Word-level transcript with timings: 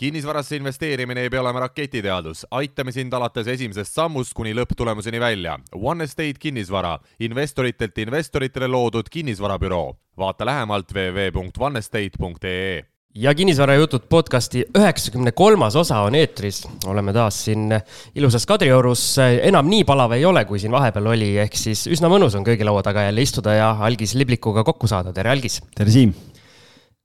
kinnisvarasse 0.00 0.56
investeerimine 0.56 1.20
ei 1.26 1.30
pea 1.30 1.42
olema 1.42 1.60
raketiteadus, 1.66 2.46
aitame 2.56 2.92
sind 2.92 3.12
alates 3.12 3.50
esimesest 3.52 3.98
sammust 3.98 4.32
kuni 4.36 4.54
lõpptulemuseni 4.56 5.20
välja. 5.20 5.58
One 5.76 6.06
Estate 6.08 6.40
kinnisvara, 6.40 6.94
investoritelt 7.20 7.98
investoritele 8.00 8.68
loodud 8.68 9.10
kinnisvarabüroo. 9.12 9.96
vaata 10.20 10.46
lähemalt 10.46 10.92
www.onestate.ee 10.92 12.82
ja 13.14 13.34
kinnisvarajutud 13.34 14.00
podcasti 14.08 14.64
üheksakümne 14.78 15.32
kolmas 15.32 15.76
osa 15.76 15.98
on 16.00 16.14
eetris. 16.14 16.68
oleme 16.86 17.12
taas 17.12 17.44
siin 17.44 17.68
ilusas 18.14 18.46
Kadriorus, 18.46 19.18
enam 19.42 19.68
nii 19.68 19.84
palav 19.84 20.12
ei 20.12 20.24
ole, 20.24 20.44
kui 20.44 20.58
siin 20.58 20.72
vahepeal 20.72 21.06
oli, 21.12 21.36
ehk 21.44 21.56
siis 21.56 21.86
üsna 21.86 22.08
mõnus 22.08 22.36
on 22.36 22.44
köögilaua 22.44 22.82
taga 22.82 23.02
jälle 23.02 23.22
istuda 23.22 23.54
ja 23.54 23.70
Algis 23.80 24.14
Liblikuga 24.14 24.64
kokku 24.64 24.86
saada. 24.86 25.12
tere, 25.12 25.30
Algis! 25.30 25.60
tere, 25.76 25.90
Siim! 25.90 26.14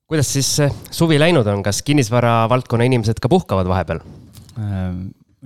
Kuidas 0.09 0.31
siis 0.35 0.49
suvi 0.93 1.19
läinud 1.21 1.47
on, 1.49 1.63
kas 1.65 1.81
kinnisvara 1.85 2.43
valdkonna 2.51 2.87
inimesed 2.89 3.21
ka 3.21 3.31
puhkavad 3.31 3.69
vahepeal? 3.69 4.03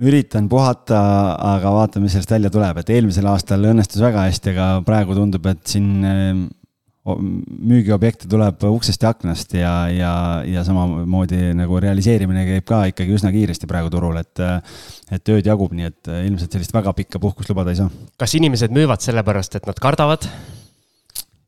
üritan 0.00 0.46
puhata, 0.48 1.00
aga 1.44 1.72
vaatame, 1.74 2.06
mis 2.06 2.14
sellest 2.16 2.30
välja 2.32 2.50
tuleb, 2.52 2.78
et 2.80 2.92
eelmisel 2.94 3.26
aastal 3.28 3.66
õnnestus 3.68 4.00
väga 4.00 4.22
hästi, 4.28 4.52
aga 4.54 4.68
praegu 4.86 5.16
tundub, 5.18 5.48
et 5.50 5.60
siin 5.68 5.88
müügiobjekte 7.10 8.28
tuleb 8.30 8.64
uksest 8.68 9.02
ja 9.02 9.10
aknast 9.14 9.54
ja, 9.56 9.72
ja, 9.92 10.12
ja 10.46 10.62
samamoodi 10.64 11.50
nagu 11.56 11.80
realiseerimine 11.82 12.44
käib 12.48 12.66
ka 12.68 12.80
ikkagi 12.92 13.16
üsna 13.16 13.32
kiiresti 13.34 13.68
praegu 13.68 13.90
turul, 13.92 14.20
et, 14.20 14.44
et 15.10 15.24
tööd 15.26 15.48
jagub, 15.48 15.72
nii 15.76 15.88
et 15.88 16.12
ilmselt 16.28 16.54
sellist 16.54 16.76
väga 16.76 16.94
pikka 16.96 17.20
puhkust 17.22 17.52
lubada 17.52 17.72
ei 17.74 17.80
saa. 17.80 17.90
kas 18.20 18.36
inimesed 18.38 18.72
müüvad 18.76 19.04
sellepärast, 19.04 19.56
et 19.58 19.68
nad 19.68 19.80
kardavad? 19.80 20.28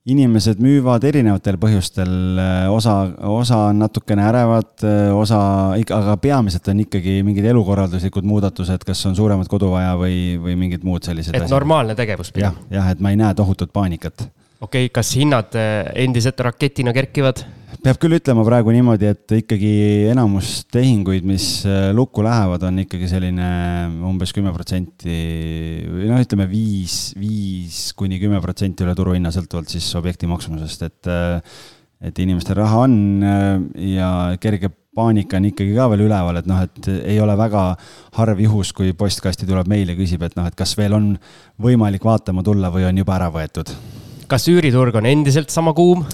Inimesed 0.09 0.59
müüvad 0.62 1.05
erinevatel 1.06 1.56
põhjustel, 1.62 2.10
osa, 2.74 2.95
osa 3.30 3.59
on 3.69 3.79
natukene 3.84 4.24
ärevad, 4.27 4.73
osa, 5.15 5.38
aga 5.79 6.16
peamiselt 6.23 6.66
on 6.73 6.83
ikkagi 6.83 7.20
mingid 7.27 7.47
elukorralduslikud 7.52 8.27
muudatused, 8.27 8.83
kas 8.87 9.05
on 9.07 9.15
suuremat 9.19 9.51
kodu 9.51 9.70
vaja 9.70 9.95
või, 10.01 10.41
või 10.43 10.59
mingid 10.65 10.87
muud 10.87 11.07
sellised 11.07 11.37
et 11.37 11.45
asjad. 11.45 11.54
normaalne 11.54 11.95
tegevus 11.99 12.35
jah, 12.35 12.57
jah, 12.73 12.91
et 12.91 13.02
ma 13.02 13.15
ei 13.15 13.21
näe 13.21 13.35
tohutut 13.38 13.71
paanikat. 13.73 14.26
okei 14.60 14.88
okay,, 14.88 14.95
kas 14.95 15.15
hinnad 15.18 15.54
eh, 15.54 15.85
endiselt 16.02 16.41
raketina 16.51 16.95
kerkivad? 16.96 17.45
Peab 17.83 17.99
küll 17.99 18.15
ütlema 18.15 18.45
praegu 18.47 18.73
niimoodi, 18.75 19.09
et 19.11 19.33
ikkagi 19.41 19.71
enamus 20.13 20.63
tehinguid, 20.71 21.27
mis 21.27 21.47
äh, 21.66 21.91
lukku 21.95 22.23
lähevad, 22.23 22.63
on 22.69 22.79
ikkagi 22.85 23.09
selline 23.11 23.47
umbes 24.07 24.30
kümme 24.35 24.52
protsenti 24.55 25.16
või 25.88 26.10
noh, 26.10 26.21
ütleme 26.23 26.47
viis, 26.51 27.10
viis 27.19 27.88
kuni 27.99 28.21
kümme 28.23 28.38
protsenti 28.45 28.87
üle 28.87 28.95
turuhinna, 28.99 29.33
sõltuvalt 29.35 29.73
siis 29.73 29.88
objekti 29.99 30.30
maksumusest, 30.30 30.85
et 30.88 31.10
äh, 31.10 31.57
et 32.03 32.16
inimestel 32.19 32.57
raha 32.59 32.80
on 32.83 32.95
äh, 33.23 33.51
ja 33.95 34.09
kerge 34.43 34.73
paanika 34.95 35.38
on 35.38 35.49
ikkagi 35.51 35.75
ka 35.75 35.88
veel 35.91 36.05
üleval, 36.07 36.38
et 36.38 36.49
noh, 36.51 36.63
et 36.63 36.91
ei 37.01 37.16
ole 37.23 37.35
väga 37.38 37.65
harv 38.19 38.43
juhus, 38.43 38.71
kui 38.77 38.93
postkasti 38.95 39.49
tuleb 39.49 39.71
meil 39.71 39.91
ja 39.91 39.99
küsib, 39.99 40.23
et 40.27 40.37
noh, 40.38 40.47
et 40.47 40.59
kas 40.59 40.77
veel 40.79 40.95
on 40.99 41.09
võimalik 41.63 42.05
vaatama 42.07 42.45
tulla 42.47 42.71
või 42.75 42.87
on 42.87 43.03
juba 43.03 43.19
ära 43.19 43.30
võetud. 43.35 43.75
kas 44.30 44.47
üüriturg 44.49 44.95
on 45.03 45.10
endiselt 45.10 45.51
sama 45.51 45.75
kuum? 45.75 46.07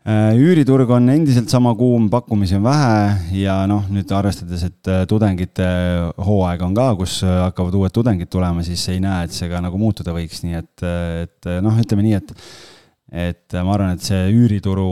Äh, 0.00 0.32
üüriturg 0.40 0.88
on 0.96 1.10
endiselt 1.12 1.52
sama 1.52 1.74
kuum, 1.76 2.06
pakkumisi 2.08 2.56
on 2.56 2.62
vähe 2.64 3.34
ja 3.42 3.58
noh, 3.68 3.82
nüüd 3.92 4.08
arvestades, 4.16 4.62
et 4.64 4.88
äh, 4.88 5.02
tudengite 5.04 5.66
hooaeg 6.16 6.64
on 6.64 6.72
ka, 6.78 6.86
kus 6.96 7.18
äh, 7.20 7.34
hakkavad 7.42 7.76
uued 7.76 7.92
tudengid 7.92 8.30
tulema, 8.32 8.64
siis 8.64 8.86
ei 8.88 9.02
näe, 9.04 9.26
et 9.28 9.36
see 9.36 9.50
ka 9.52 9.60
nagu 9.60 9.76
muutuda 9.76 10.14
võiks, 10.16 10.40
nii 10.46 10.56
et, 10.56 10.86
et 11.26 11.50
noh, 11.60 11.76
ütleme 11.84 12.06
nii, 12.06 12.16
et 12.16 12.36
et 13.10 13.56
ma 13.66 13.74
arvan, 13.74 13.96
et 13.98 14.06
see 14.06 14.28
üürituru 14.30 14.86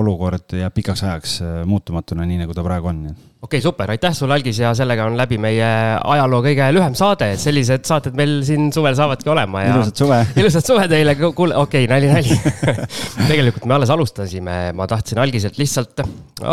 olukord 0.00 0.52
jääb 0.58 0.74
pikaks 0.74 1.04
ajaks 1.06 1.36
muutumatuna, 1.70 2.26
nii 2.26 2.42
nagu 2.42 2.56
ta 2.58 2.64
praegu 2.66 2.90
on 2.90 3.04
okei 3.42 3.58
okay,, 3.58 3.62
super, 3.64 3.90
aitäh 3.90 4.14
sulle, 4.14 4.36
Algis, 4.36 4.60
ja 4.62 4.70
sellega 4.78 5.08
on 5.08 5.16
läbi 5.18 5.34
meie 5.42 5.66
ajaloo 5.98 6.42
kõige 6.44 6.68
lühem 6.76 6.94
saade, 6.98 7.32
et 7.34 7.42
sellised 7.42 7.82
saated 7.88 8.14
meil 8.18 8.36
siin 8.46 8.68
suvel 8.74 8.94
saavadki 8.98 9.32
olema 9.32 9.64
ja. 9.64 9.72
ilusat 9.74 10.02
suve. 10.04 10.18
ilusat 10.42 10.68
suve 10.70 10.86
teile, 10.92 11.16
kuule, 11.22 11.56
okei 11.58 11.88
okay,, 11.88 11.90
nali, 11.90 12.10
nali 12.12 12.36
tegelikult 13.32 13.66
me 13.66 13.78
alles 13.78 13.90
alustasime, 13.90 14.58
ma 14.78 14.86
tahtsin 14.90 15.18
Algiselt 15.22 15.58
lihtsalt 15.58 16.04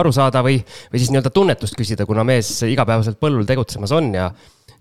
aru 0.02 0.13
saada 0.16 0.41
või, 0.46 0.58
või 0.90 1.03
siis 1.03 1.13
nii-öelda 1.13 1.34
tunnetust 1.36 1.78
küsida, 1.78 2.09
kuna 2.09 2.25
mees 2.25 2.52
igapäevaselt 2.66 3.22
põllul 3.22 3.46
tegutsemas 3.50 3.94
on 3.94 4.09
ja 4.18 4.31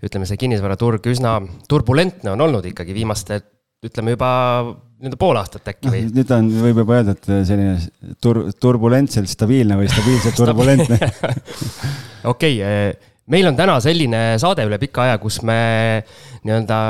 ütleme, 0.00 0.25
see 0.31 0.41
kinnisvaraturg 0.41 1.12
üsna 1.12 1.37
turbulentne 1.69 2.32
on 2.32 2.49
olnud 2.49 2.72
ikkagi 2.72 2.97
viimaste 2.97 3.43
ütleme 3.87 4.15
juba 4.16 4.31
nii-öelda 4.99 5.19
pool 5.21 5.39
aastat 5.39 5.69
äkki 5.71 5.93
või? 5.93 6.00
nüüd 6.15 6.31
on, 6.34 6.49
võib 6.65 6.81
juba 6.83 6.97
öelda, 6.99 7.15
et 7.15 7.28
selline 7.47 7.77
tur-, 8.22 8.49
turbulentselt 8.59 9.31
stabiilne 9.31 9.77
või 9.78 9.91
stabiilselt 9.91 10.39
turbulentne. 10.39 10.99
Okei 12.33 12.56
eh, 12.67 13.12
meil 13.31 13.47
on 13.50 13.59
täna 13.59 13.77
selline 13.84 14.22
saade 14.43 14.67
üle 14.67 14.81
pika 14.83 15.05
aja, 15.06 15.21
kus 15.22 15.41
me 15.47 15.61
nii-öelda 16.43 16.81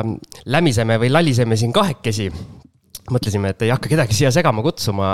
lämiseme 0.54 0.96
või 1.02 1.12
laliseme 1.12 1.58
siin 1.60 1.74
kahekesi. 1.76 2.30
Mõtlesime, 3.08 3.54
et 3.54 3.62
ei 3.64 3.70
hakka 3.72 3.88
kedagi 3.88 4.12
siia 4.12 4.28
segama 4.32 4.60
kutsuma, 4.60 5.10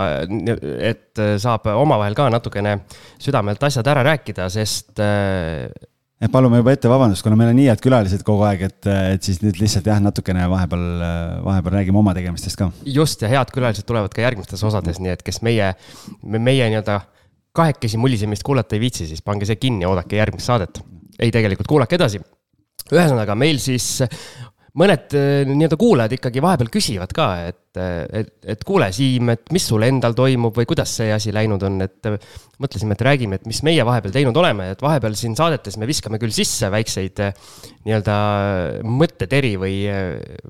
et 0.82 1.20
saab 1.38 1.68
omavahel 1.70 2.16
ka 2.18 2.26
natukene 2.34 2.72
südamelt 3.22 3.62
asjad 3.62 3.86
ära 3.92 4.02
rääkida, 4.02 4.48
sest 4.50 4.98
et 6.24 6.32
palume 6.32 6.60
juba 6.60 6.72
ette 6.72 6.88
vabandust, 6.88 7.24
kuna 7.24 7.36
meil 7.36 7.50
on 7.52 7.58
nii 7.58 7.66
head 7.68 7.82
külalised 7.84 8.22
kogu 8.26 8.46
aeg, 8.48 8.62
et, 8.70 8.90
et 9.14 9.26
siis 9.26 9.40
nüüd 9.44 9.58
lihtsalt 9.60 9.88
jah, 9.90 10.00
natukene 10.02 10.46
vahepeal, 10.50 10.84
vahepeal 11.44 11.76
räägime 11.78 12.00
oma 12.00 12.14
tegemistest 12.16 12.60
ka. 12.60 12.70
just, 12.88 13.22
ja 13.24 13.30
head 13.32 13.52
külalised 13.54 13.86
tulevad 13.88 14.14
ka 14.14 14.24
järgmistes 14.24 14.64
osades, 14.64 15.00
nii 15.04 15.12
et 15.14 15.24
kes 15.26 15.42
meie, 15.44 15.74
meie 16.24 16.70
nii-öelda 16.72 17.00
kahekesi 17.54 18.00
mulisemist 18.00 18.42
kuulata 18.46 18.74
ei 18.76 18.82
viitsi, 18.82 19.08
siis 19.10 19.22
pange 19.22 19.46
see 19.48 19.60
kinni 19.60 19.84
ja 19.84 19.92
oodake 19.92 20.18
järgmist 20.18 20.48
saadet. 20.48 20.80
ei, 21.18 21.30
tegelikult 21.34 21.68
kuulake 21.70 21.98
edasi. 22.00 22.22
ühesõnaga, 22.92 23.36
meil 23.38 23.60
siis 23.62 24.00
mõned 24.78 25.14
nii-öelda 25.50 25.78
kuulajad 25.78 26.16
ikkagi 26.16 26.42
vahepeal 26.42 26.72
küsivad 26.72 27.12
ka, 27.14 27.28
et 27.50 27.60
et, 27.74 28.30
et 28.54 28.64
kuule, 28.66 28.88
Siim, 28.94 29.30
et 29.32 29.50
mis 29.54 29.64
sul 29.66 29.82
endal 29.86 30.14
toimub 30.16 30.54
või 30.54 30.66
kuidas 30.68 30.92
see 31.00 31.10
asi 31.14 31.32
läinud 31.34 31.62
on, 31.66 31.80
et 31.84 32.08
mõtlesime, 32.62 32.94
et 32.94 33.04
räägime, 33.06 33.40
et 33.40 33.48
mis 33.50 33.60
meie 33.66 33.82
vahepeal 33.86 34.14
teinud 34.14 34.36
oleme, 34.38 34.70
et 34.74 34.84
vahepeal 34.84 35.16
siin 35.18 35.34
saadetes 35.38 35.78
me 35.80 35.88
viskame 35.90 36.20
küll 36.22 36.34
sisse 36.34 36.70
väikseid 36.70 37.24
nii-öelda 37.84 38.18
mõtteteri 38.86 39.54
või 39.60 39.74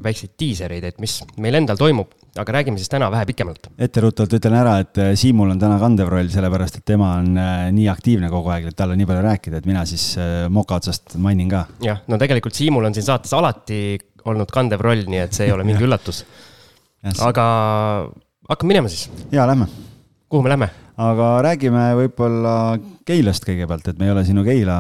väikseid 0.05 0.37
diisereid, 0.41 0.89
et 0.91 1.01
mis 1.03 1.17
meil 1.41 1.61
endal 1.61 1.81
toimub, 1.81 2.13
aga 2.37 2.59
räägime 2.59 2.81
siis 2.81 2.93
täna 2.93 3.09
vähe 3.15 3.27
pikemalt. 3.31 3.71
etteruttavalt 3.79 4.39
ütlen 4.41 4.59
ära, 4.61 4.79
et 4.84 5.05
Siimul 5.21 5.55
on 5.55 5.61
täna 5.61 5.79
kandev 5.81 6.13
roll, 6.13 6.29
sellepärast 6.33 6.81
et 6.81 6.89
tema 6.93 7.15
on 7.23 7.39
nii 7.75 7.89
aktiivne 7.93 8.29
kogu 8.33 8.53
aeg, 8.53 8.69
et 8.69 8.77
tal 8.77 8.93
on 8.93 9.01
nii 9.01 9.09
palju 9.09 9.29
rääkida, 9.31 9.63
et 9.63 9.71
mina 9.71 9.87
siis 9.89 10.13
moka 10.53 10.81
otsast 10.83 11.17
mainin 11.17 11.49
ka. 11.49 11.67
jah, 11.84 12.05
no 12.11 12.21
tegelikult 12.21 12.57
Siimul 12.59 12.84
on 12.84 12.97
siin 12.97 13.07
saates 13.07 13.33
alati 13.33 13.84
olnud 14.25 14.51
kandev 14.53 14.83
roll, 14.85 15.05
nii 15.09 15.23
et 15.27 15.37
see 15.37 15.49
ei 15.49 15.55
ole 15.55 15.67
mingi 15.69 15.85
üllatus 15.85 16.25
aga 17.25 17.45
hakkame 18.49 18.73
minema 18.73 18.89
siis. 18.89 19.11
ja 19.33 19.47
lähme. 19.47 19.69
kuhu 20.29 20.43
me 20.43 20.53
lähme? 20.53 20.71
aga 20.97 21.29
räägime 21.43 21.85
võib-olla 21.99 22.79
Keilast 23.05 23.45
kõigepealt, 23.45 23.89
et 23.91 23.99
me 23.99 24.07
ei 24.07 24.13
ole 24.15 24.23
sinu 24.25 24.45
Keila 24.47 24.79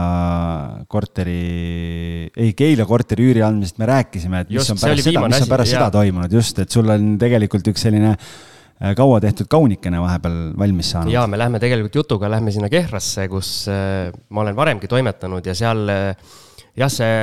korteri, 0.88 2.30
ei 2.30 2.52
Keila 2.56 2.86
korteri 2.88 3.26
üüri 3.26 3.42
andmisest 3.44 3.80
me 3.82 3.88
rääkisime, 3.90 4.44
et 4.44 4.52
mis 4.52 4.60
just, 4.62 4.72
on 4.72 4.80
pärast 4.80 5.08
seda, 5.08 5.24
mis 5.26 5.42
on 5.42 5.50
pärast 5.50 5.68
asi, 5.68 5.76
seda 5.76 5.90
toimunud, 5.92 6.36
just, 6.38 6.60
et 6.62 6.70
sul 6.70 6.94
on 6.94 7.16
tegelikult 7.20 7.66
üks 7.74 7.84
selline 7.88 8.14
äh, 8.14 8.94
kaua 8.96 9.18
tehtud 9.26 9.50
kaunikene 9.50 10.00
vahepeal 10.00 10.38
valmis 10.58 10.94
saanud. 10.94 11.12
ja 11.12 11.26
me 11.26 11.40
lähme 11.40 11.60
tegelikult 11.60 11.98
jutuga, 11.98 12.30
lähme 12.32 12.54
sinna 12.54 12.70
Kehrasse, 12.72 13.26
kus 13.28 13.52
äh, 13.68 14.14
ma 14.30 14.46
olen 14.46 14.56
varemgi 14.56 14.88
toimetanud 14.88 15.50
ja 15.50 15.58
seal 15.58 15.82
äh, 15.90 16.32
jah, 16.78 16.90
see 16.92 17.14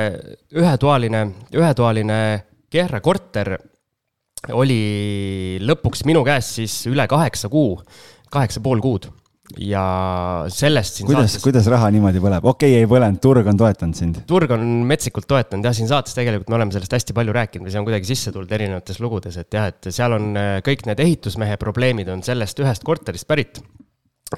ühetoaline, 0.58 1.26
ühetoaline 1.54 2.18
Kehra 2.72 3.02
korter 3.04 3.52
oli 4.56 5.58
lõpuks 5.60 6.06
minu 6.08 6.22
käes 6.24 6.54
siis 6.56 6.78
üle 6.88 7.04
kaheksa 7.10 7.50
kuu, 7.52 7.76
kaheksa 8.32 8.62
pool 8.64 8.80
kuud 8.82 9.10
ja 9.60 9.82
sellest 10.52 10.98
siin 10.98 11.08
kuidas 11.08 11.34
saates..., 11.34 11.44
kuidas 11.44 11.66
raha 11.70 11.90
niimoodi 11.92 12.22
põleb, 12.22 12.46
okei 12.48 12.72
okay,, 12.72 12.80
ei 12.80 12.88
põlenud, 12.88 13.20
turg 13.22 13.48
on 13.50 13.58
toetanud 13.60 13.98
sind? 13.98 14.22
turg 14.28 14.54
on 14.56 14.64
metsikult 14.88 15.28
toetanud 15.28 15.68
jah, 15.68 15.76
siin 15.76 15.90
saates 15.90 16.16
tegelikult 16.16 16.48
me 16.52 16.58
oleme 16.58 16.74
sellest 16.74 16.96
hästi 16.96 17.16
palju 17.16 17.36
rääkinud 17.36 17.68
või 17.68 17.74
see 17.74 17.82
on 17.82 17.88
kuidagi 17.88 18.08
sisse 18.08 18.32
tulnud 18.32 18.56
erinevates 18.56 19.00
lugudes, 19.04 19.38
et 19.42 19.58
jah, 19.58 19.68
et 19.72 19.90
seal 19.92 20.16
on 20.16 20.32
äh, 20.38 20.52
kõik 20.64 20.86
need 20.88 21.04
ehitusmehe 21.04 21.58
probleemid 21.60 22.10
on 22.14 22.24
sellest 22.26 22.62
ühest 22.64 22.86
korterist 22.86 23.28
pärit, 23.28 23.60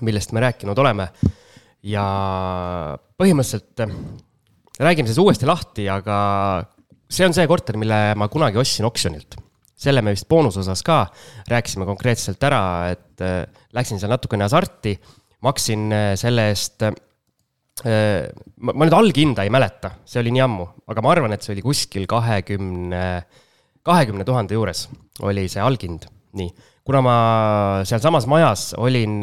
millest 0.03 0.35
me 0.35 0.43
rääkinud 0.49 0.79
oleme. 0.83 1.11
ja 1.85 2.05
põhimõtteliselt 3.21 3.85
räägime 4.81 5.11
siis 5.11 5.21
uuesti 5.23 5.47
lahti, 5.47 5.89
aga 5.91 6.19
see 7.11 7.27
on 7.27 7.35
see 7.37 7.47
korter, 7.51 7.79
mille 7.79 8.01
ma 8.19 8.29
kunagi 8.33 8.59
ostsin 8.59 8.89
oksjonilt 8.89 9.39
selle 9.85 10.03
me 10.05 10.15
vist 10.15 10.29
boonusosas 10.31 10.83
ka 10.87 11.05
rääkisime 11.51 11.87
konkreetselt 11.89 12.43
ära, 12.47 12.63
et 12.95 13.25
äh, 13.25 13.43
läksin 13.75 14.01
seal 14.01 14.13
natukene 14.15 14.47
hasarti, 14.47 14.95
maksin 15.45 15.89
äh, 15.93 16.13
selle 16.21 16.49
eest 16.53 16.87
äh,. 16.87 16.95
ma, 18.63 18.71
ma 18.71 18.87
nüüd 18.87 18.95
alghinda 18.95 19.45
ei 19.45 19.51
mäleta, 19.53 19.97
see 20.07 20.23
oli 20.23 20.35
nii 20.37 20.45
ammu, 20.45 20.69
aga 20.91 21.03
ma 21.03 21.11
arvan, 21.11 21.35
et 21.35 21.43
see 21.43 21.57
oli 21.57 21.65
kuskil 21.65 22.07
kahekümne, 22.11 23.05
kahekümne 23.85 24.27
tuhande 24.27 24.55
juures 24.55 24.87
oli 25.27 25.49
see 25.51 25.63
alghind, 25.63 26.07
nii. 26.39 26.53
kuna 26.87 27.03
ma 27.05 27.17
sealsamas 27.89 28.29
majas 28.31 28.73
olin, 28.79 29.19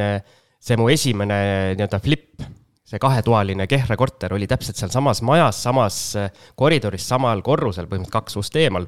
see 0.62 0.78
mu 0.78 0.90
esimene 0.92 1.38
nii-öelda 1.78 2.02
flip 2.04 2.44
see 2.92 3.00
kahetoaline 3.02 3.68
Kehra 3.72 3.96
korter 4.00 4.36
oli 4.36 4.50
täpselt 4.52 4.80
sealsamas 4.80 5.22
majas, 5.24 5.62
samas 5.64 6.00
äh, 6.20 6.32
koridoris, 6.60 7.08
samal 7.08 7.44
korrusel, 7.46 7.88
põhimõtteliselt 7.88 8.18
kaks 8.18 8.40
ust 8.42 8.58
eemal. 8.60 8.88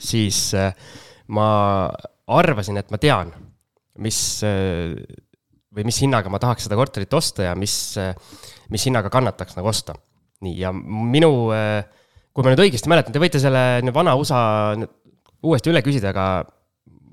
siis 0.00 0.38
äh, 0.56 0.72
ma 1.28 1.48
arvasin, 2.26 2.80
et 2.80 2.90
ma 2.90 3.00
tean, 3.00 3.34
mis 4.00 4.18
või 5.74 5.84
mis 5.86 6.00
hinnaga 6.02 6.30
ma 6.32 6.40
tahaks 6.40 6.64
seda 6.66 6.78
korterit 6.78 7.12
osta 7.14 7.50
ja 7.50 7.52
mis, 7.58 7.74
mis 8.72 8.86
hinnaga 8.88 9.10
kannataks 9.12 9.58
nagu 9.58 9.68
osta. 9.68 9.94
nii, 10.44 10.56
ja 10.60 10.72
minu, 10.72 11.30
kui 12.32 12.44
ma 12.44 12.52
nüüd 12.52 12.64
õigesti 12.64 12.90
mäletan, 12.90 13.14
te 13.14 13.22
võite 13.22 13.40
selle 13.42 13.84
vana 13.94 14.16
USA 14.18 14.40
uuesti 15.44 15.72
üle 15.72 15.82
küsida, 15.84 16.14
aga 16.14 16.26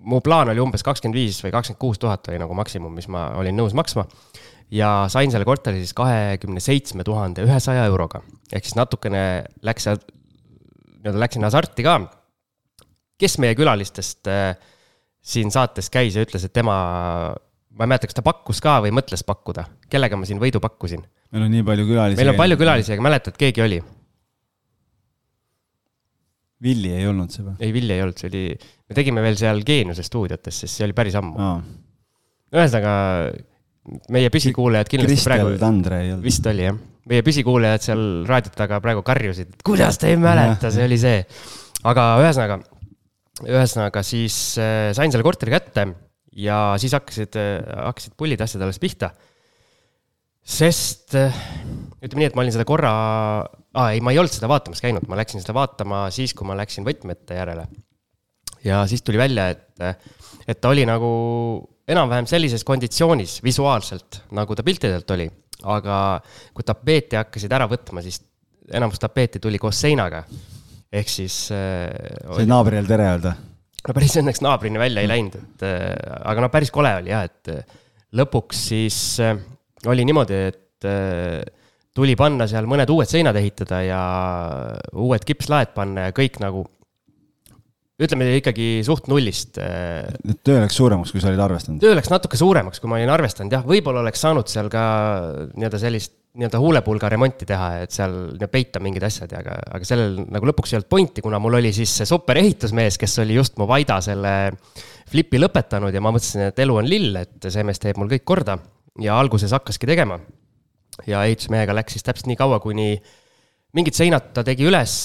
mu 0.07 0.21
plaan 0.25 0.51
oli 0.53 0.61
umbes 0.63 0.83
kakskümmend 0.85 1.17
viis 1.17 1.39
või 1.43 1.53
kakskümmend 1.53 1.81
kuus 1.81 1.99
tuhat 2.01 2.29
oli 2.31 2.39
nagu 2.41 2.55
maksimum, 2.57 2.93
mis 2.95 3.07
ma 3.11 3.29
olin 3.39 3.57
nõus 3.57 3.75
maksma. 3.77 4.07
Ja 4.71 4.89
sain 5.11 5.31
selle 5.33 5.47
korteri 5.47 5.81
siis 5.83 5.93
kahekümne 5.97 6.63
seitsme 6.63 7.03
tuhande 7.07 7.45
ühesaja 7.45 7.85
euroga. 7.89 8.21
ehk 8.51 8.67
siis 8.67 8.77
natukene 8.79 9.43
läks 9.67 9.87
nii-öelda 9.91 11.19
läksin 11.25 11.47
hasarti 11.47 11.85
ka. 11.85 11.99
kes 13.21 13.37
meie 13.43 13.55
külalistest 13.57 14.29
äh, 14.31 14.55
siin 15.21 15.51
saates 15.53 15.89
käis 15.93 16.15
ja 16.17 16.25
ütles, 16.25 16.45
et 16.45 16.53
tema, 16.53 16.75
ma 17.69 17.85
ei 17.85 17.89
mäleta, 17.89 18.09
kas 18.09 18.17
ta 18.17 18.25
pakkus 18.25 18.61
ka 18.63 18.79
või 18.85 18.93
mõtles 18.95 19.25
pakkuda, 19.27 19.67
kellega 19.89 20.17
ma 20.17 20.29
siin 20.29 20.41
võidu 20.41 20.61
pakkusin? 20.63 21.03
meil 21.31 21.47
on 21.47 21.51
nii 21.53 21.65
palju 21.67 21.87
külalisi. 21.89 22.21
meil 22.21 22.33
on 22.33 22.39
palju 22.39 22.61
külalisi, 22.61 22.95
aga 22.95 23.09
mäletad, 23.09 23.37
keegi 23.39 23.65
oli 23.65 23.81
Villi 26.61 26.91
ei 26.93 27.07
olnud 27.09 27.33
see 27.33 27.45
või? 27.45 27.55
ei, 27.59 27.71
Villi 27.73 27.95
ei 27.95 28.03
olnud, 28.05 28.17
see 28.21 28.29
oli, 28.29 28.43
me 28.89 28.97
tegime 28.97 29.23
veel 29.25 29.37
seal 29.39 29.63
Geeniuse 29.65 30.05
stuudiotes, 30.05 30.59
sest 30.63 30.77
see 30.77 30.85
oli 30.85 30.97
päris 30.97 31.17
ammu. 31.17 31.53
ühesõnaga, 32.53 32.91
meie 34.13 34.29
püsikuulajad 34.33 34.89
kindlasti 34.91 35.17
Kristel 35.17 35.31
praegu. 35.31 35.55
Tandre 35.61 36.01
ei 36.03 36.11
olnud. 36.13 36.25
vist 36.25 36.45
oli 36.49 36.67
jah, 36.67 36.77
meie 37.09 37.25
püsikuulajad 37.25 37.87
seal 37.87 38.03
raadiot 38.29 38.55
taga 38.57 38.79
praegu 38.83 39.03
karjusid, 39.05 39.55
et 39.55 39.65
kuidas 39.65 39.97
te 40.01 40.11
ei 40.11 40.19
mäleta, 40.21 40.71
see 40.73 40.85
oli 40.85 40.99
see. 41.01 41.23
aga 41.89 42.05
ühesõnaga, 42.21 42.59
ühesõnaga 43.47 44.05
siis 44.05 44.37
äh, 44.61 44.91
sain 44.97 45.13
selle 45.13 45.25
korteri 45.25 45.55
kätte 45.55 45.87
ja 46.37 46.61
siis 46.81 46.93
hakkasid 46.95 47.35
äh,, 47.41 47.57
hakkasid 47.89 48.15
pullid 48.19 48.41
asjad 48.43 48.63
alles 48.63 48.79
pihta. 48.81 49.11
sest 50.41 51.17
äh, 51.17 51.33
ütleme 52.01 52.23
nii, 52.23 52.31
et 52.31 52.37
ma 52.37 52.45
olin 52.45 52.53
seda 52.53 52.67
korra 52.69 52.93
aa, 53.41 53.91
ei, 53.91 54.01
ma 54.03 54.13
ei 54.13 54.21
olnud 54.21 54.33
seda 54.33 54.49
vaatamas 54.51 54.81
käinud, 54.83 55.07
ma 55.09 55.19
läksin 55.19 55.41
seda 55.41 55.55
vaatama 55.57 56.05
siis, 56.13 56.35
kui 56.37 56.47
ma 56.47 56.57
läksin 56.59 56.85
võtmete 56.85 57.37
järele. 57.37 57.65
ja 58.65 58.85
siis 58.89 59.01
tuli 59.01 59.17
välja, 59.21 59.49
et, 59.55 60.05
et 60.45 60.61
ta 60.61 60.69
oli 60.69 60.85
nagu 60.85 61.11
enam-vähem 61.89 62.27
sellises 62.29 62.65
konditsioonis 62.67 63.39
visuaalselt, 63.43 64.23
nagu 64.37 64.55
ta 64.55 64.63
piltidelt 64.63 65.15
oli. 65.15 65.29
aga 65.61 65.95
kui 66.57 66.65
tapeeti 66.65 67.19
hakkasid 67.19 67.51
ära 67.53 67.67
võtma, 67.69 68.01
siis 68.01 68.17
enamus 68.73 68.97
tapeeti 68.99 69.39
tuli 69.39 69.59
koos 69.61 69.81
seinaga. 69.81 70.23
ehk 70.91 71.09
siis 71.09 71.51
äh,. 71.51 71.89
sai 72.35 72.49
naabrile 72.49 72.87
tere 72.87 73.07
öelda? 73.13 73.35
no 73.87 73.93
päris 73.97 74.17
õnneks 74.21 74.41
naabrini 74.45 74.81
välja 74.81 75.01
ei 75.01 75.09
läinud, 75.09 75.37
et 75.37 75.65
äh, 75.65 75.93
aga 76.25 76.45
no 76.45 76.49
päris 76.53 76.71
kole 76.73 76.93
oli 77.01 77.13
jah, 77.13 77.25
et 77.29 77.53
äh, 77.53 77.79
lõpuks 78.17 78.67
siis 78.71 78.97
äh, 79.23 79.37
oli 79.89 80.05
niimoodi, 80.05 80.41
et 80.51 80.89
äh, 80.89 81.41
tuli 81.95 82.15
panna 82.19 82.47
seal 82.47 82.67
mõned 82.69 82.89
uued 82.93 83.09
seinad 83.09 83.37
ehitada 83.39 83.81
ja 83.85 84.03
uued 84.93 85.25
kipslaed 85.27 85.73
panna 85.75 86.09
ja 86.09 86.15
kõik 86.15 86.39
nagu 86.43 86.65
ütleme 88.01 88.29
ikkagi 88.39 88.69
suht 88.87 89.09
nullist. 89.11 89.59
Äh, 89.61 90.07
töö 90.45 90.61
läks 90.63 90.79
suuremaks, 90.79 91.13
kui 91.13 91.23
sa 91.23 91.29
olid 91.31 91.43
arvestanud? 91.43 91.81
töö 91.83 91.97
läks 91.97 92.11
natuke 92.13 92.39
suuremaks, 92.39 92.81
kui 92.81 92.91
ma 92.91 92.97
olin 92.99 93.13
arvestanud, 93.13 93.53
jah, 93.53 93.67
võib-olla 93.67 94.03
oleks 94.05 94.23
saanud 94.25 94.49
seal 94.51 94.71
ka 94.73 94.83
nii-öelda 95.53 95.81
sellist 95.81 96.17
nii-öelda 96.31 96.59
huulepulga 96.63 97.09
remonti 97.11 97.45
teha, 97.47 97.81
et 97.83 97.91
seal 97.91 98.13
peita 98.51 98.79
mingid 98.83 99.03
asjad, 99.03 99.33
aga, 99.35 99.57
aga 99.75 99.87
sellel 99.87 100.21
nagu 100.31 100.47
lõpuks 100.47 100.71
ei 100.71 100.77
olnud 100.79 100.89
pointi, 100.91 101.23
kuna 101.23 101.41
mul 101.43 101.57
oli 101.59 101.73
siis 101.75 101.91
see 101.99 102.07
super 102.07 102.39
ehitusmees, 102.39 102.95
kes 103.01 103.17
oli 103.25 103.35
just 103.35 103.59
mu 103.59 103.67
Vaida 103.67 103.97
selle 104.03 104.35
flipi 105.11 105.41
lõpetanud 105.41 105.91
ja 105.91 106.03
ma 106.03 106.13
mõtlesin, 106.15 106.47
et 106.47 106.61
elu 106.63 106.77
on 106.79 106.87
lill, 106.87 107.17
et 107.19 107.49
see 107.51 107.65
mees 107.67 107.83
teeb 107.83 107.99
mul 107.99 108.11
kõik 108.13 108.23
korda 108.31 108.55
ja 109.03 109.17
alguses 109.19 109.51
hakkaski 109.51 109.89
tegema 109.91 110.21
ja 111.07 111.25
ehitusmehega 111.27 111.75
läks 111.75 111.97
siis 111.97 112.07
täpselt 112.07 112.31
nii 112.31 112.39
kaua, 112.39 112.61
kuni 112.63 112.93
mingid 113.75 113.97
seinad 113.97 114.31
ta 114.35 114.45
tegi 114.47 114.67
üles, 114.71 114.95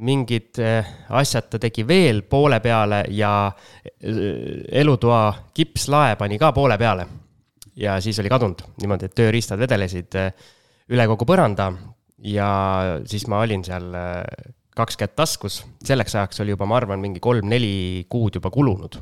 mingid 0.00 0.58
eh, 0.60 0.90
asjad 1.16 1.48
ta 1.50 1.58
tegi 1.60 1.84
veel 1.88 2.22
poole 2.28 2.60
peale 2.60 3.04
ja 3.16 3.32
eh, 3.48 4.62
elutoa 4.80 5.22
kipslae 5.54 6.16
pani 6.20 6.38
ka 6.38 6.52
poole 6.52 6.78
peale. 6.78 7.06
ja 7.76 8.00
siis 8.00 8.18
oli 8.20 8.28
kadunud 8.28 8.62
niimoodi, 8.80 9.08
et 9.08 9.14
tööriistad 9.16 9.58
vedelesid 9.58 10.16
eh, 10.20 10.32
üle 10.90 11.06
kogu 11.06 11.24
põranda 11.28 11.70
ja 12.24 12.50
siis 13.08 13.26
ma 13.30 13.40
olin 13.40 13.64
seal 13.64 13.94
kaks 14.76 14.98
kätt 15.00 15.16
taskus, 15.16 15.62
selleks 15.84 16.14
ajaks 16.14 16.42
oli 16.44 16.54
juba, 16.54 16.66
ma 16.68 16.76
arvan, 16.78 17.00
mingi 17.00 17.20
kolm-neli 17.20 18.06
kuud 18.08 18.36
juba 18.38 18.50
kulunud. 18.50 19.00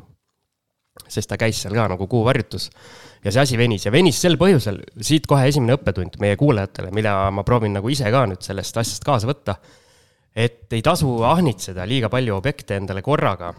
sest 1.08 1.28
ta 1.30 1.36
käis 1.38 1.60
seal 1.62 1.74
ka 1.78 1.84
nagu 1.88 2.06
kuuvarjutus 2.10 2.70
ja 3.24 3.32
see 3.32 3.42
asi 3.42 3.58
venis 3.58 3.86
ja 3.86 3.92
venis 3.94 4.18
sel 4.20 4.36
põhjusel, 4.40 4.80
siit 5.00 5.26
kohe 5.30 5.46
esimene 5.48 5.76
õppetund 5.78 6.18
meie 6.22 6.36
kuulajatele, 6.38 6.90
mida 6.94 7.14
ma 7.34 7.44
proovin 7.46 7.76
nagu 7.78 7.90
ise 7.92 8.10
ka 8.12 8.24
nüüd 8.30 8.42
sellest 8.44 8.76
asjast 8.82 9.06
kaasa 9.06 9.30
võtta. 9.30 9.58
Et 10.38 10.70
ei 10.76 10.82
tasu 10.84 11.18
ahnitseda 11.26 11.86
liiga 11.88 12.10
palju 12.12 12.36
objekte 12.36 12.78
endale 12.78 13.02
korraga, 13.02 13.50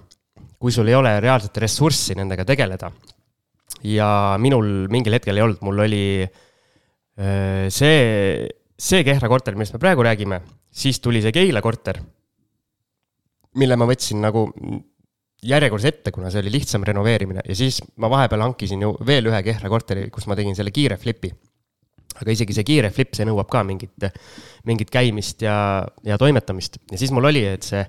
kui 0.59 0.71
sul 0.71 0.87
ei 0.87 0.95
ole 0.95 1.17
reaalset 1.19 1.57
ressurssi 1.59 2.15
nendega 2.19 2.45
tegeleda. 2.47 2.91
ja 3.83 4.35
minul 4.41 4.87
mingil 4.91 5.13
hetkel 5.15 5.37
ei 5.37 5.43
olnud, 5.43 5.59
mul 5.63 5.83
oli 5.85 6.05
äh, 6.23 7.67
see, 7.71 8.47
see 8.75 9.03
Kehra 9.07 9.29
korter, 9.31 9.55
millest 9.55 9.75
me 9.75 9.81
praegu 9.83 10.03
räägime, 10.03 10.41
siis 10.71 10.99
tuli 10.99 11.21
see 11.23 11.35
Keila 11.35 11.61
korter, 11.61 12.01
mille 13.59 13.77
ma 13.79 13.87
võtsin 13.87 14.19
nagu 14.23 14.47
järjekorras 15.43 15.87
ette, 15.87 16.11
kuna 16.11 16.31
see 16.31 16.41
oli 16.43 16.51
lihtsam 16.57 16.83
renoveerimine 16.87 17.43
ja 17.47 17.55
siis 17.55 17.79
ma 18.01 18.09
vahepeal 18.11 18.43
hankisin 18.47 18.83
ju 18.83 18.95
veel 19.07 19.29
ühe 19.31 19.43
Kehra 19.45 19.71
korteri, 19.71 20.09
kus 20.11 20.27
ma 20.27 20.35
tegin 20.39 20.57
selle 20.57 20.73
kiire 20.75 20.97
flipi. 20.99 21.31
Aga 22.19 22.35
isegi 22.35 22.55
see 22.55 22.67
kiire 22.67 22.91
flip, 22.93 23.13
see 23.15 23.27
nõuab 23.27 23.49
ka 23.51 23.63
mingit, 23.67 24.07
mingit 24.67 24.91
käimist 24.93 25.43
ja, 25.45 25.55
ja 26.05 26.19
toimetamist 26.21 26.79
ja 26.91 26.99
siis 26.99 27.13
mul 27.15 27.29
oli, 27.31 27.45
et 27.47 27.67
see 27.67 27.83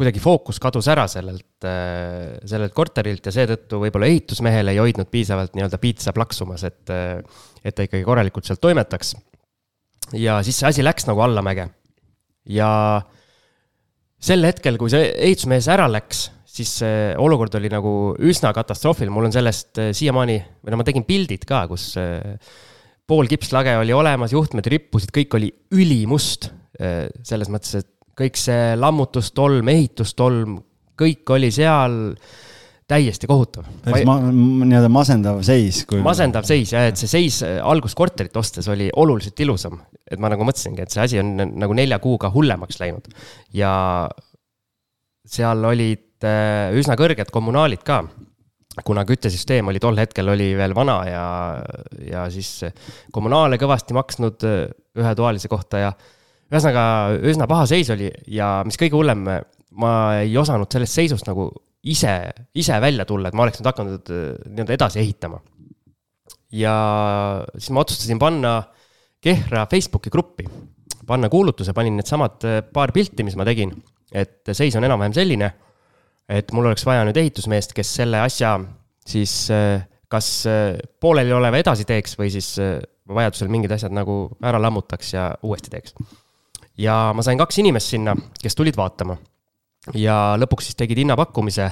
kuidagi 0.00 0.22
fookus 0.22 0.56
kadus 0.62 0.86
ära 0.88 1.04
sellelt, 1.12 1.66
sellelt 2.48 2.72
korterilt 2.72 3.26
ja 3.28 3.32
seetõttu 3.34 3.82
võib-olla 3.82 4.08
ehitusmehel 4.08 4.72
ei 4.72 4.80
hoidnud 4.80 5.10
piisavalt 5.12 5.52
nii-öelda 5.52 5.76
piitsa 5.82 6.14
plaksumas, 6.16 6.64
et, 6.64 6.92
et 7.60 7.76
ta 7.76 7.84
ikkagi 7.84 8.06
korralikult 8.06 8.48
sealt 8.48 8.62
toimetaks. 8.64 9.12
ja 10.16 10.38
siis 10.46 10.62
see 10.62 10.70
asi 10.70 10.86
läks 10.86 11.04
nagu 11.10 11.20
allamäge. 11.20 11.68
ja 12.48 12.70
sel 14.20 14.44
hetkel, 14.48 14.80
kui 14.80 14.88
see 14.92 15.12
ehitusmees 15.12 15.68
ära 15.68 15.90
läks 15.90 16.30
siis 16.50 16.72
see 16.82 17.12
olukord 17.20 17.54
oli 17.58 17.70
nagu 17.72 17.92
üsna 18.26 18.52
katastroofiline, 18.56 19.12
mul 19.14 19.28
on 19.28 19.34
sellest 19.34 19.80
äh, 19.80 19.92
siiamaani, 19.96 20.38
või 20.64 20.74
no 20.74 20.80
ma 20.80 20.86
tegin 20.86 21.06
pildid 21.08 21.46
ka, 21.48 21.64
kus 21.70 21.92
äh, 22.00 22.34
pool 23.10 23.30
kipslage 23.30 23.74
oli 23.80 23.94
olemas, 23.96 24.34
juhtmed 24.34 24.66
rippusid, 24.70 25.12
kõik 25.14 25.38
oli 25.38 25.50
ülimust. 25.76 26.50
Äh, 26.80 27.08
selles 27.26 27.50
mõttes, 27.52 27.82
et 27.82 27.90
kõik 28.20 28.38
see 28.38 28.76
lammutustolm, 28.78 29.68
ehitustolm, 29.72 30.60
kõik 31.00 31.34
oli 31.34 31.50
seal 31.54 31.98
täiesti 32.90 33.28
kohutav. 33.30 33.68
päris 33.84 34.02
ma, 34.08 34.16
nii-öelda 34.18 34.88
masendav 34.90 35.44
seis 35.46 35.84
kui.... 35.86 36.00
masendav 36.02 36.42
seis 36.48 36.72
jah, 36.74 36.88
et 36.90 36.98
see 36.98 37.10
seis 37.10 37.36
alguskorterit 37.46 38.34
ostes 38.36 38.66
oli 38.72 38.88
oluliselt 38.98 39.38
ilusam. 39.44 39.78
et 40.10 40.18
ma 40.18 40.32
nagu 40.32 40.42
mõtlesingi, 40.48 40.82
et 40.82 40.90
see 40.90 41.04
asi 41.04 41.20
on 41.22 41.36
nagu 41.38 41.76
nelja 41.78 42.00
kuuga 42.02 42.32
hullemaks 42.34 42.80
läinud 42.82 43.06
ja 43.54 43.70
seal 45.30 45.62
olid 45.70 46.10
Äh, 46.20 46.68
üsna 46.76 46.98
kõrged 47.00 47.30
kommunaalid 47.32 47.80
ka 47.86 48.02
kuna 48.86 49.04
küttesüsteem 49.06 49.68
oli 49.70 49.80
tol 49.82 49.98
hetkel 49.98 50.30
oli 50.30 50.52
veel 50.58 50.74
vana 50.76 50.96
ja, 51.08 51.24
ja 52.06 52.24
siis 52.30 52.64
kommunaale 53.12 53.58
kõvasti 53.60 53.96
maksnud 53.96 54.46
äh, 54.46 54.60
ühetoalise 54.98 55.50
kohta 55.50 55.82
ja 55.82 55.90
ühesõnaga 56.50 56.84
üsna 57.30 57.48
paha 57.50 57.66
seis 57.70 57.90
oli 57.94 58.10
ja 58.30 58.60
mis 58.66 58.78
kõige 58.78 58.98
hullem, 58.98 59.26
ma 59.78 59.92
ei 60.22 60.36
osanud 60.38 60.70
sellest 60.70 60.98
seisust 61.00 61.28
nagu 61.30 61.48
ise, 61.82 62.14
ise 62.54 62.78
välja 62.82 63.06
tulla, 63.08 63.30
et 63.30 63.38
ma 63.38 63.46
oleks 63.46 63.60
nüüd 63.60 63.70
hakanud 63.70 64.12
äh, 64.14 64.26
nii-öelda 64.46 64.76
edasi 64.78 65.02
ehitama. 65.02 65.40
ja 66.54 66.74
siis 67.56 67.70
ma 67.74 67.82
otsustasin 67.84 68.18
panna 68.22 68.60
Kehra 69.20 69.66
Facebooki 69.68 70.08
gruppi, 70.10 70.46
panna 71.06 71.28
kuulutuse, 71.28 71.74
panin 71.76 71.98
needsamad 71.98 72.46
paar 72.72 72.92
pilti, 72.94 73.26
mis 73.26 73.36
ma 73.36 73.44
tegin, 73.44 73.74
et 74.12 74.48
seis 74.56 74.78
on 74.78 74.86
enam-vähem 74.86 75.12
selline 75.12 75.50
et 76.30 76.52
mul 76.54 76.70
oleks 76.70 76.86
vaja 76.86 77.02
nüüd 77.06 77.18
ehitusmeest, 77.18 77.74
kes 77.76 77.96
selle 78.00 78.20
asja 78.22 78.54
siis 79.10 79.34
äh, 79.54 79.82
kas 80.10 80.28
äh, 80.48 80.78
poolelioleva 81.00 81.60
edasi 81.60 81.86
teeks 81.88 82.16
või 82.18 82.30
siis 82.32 82.52
äh, 82.62 82.78
vajadusel 83.10 83.50
mingid 83.52 83.72
asjad 83.74 83.94
nagu 83.94 84.22
ära 84.46 84.60
lammutaks 84.62 85.14
ja 85.14 85.30
uuesti 85.46 85.72
teeks. 85.72 85.96
ja 86.78 87.10
ma 87.14 87.24
sain 87.26 87.40
kaks 87.40 87.58
inimest 87.62 87.96
sinna, 87.96 88.14
kes 88.42 88.56
tulid 88.58 88.78
vaatama. 88.78 89.18
ja 89.94 90.36
lõpuks 90.38 90.70
siis 90.70 90.78
tegid 90.78 91.02
hinnapakkumise. 91.02 91.70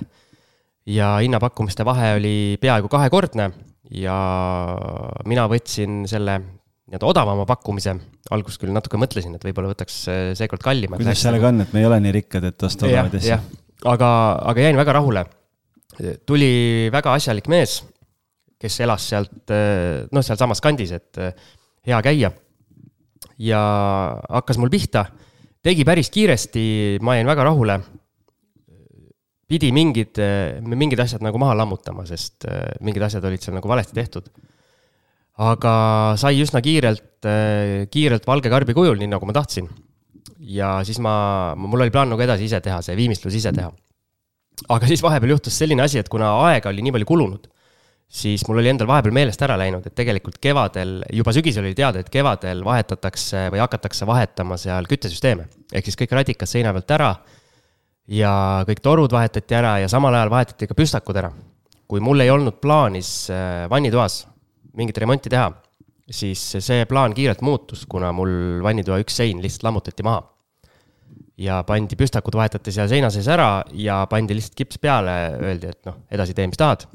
ja 0.87 1.17
hinnapakkumiste 1.23 1.85
vahe 1.85 2.15
oli 2.19 2.37
peaaegu 2.61 2.89
kahekordne 2.89 3.51
ja 3.95 4.19
mina 5.27 5.47
võtsin 5.49 6.05
selle 6.09 6.41
nii-öelda 6.89 7.07
odavama 7.07 7.47
pakkumise. 7.47 7.95
alguses 8.31 8.59
küll 8.59 8.75
natuke 8.75 8.99
mõtlesin, 8.99 9.37
et 9.37 9.45
võib-olla 9.45 9.71
võtaks 9.75 10.03
seekord 10.41 10.65
kallimad. 10.65 10.99
kuidas 10.99 11.23
sellega 11.23 11.53
on, 11.53 11.63
et 11.63 11.73
me 11.73 11.85
ei 11.85 11.91
ole 11.91 12.01
nii 12.03 12.19
rikkad, 12.21 12.51
et 12.51 12.69
osta 12.71 12.89
odavaid 12.89 13.21
asju? 13.21 13.67
Aga, 13.87 14.11
aga 14.51 14.65
jäin 14.65 14.79
väga 14.79 14.97
rahule. 14.99 15.25
tuli 16.27 16.89
väga 16.95 17.15
asjalik 17.15 17.49
mees, 17.51 17.81
kes 18.59 18.81
elas 18.85 19.07
sealt, 19.11 19.51
noh, 20.13 20.23
sealsamas 20.23 20.61
kandis, 20.63 20.93
et 20.95 21.19
hea 21.87 22.03
käia. 22.03 22.33
ja 23.39 23.61
hakkas 24.31 24.59
mul 24.59 24.71
pihta, 24.71 25.07
tegi 25.63 25.85
päris 25.85 26.11
kiiresti, 26.11 26.99
ma 27.03 27.17
jäin 27.17 27.27
väga 27.27 27.45
rahule. 27.45 27.81
pidi 29.49 29.73
mingid, 29.73 30.19
mingid 30.61 31.01
asjad 31.01 31.23
nagu 31.25 31.39
maha 31.39 31.55
lammutama, 31.57 32.05
sest 32.07 32.45
mingid 32.81 33.03
asjad 33.03 33.25
olid 33.25 33.43
seal 33.43 33.57
nagu 33.57 33.69
valesti 33.69 33.95
tehtud. 33.95 34.31
aga 35.39 36.15
sai 36.19 36.43
üsna 36.43 36.61
kiirelt, 36.63 37.23
kiirelt 37.91 38.27
valge 38.27 38.51
karbi 38.51 38.75
kujul, 38.75 38.99
nii 38.99 39.15
nagu 39.15 39.27
ma 39.27 39.33
tahtsin 39.33 39.69
ja 40.39 40.79
siis 40.87 41.01
ma, 41.03 41.55
mul 41.59 41.85
oli 41.85 41.95
plaan 41.95 42.13
nagu 42.13 42.23
edasi 42.23 42.47
ise 42.49 42.61
teha, 42.65 42.81
see 42.85 42.97
viimistlus 42.99 43.37
ise 43.39 43.53
teha. 43.55 43.71
aga 44.75 44.91
siis 44.91 45.03
vahepeal 45.03 45.37
juhtus 45.37 45.59
selline 45.59 45.83
asi, 45.85 46.01
et 46.01 46.09
kuna 46.11 46.33
aega 46.49 46.71
oli 46.71 46.83
nii 46.83 46.95
palju 46.97 47.09
kulunud, 47.09 47.49
siis 48.09 48.43
mul 48.49 48.63
oli 48.63 48.73
endal 48.73 48.89
vahepeal 48.91 49.15
meelest 49.15 49.43
ära 49.45 49.59
läinud, 49.61 49.87
et 49.87 49.95
tegelikult 49.99 50.39
kevadel, 50.43 50.99
juba 51.15 51.35
sügisel 51.37 51.67
oli 51.67 51.77
teada, 51.79 52.03
et 52.03 52.11
kevadel 52.11 52.65
vahetatakse 52.67 53.49
või 53.55 53.63
hakatakse 53.63 54.07
vahetama 54.09 54.59
seal 54.61 54.89
küttesüsteeme. 54.91 55.49
ehk 55.73 55.91
siis 55.91 55.99
kõik 55.99 56.17
radikad 56.23 56.51
seina 56.51 56.73
pealt 56.73 56.97
ära 56.97 57.13
ja 58.09 58.33
kõik 58.69 58.83
torud 58.83 59.13
vahetati 59.13 59.55
ära 59.55 59.79
ja 59.83 59.89
samal 59.89 60.15
ajal 60.15 60.31
vahetati 60.33 60.67
ka 60.67 60.75
püstakud 60.75 61.17
ära. 61.17 61.33
kui 61.89 62.01
mul 62.01 62.21
ei 62.21 62.31
olnud 62.31 62.61
plaanis 62.61 63.31
äh, 63.31 63.67
vannitoas 63.71 64.27
mingit 64.77 64.99
remonti 64.99 65.31
teha 65.31 65.53
siis 66.11 66.41
see 66.65 66.85
plaan 66.89 67.15
kiirelt 67.17 67.43
muutus, 67.45 67.85
kuna 67.91 68.11
mul 68.17 68.63
vannitoa 68.65 69.01
üks 69.03 69.19
sein 69.21 69.43
lihtsalt 69.45 69.69
lammutati 69.69 70.07
maha. 70.07 70.25
ja 71.39 71.61
pandi 71.63 71.95
püstakud, 71.95 72.35
vahetati 72.35 72.73
seal 72.75 72.89
seina 72.91 73.13
sees 73.15 73.29
ära 73.31 73.63
ja 73.79 74.01
pandi 74.11 74.35
lihtsalt 74.35 74.57
kips 74.59 74.81
peale, 74.83 75.13
öeldi, 75.39 75.71
et 75.71 75.85
noh, 75.87 76.01
edasi 76.11 76.35
tee, 76.35 76.49
mis 76.51 76.59
tahad. 76.59 76.87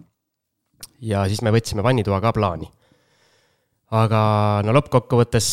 ja 0.99 1.27
siis 1.29 1.43
me 1.45 1.53
võtsime 1.53 1.85
vannitoa 1.85 2.19
ka 2.23 2.33
plaani. 2.35 2.67
aga 3.93 4.23
no 4.65 4.73
lõppkokkuvõttes 4.73 5.51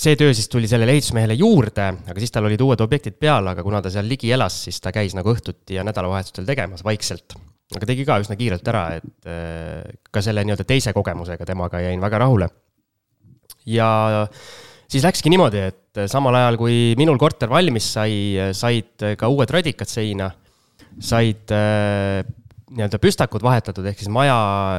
see 0.00 0.16
töö 0.16 0.32
siis 0.32 0.48
tuli 0.48 0.68
sellele 0.70 0.96
ehitusmehele 0.96 1.36
juurde, 1.36 1.90
aga 2.08 2.16
siis 2.18 2.32
tal 2.32 2.48
olid 2.48 2.64
uued 2.64 2.80
objektid 2.80 3.20
peal, 3.20 3.52
aga 3.52 3.62
kuna 3.62 3.82
ta 3.84 3.92
seal 3.92 4.08
ligi 4.08 4.32
elas, 4.32 4.56
siis 4.64 4.80
ta 4.80 4.94
käis 4.96 5.14
nagu 5.18 5.28
õhtuti 5.34 5.76
ja 5.76 5.84
nädalavahetustel 5.84 6.48
tegemas 6.48 6.84
vaikselt 6.86 7.36
aga 7.76 7.86
tegi 7.86 8.02
ka 8.08 8.16
üsna 8.18 8.34
kiirelt 8.34 8.66
ära, 8.66 8.96
et 8.98 9.28
ka 10.10 10.22
selle 10.24 10.42
nii-öelda 10.42 10.64
teise 10.66 10.90
kogemusega 10.96 11.46
temaga 11.46 11.84
jäin 11.84 12.00
väga 12.02 12.24
rahule 12.24 12.48
ja 13.68 14.26
siis 14.90 15.04
läkski 15.04 15.32
niimoodi, 15.32 15.64
et 15.70 16.04
samal 16.10 16.36
ajal, 16.38 16.58
kui 16.60 16.76
minul 16.98 17.18
korter 17.20 17.50
valmis 17.50 17.92
sai, 17.96 18.14
said 18.56 19.16
ka 19.18 19.28
uued 19.32 19.50
radikad 19.50 19.90
seina, 19.90 20.30
said 20.98 21.52
äh, 21.54 22.22
nii-öelda 22.70 23.00
püstakud 23.02 23.44
vahetatud, 23.44 23.86
ehk 23.90 24.00
siis 24.00 24.10
maja 24.12 24.36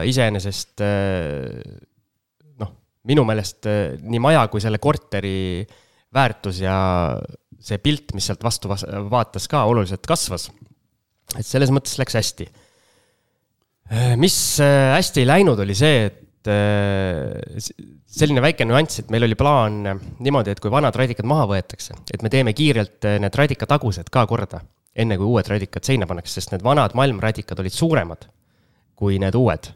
iseenesest 0.08 0.84
äh, 0.86 1.62
noh, 2.62 2.74
minu 3.08 3.26
meelest 3.28 3.68
äh, 3.70 3.96
nii 4.02 4.22
maja 4.24 4.46
kui 4.52 4.64
selle 4.64 4.82
korteri 4.82 5.64
väärtus 6.16 6.62
ja 6.64 6.76
see 7.62 7.80
pilt, 7.82 8.16
mis 8.18 8.28
sealt 8.28 8.44
vastu 8.44 8.72
vaatas 8.72 9.48
ka 9.52 9.64
oluliselt 9.70 10.06
kasvas. 10.10 10.50
et 11.38 11.46
selles 11.48 11.72
mõttes 11.72 12.00
läks 12.02 12.18
hästi. 12.18 12.48
mis 14.18 14.36
hästi 14.60 15.22
ei 15.22 15.28
läinud, 15.28 15.60
oli 15.62 15.76
see, 15.78 16.08
et 16.10 16.21
selline 16.48 18.44
väike 18.44 18.66
nüanss, 18.66 19.04
et 19.04 19.12
meil 19.14 19.28
oli 19.28 19.38
plaan 19.40 19.82
niimoodi, 20.24 20.54
et 20.54 20.62
kui 20.64 20.72
vanad 20.74 20.96
radikad 20.98 21.28
maha 21.30 21.48
võetakse, 21.54 21.98
et 22.14 22.24
me 22.26 22.32
teeme 22.34 22.56
kiirelt 22.58 23.08
eh, 23.10 23.18
need 23.22 23.36
radikatagused 23.38 24.10
ka 24.14 24.26
korda, 24.30 24.62
enne 24.98 25.18
kui 25.20 25.28
uued 25.30 25.52
radikad 25.52 25.86
seina 25.88 26.08
pannakse, 26.10 26.40
sest 26.40 26.56
need 26.56 26.66
vanad 26.66 26.96
malmradikad 26.98 27.60
olid 27.62 27.76
suuremad 27.76 28.26
kui 29.02 29.20
need 29.22 29.38
uued. 29.38 29.72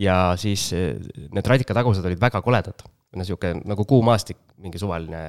ja 0.00 0.32
siis 0.38 0.70
need 0.72 1.46
radikatagused 1.46 2.04
olid 2.06 2.20
väga 2.20 2.40
koledad, 2.40 2.86
no 3.16 3.24
sihuke 3.26 3.52
nagu 3.68 3.84
kuumaastik, 3.84 4.38
mingi 4.62 4.78
suvaline, 4.80 5.20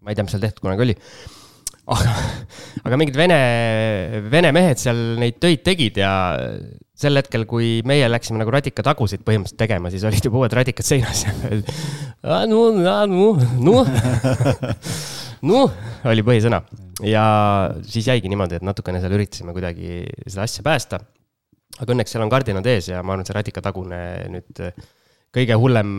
ma 0.00 0.10
ei 0.10 0.16
tea, 0.16 0.24
mis 0.24 0.32
seal 0.32 0.44
tehtud 0.46 0.64
kunagi 0.64 0.86
oli 0.86 0.94
aga, 1.92 2.14
aga 2.84 2.98
mingid 3.00 3.16
vene, 3.18 3.38
vene 4.30 4.52
mehed 4.54 4.80
seal 4.80 5.00
neid 5.20 5.38
töid 5.42 5.64
tegid 5.66 6.00
ja 6.00 6.12
sel 6.98 7.20
hetkel, 7.20 7.44
kui 7.48 7.78
meie 7.86 8.08
läksime 8.10 8.40
nagu 8.40 8.52
radikatagusid 8.52 9.22
põhimõtteliselt 9.26 9.60
tegema, 9.60 9.90
siis 9.92 10.04
olid 10.08 10.24
juba 10.24 10.42
uued 10.42 10.54
radikad 10.58 10.86
seinas 10.86 11.24
ja 11.28 12.40
nu, 12.50 12.62
nu, 12.74 13.28
nu, 13.62 13.74
nu 15.50 15.60
oli 16.10 16.24
põhisõna. 16.26 16.62
ja 17.06 17.24
siis 17.86 18.10
jäigi 18.10 18.30
niimoodi, 18.32 18.58
et 18.58 18.66
natukene 18.66 19.02
seal 19.02 19.14
üritasime 19.14 19.54
kuidagi 19.54 20.02
seda 20.26 20.46
asja 20.48 20.66
päästa. 20.66 21.00
aga 21.78 21.94
õnneks 21.94 22.14
seal 22.14 22.26
on 22.26 22.32
kardinad 22.34 22.66
ees 22.66 22.90
ja 22.90 23.02
ma 23.02 23.14
arvan, 23.14 23.22
et 23.22 23.30
see 23.30 23.38
radikatagune 23.38 24.00
nüüd 24.34 24.64
kõige 25.38 25.60
hullem, 25.60 25.94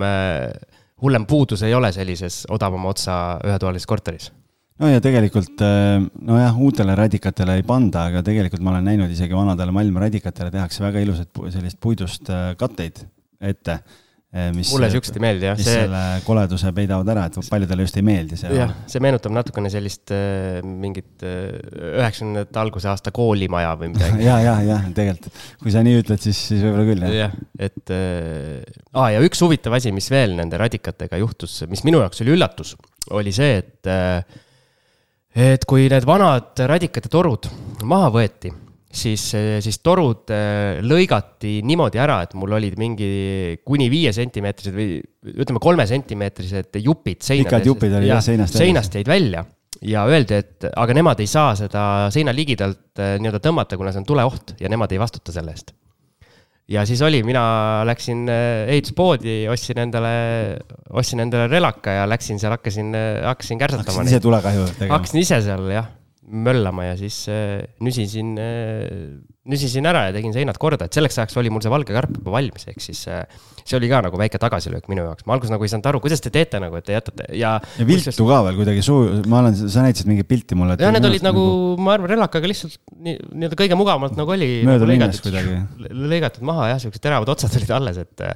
hullem 1.00 1.30
puudus 1.30 1.64
ei 1.64 1.78
ole 1.78 1.94
sellises 1.96 2.44
odavama 2.52 2.92
otsa 2.92 3.16
ühetoalises 3.48 3.88
korteris 3.88 4.34
no 4.80 4.90
ja 4.90 5.04
tegelikult 5.04 5.64
äh, 5.66 6.00
nojah, 6.00 6.60
uutele 6.64 6.98
radikatele 6.98 7.60
ei 7.60 7.66
panda, 7.68 8.08
aga 8.10 8.26
tegelikult 8.26 8.64
ma 8.64 8.76
olen 8.76 8.92
näinud 8.94 9.14
isegi 9.14 9.36
vanadele 9.36 9.76
malmradikatele 9.76 10.52
tehakse 10.56 10.86
väga 10.86 11.02
ilusad 11.04 11.42
sellist 11.56 11.80
puidust 11.84 12.32
äh, 12.34 12.54
katteid 12.60 13.04
ette. 13.40 13.82
Äh, 14.30 14.52
mis, 14.54 14.70
mulle 14.70 14.92
siuksed 14.94 15.16
ei 15.18 15.24
meeldi 15.24 15.48
jah. 15.48 15.56
mis 15.58 15.66
see... 15.66 15.80
selle 15.82 16.02
koleduse 16.22 16.70
peidavad 16.78 17.08
ära, 17.10 17.24
et 17.32 17.38
paljudele 17.50 17.88
just 17.88 17.96
ei 17.98 18.04
meeldi 18.06 18.38
see. 18.38 18.52
jah, 18.54 18.76
see 18.86 19.02
meenutab 19.02 19.34
natukene 19.34 19.72
sellist 19.74 20.14
mingit 20.62 21.26
üheksakümnendate 21.26 22.62
alguse 22.62 22.92
aasta 22.92 23.10
koolimaja 23.16 23.72
või 23.80 23.90
midagi 23.96 24.22
ja, 24.28 24.36
ja, 24.46 24.54
ja 24.68 24.78
tegelikult, 24.94 25.40
kui 25.64 25.74
sa 25.74 25.82
nii 25.82 26.04
ütled, 26.04 26.22
siis, 26.22 26.44
siis 26.52 26.62
võib-olla 26.62 26.86
küll 26.92 27.08
jah. 27.08 27.16
jah, 27.24 27.40
et 27.58 27.96
äh, 27.96 28.84
aa 29.02 29.16
ja 29.16 29.26
üks 29.26 29.42
huvitav 29.42 29.80
asi, 29.80 29.90
mis 29.98 30.12
veel 30.14 30.38
nende 30.38 30.62
radikatega 30.62 31.20
juhtus, 31.26 31.64
mis 31.72 31.82
minu 31.90 32.04
jaoks 32.06 32.22
oli 32.22 32.38
üllatus, 32.38 32.76
oli 33.18 33.34
see, 33.34 33.58
et 33.64 33.90
äh, 33.90 34.46
et 35.36 35.66
kui 35.70 35.88
need 35.92 36.08
vanad 36.08 36.58
radikate 36.70 37.12
torud 37.12 37.50
maha 37.88 38.10
võeti, 38.14 38.52
siis, 38.90 39.24
siis 39.64 39.80
torud 39.86 40.32
äh, 40.34 40.80
lõigati 40.86 41.60
niimoodi 41.66 42.02
ära, 42.02 42.20
et 42.26 42.34
mul 42.40 42.58
olid 42.58 42.80
mingi 42.82 43.12
kuni 43.66 43.90
viie 43.92 44.14
sentimeetrised 44.16 44.76
või 44.76 44.98
ütleme, 45.36 45.62
kolme 45.64 45.86
sentimeetrised 45.90 46.82
jupid 46.82 47.24
seinades. 47.26 47.52
pikad 47.52 47.70
jupid 47.70 47.98
olid 48.02 48.14
jah 48.14 48.24
seinast 48.26 48.60
seinast 48.60 49.00
jäid 49.00 49.10
välja. 49.10 49.46
Ja 49.86 50.02
öeldi, 50.10 50.36
et 50.42 50.66
aga 50.76 50.96
nemad 50.98 51.22
ei 51.24 51.30
saa 51.30 51.54
seda 51.56 51.84
seina 52.12 52.34
ligidalt 52.36 53.00
äh, 53.00 53.16
nii-öelda 53.22 53.40
tõmmata, 53.44 53.78
kuna 53.80 53.94
see 53.94 54.02
on 54.02 54.10
tuleoht 54.10 54.58
ja 54.60 54.72
nemad 54.72 54.92
ei 54.92 55.00
vastuta 55.00 55.32
selle 55.36 55.54
eest 55.56 55.72
ja 56.70 56.86
siis 56.86 57.02
oli, 57.06 57.22
mina 57.26 57.44
läksin 57.88 58.28
äh, 58.30 58.70
ehituspoodi, 58.70 59.42
ostsin 59.52 59.82
endale, 59.86 60.12
ostsin 60.90 61.24
endale 61.26 61.48
relaka 61.50 62.00
ja 62.02 62.10
läksin 62.10 62.40
seal, 62.42 62.54
hakkasin, 62.58 62.94
äh, 62.96 63.24
hakkasin 63.26 63.62
kärsatama. 63.62 63.86
hakkasid 63.86 64.14
ise 64.14 64.24
tulekahju 64.26 64.68
tegema? 64.76 64.94
hakkasin 64.98 65.24
ise 65.24 65.42
seal 65.46 65.66
jah, 65.74 65.90
möllama 66.30 66.86
ja 66.92 66.96
siis 67.00 67.24
äh, 67.32 67.60
nüsisin 67.84 68.36
äh,, 68.38 69.18
nüsisin 69.50 69.88
ära 69.90 70.06
ja 70.08 70.14
tegin 70.14 70.34
seinad 70.36 70.60
korda, 70.62 70.86
et 70.86 70.96
selleks 70.96 71.18
ajaks 71.18 71.38
oli 71.42 71.50
mul 71.54 71.64
see 71.64 71.72
valge 71.74 71.96
karp 71.96 72.12
juba 72.20 72.36
valmis, 72.36 72.68
ehk 72.70 72.84
siis 72.84 73.02
äh, 73.10 73.24
see 73.64 73.78
oli 73.80 73.90
ka 73.90 74.02
nagu 74.06 74.20
väike 74.20 74.40
tagasilöök 74.42 74.90
minu 74.92 75.06
jaoks. 75.08 75.26
ma 75.26 75.36
alguses 75.36 75.54
nagu 75.54 75.66
ei 75.66 75.72
saanud 75.72 75.90
aru, 75.90 76.02
kuidas 76.04 76.22
te 76.22 76.32
teete 76.34 76.62
nagu, 76.62 76.78
et 76.78 76.86
te 76.86 76.94
jätate 76.94 77.26
ja. 77.34 77.56
ja 77.80 77.88
viltu 77.88 78.12
kustus... 78.12 78.30
ka 78.30 78.42
veel 78.46 78.60
kuidagi 78.60 78.86
suu, 78.86 79.00
ma 79.32 79.42
olen, 79.42 79.58
sa 79.58 79.86
näitasid 79.86 80.12
mingit 80.12 80.30
pilti 80.30 80.58
mulle. 80.60 80.78
jah, 80.82 80.94
need 80.94 81.10
olid 81.10 81.26
nagu, 81.26 81.46
nagu, 81.48 81.86
ma 81.88 81.96
arvan, 81.98 82.14
relakaga 82.14 82.52
lihtsalt 82.52 82.78
nii-öelda 83.08 83.60
kõige 83.60 83.80
mugavamalt 83.80 84.18
nagu 84.20 84.36
oli. 84.38 84.52
mööda 84.68 84.86
nagu 84.86 84.94
minnes 84.94 85.24
kuidagi. 85.26 85.58
lõigatud 86.14 86.46
maha 86.50 86.70
jah, 86.76 86.84
siuksed 86.86 87.06
teravad 87.06 87.34
otsad 87.34 87.56
olid 87.62 87.74
alles, 87.80 88.02
et 88.06 88.28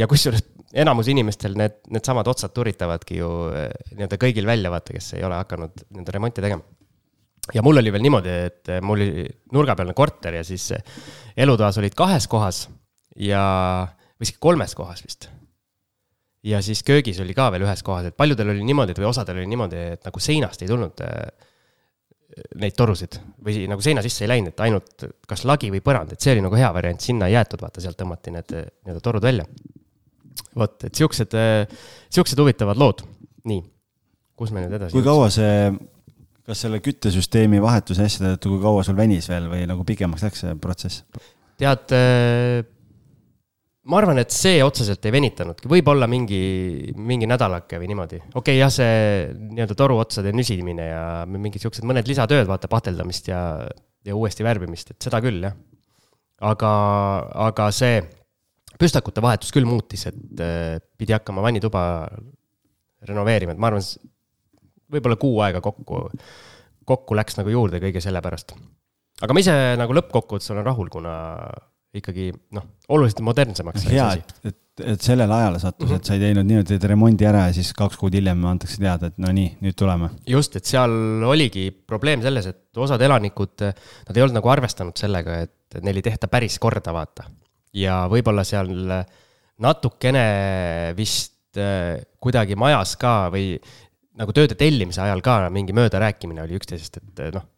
ja 0.00 0.08
kusjuures 0.10 0.46
enamus 0.74 1.06
inimestel 1.12 1.52
need, 1.58 1.76
needsamad 1.92 2.26
otsad 2.32 2.54
turitavadki 2.56 3.20
ju 3.20 3.28
nii-öelda 3.52 4.18
kõigil 4.20 4.48
välja, 4.48 4.72
vaata, 4.72 4.96
kes 4.96 5.12
ei 5.18 5.26
ole 5.28 5.36
hakanud 5.42 5.84
nii-öelda 5.84 6.16
remonti 6.16 6.42
tegema 6.42 6.64
ja 7.52 7.62
mul 7.62 7.80
oli 7.82 7.92
veel 7.92 8.04
niimoodi, 8.06 8.34
et 8.48 8.72
mul 8.82 9.02
oli 9.02 9.26
nurgapealne 9.52 9.94
korter 9.96 10.38
ja 10.38 10.44
siis 10.46 10.70
elutoas 11.36 11.78
olid 11.82 11.96
kahes 11.98 12.28
kohas 12.30 12.64
ja, 13.20 13.42
või 14.16 14.28
isegi 14.28 14.40
kolmes 14.40 14.74
kohas 14.78 15.02
vist. 15.04 15.28
ja 16.44 16.62
siis 16.62 16.82
köögis 16.82 17.20
oli 17.20 17.34
ka 17.34 17.50
veel 17.52 17.66
ühes 17.66 17.82
kohas, 17.82 18.08
et 18.08 18.16
paljudel 18.16 18.54
oli 18.54 18.64
niimoodi 18.64 18.96
või 18.96 19.10
osadel 19.10 19.42
oli 19.42 19.50
niimoodi, 19.50 19.82
et 19.98 20.08
nagu 20.08 20.22
seinast 20.22 20.62
ei 20.62 20.70
tulnud 20.70 21.04
äh, 21.04 21.20
neid 22.60 22.74
torusid 22.76 23.18
või 23.44 23.66
nagu 23.70 23.84
seina 23.84 24.02
sisse 24.04 24.24
ei 24.24 24.32
läinud, 24.32 24.54
et 24.54 24.64
ainult 24.66 25.06
kas 25.28 25.44
lagi 25.48 25.70
või 25.72 25.82
põrand, 25.84 26.14
et 26.14 26.20
see 26.20 26.34
oli 26.34 26.42
nagu 26.44 26.58
hea 26.58 26.70
variant, 26.74 27.00
sinna 27.00 27.28
ei 27.28 27.36
jäetud, 27.36 27.62
vaata 27.62 27.84
sealt 27.84 27.98
tõmmati 28.00 28.34
need 28.34 28.54
nii-öelda 28.56 29.04
torud 29.04 29.22
välja. 29.24 29.46
vot, 30.58 30.84
et 30.84 30.94
siuksed, 30.94 31.36
siuksed 32.10 32.40
huvitavad 32.40 32.78
lood, 32.80 33.04
nii, 33.50 33.60
kus 34.34 34.50
me 34.54 34.64
nüüd 34.64 34.74
edasi. 34.78 34.96
kui 34.96 35.04
kaua 35.06 35.28
see 35.30 35.68
kas 36.44 36.60
selle 36.66 36.80
küttesüsteemi 36.84 37.60
vahetuse 37.64 38.04
asjade 38.04 38.34
tõttu, 38.34 38.54
kui 38.54 38.62
kaua 38.64 38.84
sul 38.86 38.98
venis 38.98 39.28
veel 39.30 39.48
või 39.50 39.64
nagu 39.68 39.84
pikemaks 39.88 40.26
läks 40.26 40.44
see 40.44 40.54
protsess? 40.60 41.04
tead, 41.60 41.94
äh, 41.94 42.64
ma 43.88 44.00
arvan, 44.00 44.18
et 44.20 44.34
see 44.34 44.58
otseselt 44.64 45.04
ei 45.06 45.14
venitanudki, 45.14 45.70
võib-olla 45.70 46.08
mingi, 46.10 46.40
mingi 46.98 47.28
nädalake 47.30 47.78
või 47.80 47.90
niimoodi. 47.92 48.20
okei 48.26 48.40
okay,, 48.40 48.58
jah, 48.60 48.72
see 48.72 48.96
nii-öelda 49.54 49.76
toruotsade 49.78 50.34
nüsimine 50.36 50.88
ja 50.90 51.04
mingid 51.30 51.64
siuksed 51.64 51.86
mõned 51.88 52.08
lisatööd, 52.10 52.48
vaata, 52.50 52.70
pateldamist 52.72 53.30
ja, 53.30 53.40
ja 54.04 54.18
uuesti 54.18 54.46
värvimist, 54.46 54.94
et 54.94 55.08
seda 55.08 55.22
küll, 55.24 55.46
jah. 55.46 55.56
aga, 56.44 56.72
aga 57.48 57.70
see 57.74 58.02
püstakute 58.80 59.22
vahetus 59.24 59.54
küll 59.54 59.68
muutis, 59.68 60.08
et 60.10 60.42
äh, 60.44 60.80
pidi 60.98 61.14
hakkama 61.16 61.44
vannituba 61.46 61.84
renoveerima, 63.08 63.54
et 63.54 63.62
ma 63.62 63.70
arvan, 63.70 63.84
võib-olla 64.92 65.16
kuu 65.20 65.38
aega 65.44 65.60
kokku, 65.64 66.08
kokku 66.84 67.16
läks 67.16 67.38
nagu 67.40 67.52
juurde 67.52 67.80
kõige 67.82 68.02
selle 68.04 68.22
pärast. 68.24 68.56
aga 69.22 69.36
ma 69.36 69.44
ise 69.44 69.54
nagu 69.80 69.96
lõppkokkuvõttes 69.96 70.52
olen 70.54 70.66
rahul, 70.66 70.90
kuna 70.92 71.14
ikkagi 71.94 72.30
noh, 72.54 72.66
oluliselt 72.90 73.22
modernsemaks. 73.26 73.86
hea, 73.90 74.06
et, 74.18 74.32
et, 74.50 74.84
et 74.94 75.04
sellele 75.04 75.34
ajale 75.34 75.60
sattus 75.62 75.86
mm, 75.86 75.92
-hmm. 75.92 76.02
et 76.02 76.08
sa 76.10 76.16
ei 76.16 76.22
teinud 76.24 76.48
niimoodi, 76.48 76.68
teed 76.72 76.86
remondi 76.90 77.28
ära 77.28 77.46
ja 77.48 77.54
siis 77.56 77.70
kaks 77.76 77.98
kuud 78.00 78.16
hiljem 78.18 78.44
antakse 78.50 78.80
teada, 78.82 79.12
et 79.12 79.20
no 79.22 79.30
nii, 79.32 79.52
nüüd 79.64 79.78
tuleme. 79.78 80.10
just, 80.26 80.56
et 80.56 80.66
seal 80.66 80.94
oligi 81.30 81.68
probleem 81.70 82.22
selles, 82.22 82.48
et 82.50 82.82
osad 82.86 83.02
elanikud, 83.02 83.68
nad 84.08 84.16
ei 84.16 84.26
olnud 84.26 84.40
nagu 84.40 84.50
arvestanud 84.56 84.98
sellega, 84.98 85.44
et 85.46 85.78
neil 85.82 86.02
ei 86.02 86.08
tehta 86.10 86.28
päris 86.28 86.58
korda, 86.58 86.94
vaata. 86.94 87.28
ja 87.74 88.04
võib-olla 88.10 88.44
seal 88.46 88.74
natukene 89.62 90.26
vist 90.98 91.58
äh, 91.58 92.02
kuidagi 92.18 92.58
majas 92.58 92.96
ka 92.98 93.30
või 93.30 93.54
nagu 94.20 94.34
tööde 94.36 94.56
tellimise 94.58 95.02
ajal 95.04 95.22
ka 95.24 95.40
mingi 95.54 95.74
möödarääkimine 95.76 96.44
oli 96.44 96.58
üksteisest, 96.58 97.00
et 97.00 97.34
noh, 97.34 97.48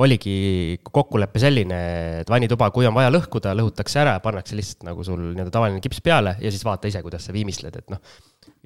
oligi 0.00 0.78
kokkulepe 0.86 1.40
selline, 1.42 1.78
et 2.22 2.30
vannituba, 2.30 2.70
kui 2.74 2.86
on 2.88 2.94
vaja 2.96 3.10
lõhkuda, 3.12 3.52
lõhutakse 3.58 4.00
ära, 4.02 4.16
pannakse 4.24 4.56
lihtsalt 4.58 4.86
nagu 4.86 5.04
sul 5.06 5.20
nii-öelda 5.32 5.52
tavaline 5.54 5.82
kips 5.84 6.00
peale 6.04 6.36
ja 6.40 6.52
siis 6.52 6.64
vaata 6.66 6.88
ise, 6.90 7.02
kuidas 7.04 7.26
sa 7.26 7.34
viimistled, 7.36 7.76
et 7.76 7.92
noh. 7.92 8.00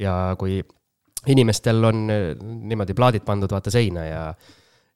ja 0.01 0.15
kui 0.39 0.61
inimestel 1.33 1.89
on 1.89 2.05
eh, 2.13 2.27
niimoodi 2.41 2.97
plaadid 2.97 3.25
pandud 3.27 3.53
vaata 3.53 3.73
seina 3.73 4.05
ja, 4.05 4.25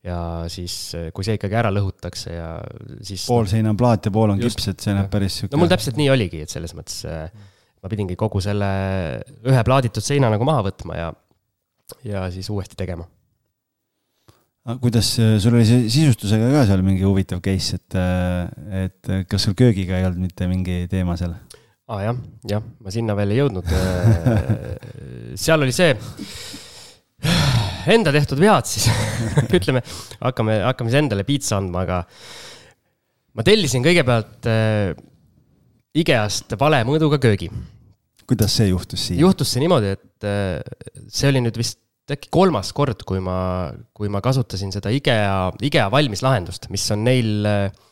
ja 0.05 0.19
siis, 0.53 0.75
eh, 0.99 1.09
kui 1.17 1.27
see 1.27 1.39
ikkagi 1.39 1.57
ära 1.59 1.73
lõhutakse 1.75 2.35
ja 2.35 2.51
siis. 3.01 3.25
pool 3.29 3.49
seina 3.51 3.73
on 3.73 3.81
plaat 3.81 4.11
ja 4.11 4.15
pool 4.15 4.35
on 4.35 4.43
just, 4.43 4.61
kips, 4.61 4.75
et 4.75 4.85
see 4.85 4.97
näeb 4.97 5.09
päris 5.13 5.41
sihuke. 5.41 5.55
no 5.57 5.63
mul 5.63 5.73
täpselt 5.73 5.97
nii 6.01 6.11
oligi, 6.13 6.45
et 6.45 6.53
selles 6.53 6.77
mõttes 6.77 7.01
eh, 7.09 7.49
ma 7.83 7.91
pidingi 7.91 8.19
kogu 8.21 8.43
selle 8.45 8.69
ühe 9.49 9.65
plaaditud 9.65 10.05
seina 10.05 10.31
nagu 10.33 10.47
maha 10.47 10.67
võtma 10.69 11.01
ja, 11.01 11.09
ja 12.05 12.27
siis 12.33 12.51
uuesti 12.53 12.77
tegema 12.79 13.09
kuidas 14.83 15.15
äh, 15.23 15.39
sul 15.41 15.57
oli 15.57 15.65
see 15.65 15.87
sisustusega 15.89 16.51
ka 16.53 16.67
seal 16.69 16.83
mingi 16.85 17.07
huvitav 17.07 17.41
case, 17.45 17.79
et, 17.79 17.97
äh, 17.97 18.85
et 18.85 19.13
kas 19.31 19.47
sul 19.47 19.57
köögiga 19.57 19.97
ei 19.97 20.05
olnud 20.09 20.27
mitte 20.29 20.49
mingi 20.51 20.83
teema 20.91 21.17
seal? 21.17 21.33
aa 21.89 21.97
ah, 21.97 22.03
jah, 22.05 22.19
jah, 22.51 22.65
ma 22.85 22.93
sinna 22.93 23.15
veel 23.17 23.33
ei 23.33 23.39
jõudnud. 23.41 23.71
Äh, 23.73 24.51
seal 25.45 25.65
oli 25.65 25.73
see, 25.73 25.95
enda 27.89 28.13
tehtud 28.13 28.41
vead 28.43 28.69
siis 28.69 28.91
ütleme, 29.57 29.81
hakkame, 30.21 30.61
hakkame 30.67 30.93
siis 30.93 31.01
endale 31.01 31.25
piitsa 31.29 31.57
andma, 31.63 31.87
aga 31.87 32.03
ma 33.39 33.47
tellisin 33.47 33.87
kõigepealt 33.87 34.51
äh, 34.53 34.93
IKEA-st 35.99 36.59
vale 36.61 36.85
mõõduga 36.85 37.17
köögi. 37.23 37.49
Kuidas 38.29 38.59
see 38.61 38.71
juhtus 38.71 39.09
siia? 39.09 39.23
juhtus 39.25 39.53
see 39.53 39.63
niimoodi, 39.65 39.95
et 39.97 40.27
äh, 40.29 40.59
see 41.09 41.31
oli 41.31 41.43
nüüd 41.45 41.57
vist 41.59 41.81
äkki 42.09 42.31
kolmas 42.33 42.73
kord, 42.77 43.03
kui 43.09 43.21
ma, 43.21 43.69
kui 43.97 44.09
ma 44.13 44.23
kasutasin 44.25 44.73
seda 44.73 44.93
IKEA, 44.95 45.51
IKEA 45.69 45.89
valmislahendust, 45.93 46.71
mis 46.73 46.87
on 46.95 47.03
neil 47.05 47.49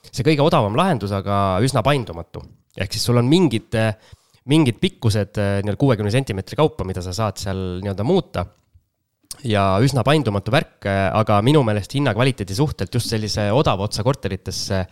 see 0.08 0.24
kõige 0.24 0.44
odavam 0.44 0.76
lahendus, 0.78 1.12
aga 1.12 1.58
üsna 1.64 1.82
paindumatu. 1.84 2.40
ehk 2.76 2.92
siis 2.92 3.04
sul 3.08 3.20
on 3.20 3.28
mingid, 3.28 3.76
mingid 4.48 4.80
pikkused 4.80 5.36
nii-öelda 5.36 5.80
kuuekümne 5.80 6.12
sentimeetri 6.12 6.56
kaupa, 6.56 6.84
mida 6.88 7.04
sa 7.04 7.12
saad 7.16 7.40
seal 7.40 7.62
nii-öelda 7.82 8.08
muuta. 8.08 8.46
ja 9.44 9.76
üsna 9.84 10.00
paindumatu 10.00 10.52
värk, 10.54 10.86
aga 10.88 11.42
minu 11.44 11.60
meelest 11.66 11.92
hinnakvaliteedi 11.92 12.54
suhtelt 12.56 12.94
just 12.94 13.12
sellise 13.12 13.50
odava 13.52 13.84
otsa 13.84 14.00
korteritesse 14.02 14.86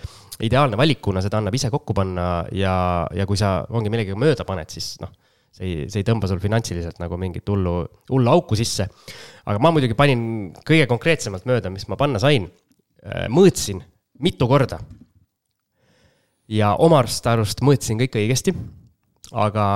ideaalne 0.44 0.76
valik, 0.76 1.00
kuna 1.00 1.22
seda 1.24 1.40
annab 1.40 1.54
ise 1.56 1.70
kokku 1.72 1.96
panna 1.96 2.44
ja, 2.52 3.06
ja 3.14 3.24
kui 3.24 3.40
sa 3.40 3.62
ongi 3.70 3.88
millegagi 3.88 4.20
mööda 4.20 4.44
paned, 4.44 4.68
siis 4.68 4.98
noh 5.00 5.23
see 5.54 5.68
ei, 5.68 5.86
see 5.90 6.02
ei 6.02 6.06
tõmba 6.06 6.28
sul 6.30 6.42
finantsiliselt 6.42 6.98
nagu 7.02 7.18
mingit 7.20 7.48
hullu, 7.50 7.76
hullu 8.10 8.32
auku 8.32 8.58
sisse. 8.58 8.88
aga 9.44 9.60
ma 9.62 9.70
muidugi 9.74 9.96
panin 9.98 10.50
kõige 10.66 10.88
konkreetsemalt 10.90 11.46
mööda, 11.48 11.70
mis 11.70 11.86
ma 11.90 11.98
panna 12.00 12.20
sain. 12.22 12.48
Äh, 13.04 13.26
mõõtsin 13.30 13.82
mitu 14.24 14.48
korda. 14.50 14.80
ja 16.48 16.74
oma 16.76 17.00
arust, 17.02 17.26
arust 17.26 17.62
mõõtsin 17.64 18.00
kõik 18.02 18.18
õigesti, 18.20 18.54
aga 19.32 19.66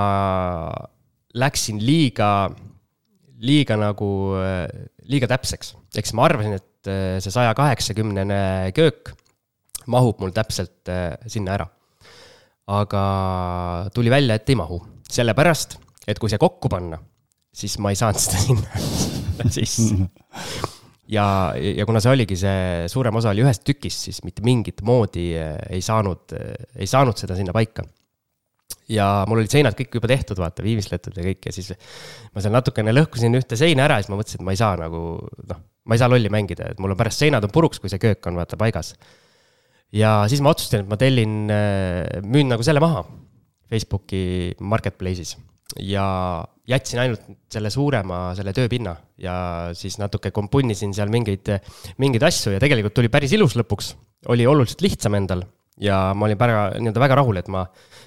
läksin 1.39 1.79
liiga, 1.81 2.51
liiga 3.39 3.79
nagu, 3.79 4.11
äh, 4.43 4.67
liiga 5.07 5.31
täpseks. 5.31 5.77
ehk 5.95 6.07
siis 6.11 6.19
ma 6.19 6.27
arvasin, 6.27 6.59
et 6.59 6.91
äh, 6.91 7.17
see 7.23 7.31
saja 7.31 7.55
kaheksakümnene 7.55 8.75
köök 8.75 9.15
mahub 9.87 10.19
mul 10.21 10.35
täpselt 10.35 10.91
sinna 11.27 11.55
ära. 11.55 11.71
aga 12.69 13.89
tuli 13.95 14.11
välja, 14.11 14.35
et 14.35 14.49
ei 14.51 14.57
mahu 14.59 14.83
sellepärast, 15.13 15.79
et 16.09 16.19
kui 16.21 16.31
see 16.31 16.41
kokku 16.41 16.71
panna, 16.73 16.99
siis 17.55 17.77
ma 17.83 17.93
ei 17.93 17.99
saanud 17.99 18.21
seda 18.23 18.41
sinna 18.43 19.51
sisse. 19.57 20.09
ja, 21.11 21.27
ja 21.57 21.87
kuna 21.89 22.03
see 22.05 22.13
oligi 22.13 22.39
see, 22.39 22.89
suurem 22.93 23.21
osa 23.21 23.33
oli 23.33 23.45
ühest 23.45 23.65
tükist, 23.67 24.09
siis 24.09 24.21
mitte 24.27 24.45
mingit 24.47 24.83
moodi 24.87 25.31
eh, 25.39 25.57
ei 25.73 25.85
saanud, 25.85 26.37
eh, 26.37 26.67
ei 26.79 26.91
saanud 26.91 27.19
seda 27.19 27.39
sinna 27.39 27.55
paika. 27.57 27.87
ja 28.93 29.09
mul 29.29 29.43
olid 29.43 29.53
seinad 29.53 29.77
kõik 29.79 29.97
juba 29.99 30.11
tehtud, 30.13 30.41
vaata, 30.41 30.65
viimistletud 30.65 31.17
ja 31.17 31.25
kõik 31.25 31.49
ja 31.49 31.55
siis 31.57 31.73
ma 32.35 32.45
seal 32.45 32.55
natukene 32.55 32.93
lõhkusin 32.95 33.37
ühte 33.41 33.57
seina 33.61 33.89
ära 33.89 33.99
ja 33.99 34.05
siis 34.05 34.13
ma 34.13 34.21
mõtlesin, 34.21 34.43
et 34.43 34.49
ma 34.49 34.57
ei 34.57 34.61
saa 34.61 34.77
nagu 34.81 35.03
noh, 35.53 35.63
ma 35.89 35.97
ei 35.97 36.03
saa 36.03 36.13
lolli 36.13 36.33
mängida, 36.33 36.73
et 36.73 36.83
mul 36.85 36.93
on 36.93 37.01
pärast 37.01 37.25
seinad 37.25 37.45
on 37.45 37.53
puruks, 37.53 37.81
kui 37.81 37.93
see 37.93 38.01
köök 38.01 38.29
on 38.29 38.37
vaata 38.41 38.61
paigas. 38.61 38.93
ja 39.93 40.21
siis 40.29 40.45
ma 40.45 40.53
otsustasin, 40.53 40.85
et 40.85 40.93
ma 40.93 41.01
tellin, 41.01 41.41
eh, 41.49 42.21
müün 42.29 42.53
nagu 42.53 42.65
selle 42.67 42.85
maha 42.85 43.07
Facebooki 43.69 44.55
marketplace'is 44.61 45.37
ja 45.85 46.05
jätsin 46.69 47.01
ainult 47.03 47.25
selle 47.53 47.71
suurema, 47.73 48.33
selle 48.37 48.55
tööpinna 48.57 48.95
ja 49.21 49.35
siis 49.77 49.99
natuke 50.01 50.33
kompunnisin 50.35 50.95
seal 50.97 51.13
mingeid, 51.13 51.51
mingeid 52.01 52.25
asju 52.29 52.55
ja 52.55 52.63
tegelikult 52.63 52.97
tuli 52.97 53.13
päris 53.13 53.35
ilus 53.37 53.57
lõpuks. 53.59 53.95
oli 54.29 54.47
oluliselt 54.47 54.81
lihtsam 54.85 55.15
endal 55.15 55.45
ja 55.81 56.13
ma 56.15 56.27
olin 56.27 56.39
väga, 56.39 56.63
nii-öelda 56.79 57.03
väga 57.03 57.19
rahul, 57.21 57.37
et 57.39 57.49
ma, 57.53 57.65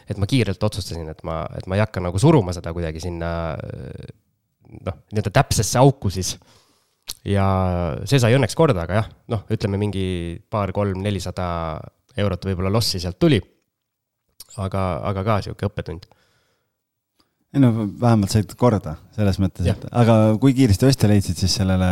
et 0.09 0.17
ma 0.19 0.27
kiirelt 0.27 0.63
otsustasin, 0.63 1.07
et 1.13 1.21
ma, 1.27 1.43
et 1.57 1.67
ma 1.67 1.77
ei 1.77 1.83
hakka 1.83 2.03
nagu 2.03 2.19
suruma 2.19 2.53
seda 2.55 2.73
kuidagi 2.75 3.03
sinna 3.03 3.31
noh, 4.81 4.97
nii-öelda 5.11 5.33
täpsesse 5.35 5.79
auku 5.79 6.11
siis. 6.13 6.35
ja 7.25 7.45
see 8.05 8.19
sai 8.21 8.35
õnneks 8.37 8.57
korda, 8.57 8.85
aga 8.85 9.01
jah, 9.01 9.09
noh, 9.31 9.45
ütleme 9.51 9.79
mingi 9.81 10.05
paar-kolm-nelisada 10.49 11.47
eurot 12.19 12.45
võib-olla 12.49 12.71
lossi 12.73 12.99
sealt 12.99 13.19
tuli 13.19 13.39
aga, 14.59 14.83
aga 15.11 15.23
ka 15.27 15.37
sihuke 15.45 15.67
õppetund. 15.69 16.07
ei 17.51 17.59
no 17.63 17.71
vähemalt 17.99 18.31
said 18.31 18.53
korda 18.59 18.95
selles 19.15 19.39
mõttes, 19.43 19.67
et 19.67 19.87
aga 19.91 20.37
kui 20.41 20.55
kiiresti 20.57 20.87
ostja 20.87 21.09
leidsid 21.11 21.39
siis 21.39 21.57
sellele 21.61 21.89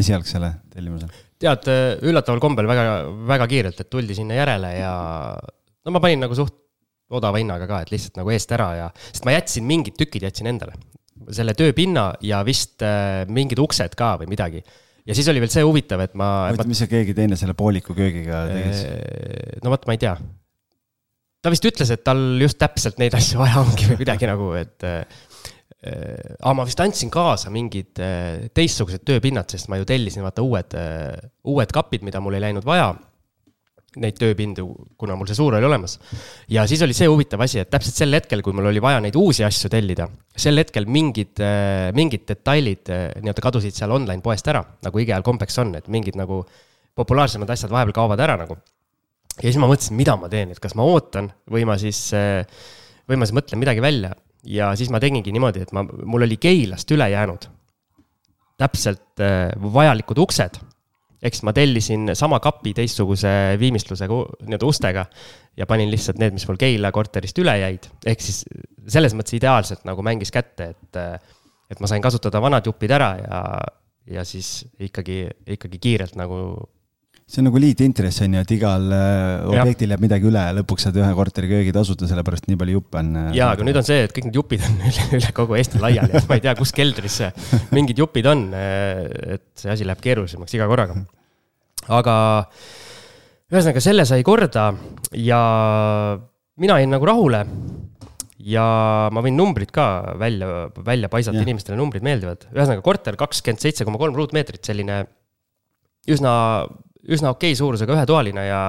esialgsele 0.00 0.54
tellimusele? 0.72 1.24
tead, 1.42 1.68
üllataval 2.06 2.40
kombel 2.42 2.68
väga, 2.70 2.86
väga 3.28 3.48
kiirelt, 3.50 3.80
et 3.82 3.90
tuldi 3.90 4.16
sinna 4.16 4.36
järele 4.38 4.72
ja 4.78 4.92
no 5.84 5.94
ma 5.94 6.02
panin 6.02 6.22
nagu 6.22 6.36
suht 6.38 6.58
odava 7.12 7.40
hinnaga 7.40 7.66
ka, 7.68 7.82
et 7.82 7.92
lihtsalt 7.92 8.16
nagu 8.20 8.32
eest 8.32 8.52
ära 8.56 8.70
ja, 8.78 8.86
sest 9.10 9.26
ma 9.28 9.34
jätsin 9.34 9.66
mingid 9.68 9.98
tükid 10.00 10.24
jätsin 10.24 10.48
endale. 10.48 10.78
selle 11.30 11.52
tööpinna 11.54 12.14
ja 12.24 12.40
vist 12.42 12.82
äh, 12.82 13.22
mingid 13.30 13.60
uksed 13.62 13.94
ka 13.98 14.16
või 14.22 14.32
midagi 14.32 14.62
ja 15.06 15.14
siis 15.16 15.28
oli 15.30 15.42
veel 15.42 15.50
see 15.52 15.64
huvitav, 15.66 16.02
et 16.04 16.14
ma. 16.18 16.48
oota, 16.50 16.66
mis 16.68 16.82
see 16.82 16.90
keegi 16.90 17.14
teine 17.16 17.38
selle 17.38 17.54
pooliku 17.58 17.94
köögiga 17.96 18.44
tegi? 18.50 19.60
no 19.62 19.74
vot, 19.74 19.86
ma 19.88 19.96
ei 19.96 20.02
tea, 20.02 20.14
ta 21.42 21.50
vist 21.52 21.66
ütles, 21.66 21.90
et 21.92 22.02
tal 22.06 22.22
just 22.40 22.60
täpselt 22.60 22.98
neid 23.02 23.14
asju 23.18 23.42
vaja 23.42 23.62
ongi 23.62 23.88
või 23.90 24.00
kuidagi 24.02 24.30
nagu, 24.30 24.52
et 24.58 24.88
äh,. 24.88 25.22
aga 25.82 26.52
ma 26.54 26.66
vist 26.68 26.78
andsin 26.78 27.10
kaasa 27.10 27.50
mingid 27.50 27.98
äh, 27.98 28.48
teistsugused 28.54 29.02
tööpinnad, 29.06 29.50
sest 29.50 29.70
ma 29.70 29.80
ju 29.80 29.86
tellisin 29.88 30.22
vaata 30.22 30.44
uued 30.46 30.76
äh,, 30.78 31.16
uued 31.50 31.72
kapid, 31.74 32.04
mida 32.06 32.22
mul 32.22 32.38
ei 32.38 32.44
läinud 32.46 32.66
vaja. 32.66 32.92
Neid 34.00 34.16
tööpindu, 34.16 34.62
kuna 34.96 35.18
mul 35.20 35.28
see 35.28 35.36
suur 35.36 35.52
oli 35.58 35.66
olemas. 35.68 35.98
ja 36.48 36.62
siis 36.64 36.80
oli 36.86 36.94
see 36.96 37.10
huvitav 37.10 37.42
asi, 37.44 37.58
et 37.60 37.68
täpselt 37.68 37.98
sel 37.98 38.16
hetkel, 38.16 38.40
kui 38.40 38.54
mul 38.56 38.70
oli 38.70 38.80
vaja 38.80 39.02
neid 39.04 39.18
uusi 39.20 39.44
asju 39.44 39.68
tellida, 39.74 40.06
sel 40.32 40.62
hetkel 40.62 40.86
mingid 40.88 41.42
äh,, 41.42 41.90
mingid 41.92 42.24
detailid 42.30 42.88
äh, 42.88 43.08
nii-öelda 43.18 43.44
kadusid 43.44 43.76
seal 43.76 43.92
online 43.92 44.22
poest 44.24 44.48
ära, 44.48 44.62
nagu 44.86 45.02
igal 45.02 45.26
kombeks 45.26 45.58
on, 45.60 45.74
et 45.76 45.90
mingid 45.92 46.16
nagu 46.16 46.40
populaarsemad 46.96 47.50
asjad 47.52 47.74
vahepeal 47.74 47.98
kaovad 47.98 48.22
ära 48.22 48.38
nagu 48.40 48.56
ja 49.38 49.48
siis 49.48 49.60
ma 49.60 49.70
mõtlesin, 49.70 49.96
mida 49.98 50.16
ma 50.20 50.28
teen, 50.32 50.52
et 50.52 50.60
kas 50.62 50.76
ma 50.78 50.84
ootan 50.88 51.30
või 51.50 51.64
ma 51.68 51.78
siis, 51.80 52.04
eh, 52.16 52.44
või 53.08 53.20
ma 53.20 53.28
siis 53.28 53.36
mõtlen 53.38 53.62
midagi 53.62 53.84
välja. 53.84 54.14
ja 54.42 54.72
siis 54.74 54.90
ma 54.90 54.98
tegingi 54.98 55.30
niimoodi, 55.30 55.62
et 55.62 55.70
ma, 55.70 55.84
mul 55.86 56.24
oli 56.26 56.36
Keilast 56.36 56.90
üle 56.90 57.06
jäänud 57.12 57.46
täpselt 58.58 59.22
eh, 59.22 59.52
vajalikud 59.54 60.18
uksed, 60.18 60.58
ehk 61.22 61.36
siis 61.36 61.44
ma 61.46 61.54
tellisin 61.54 62.10
sama 62.18 62.40
kapi 62.42 62.74
teistsuguse 62.74 63.30
viimistlusega 63.60 64.18
nii-öelda 64.42 64.66
ustega 64.66 65.06
ja 65.56 65.66
panin 65.70 65.90
lihtsalt 65.92 66.18
need, 66.18 66.34
mis 66.34 66.46
mul 66.48 66.58
Keila 66.58 66.90
korterist 66.92 67.38
üle 67.38 67.54
jäid. 67.60 67.86
ehk 68.06 68.24
siis 68.24 68.42
selles 68.90 69.14
mõttes 69.14 69.38
ideaalselt 69.38 69.86
nagu 69.86 70.02
mängis 70.02 70.34
kätte, 70.34 70.72
et, 70.74 71.00
et 71.70 71.80
ma 71.80 71.90
sain 71.90 72.02
kasutada 72.02 72.42
vanad 72.42 72.66
jupid 72.66 72.90
ära 72.90 73.12
ja, 73.22 73.42
ja 74.18 74.26
siis 74.26 74.64
ikkagi, 74.82 75.24
ikkagi 75.54 75.78
kiirelt 75.78 76.18
nagu 76.18 76.42
see 77.26 77.40
on 77.40 77.48
nagu 77.48 77.60
liitintress 77.62 78.24
on 78.26 78.36
ju, 78.36 78.42
et 78.44 78.54
igal 78.56 78.86
äh, 78.92 79.44
objektil 79.48 79.94
jääb 79.94 80.02
midagi 80.04 80.28
üle 80.28 80.42
ja 80.48 80.54
lõpuks 80.58 80.86
saad 80.86 80.98
ühe 81.00 81.10
korteri 81.16 81.50
köögi 81.50 81.74
tasuta, 81.74 82.08
sellepärast 82.10 82.48
nii 82.50 82.58
palju 82.60 82.78
juppe 82.78 83.00
on. 83.00 83.12
äh, 83.20 83.30
jaa, 83.38 83.52
aga 83.56 83.66
nüüd 83.66 83.78
on 83.80 83.86
see, 83.86 84.02
et 84.06 84.14
kõik 84.16 84.28
need 84.28 84.38
jupid 84.40 84.66
on 84.68 84.78
üle, 84.90 85.06
üle 85.18 85.32
kogu 85.36 85.58
Eesti 85.58 85.82
laiali, 85.82 86.16
et 86.18 86.28
ma 86.28 86.38
ei 86.38 86.44
tea, 86.44 86.56
kus 86.58 86.74
keldris 86.76 87.20
mingid 87.76 88.02
jupid 88.02 88.28
on. 88.32 88.48
et 88.52 89.46
see 89.58 89.72
asi 89.72 89.88
läheb 89.88 90.02
keerulisemaks 90.04 90.58
iga 90.58 90.68
korraga. 90.70 90.98
aga 91.88 92.16
ühesõnaga, 93.52 93.84
selle 93.84 94.06
sai 94.08 94.22
korda 94.26 94.70
ja 95.20 95.40
mina 96.60 96.78
jäin 96.80 96.92
nagu 96.92 97.08
rahule. 97.08 97.46
ja 98.42 98.62
ma 99.14 99.22
võin 99.22 99.36
numbrid 99.38 99.70
ka 99.70 100.16
välja, 100.18 100.68
välja 100.82 101.08
paisata, 101.08 101.42
inimestele 101.44 101.78
numbrid 101.78 102.02
meeldivad. 102.02 102.48
ühesõnaga 102.50 102.84
korter 102.84 103.16
kakskümmend 103.20 103.62
seitse 103.62 103.86
koma 103.86 104.00
kolm 104.02 104.16
ruutmeetrit, 104.18 104.64
selline 104.66 105.04
üsna, 106.10 106.32
üsna 107.10 107.32
okei 107.34 107.54
suurusega 107.58 107.96
ühetoaline 107.96 108.44
ja 108.46 108.60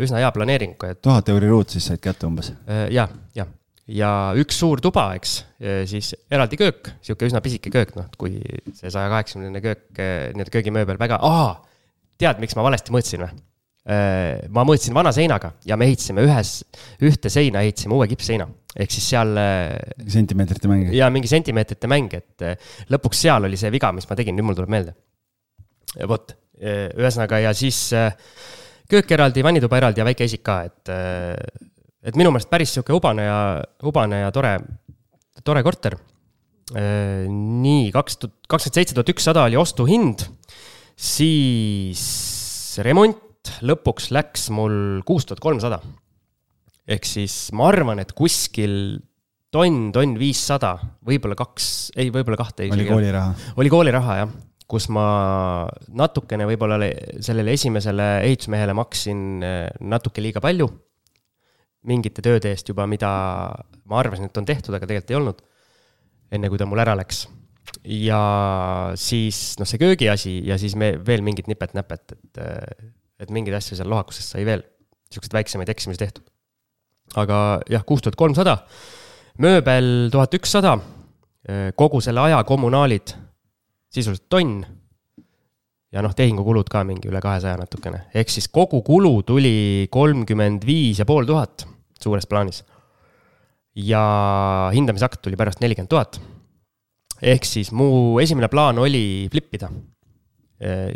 üsna 0.00 0.22
hea 0.22 0.30
planeeringuga, 0.34 0.94
et 0.94 1.02
tuhat 1.04 1.28
euri 1.32 1.50
ruut 1.50 1.74
siis 1.74 1.90
said 1.90 2.00
kätte 2.02 2.28
umbes. 2.28 2.52
Äh, 2.64 2.86
jah, 2.94 3.12
jah. 3.36 3.50
ja 3.92 4.10
üks 4.38 4.56
suur 4.62 4.80
tuba, 4.80 5.10
eks, 5.18 5.36
siis 5.90 6.14
eraldi 6.32 6.56
köök, 6.60 6.92
sihuke 7.04 7.28
üsna 7.28 7.42
pisike 7.44 7.72
köök, 7.74 7.94
noh, 7.98 8.08
kui 8.18 8.38
see 8.78 8.88
saja 8.92 9.10
kaheksakümnene 9.12 9.62
köök, 9.64 9.86
nii-öelda 9.98 10.54
köögimööbel 10.54 11.00
väga, 11.00 11.18
aa, 11.20 11.56
tead, 12.20 12.40
miks 12.42 12.56
ma 12.56 12.64
valesti 12.68 12.94
mõõtsin 12.94 13.26
või? 13.26 13.40
ma 13.82 14.62
mõõtsin 14.62 14.94
vana 14.94 15.10
seinaga 15.10 15.48
ja 15.66 15.74
me 15.74 15.88
ehitasime 15.88 16.22
ühes, 16.22 16.60
ühte 17.02 17.32
seina 17.34 17.64
ehitasime 17.66 17.96
uue 17.96 18.06
kippseina. 18.06 18.46
ehk 18.78 18.94
siis 18.94 19.08
seal 19.10 19.34
sentimeetrite 20.06 20.70
mäng. 20.70 20.92
ja 20.94 21.08
mingi 21.10 21.26
sentimeetrite 21.26 21.90
mäng, 21.90 22.14
et 22.14 22.46
lõpuks 22.94 23.24
seal 23.26 23.50
oli 23.50 23.58
see 23.58 23.72
viga, 23.74 23.90
mis 23.90 24.06
ma 24.06 24.14
tegin, 24.14 24.38
nüüd 24.38 24.46
mul 24.46 24.60
tuleb 24.60 24.70
meelde. 24.70 24.94
vot, 26.06 26.30
ühesõnaga 26.62 27.40
ja 27.42 27.52
siis 27.56 27.78
eh, 27.96 28.14
köök 28.90 29.10
eraldi, 29.16 29.44
vannituba 29.44 29.80
eraldi 29.80 30.02
ja 30.02 30.06
väike 30.06 30.26
esik 30.28 30.44
ka, 30.46 30.62
et, 30.68 30.92
eh, 30.92 31.34
et 32.06 32.18
minu 32.18 32.32
meelest 32.32 32.50
päris 32.52 32.74
sihuke 32.74 32.94
hubane 32.94 33.26
ja, 33.26 33.40
hubane 33.86 34.22
ja 34.24 34.32
tore, 34.34 34.56
tore 35.44 35.62
korter. 35.66 35.98
nii, 36.72 37.90
kaks 37.92 38.16
tuhat, 38.16 38.34
kakskümmend 38.48 38.76
seitse 38.78 38.94
tuhat 38.96 39.10
ükssada 39.12 39.42
oli 39.44 39.58
ostuhind, 39.60 40.22
siis 40.96 42.00
remont 42.80 43.50
lõpuks 43.66 44.08
läks 44.14 44.46
mul 44.54 45.02
kuus 45.04 45.26
tuhat 45.26 45.42
kolmsada. 45.42 45.82
ehk 46.88 47.04
siis 47.06 47.50
ma 47.52 47.68
arvan, 47.68 48.00
et 48.02 48.14
kuskil 48.16 49.02
tonn, 49.52 49.90
tonn 49.94 50.16
viissada, 50.20 50.76
võib-olla 51.04 51.36
kaks, 51.38 51.66
ei, 51.96 52.10
võib-olla 52.14 52.38
kahte. 52.40 52.70
oli 52.72 52.88
kooliraha. 52.88 53.34
oli 53.60 53.72
kooliraha 53.72 54.16
jah, 54.22 54.32
kus 54.72 54.88
ma 54.92 55.04
natukene 55.92 56.46
võib-olla 56.48 56.78
le- 56.80 57.20
sellele 57.24 57.52
esimesele 57.52 58.08
ehitusmehele 58.24 58.72
maksin 58.76 59.44
eh, 59.44 59.68
natuke 59.80 60.24
liiga 60.24 60.40
palju. 60.40 60.70
mingite 61.82 62.22
tööde 62.22 62.52
eest 62.54 62.68
juba, 62.70 62.84
mida 62.86 63.08
ma 63.90 63.96
arvasin, 63.98 64.28
et 64.28 64.36
on 64.38 64.44
tehtud, 64.46 64.70
aga 64.76 64.86
tegelikult 64.86 65.10
ei 65.10 65.16
olnud. 65.18 65.40
enne 66.32 66.48
kui 66.48 66.58
ta 66.58 66.66
mul 66.66 66.80
ära 66.80 66.94
läks. 66.96 67.26
ja 67.84 68.22
siis 68.96 69.58
noh, 69.58 69.68
see 69.68 69.78
köögiasi 69.82 70.40
ja 70.46 70.56
siis 70.58 70.76
me 70.76 70.94
veel 71.06 71.22
mingid 71.22 71.50
nipet-näpet, 71.50 72.16
et, 72.16 72.38
eh, 72.38 72.92
et 73.20 73.30
mingeid 73.30 73.58
asju 73.58 73.76
seal 73.76 73.90
lohakuses 73.90 74.30
sai 74.30 74.46
veel, 74.48 74.64
siukseid 75.12 75.36
väiksemaid 75.36 75.68
eksimisi 75.68 76.00
tehtud. 76.00 76.24
aga 77.16 77.60
jah, 77.68 77.84
kuus 77.84 78.00
tuhat 78.00 78.16
kolmsada, 78.16 78.62
mööbel 79.38 80.08
tuhat 80.12 80.32
ükssada, 80.40 80.78
kogu 81.76 82.00
selle 82.00 82.22
aja 82.22 82.38
kommunaalid 82.46 83.10
sisuliselt 83.92 84.28
tonn. 84.32 84.62
ja 85.92 86.00
noh, 86.00 86.14
tehingukulud 86.16 86.70
ka 86.72 86.80
mingi 86.88 87.10
üle 87.10 87.20
kahesaja 87.20 87.58
natukene, 87.60 88.06
ehk 88.16 88.30
siis 88.32 88.48
kogukulu 88.48 89.18
tuli 89.28 89.88
kolmkümmend 89.92 90.64
viis 90.64 91.02
ja 91.02 91.06
pool 91.08 91.28
tuhat 91.28 91.66
suures 92.00 92.26
plaanis. 92.26 92.64
ja 93.76 94.70
hindamisakt 94.74 95.22
tuli 95.22 95.36
pärast 95.36 95.60
nelikümmend 95.60 95.92
tuhat. 95.92 96.20
ehk 97.22 97.44
siis 97.44 97.72
mu 97.72 98.18
esimene 98.20 98.48
plaan 98.48 98.78
oli 98.78 99.28
flip 99.30 99.54
ida. 99.54 99.70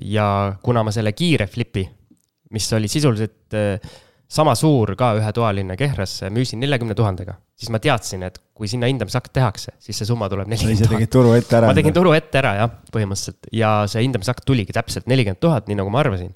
ja 0.03 0.57
kuna 0.63 0.83
ma 0.83 0.93
selle 0.95 1.13
kiire 1.13 1.47
flipi, 1.47 1.89
mis 2.51 2.73
oli 2.73 2.89
sisuliselt 2.89 3.55
eh, 3.55 3.81
sama 4.29 4.55
suur 4.55 4.95
ka 4.97 5.15
ühetoaline 5.19 5.77
Kehras, 5.77 6.21
müüsin 6.31 6.61
neljakümne 6.63 6.95
tuhandega, 6.95 7.35
siis 7.57 7.73
ma 7.73 7.81
teadsin, 7.83 8.27
et 8.27 8.37
kui 8.57 8.69
sinna 8.69 8.89
hindamisakt 8.91 9.33
tehakse, 9.37 9.75
siis 9.81 9.97
see 10.01 10.09
summa 10.09 10.29
tuleb 10.33 10.49
sa 10.49 10.53
nelikümmend 10.53 10.77
ise 10.77 10.89
tuhat 10.89 11.01
tegid 11.01 11.13
turu 11.13 11.33
ette 11.37 11.57
ära. 11.59 11.71
ma 11.71 11.77
tegin 11.77 11.97
turu 11.97 12.13
ette 12.17 12.41
ära 12.41 12.53
jah, 12.59 12.75
põhimõtteliselt 12.93 13.49
ja 13.57 13.71
see 13.91 14.05
hindamisakt 14.05 14.45
tuligi 14.49 14.77
täpselt 14.77 15.09
nelikümmend 15.11 15.41
tuhat, 15.41 15.69
nii 15.69 15.79
nagu 15.81 15.93
ma 15.93 16.03
arvasin. 16.05 16.35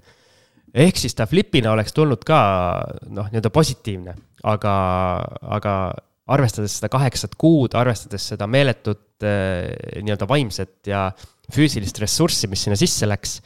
ehk 0.72 1.00
siis 1.00 1.16
ta 1.16 1.28
flipina 1.28 1.74
oleks 1.74 1.96
tulnud 1.96 2.24
ka 2.24 2.40
noh, 3.08 3.28
nii-öelda 3.28 3.52
positiivne, 3.52 4.16
aga, 4.48 4.74
aga 5.58 5.74
arvestades 6.30 6.78
seda 6.78 6.90
kaheksat 6.92 7.36
kuud, 7.40 7.76
arvestades 7.76 8.30
seda 8.32 8.48
meeletut 8.50 9.24
eh, 9.26 10.00
nii-öelda 10.00 10.28
vaimset 10.30 10.92
ja 10.92 11.08
füüsilist 11.52 11.98
ressurssi, 12.00 12.48
mis 12.48 12.64
sinna 12.64 12.78
sisse 12.80 13.08
läks, 13.08 13.40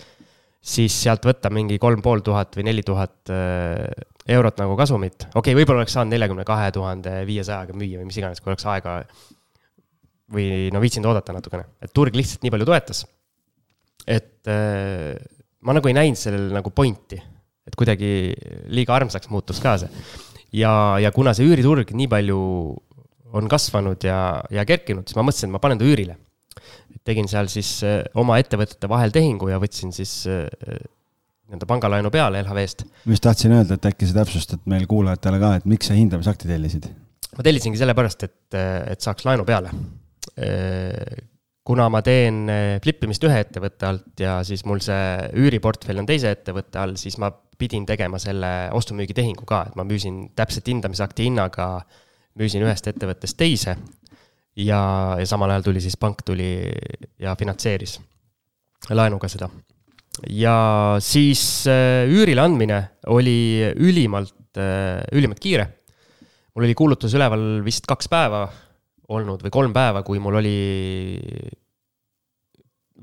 siis 0.65 0.95
sealt 1.07 1.27
võtta 1.27 1.51
mingi 1.53 1.81
kolm 1.81 2.05
pool 2.05 2.23
tuhat 2.25 2.55
või 2.59 2.69
neli 2.71 2.85
tuhat 2.87 3.35
eh, 3.35 3.89
eurot 4.29 4.61
nagu 4.63 4.77
kasumit. 4.79 5.27
okei 5.29 5.39
okay,, 5.41 5.57
võib-olla 5.59 5.83
oleks 5.83 5.95
saanud 5.97 6.15
neljakümne 6.15 6.47
kahe 6.49 6.71
tuhande 6.73 7.15
viiesajaga 7.29 7.77
müüa 7.77 8.01
või 8.01 8.09
mis 8.09 8.21
iganes, 8.21 8.41
kui 8.41 8.53
oleks 8.53 8.67
aega 8.73 9.03
või 10.35 10.71
no 10.73 10.81
viitsinud 10.81 11.11
oodata 11.11 11.35
natukene, 11.37 11.67
et 11.85 11.93
turg 11.97 12.17
lihtsalt 12.17 12.45
nii 12.45 12.55
palju 12.55 12.69
toetas. 12.69 13.05
et 14.07 14.49
äh, 14.49 15.13
ma 15.65 15.77
nagu 15.77 15.89
ei 15.89 15.97
näinud 15.97 16.21
sellel 16.21 16.51
nagu 16.57 16.73
pointi, 16.73 17.21
et 17.65 17.77
kuidagi 17.77 18.33
liiga 18.73 18.97
armsaks 18.97 19.31
muutus 19.33 19.61
ka 19.65 19.77
see. 19.83 20.05
ja, 20.61 20.97
ja 21.01 21.13
kuna 21.13 21.35
see 21.37 21.49
üüriturg 21.49 21.93
nii 21.93 22.09
palju 22.09 22.41
on 23.35 23.49
kasvanud 23.51 24.05
ja, 24.07 24.19
ja 24.53 24.65
kerkinud, 24.69 25.09
siis 25.09 25.19
ma 25.19 25.25
mõtlesin, 25.27 25.51
et 25.51 25.57
ma 25.57 25.63
panen 25.63 25.81
ta 25.81 25.89
üürile. 25.89 26.17
tegin 27.05 27.29
seal 27.29 27.51
siis 27.53 27.77
äh, 27.85 28.01
oma 28.17 28.39
ettevõtete 28.41 28.89
vahel 28.89 29.13
tehingu 29.13 29.51
ja 29.53 29.61
võtsin 29.61 29.93
siis 29.93 30.23
äh, 30.31 30.49
nii-öelda 31.45 31.69
pangalaenu 31.69 32.11
peale 32.11 32.41
LHV-st. 32.43 32.87
ma 33.05 33.13
just 33.17 33.25
tahtsin 33.27 33.53
öelda, 33.53 33.77
et 33.77 33.89
äkki 33.91 34.09
sa 34.09 34.21
täpsustad 34.21 34.65
meil 34.71 34.87
kuulajatele 34.91 35.41
ka, 35.43 35.55
et 35.59 35.69
miks 35.69 35.91
sa 35.91 35.97
hindamisakti 35.99 36.49
tellisid? 36.49 36.89
ma 37.37 37.45
tellisingi 37.47 37.81
sellepärast, 37.81 38.27
et, 38.27 38.57
et 38.91 39.05
saaks 39.05 39.27
laenu 39.29 39.45
peale. 39.49 39.73
kuna 41.65 41.89
ma 41.93 42.01
teen 42.05 42.49
flippimist 42.85 43.25
ühe 43.25 43.41
ettevõtte 43.45 43.89
alt 43.89 44.21
ja 44.21 44.39
siis 44.45 44.65
mul 44.69 44.81
see 44.85 45.29
üüriportfell 45.41 46.01
on 46.01 46.09
teise 46.09 46.33
ettevõtte 46.33 46.81
all, 46.81 46.97
siis 47.01 47.19
ma 47.21 47.31
pidin 47.59 47.87
tegema 47.87 48.19
selle 48.19 48.71
ostu-müügitehingu 48.75 49.47
ka, 49.49 49.65
et 49.69 49.77
ma 49.79 49.85
müüsin 49.87 50.31
täpselt 50.37 50.69
hindamisakti 50.69 51.29
hinnaga, 51.29 51.69
müüsin 52.41 52.65
ühest 52.67 52.89
ettevõttest 52.91 53.39
teise. 53.39 53.77
ja, 54.57 54.81
ja 55.19 55.27
samal 55.27 55.51
ajal 55.51 55.69
tuli 55.69 55.81
siis 55.81 55.97
pank 56.01 56.23
tuli 56.25 56.73
ja 57.19 57.37
finantseeris 57.37 58.01
laenuga 58.91 59.29
seda. 59.29 59.49
Ja 60.31 60.57
siis 61.03 61.65
äh, 61.71 62.05
üürile 62.11 62.45
andmine 62.45 62.81
oli 63.11 63.73
ülimalt, 63.75 64.35
ülimalt 64.55 65.41
kiire 65.43 65.67
mul 66.55 66.69
oli 66.69 66.77
kuulutus 66.79 67.15
üleval 67.19 67.63
vist 67.67 67.87
kaks 67.91 68.09
päeva 68.11 68.47
olnud 69.15 69.43
või 69.45 69.53
kolm 69.53 69.75
päeva, 69.75 70.03
kui 70.07 70.21
mul 70.23 70.39
oli 70.41 70.59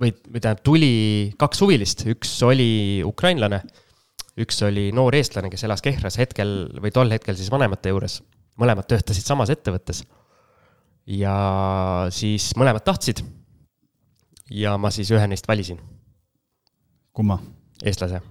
või, 0.02 0.14
või 0.16 0.40
tähendab, 0.40 0.64
tuli 0.66 0.94
kaks 1.40 1.62
huvilist, 1.62 2.06
üks 2.10 2.34
oli 2.48 3.04
ukrainlane, 3.06 3.62
üks 4.42 4.64
oli 4.66 4.90
noor 4.96 5.16
eestlane, 5.20 5.52
kes 5.52 5.68
elas 5.68 5.84
Kehras 5.86 6.18
hetkel 6.22 6.72
või 6.82 6.94
tol 6.96 7.12
hetkel 7.14 7.38
siis 7.38 7.52
vanemate 7.54 7.94
juures. 7.94 8.22
mõlemad 8.58 8.88
töötasid 8.88 9.26
samas 9.26 9.50
ettevõttes. 9.50 10.04
ja 11.06 12.08
siis 12.10 12.52
mõlemad 12.56 12.84
tahtsid. 12.84 13.22
ja 14.50 14.78
ma 14.78 14.92
siis 14.92 15.12
ühe 15.12 15.28
neist 15.28 15.48
valisin, 15.48 15.80
kumma? 17.16 17.40
eestlase. 17.84 18.22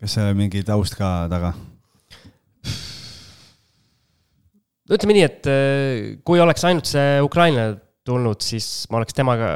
kas 0.00 0.16
seal 0.16 0.32
on 0.32 0.38
mingi 0.38 0.64
taust 0.66 0.96
ka 0.98 1.12
taga? 1.32 1.52
no 4.88 4.98
ütleme 4.98 5.16
nii, 5.16 5.26
et 5.28 5.48
äh, 5.50 6.20
kui 6.26 6.42
oleks 6.42 6.64
ainult 6.68 6.88
see 6.90 7.20
ukrainlane 7.24 7.80
tulnud, 8.06 8.42
siis 8.42 8.66
ma 8.90 8.98
oleks 8.98 9.14
temaga, 9.14 9.48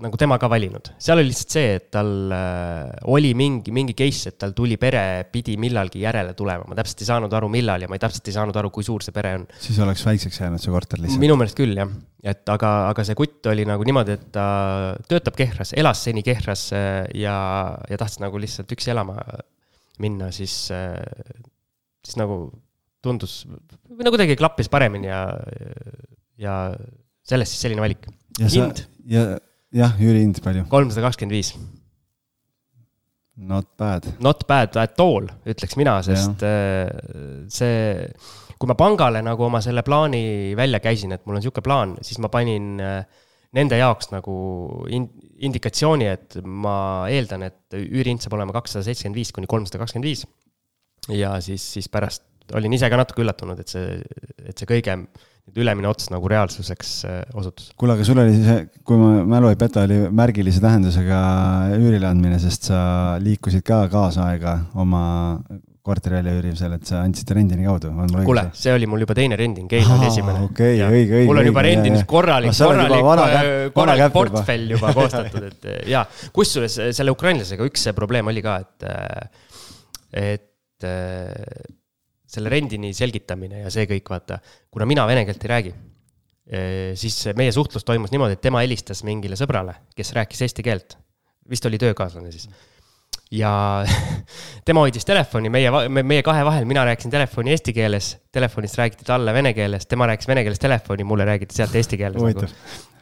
nagu 0.00 0.16
tema 0.20 0.38
ka 0.40 0.48
valinud. 0.48 0.88
seal 1.02 1.20
oli 1.20 1.28
lihtsalt 1.28 1.56
see, 1.56 1.74
et 1.76 1.90
tal 1.92 2.32
äh, 2.32 2.94
oli 3.12 3.34
mingi, 3.36 3.74
mingi 3.76 3.96
case, 3.98 4.32
et 4.32 4.38
tal 4.40 4.54
tuli 4.56 4.78
pere, 4.80 5.26
pidi 5.32 5.58
millalgi 5.60 6.00
järele 6.00 6.32
tulema, 6.38 6.64
ma 6.70 6.78
täpselt 6.78 7.04
ei 7.04 7.10
saanud 7.10 7.36
aru, 7.36 7.50
millal 7.52 7.84
ja 7.84 7.90
ma 7.90 7.98
ei 7.98 8.04
täpselt 8.06 8.30
ei 8.30 8.36
saanud 8.38 8.56
aru, 8.56 8.72
kui 8.72 8.86
suur 8.86 9.04
see 9.04 9.12
pere 9.16 9.34
on. 9.40 9.44
siis 9.60 9.80
oleks 9.84 10.04
väikseks 10.08 10.40
jäänud 10.40 10.64
see 10.64 10.72
korter 10.72 11.02
lihtsalt. 11.02 11.20
minu 11.26 11.36
meelest 11.40 11.60
küll 11.60 11.76
jah, 11.76 11.92
et 12.24 12.54
aga, 12.54 12.72
aga 12.94 13.04
see 13.04 13.18
kutt 13.20 13.52
oli 13.52 13.68
nagu 13.68 13.84
niimoodi, 13.84 14.16
et 14.16 14.26
ta 14.32 14.46
töötab 15.10 15.36
Kehras, 15.36 15.76
elas 15.76 16.06
seni 16.08 16.24
Kehras 16.24 16.70
äh, 16.72 17.02
ja, 17.20 17.36
ja 17.90 18.00
tahtis 18.00 18.22
nagu 18.24 18.40
lihtsalt 18.40 18.72
üksi 18.72 18.96
elama 18.96 19.20
minna, 20.00 20.32
siis, 20.32 20.56
äh, 20.72 20.96
siis 22.00 22.16
nagu 22.16 22.46
tundus, 23.04 23.42
või 23.92 24.06
no 24.06 24.14
kuidagi 24.14 24.40
klappis 24.40 24.72
paremini 24.72 25.12
ja, 25.12 25.24
ja 26.40 26.54
sellest 27.28 27.54
siis 27.54 27.64
selline 27.66 27.84
valik. 27.84 28.06
hind? 28.40 28.84
ja, 29.10 29.24
jah, 29.74 29.96
üürihind 30.00 30.42
palju? 30.44 30.66
kolmsada 30.72 31.08
kakskümmend 31.08 31.36
viis. 31.36 31.54
Not 33.34 33.72
bad. 33.76 34.06
Not 34.22 34.44
bad 34.46 34.76
at 34.78 35.00
all, 35.02 35.26
ütleks 35.50 35.74
mina, 35.74 35.96
sest 36.06 36.44
ja. 36.44 36.52
Äh, 36.86 37.46
see, 37.50 38.04
kui 38.60 38.70
ma 38.70 38.76
pangale 38.78 39.24
nagu 39.26 39.48
oma 39.48 39.58
selle 39.64 39.82
plaani 39.86 40.54
välja 40.58 40.78
käisin, 40.82 41.16
et 41.16 41.24
mul 41.26 41.34
on 41.34 41.42
niisugune 41.42 41.66
plaan, 41.66 41.96
siis 42.06 42.20
ma 42.22 42.30
panin 42.30 42.78
äh, 42.78 43.00
nende 43.58 43.78
jaoks 43.80 44.12
nagu 44.12 44.36
in-, 44.94 45.10
indikatsiooni, 45.46 46.06
et 46.10 46.38
ma 46.44 46.76
eeldan, 47.10 47.48
et 47.48 47.78
üürihind 47.80 48.22
saab 48.22 48.38
olema 48.38 48.54
kakssada 48.54 48.86
seitsekümmend 48.86 49.18
viis 49.18 49.34
kuni 49.34 49.50
kolmsada 49.50 49.82
kakskümmend 49.82 50.10
viis. 50.10 50.24
ja 51.10 51.34
siis, 51.44 51.66
siis 51.74 51.90
pärast 51.92 52.22
olin 52.52 52.76
ise 52.76 52.90
ka 52.92 52.98
natuke 53.00 53.24
üllatunud, 53.24 53.60
et 53.62 53.72
see, 53.72 54.00
et 54.44 54.58
see 54.58 54.68
kõige 54.68 54.98
ülemine 55.60 55.90
ots 55.90 56.08
nagu 56.12 56.28
reaalsuseks 56.30 56.94
äh, 57.08 57.20
osutus. 57.36 57.68
kuule, 57.78 57.94
aga 57.98 58.06
sul 58.06 58.20
oli 58.22 58.38
see, 58.38 58.64
kui 58.86 58.98
ma 59.00 59.10
mälu 59.36 59.52
ei 59.52 59.60
peta, 59.60 59.84
oli 59.84 60.06
märgilise 60.08 60.62
tähendusega 60.64 61.20
üürile 61.76 62.08
andmine, 62.08 62.40
sest 62.42 62.70
sa 62.70 62.80
liikusid 63.22 63.64
ka 63.66 63.84
kaasaega 63.92 64.56
oma 64.80 65.04
korteri 65.84 66.16
väljaüürimisel, 66.16 66.78
et 66.78 66.88
sa 66.88 67.02
andsid 67.04 67.28
rendini 67.36 67.66
kaudu. 67.68 67.90
kuule, 68.24 68.46
see 68.56 68.72
oli 68.72 68.88
mul 68.88 69.04
juba 69.04 69.16
teine 69.18 69.36
rending, 69.36 69.68
Keil 69.68 69.90
oli 69.98 70.08
esimene. 70.08 70.46
okei 70.46 70.78
okay,, 70.80 70.88
õige, 70.88 71.18
õige. 71.18 71.28
mul 71.28 71.42
on 71.42 71.48
juba 71.50 71.64
rendimis 71.66 72.06
korralik, 72.08 72.56
korralik, 72.56 73.10
äh, 73.36 73.50
korralik 73.76 74.16
portfell 74.16 74.72
juba 74.72 74.94
koostatud, 74.96 75.50
et 75.50 75.70
ja 75.92 76.06
kusjuures 76.32 76.80
selle 76.96 77.12
ukrainlasega 77.12 77.68
üks 77.68 77.84
probleem 77.96 78.32
oli 78.32 78.44
ka, 78.44 78.56
et, 78.64 78.88
äh, 78.88 79.52
et 80.32 80.88
selle 82.34 82.52
rendini 82.52 82.92
selgitamine 82.96 83.64
ja 83.64 83.72
see 83.72 83.86
kõik, 83.90 84.10
vaata, 84.10 84.40
kuna 84.72 84.88
mina 84.88 85.06
vene 85.08 85.24
keelt 85.28 85.46
ei 85.46 85.52
räägi, 85.52 85.72
eh, 86.50 86.92
siis 86.98 87.16
meie 87.38 87.54
suhtlus 87.54 87.86
toimus 87.86 88.12
niimoodi, 88.14 88.38
et 88.38 88.44
tema 88.44 88.64
helistas 88.64 89.04
mingile 89.06 89.38
sõbrale, 89.40 89.78
kes 89.96 90.14
rääkis 90.18 90.46
eesti 90.46 90.66
keelt. 90.66 90.98
vist 91.48 91.66
oli 91.66 91.76
töökaaslane 91.78 92.30
siis. 92.32 92.48
ja 93.30 93.84
tema 94.66 94.80
hoidis 94.80 95.04
telefoni 95.04 95.50
meie, 95.52 95.70
meie 96.02 96.22
kahe 96.22 96.44
vahel, 96.44 96.64
mina 96.64 96.84
rääkisin 96.84 97.12
telefoni 97.12 97.52
eesti 97.52 97.72
keeles, 97.76 98.16
telefonist 98.32 98.78
räägiti 98.78 99.04
talle 99.04 99.32
vene 99.34 99.52
keeles, 99.54 99.86
tema 99.86 100.06
rääkis 100.06 100.28
vene 100.28 100.42
keeles 100.42 100.58
telefoni, 100.58 101.04
mulle 101.04 101.24
räägiti 101.28 101.56
sealt 101.56 101.74
eesti 101.74 101.98
keeles 102.00 102.22
nagu. 102.22 102.46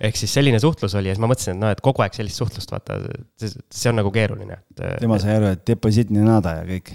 ehk 0.01 0.17
siis 0.17 0.35
selline 0.35 0.59
suhtlus 0.61 0.95
oli 0.99 1.09
ja 1.09 1.15
siis 1.15 1.23
ma 1.23 1.31
mõtlesin, 1.31 1.55
et 1.55 1.63
noh, 1.63 1.71
et 1.71 1.81
kogu 1.81 2.03
aeg 2.03 2.15
sellist 2.15 2.43
suhtlust, 2.43 2.71
vaata, 2.75 2.99
see 3.39 3.91
on 3.91 4.01
nagu 4.03 4.11
keeruline, 4.11 4.59
et. 4.59 4.87
tema 5.01 5.19
sai 5.23 5.37
aru, 5.39 5.53
et 5.57 5.67
deposiitne 5.67 6.27
nada 6.27 6.59
ja 6.61 6.65
kõik. 6.67 6.95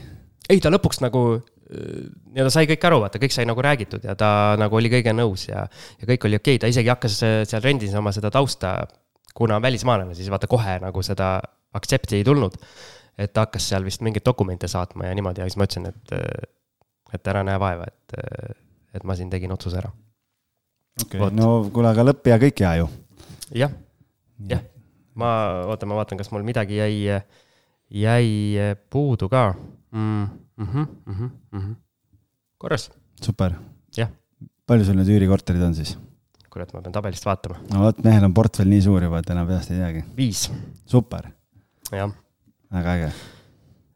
ei, 0.49 0.59
ta 0.59 0.71
lõpuks 0.73 1.03
nagu 1.03 1.27
nii-öelda 1.67 2.51
sai 2.53 2.67
kõik 2.69 2.85
aru, 2.87 3.01
vaata, 3.03 3.19
kõik 3.19 3.33
sai 3.35 3.47
nagu 3.47 3.63
räägitud 3.63 4.05
ja 4.07 4.15
ta 4.19 4.29
nagu 4.59 4.77
oli 4.79 4.91
kõige 4.91 5.11
nõus 5.15 5.47
ja, 5.49 5.65
ja 5.99 6.09
kõik 6.09 6.27
oli 6.29 6.39
okei 6.39 6.55
okay., 6.55 6.61
ta 6.63 6.71
isegi 6.71 6.91
hakkas 6.91 7.17
seal 7.19 7.63
rendis 7.63 7.95
oma 7.97 8.13
seda 8.15 8.31
tausta, 8.31 8.77
kuna 9.35 9.57
on 9.59 9.65
välismaalane, 9.65 10.15
siis 10.15 10.31
vaata 10.31 10.47
kohe 10.47 10.77
nagu 10.83 11.03
seda 11.03 11.37
aktsepti 11.75 12.21
ei 12.21 12.27
tulnud. 12.27 12.55
et 13.17 13.33
ta 13.33 13.47
hakkas 13.47 13.67
seal 13.69 13.83
vist 13.83 14.01
mingeid 14.05 14.25
dokumente 14.25 14.67
saatma 14.69 15.09
ja 15.09 15.15
niimoodi 15.17 15.41
ja 15.41 15.49
siis 15.49 15.57
ma 15.57 15.65
ütlesin, 15.67 15.89
et, 15.89 16.47
et 17.13 17.27
ära 17.27 17.43
näe 17.43 17.59
vaeva, 17.59 17.87
et, 17.89 18.17
et 18.93 19.03
ma 19.03 19.15
siin 19.17 19.29
tegin 19.29 19.51
otsuse 19.51 19.81
ära. 19.81 19.91
okei 21.03 21.19
okay., 21.19 21.35
no 21.35 21.67
kuule, 21.73 21.91
aga 21.91 22.07
lõpp 22.07 22.31
ja 22.31 22.39
kõik 22.39 22.63
hea 22.63 22.75
ju. 22.79 22.89
jah, 23.65 23.75
jah, 24.49 24.63
ma, 25.15 25.35
oota, 25.67 25.89
ma 25.89 25.99
vaatan, 25.99 26.21
kas 26.21 26.31
mul 26.31 26.47
midagi 26.47 26.79
jäi, 26.79 27.21
jäi 27.91 28.75
puudu 28.89 29.27
ka 29.29 29.49
mm 29.91 30.46
mm. 30.57 30.67
-hmm, 30.67 30.87
mm 31.05 31.29
-hmm. 31.59 31.75
korras. 32.57 32.91
super. 33.21 33.55
jah. 33.97 34.09
palju 34.65 34.85
sul 34.85 34.95
need 34.95 35.07
üürikorterid 35.07 35.63
on 35.63 35.75
siis? 35.75 35.97
kurat, 36.49 36.73
ma 36.73 36.81
pean 36.81 36.93
tabelist 36.93 37.25
vaatama. 37.25 37.59
no 37.73 37.85
vot, 37.85 38.03
mehel 38.03 38.27
on 38.27 38.33
portfell 38.33 38.69
nii 38.69 38.81
suur 38.81 39.03
juba, 39.03 39.21
et 39.21 39.33
enam 39.33 39.47
peast 39.47 39.71
ei 39.71 39.81
teagi. 39.81 40.05
viis. 40.17 40.47
super. 40.85 41.29
jah. 41.91 42.13
väga 42.73 42.95
äge. 42.97 43.11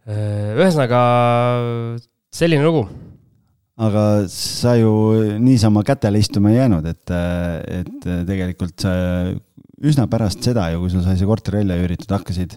Äh, 0.10 0.52
ühesõnaga 0.58 1.02
selline 2.34 2.66
lugu. 2.66 2.88
aga 3.82 4.04
sa 4.30 4.76
ju 4.78 4.92
niisama 5.42 5.84
kätele 5.88 6.20
istuma 6.22 6.52
ei 6.52 6.60
jäänud, 6.60 6.86
et, 6.86 7.16
et 7.80 8.12
tegelikult 8.28 8.84
sa 8.86 8.92
üsna 9.82 10.06
pärast 10.12 10.44
seda 10.46 10.68
ju, 10.74 10.84
kui 10.84 10.94
sul 10.94 11.02
sai 11.06 11.18
see 11.18 11.30
korter 11.30 11.58
välja 11.58 11.80
üüritud, 11.82 12.12
hakkasid, 12.14 12.54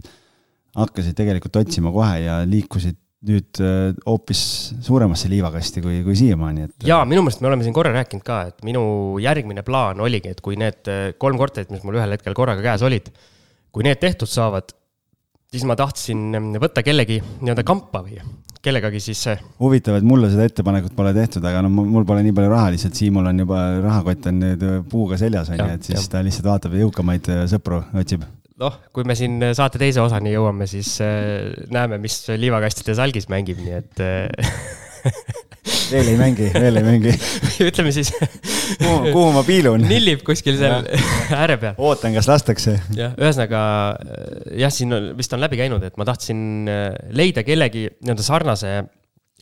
hakkasid 0.77 1.17
tegelikult 1.17 1.57
otsima 1.63 1.93
kohe 1.95 2.19
ja 2.27 2.43
liikusid 2.49 2.99
nüüd 3.25 3.61
äh, 3.63 3.95
hoopis 4.07 4.43
suuremasse 4.85 5.31
liivakasti 5.33 5.83
kui, 5.85 6.01
kui 6.07 6.17
siiamaani, 6.19 6.69
et. 6.69 6.87
ja 6.89 7.01
minu 7.09 7.25
meelest 7.25 7.43
me 7.45 7.51
oleme 7.51 7.67
siin 7.67 7.77
korra 7.77 7.93
rääkinud 7.95 8.25
ka, 8.27 8.41
et 8.51 8.65
minu 8.67 8.85
järgmine 9.23 9.65
plaan 9.67 10.03
oligi, 10.05 10.35
et 10.35 10.43
kui 10.45 10.59
need 10.61 10.91
äh, 10.93 11.11
kolm 11.21 11.41
korterit, 11.41 11.73
mis 11.75 11.85
mul 11.87 11.99
ühel 12.01 12.17
hetkel 12.17 12.37
korraga 12.37 12.65
käes 12.65 12.85
olid, 12.87 13.11
kui 13.75 13.87
need 13.87 14.01
tehtud 14.03 14.31
saavad, 14.31 14.75
siis 15.55 15.67
ma 15.69 15.77
tahtsin 15.79 16.27
ähm, 16.37 16.53
võtta 16.63 16.85
kellegi 16.87 17.21
nii-öelda 17.23 17.67
kampa 17.67 18.05
või 18.05 18.21
kellegagi 18.65 19.01
siis. 19.05 19.27
huvitav, 19.61 19.99
et 19.99 20.07
mulle 20.09 20.31
seda 20.33 20.47
ettepanekut 20.49 20.95
pole 20.97 21.13
tehtud, 21.17 21.45
aga 21.45 21.65
no 21.65 21.73
mul 21.73 22.07
pole 22.09 22.23
nii 22.25 22.37
palju 22.37 22.53
raha, 22.53 22.71
lihtsalt 22.75 22.97
Siimul 22.97 23.29
on 23.29 23.45
juba 23.45 23.67
rahakott 23.85 24.31
on 24.31 24.41
nüüd 24.41 24.65
puuga 24.93 25.21
seljas 25.21 25.53
on 25.53 25.61
ju, 25.61 25.69
et 25.77 25.93
siis 25.93 26.01
ja. 26.01 26.09
ta 26.17 26.25
lihtsalt 26.25 26.49
vaatab 26.49 26.81
jõukamaid 26.81 27.29
äh, 27.33 27.45
sõpru 27.51 27.83
otsib 28.01 28.25
noh, 28.63 28.77
kui 28.95 29.07
me 29.09 29.17
siin 29.19 29.41
saate 29.57 29.81
teise 29.83 30.03
osani 30.05 30.35
jõuame, 30.35 30.69
siis 30.71 30.97
äh, 31.03 31.51
näeme, 31.75 31.99
mis 32.03 32.21
liivakastide 32.39 32.97
salgis 32.99 33.27
mängib, 33.33 33.61
nii 33.65 33.77
et 33.81 34.03
äh, 34.05 34.29
veel 35.91 36.13
ei 36.13 36.19
mängi, 36.19 36.49
veel 36.55 36.79
ei 36.81 36.87
mängi 36.87 37.15
ütleme 37.69 37.93
siis 37.95 38.13
kuhu, 38.15 39.11
kuhu 39.11 39.29
ma 39.35 39.43
piilun? 39.47 39.85
nillib 39.89 40.23
kuskil 40.27 40.59
seal 40.61 40.87
ääre 41.43 41.59
peal. 41.61 41.79
ootan, 41.83 42.15
kas 42.17 42.31
lastakse. 42.31 42.77
jah, 42.97 43.17
ühesõnaga 43.19 43.63
jah, 44.61 44.75
siin 44.75 44.95
on, 44.97 45.13
vist 45.19 45.35
on 45.35 45.43
läbi 45.43 45.59
käinud, 45.61 45.83
et 45.87 45.99
ma 46.01 46.07
tahtsin 46.09 46.71
äh, 46.71 46.89
leida 47.17 47.47
kellegi 47.47 47.89
nii-öelda 47.91 48.27
sarnase, 48.27 48.75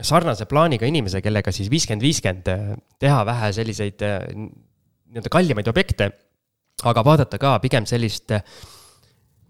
sarnase 0.01 0.49
plaaniga 0.51 0.89
inimese, 0.89 1.21
kellega 1.25 1.53
siis 1.55 1.71
viiskümmend, 1.73 2.05
viiskümmend 2.09 2.53
teha 3.03 3.25
vähe 3.29 3.53
selliseid 3.61 4.01
nii-öelda 4.03 5.33
kallimaid 5.33 5.69
objekte, 5.69 6.15
aga 6.89 7.05
vaadata 7.05 7.39
ka 7.39 7.59
pigem 7.63 7.85
sellist 7.87 8.33
äh, 8.33 8.41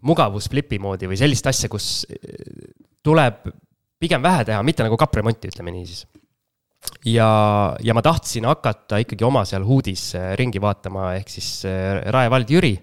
mugavusflipi 0.06 0.80
moodi 0.82 1.10
või 1.10 1.18
sellist 1.20 1.46
asja, 1.50 1.70
kus 1.72 2.02
eh, 2.10 2.72
tuleb 3.04 3.46
pigem 4.02 4.22
vähe 4.22 4.46
teha, 4.48 4.62
mitte 4.66 4.84
nagu 4.86 4.98
kappremonti, 4.98 5.52
ütleme 5.52 5.74
nii 5.74 5.84
siis. 5.86 6.06
ja, 7.06 7.28
ja 7.82 7.94
ma 7.94 8.02
tahtsin 8.02 8.48
hakata 8.50 8.98
ikkagi 9.04 9.26
oma 9.26 9.44
seal 9.48 9.66
huudis 9.66 10.12
eh, 10.18 10.32
ringi 10.38 10.62
vaatama, 10.62 11.12
ehk 11.20 11.30
siis 11.30 11.52
eh, 11.70 12.00
Rae 12.14 12.30
vald 12.32 12.50
Jüri. 12.50 12.74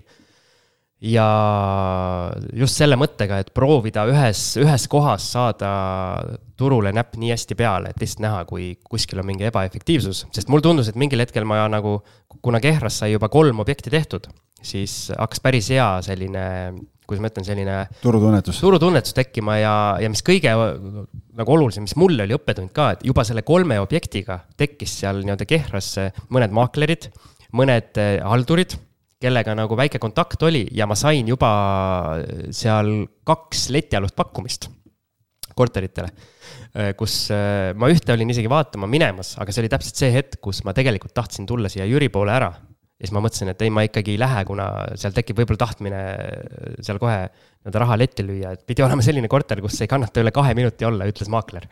ja 0.99 1.25
just 2.59 2.79
selle 2.79 2.95
mõttega, 2.99 3.39
et 3.39 3.51
proovida 3.55 4.03
ühes, 4.07 4.41
ühes 4.59 4.87
kohas 4.91 5.29
saada 5.35 5.69
turule 6.59 6.91
näpp 6.95 7.15
nii 7.19 7.31
hästi 7.31 7.55
peale, 7.55 7.91
et 7.91 7.99
lihtsalt 8.03 8.23
näha, 8.23 8.43
kui 8.47 8.73
kuskil 8.83 9.19
on 9.19 9.27
mingi 9.27 9.47
ebaefektiivsus, 9.47 10.25
sest 10.35 10.51
mulle 10.51 10.63
tundus, 10.63 10.91
et 10.91 10.99
mingil 10.99 11.23
hetkel 11.23 11.47
ma 11.47 11.65
nagu, 11.71 12.01
kuna 12.43 12.59
Kehras 12.63 12.99
sai 12.99 13.13
juba 13.13 13.31
kolm 13.31 13.63
objekti 13.63 13.91
tehtud, 13.91 14.27
siis 14.63 15.05
hakkas 15.15 15.43
päris 15.43 15.71
hea 15.71 15.87
selline 16.03 16.47
kuidas 17.09 17.23
ma 17.23 17.31
ütlen, 17.31 17.47
selline. 17.47 17.77
turutunnetus. 18.03 18.61
turutunnetus 18.61 19.15
tekkima 19.17 19.57
ja, 19.59 19.73
ja 20.01 20.11
mis 20.11 20.21
kõige 20.25 20.53
nagu 21.39 21.55
olulisem, 21.55 21.87
mis 21.87 21.97
mulle 21.99 22.25
oli 22.27 22.35
õppetund 22.37 22.73
ka, 22.75 22.91
et 22.95 23.05
juba 23.07 23.25
selle 23.27 23.43
kolme 23.47 23.79
objektiga 23.81 24.41
tekkis 24.59 24.99
seal 25.01 25.23
nii-öelda 25.23 25.47
Kehrasse 25.49 26.09
mõned 26.33 26.53
maaklerid, 26.55 27.09
mõned 27.57 27.99
eh, 28.01 28.17
haldurid 28.25 28.77
kellega 29.19 29.55
nagu 29.57 29.75
väike 29.75 29.99
kontakt 29.99 30.43
oli 30.47 30.63
ja 30.75 30.87
ma 30.87 30.95
sain 30.95 31.27
juba 31.27 31.49
seal 32.55 33.03
kaks 33.27 33.67
letialust 33.75 34.15
pakkumist 34.15 34.69
korteritele. 35.59 36.11
Eh, 36.69 36.93
kus 36.95 37.25
eh, 37.35 37.73
ma 37.75 37.89
ühte 37.91 38.13
olin 38.13 38.31
isegi 38.31 38.51
vaatama 38.51 38.87
minemas, 38.87 39.33
aga 39.41 39.51
see 39.51 39.65
oli 39.65 39.71
täpselt 39.73 39.99
see 39.99 40.11
hetk, 40.13 40.39
kus 40.43 40.63
ma 40.67 40.75
tegelikult 40.77 41.15
tahtsin 41.17 41.47
tulla 41.49 41.71
siia 41.71 41.87
Jüri 41.89 42.11
poole 42.13 42.35
ära 42.35 42.53
ja 42.99 43.07
siis 43.07 43.15
ma 43.15 43.21
mõtlesin, 43.23 43.53
et 43.53 43.61
ei, 43.63 43.71
ma 43.71 43.85
ikkagi 43.87 44.11
ei 44.11 44.19
lähe, 44.19 44.43
kuna 44.47 44.65
seal 44.99 45.13
tekib 45.15 45.37
võib-olla 45.39 45.61
tahtmine 45.61 46.01
seal 46.83 46.99
kohe 46.99 47.21
nii-öelda 47.29 47.81
raha 47.85 47.95
letti 47.99 48.25
lüüa, 48.27 48.51
et 48.55 48.65
pidi 48.67 48.83
olema 48.83 49.03
selline 49.05 49.29
korter, 49.31 49.61
kus 49.63 49.79
ei 49.79 49.87
kannata 49.91 50.19
üle 50.19 50.33
kahe 50.35 50.51
minuti 50.57 50.87
olla, 50.87 51.07
ütles 51.07 51.31
maakler 51.31 51.67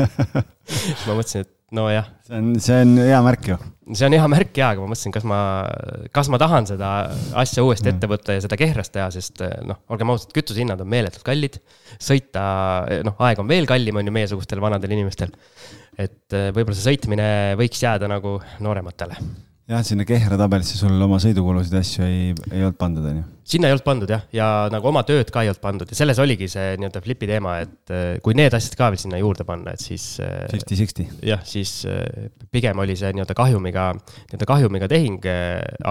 siis 0.68 1.06
ma 1.08 1.16
mõtlesin, 1.16 1.46
et 1.46 1.52
nojah, 1.72 2.10
see 2.28 2.36
on, 2.36 2.50
see 2.60 2.80
on 2.84 2.90
hea 3.00 3.20
märk 3.24 3.48
ju. 3.48 3.56
see 3.96 4.08
on 4.10 4.16
hea 4.18 4.26
märk 4.28 4.60
jaa, 4.60 4.74
aga 4.74 4.84
ma 4.84 4.90
mõtlesin, 4.92 5.14
kas 5.14 5.24
ma, 5.28 5.38
kas 6.12 6.28
ma 6.32 6.40
tahan 6.42 6.68
seda 6.68 6.90
asja 7.40 7.64
uuesti 7.64 7.88
ette 7.94 8.10
võtta 8.10 8.36
ja 8.36 8.42
seda 8.44 8.58
kehrast 8.60 8.92
teha, 8.92 9.06
sest 9.14 9.40
noh, 9.68 9.80
olgem 9.92 10.12
ausad, 10.12 10.34
kütusehinnad 10.36 10.84
on 10.84 10.90
meeletult 10.92 11.24
kallid. 11.24 11.56
sõita, 11.96 12.42
noh, 13.08 13.16
aeg 13.24 13.40
on 13.40 13.48
veel 13.48 13.68
kallim, 13.70 14.02
on 14.02 14.10
ju, 14.10 14.14
meiesugustel 14.18 14.60
vanadel 14.60 14.92
inimestel. 14.98 15.32
et 15.96 16.28
võib-olla 16.52 16.76
see 16.76 16.90
sõitmine 16.92 17.30
võiks 17.60 17.80
jääda 17.84 18.12
nagu 18.12 18.36
noorematele 18.60 19.16
jah, 19.70 19.82
sinna 19.86 20.04
Kehra 20.06 20.36
tabelisse 20.40 20.78
sul 20.78 20.96
oma 21.04 21.18
sõidukulusid 21.22 21.76
ja 21.76 21.82
asju 21.84 22.06
ei, 22.06 22.32
ei 22.50 22.64
olnud 22.64 22.78
pandud, 22.80 23.06
on 23.06 23.20
ju? 23.20 23.24
sinna 23.52 23.68
ei 23.68 23.74
olnud 23.74 23.86
pandud 23.86 24.10
jah, 24.10 24.24
ja 24.34 24.46
nagu 24.72 24.88
oma 24.90 25.02
tööd 25.06 25.30
ka 25.34 25.44
ei 25.44 25.50
olnud 25.52 25.62
pandud 25.62 25.92
ja 25.92 25.98
selles 25.98 26.18
oligi 26.22 26.48
see 26.50 26.74
nii-öelda 26.80 27.02
flipi 27.04 27.28
teema, 27.30 27.58
et 27.64 27.94
äh, 27.94 28.16
kui 28.24 28.36
need 28.38 28.54
asjad 28.56 28.76
ka 28.78 28.90
veel 28.92 29.02
sinna 29.02 29.20
juurde 29.20 29.46
panna, 29.48 29.74
et 29.76 29.82
siis. 29.82 30.06
Äh, 30.22 30.44
Fifty-sixty. 30.50 31.06
jah, 31.26 31.44
siis 31.46 31.82
äh, 31.90 32.28
pigem 32.54 32.82
oli 32.82 32.96
see 32.98 33.12
nii-öelda 33.14 33.36
kahjumiga, 33.38 33.88
nii-öelda 33.98 34.50
kahjumiga 34.50 34.90
tehing, 34.90 35.30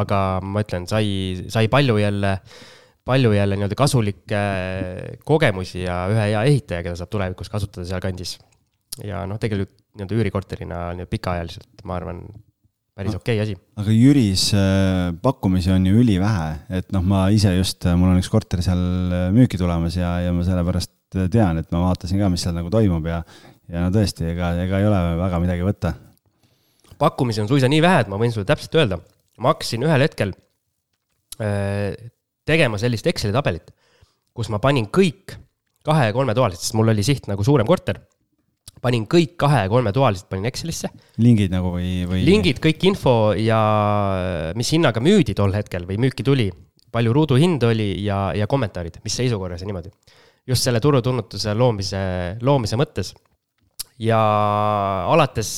aga 0.03 0.21
ma 0.43 0.63
ütlen, 0.65 0.87
sai, 0.91 1.47
sai 1.51 1.71
palju 1.71 1.97
jälle 2.01 2.37
palju 3.07 3.31
jälle 3.33 3.57
nii-öelda 3.57 3.75
kasulikke 3.79 4.41
kogemusi 5.25 5.85
ja 5.87 6.03
ühe 6.11 6.27
hea 6.29 6.43
ehitaja, 6.51 6.83
keda 6.85 6.99
saab 6.99 7.09
tulevikus 7.13 7.49
kasutada 7.49 7.87
sealkandis. 7.87 8.37
ja 9.03 9.23
noh, 9.27 9.39
tegelikult 9.41 9.73
nii-öelda 9.95 10.17
üürikorterina 10.19 10.79
nii 10.99 11.09
pikaajaliselt, 11.11 11.83
ma 11.87 11.97
arvan, 11.97 12.21
päris 13.01 13.17
okei 13.17 13.39
okay 13.39 13.43
asi. 13.43 13.55
aga 13.81 13.95
Jüris 13.95 14.45
äh, 14.57 15.09
pakkumisi 15.23 15.73
on 15.73 15.87
ju 15.89 16.01
ülivähe, 16.03 16.49
et 16.79 16.91
noh, 16.95 17.03
ma 17.05 17.25
ise 17.33 17.53
just, 17.57 17.83
äh, 17.89 17.97
mul 17.99 18.13
on 18.13 18.21
üks 18.21 18.29
korter 18.31 18.61
seal 18.65 18.81
äh, 19.11 19.27
müüki 19.35 19.59
tulemas 19.61 19.97
ja, 19.97 20.13
ja 20.25 20.35
ma 20.35 20.45
sellepärast 20.47 21.19
tean, 21.33 21.59
et 21.59 21.67
ma 21.73 21.83
vaatasin 21.87 22.21
ka, 22.21 22.29
mis 22.31 22.45
seal 22.45 22.55
nagu 22.55 22.71
toimub 22.73 23.09
ja, 23.09 23.19
ja 23.71 23.83
no 23.83 23.91
tõesti, 23.93 24.29
ega, 24.31 24.53
ega 24.63 24.79
ei 24.79 24.87
ole 24.87 25.01
väga 25.19 25.41
midagi 25.43 25.67
võtta. 25.67 25.93
pakkumisi 27.01 27.43
on 27.43 27.51
suisa 27.51 27.69
nii 27.71 27.83
vähe, 27.83 28.05
et 28.05 28.11
ma 28.11 28.21
võin 28.21 28.33
sulle 28.33 28.47
täpselt 28.47 28.77
öelda, 28.79 29.01
ma 29.41 29.55
hakkasin 29.55 29.87
ühel 29.87 30.07
hetkel 30.07 30.35
tegema 32.45 32.77
sellist 32.77 33.07
Exceli 33.09 33.33
tabelit, 33.33 33.71
kus 34.35 34.51
ma 34.53 34.59
panin 34.61 34.85
kõik 34.93 35.33
kahe- 35.87 36.11
ja 36.11 36.13
kolmetoalised, 36.13 36.61
sest 36.61 36.77
mul 36.77 36.93
oli 36.93 37.03
siht 37.05 37.25
nagu 37.31 37.43
suurem 37.43 37.65
korter 37.65 37.97
panin 38.81 39.05
kõik 39.09 39.35
kahe- 39.39 39.65
ja 39.65 39.69
kolmetoalised 39.69 40.27
panin 40.29 40.49
Excelisse. 40.49 40.89
lingid 41.21 41.53
nagu 41.53 41.75
või, 41.75 42.01
või? 42.09 42.23
lingid, 42.25 42.59
kõik 42.63 42.83
info 42.89 43.15
ja 43.37 43.61
mis 44.57 44.71
hinnaga 44.73 45.03
müüdi 45.03 45.35
tol 45.37 45.53
hetkel 45.53 45.85
või 45.89 45.99
müüki 46.01 46.25
tuli, 46.25 46.49
palju 46.91 47.13
ruuduhind 47.13 47.63
oli 47.69 47.93
ja, 48.05 48.31
ja 48.35 48.47
kommentaarid, 48.49 48.99
mis 49.05 49.15
seisukorras 49.21 49.61
ja 49.61 49.69
niimoodi. 49.69 49.91
just 50.47 50.65
selle 50.65 50.81
turutunnetuse 50.81 51.53
loomise, 51.53 52.01
loomise 52.41 52.77
mõttes. 52.77 53.13
ja 54.01 54.19
alates 55.07 55.51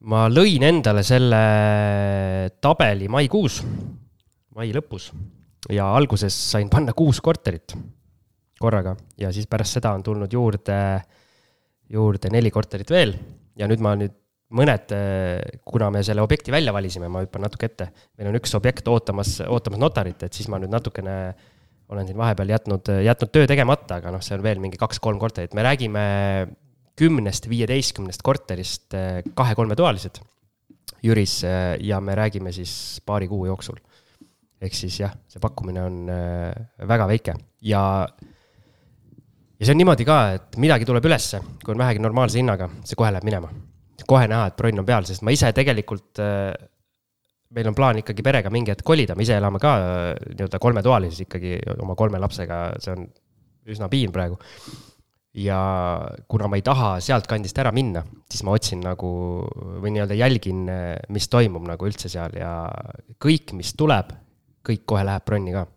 ma 0.00 0.26
lõin 0.28 0.62
endale 0.66 1.02
selle 1.06 2.50
tabeli 2.60 3.08
maikuus, 3.08 3.62
mai 4.56 4.72
lõpus 4.72 5.12
ja 5.70 5.94
alguses 5.94 6.34
sain 6.50 6.68
panna 6.68 6.92
kuus 6.92 7.20
korterit 7.20 7.76
korraga 8.60 8.96
ja 9.20 9.30
siis 9.32 9.46
pärast 9.46 9.78
seda 9.78 9.92
on 9.94 10.02
tulnud 10.02 10.32
juurde 10.32 10.76
äh, 10.76 11.19
juurde 11.90 12.30
neli 12.32 12.52
korterit 12.54 12.90
veel. 12.90 13.14
Ja 13.58 13.68
nüüd 13.70 13.82
ma 13.84 13.96
nüüd 13.98 14.14
mõned, 14.56 14.92
kuna 15.68 15.90
me 15.94 16.02
selle 16.06 16.22
objekti 16.24 16.52
välja 16.54 16.74
valisime, 16.74 17.10
ma 17.12 17.22
hüppan 17.22 17.44
natuke 17.46 17.68
ette, 17.70 17.90
meil 18.18 18.30
on 18.32 18.38
üks 18.40 18.54
objekt 18.58 18.88
ootamas, 18.90 19.36
ootamas 19.46 19.78
notarit, 19.78 20.24
et 20.26 20.34
siis 20.34 20.48
ma 20.50 20.58
nüüd 20.58 20.72
natukene 20.72 21.14
olen 21.90 22.06
siin 22.06 22.18
vahepeal 22.18 22.50
jätnud, 22.54 22.90
jätnud 23.04 23.30
töö 23.34 23.46
tegemata, 23.50 23.98
aga 23.98 24.12
noh, 24.14 24.22
see 24.22 24.36
on 24.36 24.42
veel 24.46 24.62
mingi 24.62 24.78
kaks-kolm 24.78 25.18
korterit, 25.22 25.54
me 25.58 25.66
räägime 25.66 26.02
kümnest, 26.98 27.46
viieteistkümnest 27.50 28.22
korterist 28.26 28.94
kahe-kolmetoalised 29.38 30.20
Jüris 31.02 31.40
ja 31.80 32.00
me 32.04 32.14
räägime 32.18 32.52
siis 32.52 33.00
paari 33.06 33.28
kuu 33.28 33.46
jooksul. 33.48 33.78
ehk 34.60 34.74
siis 34.76 34.98
jah, 35.00 35.14
see 35.30 35.40
pakkumine 35.40 35.80
on 35.80 36.10
väga 36.88 37.06
väike. 37.08 37.34
Ja 37.64 37.82
ja 39.60 39.68
see 39.68 39.74
on 39.76 39.80
niimoodi 39.82 40.06
ka, 40.08 40.18
et 40.38 40.56
midagi 40.62 40.88
tuleb 40.88 41.04
ülesse, 41.10 41.42
kui 41.60 41.74
on 41.74 41.80
vähegi 41.82 42.00
normaalse 42.00 42.40
hinnaga, 42.40 42.70
see 42.88 42.98
kohe 42.98 43.12
läheb 43.12 43.26
minema. 43.28 43.52
kohe 44.10 44.26
näha, 44.26 44.48
et 44.48 44.56
bronn 44.58 44.80
on 44.80 44.86
peal, 44.88 45.04
sest 45.06 45.22
ma 45.22 45.30
ise 45.30 45.52
tegelikult, 45.54 46.18
äh, 46.24 46.50
meil 47.54 47.68
on 47.70 47.76
plaan 47.76 48.00
ikkagi 48.00 48.24
perega 48.26 48.50
mingi 48.50 48.72
hetk 48.72 48.82
kolida, 48.86 49.14
me 49.14 49.22
ise 49.22 49.36
elame 49.36 49.60
ka 49.62 49.74
äh, 49.76 49.98
nii-öelda 50.32 50.58
kolmetoalises 50.62 51.26
ikkagi 51.26 51.58
oma 51.84 51.94
kolme 51.98 52.18
lapsega, 52.18 52.62
see 52.82 52.94
on 52.96 53.04
üsna 53.70 53.90
piin 53.92 54.10
praegu. 54.14 54.40
ja 55.36 55.60
kuna 56.26 56.48
ma 56.50 56.58
ei 56.58 56.64
taha 56.66 56.96
sealtkandist 57.04 57.58
ära 57.62 57.70
minna, 57.70 58.00
siis 58.32 58.42
ma 58.42 58.56
otsin 58.56 58.80
nagu 58.82 59.10
või 59.84 59.92
nii-öelda 59.92 60.16
jälgin, 60.18 60.64
äh, 60.72 60.96
mis 61.12 61.28
toimub 61.30 61.68
nagu 61.68 61.86
üldse 61.86 62.10
seal 62.10 62.34
ja 62.40 62.54
kõik, 63.22 63.52
mis 63.54 63.76
tuleb, 63.78 64.16
kõik 64.66 64.88
kohe 64.88 65.04
läheb 65.06 65.28
bronni 65.28 65.54
ka 65.54 65.68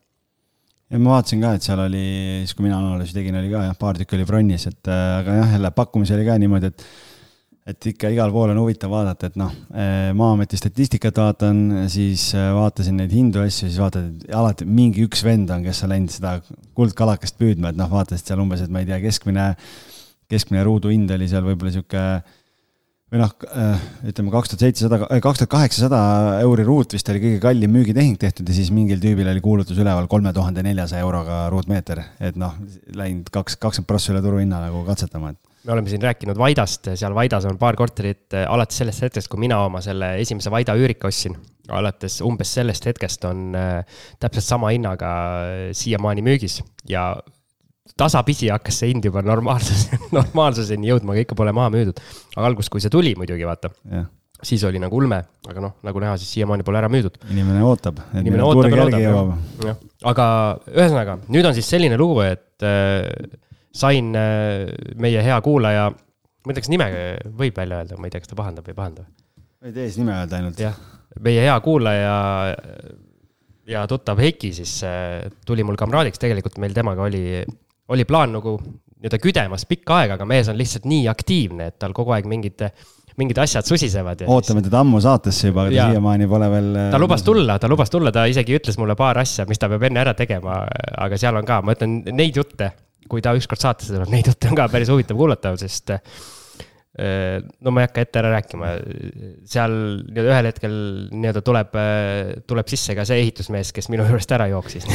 ja 0.91 1.00
ma 1.00 1.15
vaatasin 1.15 1.41
ka, 1.43 1.56
et 1.58 1.65
seal 1.65 1.82
oli, 1.86 2.04
siis 2.43 2.54
kui 2.58 2.67
mina 2.67 2.78
analüüsi 2.82 3.15
tegin, 3.15 3.39
oli 3.39 3.50
ka 3.54 3.63
jah, 3.69 3.80
paar 3.80 3.98
tükki 4.00 4.19
oli 4.19 4.28
bronnis, 4.30 4.67
et 4.69 4.91
äh, 4.91 5.08
aga 5.22 5.39
jah, 5.39 5.58
jälle 5.58 5.74
pakkumisi 5.76 6.15
oli 6.17 6.28
ka 6.28 6.38
niimoodi, 6.41 6.72
et 6.74 6.88
et 7.63 7.86
ikka 7.93 8.10
igal 8.12 8.28
pool 8.36 8.52
on 8.52 8.58
huvitav 8.60 8.91
vaadata, 8.91 9.30
et 9.30 9.38
noh, 9.39 9.52
äh, 9.72 10.10
Maa-ameti 10.19 10.58
statistikat 10.60 11.15
vaatan, 11.22 11.62
siis 11.91 12.26
äh, 12.36 12.50
vaatasin 12.52 12.98
neid 13.00 13.13
hindu 13.15 13.39
asju, 13.39 13.69
siis 13.69 13.80
vaatad, 13.80 14.10
et 14.12 14.34
alati 14.36 14.67
mingi 14.67 15.06
üks 15.08 15.24
vend 15.24 15.52
on, 15.56 15.63
kes 15.63 15.80
on 15.86 15.93
läinud 15.93 16.12
seda 16.12 16.34
kuldkalakest 16.76 17.39
püüdma, 17.39 17.72
et 17.72 17.80
noh, 17.80 17.88
vaatasid 17.91 18.28
seal 18.28 18.43
umbes, 18.43 18.65
et 18.65 18.74
ma 18.74 18.84
ei 18.84 18.89
tea, 18.89 19.00
keskmine, 19.06 19.54
keskmine 20.32 20.65
ruuduhind 20.67 21.15
oli 21.15 21.30
seal 21.32 21.48
võib-olla 21.48 21.72
sihuke 21.78 22.04
või 23.13 23.21
noh, 23.21 23.34
äh, 23.54 23.82
ütleme 24.10 24.32
kaks 24.34 24.52
tuhat 24.52 24.63
seitsesada, 24.65 24.97
äh, 25.06 25.19
kaks 25.21 25.43
tuhat 25.43 25.52
kaheksasada 25.52 25.99
euri 26.41 26.65
ruut 26.65 26.95
vist 26.95 27.10
oli 27.13 27.21
kõige 27.21 27.41
kallim 27.43 27.73
müügitehing 27.76 28.17
tehtud 28.19 28.49
ja 28.49 28.56
siis 28.58 28.71
mingil 28.73 29.02
tüübil 29.04 29.30
oli 29.30 29.43
kuulutus 29.43 29.78
üleval 29.78 30.10
kolme 30.10 30.34
tuhande 30.34 30.63
neljasaja 30.65 31.06
euroga 31.06 31.43
ruutmeeter. 31.54 32.02
et 32.19 32.39
noh, 32.39 32.56
läinud 32.97 33.30
kaks, 33.34 33.60
kakskümmend 33.62 33.89
prossa 33.89 34.15
üle 34.15 34.23
turuhinna 34.26 34.63
nagu 34.65 34.82
katsetama, 34.88 35.36
et 35.36 35.54
me 35.63 35.76
oleme 35.76 35.93
siin 35.93 36.02
rääkinud 36.02 36.39
Vaidast, 36.41 36.89
seal 36.97 37.13
Vaidas 37.13 37.45
on 37.45 37.62
paar 37.62 37.78
korterit 37.78 38.34
äh, 38.34 38.47
alates 38.49 38.82
sellest 38.82 39.06
hetkest, 39.06 39.30
kui 39.30 39.45
mina 39.45 39.62
oma 39.67 39.84
selle 39.86 40.15
esimese 40.23 40.52
Vaida 40.52 40.73
üürika 40.80 41.12
ostsin. 41.12 41.38
alates 41.69 42.17
umbes 42.26 42.49
sellest 42.58 42.89
hetkest 42.89 43.23
on 43.30 43.54
täpselt 44.19 44.43
sama 44.43 44.73
hinnaga 44.73 45.13
siiamaani 45.71 46.26
müügis 46.26 46.58
ja 46.89 47.13
tasapisi 47.98 48.50
hakkas 48.52 48.80
see 48.82 48.91
hind 48.93 49.06
juba 49.06 49.24
normaalsus, 49.26 49.88
normaalsuseni 50.17 50.89
jõudma, 50.89 51.15
aga 51.15 51.26
ikka 51.26 51.38
pole 51.38 51.54
maha 51.56 51.72
müüdud. 51.74 52.00
aga 52.36 52.46
alguses, 52.50 52.72
kui 52.72 52.84
see 52.84 52.93
tuli 52.93 53.13
muidugi, 53.19 53.46
vaata 53.48 53.74
yeah., 53.89 54.08
siis 54.43 54.63
oli 54.67 54.80
nagu 54.82 54.98
ulme, 54.98 55.22
aga 55.48 55.62
noh, 55.63 55.76
nagu 55.88 56.02
näha, 56.04 56.17
siis 56.19 56.34
siiamaani 56.36 56.65
pole 56.67 56.80
ära 56.82 56.89
müüdud. 56.91 57.19
inimene 57.32 57.63
ootab. 57.63 58.02
inimene 58.19 58.43
ootab 58.43 58.76
ja 58.76 59.13
ootab, 59.15 59.86
aga 60.13 60.28
ühesõnaga, 60.74 61.17
nüüd 61.32 61.48
on 61.48 61.56
siis 61.58 61.69
selline 61.76 62.00
lugu, 62.00 62.22
et 62.26 62.65
äh, 62.67 63.08
sain 63.76 64.12
äh, 64.19 64.67
meie 65.00 65.24
hea 65.24 65.39
kuulaja, 65.46 65.89
ma 65.93 66.52
ei 66.52 66.58
tea, 66.58 66.65
kas 66.65 66.74
nime 66.74 66.89
võib 67.39 67.60
välja 67.60 67.84
öelda, 67.84 68.00
ma 68.00 68.10
ei 68.10 68.15
tea, 68.15 68.24
kas 68.24 68.34
ta 68.34 68.39
pahandab 68.39 68.67
või 68.67 68.76
ei 68.76 68.80
pahanda. 68.82 69.08
ei 69.63 69.76
tee 69.76 69.88
siis 69.88 70.02
nime 70.04 70.17
öelda 70.17 70.39
ainult. 70.39 70.60
jah, 70.60 70.80
meie 71.24 71.43
hea 71.46 71.56
kuulaja 71.63 72.15
ja 73.69 73.84
tuttav 73.88 74.19
Heiki 74.19 74.52
siis 74.56 74.80
äh, 74.88 75.30
tuli 75.48 75.63
mul 75.63 75.80
kamraadiks, 75.80 76.19
tegelikult 76.19 76.60
meil 76.60 76.76
temaga 76.76 77.08
oli 77.08 77.43
oli 77.89 78.06
plaan 78.08 78.36
nagu 78.38 78.58
nii-öelda 79.04 79.19
küdemas 79.19 79.65
pikka 79.67 79.98
aega, 80.00 80.17
aga 80.17 80.28
mees 80.28 80.50
on 80.52 80.58
lihtsalt 80.58 80.86
nii 80.88 81.08
aktiivne, 81.12 81.72
et 81.72 81.80
tal 81.82 81.91
kogu 81.96 82.13
aeg 82.15 82.28
mingid, 82.30 82.62
mingid 83.19 83.39
asjad 83.43 83.67
susisevad. 83.67 84.24
ootame 84.24 84.62
siis... 84.62 84.69
teda 84.69 84.80
ammu 84.80 85.02
saatesse 85.04 85.52
juba, 85.52 85.65
aga 85.67 85.76
ta 85.76 85.88
siiamaani 85.91 86.30
pole 86.32 86.50
veel. 86.54 86.69
ta 86.93 87.02
lubas 87.04 87.26
tulla, 87.28 87.58
ta 87.60 87.72
lubas 87.72 87.91
tulla, 87.91 88.13
ta 88.15 88.24
isegi 88.32 88.56
ütles 88.60 88.80
mulle 88.80 88.96
paar 89.00 89.19
asja, 89.19 89.48
mis 89.50 89.60
ta 89.60 89.67
peab 89.72 89.84
enne 89.89 90.00
ära 90.06 90.15
tegema, 90.15 90.62
aga 91.04 91.19
seal 91.19 91.41
on 91.41 91.50
ka, 91.50 91.60
ma 91.65 91.76
ütlen 91.76 92.00
neid 92.15 92.39
jutte, 92.39 92.72
kui 93.12 93.22
ta 93.22 93.36
ükskord 93.36 93.60
saatesse 93.60 93.91
tuleb, 93.91 94.13
neid 94.13 94.32
jutte 94.32 94.48
on 94.52 94.56
ka 94.62 94.69
päris 94.72 94.91
huvitav 94.93 95.19
kuulata, 95.19 95.52
sest 95.60 95.91
äh, 95.98 96.15
no 96.94 97.72
ma 97.74 97.82
ei 97.82 97.88
hakka 97.88 98.04
ette 98.06 98.20
ära 98.22 98.30
rääkima, 98.36 98.68
seal 99.50 99.72
nii-öelda 100.04 100.28
ühel 100.30 100.50
hetkel 100.52 100.76
nii-öelda 101.10 101.42
tuleb, 101.46 101.80
tuleb 102.50 102.70
sisse 102.70 102.94
ka 102.94 103.06
see 103.10 103.24
ehitusmees, 103.24 103.72
kes 103.74 103.90
minu 103.90 104.06
juurest 104.06 104.36
ära 104.38 104.46
jooksis 104.52 104.86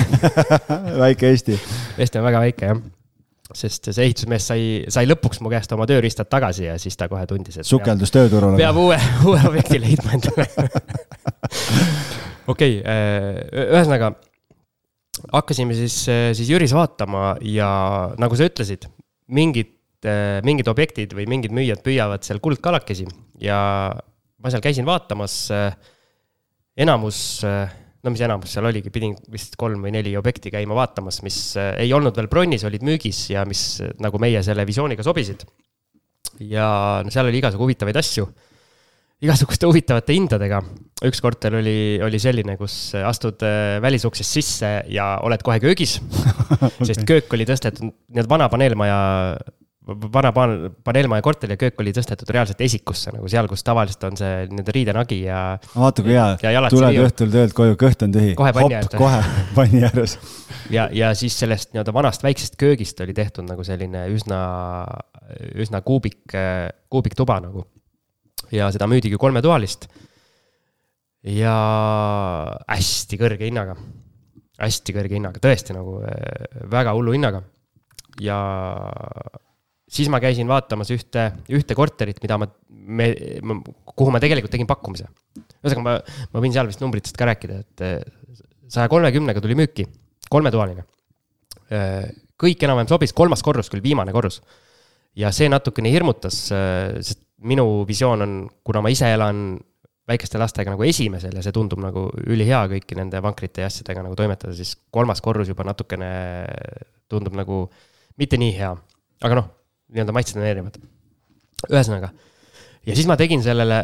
väike 1.03 1.33
Eesti. 1.33 1.59
Eesti 1.99 2.21
on 2.21 2.29
väga 2.29 2.45
väike, 2.45 2.71
jah 2.71 2.87
sest 3.57 3.89
see 3.89 4.05
ehitusmees 4.05 4.47
sai, 4.51 4.63
sai 4.93 5.07
lõpuks 5.09 5.41
mu 5.41 5.51
käest 5.53 5.73
oma 5.73 5.87
tööriistad 5.89 6.29
tagasi 6.29 6.67
ja 6.67 6.75
siis 6.81 6.99
ta 7.01 7.09
kohe 7.09 7.25
tundis, 7.29 7.57
et. 7.57 7.67
sukeldus 7.69 8.13
tööturule. 8.13 8.59
peab 8.61 8.77
uue, 8.77 8.99
uue 9.25 9.41
objekti 9.49 9.81
leidma 9.81 10.17
endale. 10.19 10.47
okei, 12.53 12.79
äh, 12.85 13.41
ühesõnaga 13.65 14.13
hakkasime 15.33 15.77
siis, 15.79 15.97
siis 16.37 16.53
Jüris 16.53 16.77
vaatama 16.77 17.39
ja 17.49 17.71
nagu 18.21 18.37
sa 18.39 18.49
ütlesid, 18.51 18.85
mingid, 19.33 19.73
äh, 19.73 19.78
mingid 20.47 20.69
objektid 20.71 21.15
või 21.17 21.25
mingid 21.27 21.51
müüjad 21.57 21.81
püüavad 21.83 22.23
seal 22.23 22.39
kuldkalakesi 22.39 23.09
ja 23.43 23.59
ma 24.39 24.53
seal 24.53 24.63
käisin 24.63 24.87
vaatamas. 24.87 25.41
Äh, 25.51 25.73
enamus 26.79 27.41
no 28.05 28.15
mis 28.15 28.25
enamus 28.25 28.53
seal 28.55 28.69
oligi, 28.69 28.93
pidin 28.95 29.15
vist 29.33 29.57
kolm 29.59 29.83
või 29.85 29.93
neli 29.95 30.15
objekti 30.19 30.53
käima 30.55 30.77
vaatamas, 30.79 31.23
mis 31.27 31.39
äh, 31.59 31.75
ei 31.85 31.95
olnud 31.95 32.17
veel 32.19 32.31
bronnis, 32.31 32.67
olid 32.69 32.85
müügis 32.87 33.27
ja 33.33 33.45
mis 33.49 33.81
äh, 33.83 33.95
nagu 34.03 34.21
meie 34.23 34.43
selle 34.47 34.67
visiooniga 34.69 35.07
sobisid. 35.07 35.47
ja 36.45 36.69
no 37.03 37.11
seal 37.11 37.27
oli 37.27 37.41
igasugu 37.41 37.67
huvitavaid 37.67 37.99
asju, 37.99 38.29
igasuguste 39.25 39.67
huvitavate 39.67 40.15
hindadega. 40.15 40.63
üks 41.09 41.23
korter 41.23 41.59
oli, 41.59 41.99
oli 42.05 42.23
selline, 42.23 42.57
kus 42.61 42.95
astud 43.03 43.43
äh, 43.47 43.79
välisuksest 43.83 44.39
sisse 44.39 44.73
ja 44.95 45.17
oled 45.27 45.43
kohe 45.43 45.59
köögis 45.63 45.99
sest 46.89 47.03
köök 47.09 47.35
oli 47.35 47.49
tõstetud, 47.49 47.91
nii-öelda 47.91 48.31
vana 48.31 48.51
paneelmaja 48.53 48.99
vana 49.89 50.33
pan-, 50.37 50.71
paneelmaja 50.85 51.25
korter 51.25 51.53
ja 51.53 51.57
köök 51.61 51.81
oli 51.81 51.93
tõstetud 51.97 52.29
reaalselt 52.35 52.61
esikusse 52.65 53.13
nagu 53.15 53.29
seal, 53.31 53.49
kus 53.49 53.65
tavaliselt 53.65 54.05
on 54.09 54.19
see 54.21 54.33
nii-öelda 54.51 54.75
riidenagi 54.77 55.21
ja. 55.23 55.41
vaata 55.73 56.05
kui 56.05 56.13
hea, 56.13 56.63
tuled 56.73 57.01
õhtul 57.07 57.33
töölt 57.33 57.57
koju, 57.57 57.79
kõht 57.81 58.05
on 58.05 58.13
tühi. 58.15 58.35
kohe 58.39 58.53
panni 58.57 58.77
ääres. 58.77 58.93
kohe 58.99 59.23
panni 59.57 59.83
ääres. 59.89 60.19
ja, 60.75 60.89
ja 60.93 61.13
siis 61.19 61.39
sellest 61.41 61.73
nii-öelda 61.73 61.95
vanast 61.97 62.27
väiksest 62.27 62.59
köögist 62.61 63.01
oli 63.05 63.17
tehtud 63.17 63.49
nagu 63.49 63.65
selline 63.65 64.05
üsna, 64.13 64.41
üsna 65.57 65.81
kuubik, 65.87 66.21
kuubiktuba 66.93 67.41
nagu. 67.49 67.65
ja 68.53 68.69
seda 68.75 68.91
müüdigi 68.91 69.17
kolmetoalist. 69.21 69.89
ja 71.25 71.57
hästi 72.69 73.21
kõrge 73.21 73.49
hinnaga, 73.49 73.81
hästi 74.61 74.97
kõrge 75.01 75.17
hinnaga, 75.17 75.41
tõesti 75.41 75.77
nagu 75.77 76.03
väga 76.69 76.93
hullu 76.93 77.17
hinnaga 77.17 77.47
ja 78.21 78.39
siis 79.89 80.11
ma 80.13 80.21
käisin 80.23 80.49
vaatamas 80.51 80.91
ühte, 80.95 81.31
ühte 81.55 81.77
korterit, 81.77 82.21
mida 82.23 82.39
ma, 82.41 82.49
me, 82.69 83.09
kuhu 83.97 84.13
ma 84.13 84.21
tegelikult 84.23 84.53
tegin 84.55 84.69
pakkumise. 84.69 85.09
ühesõnaga, 85.63 85.85
ma, 85.85 86.25
ma 86.35 86.45
võin 86.45 86.55
seal 86.55 86.69
vist 86.69 86.83
numbritest 86.85 87.19
ka 87.19 87.29
rääkida, 87.31 87.61
et 87.65 87.85
eh, 87.87 88.43
saja 88.69 88.89
kolmekümnega 88.93 89.43
tuli 89.45 89.57
müüki, 89.59 89.89
kolmetoaline. 90.31 90.85
Eh, 91.73 92.11
kõik 92.39 92.63
enam-vähem 92.65 92.91
sobis, 92.91 93.15
kolmas 93.17 93.43
korrus 93.45 93.73
küll, 93.73 93.85
viimane 93.85 94.15
korrus. 94.15 94.43
ja 95.19 95.33
see 95.35 95.49
natukene 95.51 95.91
hirmutas, 95.91 96.45
eh, 96.55 97.01
sest 97.01 97.25
minu 97.49 97.85
visioon 97.89 98.23
on, 98.23 98.39
kuna 98.65 98.83
ma 98.85 98.93
ise 98.93 99.09
elan 99.15 99.59
väikeste 100.09 100.41
lastega 100.41 100.73
nagu 100.73 100.85
esimesel 100.87 101.35
ja 101.37 101.43
see 101.45 101.53
tundub 101.53 101.81
nagu 101.83 102.07
ülihea 102.33 102.63
kõiki 102.73 102.97
nende 102.97 103.21
vankrite 103.25 103.65
ja 103.65 103.69
asjadega 103.69 104.05
nagu 104.07 104.17
toimetada, 104.17 104.55
siis 104.57 104.73
kolmas 104.95 105.21
korrus 105.25 105.51
juba 105.51 105.67
natukene 105.69 106.09
tundub 107.13 107.37
nagu 107.37 107.67
mitte 108.21 108.41
nii 108.41 108.55
hea. 108.57 108.73
aga 109.25 109.41
noh, 109.41 109.51
nii-öelda 109.93 110.15
maitsed 110.17 110.39
on 110.39 110.47
erinevad. 110.47 110.79
ühesõnaga, 111.69 112.13
ja 112.87 112.97
siis 112.97 113.09
ma 113.11 113.17
tegin 113.19 113.43
sellele, 113.45 113.83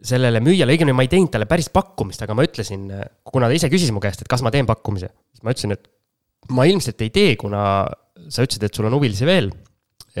sellele 0.00 0.40
müüjale, 0.44 0.74
õigemini 0.74 0.96
ma 0.96 1.04
ei 1.04 1.12
teinud 1.12 1.32
talle 1.32 1.48
päris 1.50 1.68
pakkumist, 1.72 2.22
aga 2.24 2.36
ma 2.36 2.46
ütlesin, 2.46 2.86
kuna 3.28 3.50
ta 3.50 3.56
ise 3.56 3.70
küsis 3.72 3.92
mu 3.94 4.02
käest, 4.02 4.24
et 4.24 4.30
kas 4.30 4.44
ma 4.46 4.52
teen 4.54 4.68
pakkumise, 4.68 5.10
siis 5.34 5.44
ma 5.44 5.54
ütlesin, 5.54 5.76
et 5.76 5.90
ma 6.56 6.66
ilmselt 6.68 7.04
ei 7.04 7.12
tee, 7.14 7.34
kuna 7.40 7.62
sa 8.28 8.46
ütlesid, 8.46 8.64
et 8.66 8.76
sul 8.76 8.88
on 8.88 8.96
huvilisi 8.98 9.28
veel. 9.28 9.52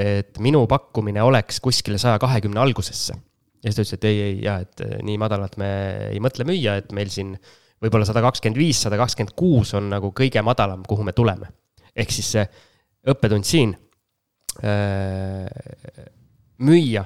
et 0.00 0.36
minu 0.38 0.60
pakkumine 0.70 1.18
oleks 1.18 1.56
kuskile 1.60 1.98
saja 1.98 2.18
kahekümne 2.22 2.60
algusesse. 2.62 3.14
ja 3.64 3.72
siis 3.72 3.74
ta 3.74 3.82
ütles, 3.82 3.94
et 3.96 4.04
ei, 4.04 4.20
ei, 4.22 4.36
jaa, 4.44 4.60
et 4.62 4.82
nii 5.02 5.18
madalalt 5.18 5.56
me 5.58 5.70
ei 6.12 6.20
mõtle 6.22 6.46
müüa, 6.46 6.76
et 6.78 6.92
meil 6.92 7.10
siin 7.10 7.34
võib-olla 7.82 8.06
sada 8.06 8.22
kakskümmend 8.22 8.60
viis, 8.60 8.80
sada 8.84 8.98
kakskümmend 9.00 9.34
kuus 9.36 9.74
on 9.74 9.88
nagu 9.90 10.12
kõige 10.16 10.42
madalam, 10.46 10.84
kuhu 10.86 11.04
me 11.04 11.12
tuleme. 11.16 11.50
ehk 11.96 12.12
siis 12.14 12.30
see 12.36 12.44
õppetund 13.10 13.44
siin 13.44 13.74
müüja 16.60 17.04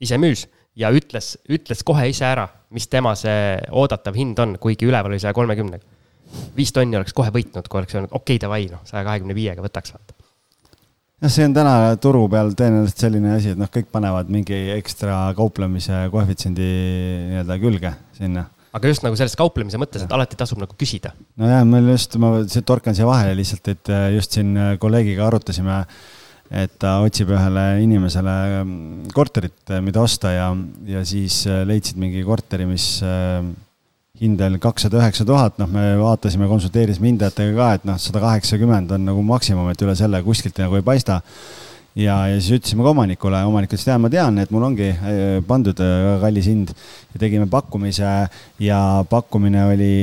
ise 0.00 0.18
müüs 0.18 0.46
ja 0.78 0.90
ütles, 0.94 1.34
ütles 1.50 1.82
kohe 1.86 2.06
ise 2.10 2.26
ära, 2.28 2.46
mis 2.74 2.88
tema 2.90 3.14
see 3.18 3.58
oodatav 3.76 4.16
hind 4.16 4.38
on, 4.42 4.56
kuigi 4.62 4.88
üleval 4.88 5.12
oli 5.12 5.20
saja 5.22 5.34
kolmekümnega. 5.36 5.98
viis 6.56 6.70
tonni 6.72 6.96
oleks 6.96 7.12
kohe 7.16 7.32
võitnud, 7.34 7.66
kui 7.66 7.80
oleks 7.80 7.96
öelnud, 7.96 8.12
okei 8.12 8.36
okay,, 8.36 8.42
davai, 8.42 8.66
noh, 8.70 8.82
saja 8.86 9.02
kahekümne 9.06 9.34
viiega 9.34 9.64
võtaks, 9.64 9.94
vaata 9.96 10.14
jah, 11.20 11.32
see 11.32 11.48
on 11.48 11.56
täna 11.56 11.74
turu 12.02 12.28
peal 12.30 12.54
tõenäoliselt 12.56 13.02
selline 13.02 13.34
asi, 13.34 13.54
et 13.54 13.60
noh, 13.60 13.70
kõik 13.72 13.90
panevad 13.92 14.30
mingi 14.32 14.60
ekstra 14.76 15.18
kauplemise 15.36 16.06
koefitsiendi 16.14 16.70
nii-öelda 17.32 17.58
külge 17.62 17.92
sinna. 18.16 18.46
aga 18.72 18.94
just 18.94 19.02
nagu 19.02 19.18
selles 19.18 19.34
kauplemise 19.36 19.80
mõttes, 19.82 20.06
et 20.06 20.14
alati 20.14 20.38
tasub 20.38 20.62
nagu 20.62 20.78
küsida. 20.78 21.12
nojah, 21.40 21.66
meil 21.66 21.90
just, 21.96 22.16
ma 22.22 22.36
torkan 22.62 22.94
siia 22.94 23.10
vahele 23.10 23.34
lihtsalt, 23.42 23.74
et 23.74 23.92
just 24.14 24.38
siin 24.38 24.54
kolleegiga 24.78 25.26
arutasime 25.26 25.82
äh, 25.82 26.00
et 26.50 26.72
ta 26.82 26.96
otsib 27.04 27.30
ühele 27.30 27.64
inimesele 27.84 28.36
mm, 28.64 29.10
korterit, 29.14 29.70
mida 29.86 30.02
osta 30.02 30.32
ja, 30.34 30.50
ja 30.88 31.04
siis 31.06 31.44
äh, 31.46 31.62
leidsid 31.68 32.00
mingi 32.02 32.24
korteri, 32.26 32.66
mis 32.66 32.96
äh, 33.06 33.38
hind 34.20 34.42
oli 34.44 34.58
kakssada 34.60 34.98
üheksa 34.98 35.24
tuhat, 35.26 35.60
noh, 35.62 35.70
me 35.70 35.94
vaatasime, 36.00 36.50
konsulteerisime 36.50 37.12
hindajatega 37.12 37.54
ka, 37.56 37.72
et 37.78 37.88
noh, 37.88 38.00
sada 38.02 38.22
kaheksakümmend 38.26 38.90
on 38.96 39.06
nagu 39.12 39.22
maksimum, 39.24 39.70
et 39.70 39.86
üle 39.86 39.94
selle 39.98 40.20
kuskilt 40.26 40.58
nagu 40.60 40.76
ei 40.76 40.84
paista. 40.84 41.22
ja, 41.94 42.18
ja 42.30 42.36
siis 42.38 42.58
ütlesime 42.58 42.84
ka 42.84 42.92
omanikule, 42.92 43.40
omanik 43.46 43.70
ütles, 43.70 43.86
tead, 43.86 44.02
ma 44.02 44.10
tean, 44.10 44.42
et 44.42 44.50
mul 44.54 44.66
ongi 44.68 44.90
pandud 45.46 45.78
väga 45.80 46.18
kallis 46.22 46.50
hind 46.50 46.70
ja 47.14 47.22
tegime 47.22 47.48
pakkumise 47.50 48.12
ja 48.62 48.80
pakkumine 49.10 49.64
oli, 49.72 49.94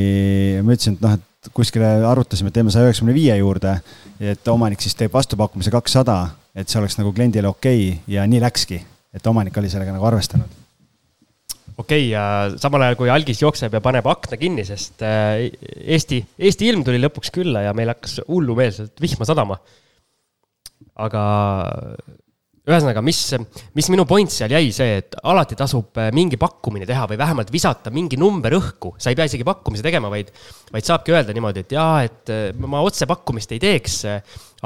ma 0.64 0.76
ütlesin, 0.76 0.98
et 0.98 1.06
noh, 1.06 1.20
et 1.20 1.27
kuskile 1.56 1.90
arutasime, 2.08 2.52
et 2.52 2.58
teeme 2.58 2.74
saja 2.74 2.88
üheksakümne 2.88 3.16
viie 3.16 3.36
juurde, 3.40 3.78
et 4.20 4.52
omanik 4.52 4.84
siis 4.84 4.96
teeb 4.98 5.14
vastupakkumise 5.14 5.74
kakssada, 5.74 6.20
et 6.58 6.70
see 6.70 6.80
oleks 6.82 6.98
nagu 7.00 7.14
kliendile 7.16 7.50
okei 7.50 7.90
okay, 7.90 8.16
ja 8.16 8.26
nii 8.30 8.42
läkski, 8.44 8.80
et 9.14 9.30
omanik 9.30 9.58
oli 9.60 9.72
sellega 9.72 9.96
nagu 9.96 10.08
arvestanud. 10.10 10.60
okei 11.78 12.08
okay, 12.08 12.10
ja 12.12 12.24
samal 12.58 12.88
ajal, 12.88 13.00
kui 13.00 13.12
algis 13.14 13.42
jookseb 13.42 13.74
ja 13.74 13.82
paneb 13.84 14.08
akna 14.10 14.40
kinni, 14.42 14.66
sest 14.68 15.04
äh, 15.06 15.48
Eesti, 15.98 16.24
Eesti 16.40 16.72
ilm 16.72 16.86
tuli 16.88 17.02
lõpuks 17.02 17.34
külla 17.34 17.68
ja 17.68 17.74
meil 17.78 17.94
hakkas 17.94 18.22
hullumeelselt 18.28 19.02
vihma 19.02 19.28
sadama. 19.30 19.60
aga 20.98 21.24
ühesõnaga, 22.68 23.04
mis, 23.06 23.22
mis 23.78 23.90
minu 23.94 24.04
point 24.10 24.32
seal 24.34 24.52
jäi, 24.52 24.72
see, 24.76 24.98
et 25.02 25.16
alati 25.28 25.58
tasub 25.60 25.98
äh, 26.02 26.10
mingi 26.16 26.40
pakkumine 26.40 26.88
teha 26.90 27.06
või 27.10 27.20
vähemalt 27.20 27.52
visata 27.54 27.94
mingi 27.96 28.20
number 28.20 28.58
õhku, 28.58 28.96
sa 29.00 29.12
ei 29.12 29.20
pea 29.20 29.28
isegi 29.30 29.48
pakkumise 29.48 29.86
tegema, 29.86 30.12
vaid, 30.12 30.34
vaid 30.74 30.88
saabki 30.88 31.16
öelda 31.16 31.36
niimoodi, 31.36 31.64
et 31.64 31.78
jaa, 31.78 32.02
et 32.08 32.34
äh, 32.34 32.50
ma 32.68 32.84
otse 32.86 33.08
pakkumist 33.10 33.56
ei 33.56 33.62
teeks, 33.64 34.02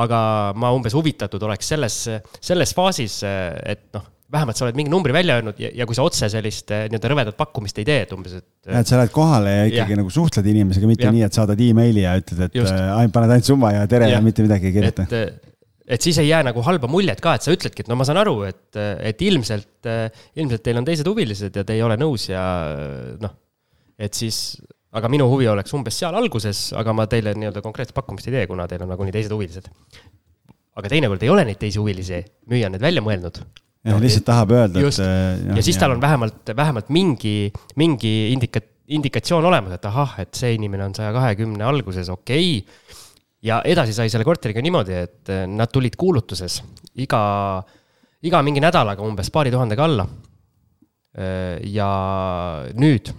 aga 0.02 0.22
ma 0.58 0.72
umbes 0.74 0.95
huvitatud 0.97 1.43
oleks 1.45 1.70
selles, 1.74 1.99
selles 2.41 2.74
faasis, 2.74 3.22
et 3.26 3.89
noh, 3.93 4.08
vähemalt 4.32 4.58
sa 4.58 4.66
oled 4.66 4.78
mingi 4.80 4.91
numbri 4.91 5.14
välja 5.14 5.36
öelnud 5.39 5.60
ja, 5.60 5.70
ja 5.76 5.86
kui 5.88 5.97
sa 5.97 6.06
otse 6.08 6.30
sellist 6.32 6.72
äh, 6.72 6.86
nii-öelda 6.89 7.12
rõvedat 7.12 7.38
pakkumist 7.38 7.82
ei 7.82 7.88
tee, 7.88 7.99
et 8.06 8.16
umbes, 8.16 8.38
et. 8.39 8.47
et 8.66 8.88
sa 8.88 8.97
lähed 8.99 9.14
kohale 9.14 9.54
ja 9.54 9.70
ikkagi 9.70 9.95
ja. 9.97 10.02
nagu 10.02 10.14
suhtled 10.14 10.47
inimesega, 10.54 10.89
mitte 10.89 11.08
ja. 11.10 11.14
nii, 11.14 11.26
et 11.28 11.38
saadad 11.38 11.62
emaili 11.62 12.06
ja 12.06 12.16
ütled, 12.20 12.47
et 12.47 12.60
ainult 12.64 13.16
paned 13.16 13.36
ainult 13.36 13.54
summa 13.54 13.76
ja 13.76 13.88
tere 13.91 14.10
ja, 14.10 14.18
ja 14.18 14.26
mitte 14.26 14.45
midagi 14.45 14.72
ei 14.72 14.78
kirjuta. 14.80 15.08
et 15.12 15.51
et 15.92 16.04
siis 16.04 16.18
ei 16.22 16.30
jää 16.30 16.42
nagu 16.48 16.64
halba 16.66 16.89
muljet 16.92 17.22
ka, 17.24 17.36
et 17.36 17.46
sa 17.46 17.54
ütledki, 17.54 17.84
et 17.84 17.89
no 17.92 17.98
ma 18.00 18.08
saan 18.08 18.22
aru, 18.22 18.36
et, 18.48 18.78
et 19.04 19.24
ilmselt, 19.28 19.89
ilmselt 20.39 20.64
teil 20.64 20.80
on 20.80 20.88
teised 20.88 21.08
huvilised 21.08 21.58
ja 21.60 21.66
te 21.68 21.76
ei 21.76 21.84
ole 21.86 21.98
nõus 22.00 22.30
ja 22.30 22.44
noh, 23.22 23.34
et 24.02 24.16
siis, 24.18 24.56
aga 24.96 25.12
minu 25.12 25.28
huvi 25.32 25.50
oleks 25.52 25.76
umbes 25.78 25.98
seal 26.02 26.16
alguses, 26.18 26.70
aga 26.80 26.96
ma 26.96 27.08
teile 27.12 27.36
nii-öelda 27.36 27.64
konkreetset 27.66 27.98
pakkumist 27.98 28.30
ei 28.30 28.39
tee, 28.39 28.46
kuna 28.52 28.70
teil 28.72 28.86
on 28.86 28.94
nagunii 28.94 29.16
teised 29.16 29.36
huvilised. 29.36 29.68
aga 30.80 30.94
teinekord 30.94 31.24
ei 31.26 31.34
ole 31.34 31.44
neid 31.50 31.60
teisi 31.60 31.82
huvilisi, 31.82 32.24
müüja 32.50 32.70
on 32.70 32.78
need 32.78 32.88
välja 32.88 33.04
mõelnud. 33.04 33.42
jah 33.84 33.98
no,, 33.98 34.00
lihtsalt 34.04 34.28
tahab 34.32 34.56
öelda, 34.56 34.80
et. 34.80 35.02
ja, 35.04 35.56
ja 35.58 35.66
siis 35.66 35.80
tal 35.82 35.98
on 35.98 36.02
vähemalt, 36.02 36.56
vähemalt 36.56 36.89
mingi, 36.89 37.52
mingi 37.76 38.16
indika-, 38.32 38.64
indikatsioon 38.88 39.46
olemas, 39.46 39.76
et 39.76 39.92
ahah, 39.92 40.16
et 40.24 40.39
see 40.39 40.56
inimene 40.56 40.88
on 40.88 40.96
saja 40.96 41.12
kahekümne 41.16 41.68
alguses, 41.68 42.08
okei 42.14 42.62
okay 42.62 43.00
ja 43.46 43.62
edasi 43.66 43.94
sai 43.96 44.10
selle 44.12 44.26
korteriga 44.28 44.62
niimoodi, 44.64 44.98
et 44.98 45.32
eh, 45.34 45.46
nad 45.50 45.72
tulid 45.74 45.98
kuulutuses 46.00 46.60
iga, 47.02 47.22
iga 48.28 48.42
mingi 48.46 48.62
nädalaga 48.64 49.06
umbes 49.06 49.32
paari 49.34 49.54
tuhandega 49.54 49.88
alla. 49.88 50.06
Eh, 51.12 51.58
ja 51.74 51.89
nüüd, 52.78 53.12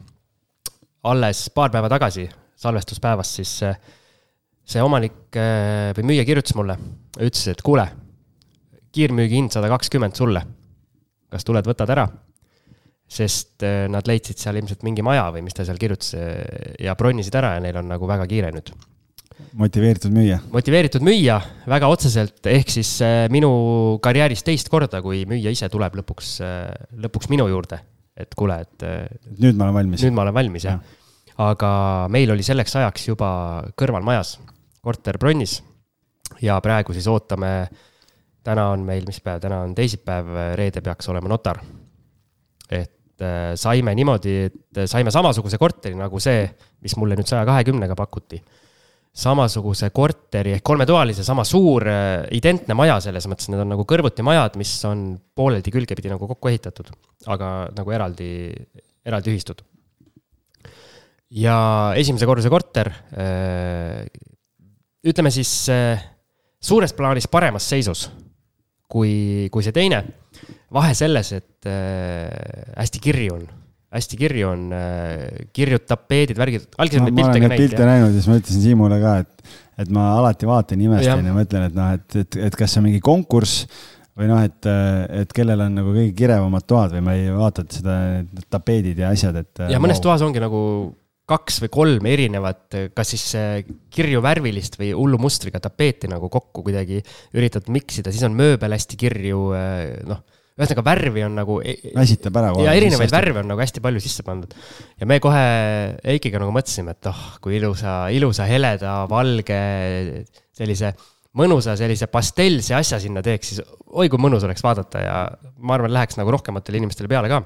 alles 1.10 1.48
paar 1.54 1.72
päeva 1.74 1.90
tagasi, 1.92 2.28
salvestuspäevast, 2.62 3.40
siis 3.40 3.56
see, 3.58 4.82
omanik 4.82 5.36
eh, 5.36 5.90
või 5.98 6.12
müüja 6.12 6.26
kirjutas 6.28 6.56
mulle, 6.58 6.78
ütles, 7.18 7.48
et 7.50 7.64
kuule, 7.66 7.88
kiirmüügihind 8.92 9.54
sada 9.54 9.70
kakskümmend 9.72 10.18
sulle. 10.18 10.44
kas 11.32 11.48
tuled, 11.48 11.66
võtad 11.66 11.90
ära? 11.90 12.10
sest 13.12 13.60
nad 13.92 14.06
leidsid 14.08 14.38
seal 14.40 14.56
ilmselt 14.56 14.86
mingi 14.86 15.02
maja 15.04 15.26
või 15.34 15.42
mis 15.44 15.52
ta 15.52 15.66
seal 15.68 15.76
kirjutas 15.76 16.14
ja 16.80 16.94
bronnisid 16.96 17.34
ära 17.36 17.50
ja 17.58 17.60
neil 17.60 17.76
on 17.76 17.90
nagu 17.92 18.08
väga 18.08 18.24
kiire 18.30 18.48
nüüd 18.54 18.70
motiveeritud 19.58 20.12
müüja. 20.14 20.38
motiveeritud 20.52 21.04
müüja 21.04 21.38
väga 21.68 21.88
otseselt, 21.92 22.40
ehk 22.48 22.72
siis 22.72 22.90
äh, 23.04 23.26
minu 23.32 23.50
karjääris 24.04 24.44
teist 24.46 24.70
korda, 24.72 25.02
kui 25.04 25.24
müüja 25.28 25.52
ise 25.52 25.68
tuleb 25.72 25.96
lõpuks, 26.00 26.32
äh, 26.44 26.70
lõpuks 27.04 27.30
minu 27.32 27.46
juurde, 27.50 27.80
et 28.16 28.34
kuule, 28.38 28.60
et. 28.64 28.86
Äh, 28.86 29.34
nüüd 29.38 29.58
ma 29.58 29.68
olen 29.68 29.78
valmis. 29.80 30.04
nüüd 30.04 30.16
ma 30.16 30.24
olen 30.26 30.36
valmis, 30.36 30.66
jah 30.68 30.78
ja. 30.78 30.96
aga 31.50 31.72
meil 32.12 32.32
oli 32.34 32.46
selleks 32.46 32.76
ajaks 32.80 33.08
juba 33.12 33.28
kõrval 33.78 34.04
majas 34.06 34.36
korter 34.82 35.18
bronnis 35.20 35.60
ja 36.42 36.58
praegu 36.64 36.94
siis 36.96 37.08
ootame. 37.10 37.68
täna 38.42 38.72
on 38.74 38.82
meil, 38.82 39.04
mis 39.06 39.20
päev, 39.22 39.38
täna 39.40 39.60
on 39.62 39.74
teisipäev, 39.74 40.32
reede 40.58 40.80
peaks 40.82 41.08
olema 41.08 41.28
notar. 41.30 41.60
et 42.70 42.90
saime 43.54 43.94
niimoodi, 43.94 44.32
et 44.48 44.82
saime 44.90 45.12
samasuguse 45.14 45.58
korteri 45.58 45.94
nagu 45.94 46.18
see, 46.20 46.48
mis 46.82 46.96
mulle 46.98 47.14
nüüd 47.14 47.28
saja 47.28 47.44
kahekümnega 47.46 47.94
pakuti 47.94 48.40
samasuguse 49.12 49.90
korteri 49.92 50.54
ehk 50.56 50.64
kolmetoalise, 50.64 51.24
sama 51.26 51.44
suur 51.44 51.84
identne 52.32 52.76
maja 52.78 52.96
selles 53.04 53.26
mõttes, 53.28 53.50
need 53.52 53.60
on 53.60 53.74
nagu 53.74 53.84
kõrvuti 53.88 54.24
majad, 54.24 54.56
mis 54.60 54.72
on 54.88 55.04
pooleldi 55.36 55.74
külgepidi 55.74 56.08
nagu 56.12 56.28
kokku 56.30 56.48
ehitatud, 56.48 56.88
aga 57.32 57.50
nagu 57.76 57.92
eraldi, 57.92 58.30
eraldi 59.04 59.34
ühistud. 59.34 59.60
ja 61.36 61.58
esimese 61.96 62.28
korruse 62.28 62.48
korter, 62.52 62.88
ütleme 65.04 65.32
siis 65.34 65.52
suures 66.62 66.96
plaanis 66.96 67.28
paremas 67.28 67.68
seisus 67.68 68.08
kui, 68.92 69.48
kui 69.52 69.64
see 69.64 69.74
teine. 69.74 70.04
vahe 70.72 70.94
selles, 70.96 71.28
et 71.36 71.68
äh, 71.68 72.72
hästi 72.78 73.00
kirju 73.04 73.34
on, 73.36 73.42
hästi 73.92 74.18
kirju 74.20 74.48
on 74.48 74.68
äh,, 74.76 75.24
kirjud 75.54 75.84
tapeedid, 75.88 76.38
värgid, 76.40 76.68
algselt 76.80 77.06
neid 77.06 77.18
pilte 77.18 77.40
ka 77.40 77.48
näinud. 77.48 77.58
pilte 77.60 77.88
näinud 77.88 78.12
ja 78.12 78.14
siis 78.18 78.28
ma 78.30 78.38
ütlesin 78.40 78.64
Siimule 78.64 79.00
ka, 79.02 79.16
et, 79.24 79.58
et 79.84 79.92
ma 79.92 80.06
alati 80.20 80.48
vaatan, 80.48 80.84
imestan 80.88 81.28
ja, 81.28 81.34
mõtlen, 81.36 81.66
et 81.68 81.76
noh, 81.76 81.90
et, 81.98 82.16
et, 82.22 82.40
et 82.48 82.56
kas 82.58 82.72
see 82.72 82.82
on 82.82 82.88
mingi 82.88 83.02
konkurss 83.04 83.66
või 84.18 84.28
noh, 84.28 84.40
et, 84.44 84.70
et 85.22 85.36
kellel 85.36 85.66
on 85.66 85.78
nagu 85.80 85.92
kõige 85.94 86.16
kirevamad 86.16 86.66
toad 86.68 86.96
või 86.96 87.04
ma 87.04 87.14
ei 87.18 87.30
vaata 87.36 87.64
seda 87.72 87.94
tapeedid 88.52 89.04
ja 89.04 89.12
asjad, 89.12 89.38
et. 89.40 89.64
ja 89.72 89.80
mõnes 89.80 90.00
wow. 90.00 90.08
toas 90.08 90.24
ongi 90.24 90.42
nagu 90.42 90.60
kaks 91.32 91.62
või 91.62 91.70
kolm 91.72 92.06
erinevat, 92.10 92.76
kas 92.96 93.12
siis 93.14 93.24
kirju 93.94 94.20
värvilist 94.24 94.74
või 94.80 94.90
hullu 94.96 95.20
mustriga 95.22 95.60
tapeeti 95.62 96.10
nagu 96.10 96.28
kokku 96.32 96.64
kuidagi 96.66 96.98
üritad 97.38 97.68
miksida, 97.72 98.12
siis 98.12 98.24
on 98.26 98.36
mööbel 98.36 98.74
hästi 98.74 98.98
kirju, 99.00 99.44
noh 100.08 100.24
ühesõnaga 100.62 100.84
värvi 100.86 101.24
on 101.26 101.38
nagu. 101.40 101.58
E-, 101.66 101.92
väsitab 101.96 102.38
ära. 102.40 102.52
ja 102.64 102.74
erinevaid 102.78 103.12
värve 103.12 103.42
on 103.42 103.50
nagu 103.52 103.62
hästi 103.62 103.82
palju 103.84 104.02
sisse 104.02 104.24
pandud. 104.26 104.54
ja 105.00 105.08
me 105.08 105.18
kohe 105.22 105.42
Eikiga 106.14 106.42
nagu 106.42 106.54
mõtlesime, 106.54 106.96
et 106.96 107.10
oh, 107.10 107.24
kui 107.44 107.58
ilusa, 107.58 108.06
ilusa 108.14 108.46
heleda, 108.48 109.02
valge, 109.10 109.58
sellise 110.56 110.94
mõnusa 111.38 111.74
sellise 111.80 112.10
pastellse 112.12 112.74
asja 112.76 112.98
sinna 113.00 113.22
teeks, 113.24 113.52
siis 113.52 113.62
oi 113.96 114.10
kui 114.12 114.20
mõnus 114.20 114.44
oleks 114.44 114.64
vaadata 114.64 115.00
ja 115.00 115.20
ma 115.64 115.78
arvan, 115.78 115.92
läheks 115.94 116.18
nagu 116.20 116.32
rohkematele 116.34 116.82
inimestele 116.82 117.08
peale 117.08 117.30
ka. 117.32 117.40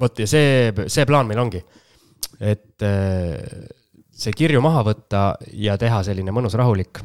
vot 0.00 0.18
ja 0.20 0.26
see, 0.28 0.68
see 0.92 1.06
plaan 1.08 1.30
meil 1.30 1.40
ongi 1.40 1.62
et 2.42 2.82
äh, 2.82 3.38
see 4.12 4.34
kirju 4.36 4.62
maha 4.64 4.82
võtta 4.86 5.22
ja 5.58 5.76
teha 5.80 6.02
selline 6.06 6.34
mõnus 6.34 6.56
rahulik, 6.58 7.02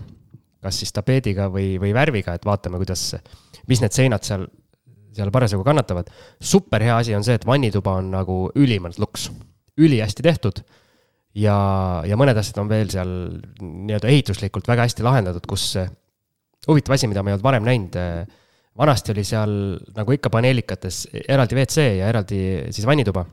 kas 0.64 0.82
siis 0.82 0.94
tapeediga 0.96 1.48
või, 1.54 1.76
või 1.82 1.94
värviga, 1.96 2.36
et 2.38 2.46
vaatame, 2.48 2.80
kuidas, 2.82 3.10
mis 3.70 3.84
need 3.84 3.96
seinad 3.96 4.26
seal, 4.28 4.48
seal 5.18 5.32
parasjagu 5.34 5.66
kannatavad. 5.68 6.10
super 6.40 6.84
hea 6.84 6.98
asi 6.98 7.16
on 7.18 7.26
see, 7.26 7.38
et 7.38 7.46
vannituba 7.46 7.98
on 8.02 8.12
nagu 8.14 8.40
ülimalt 8.56 9.00
luks, 9.02 9.30
ülihästi 9.78 10.26
tehtud 10.26 10.62
ja, 11.38 11.58
ja 12.08 12.18
mõned 12.20 12.38
asjad 12.38 12.62
on 12.64 12.70
veel 12.72 12.92
seal 12.94 13.14
nii-öelda 13.62 14.12
ehituslikult 14.12 14.68
väga 14.70 14.88
hästi 14.88 15.06
lahendatud, 15.06 15.48
kus 15.50 15.74
huvitav 16.68 16.98
asi, 16.98 17.10
mida 17.10 17.24
ma 17.24 17.32
ei 17.32 17.38
olnud 17.38 17.48
varem 17.48 17.68
näinud, 17.68 17.98
vanasti 18.78 19.14
oli 19.14 19.26
seal 19.26 19.52
nagu 19.98 20.16
ikka 20.16 20.32
paneelikates 20.34 21.08
eraldi 21.26 21.58
WC 21.58 21.90
ja 22.00 22.10
eraldi 22.14 22.40
siis 22.72 22.88
vannituba 22.88 23.26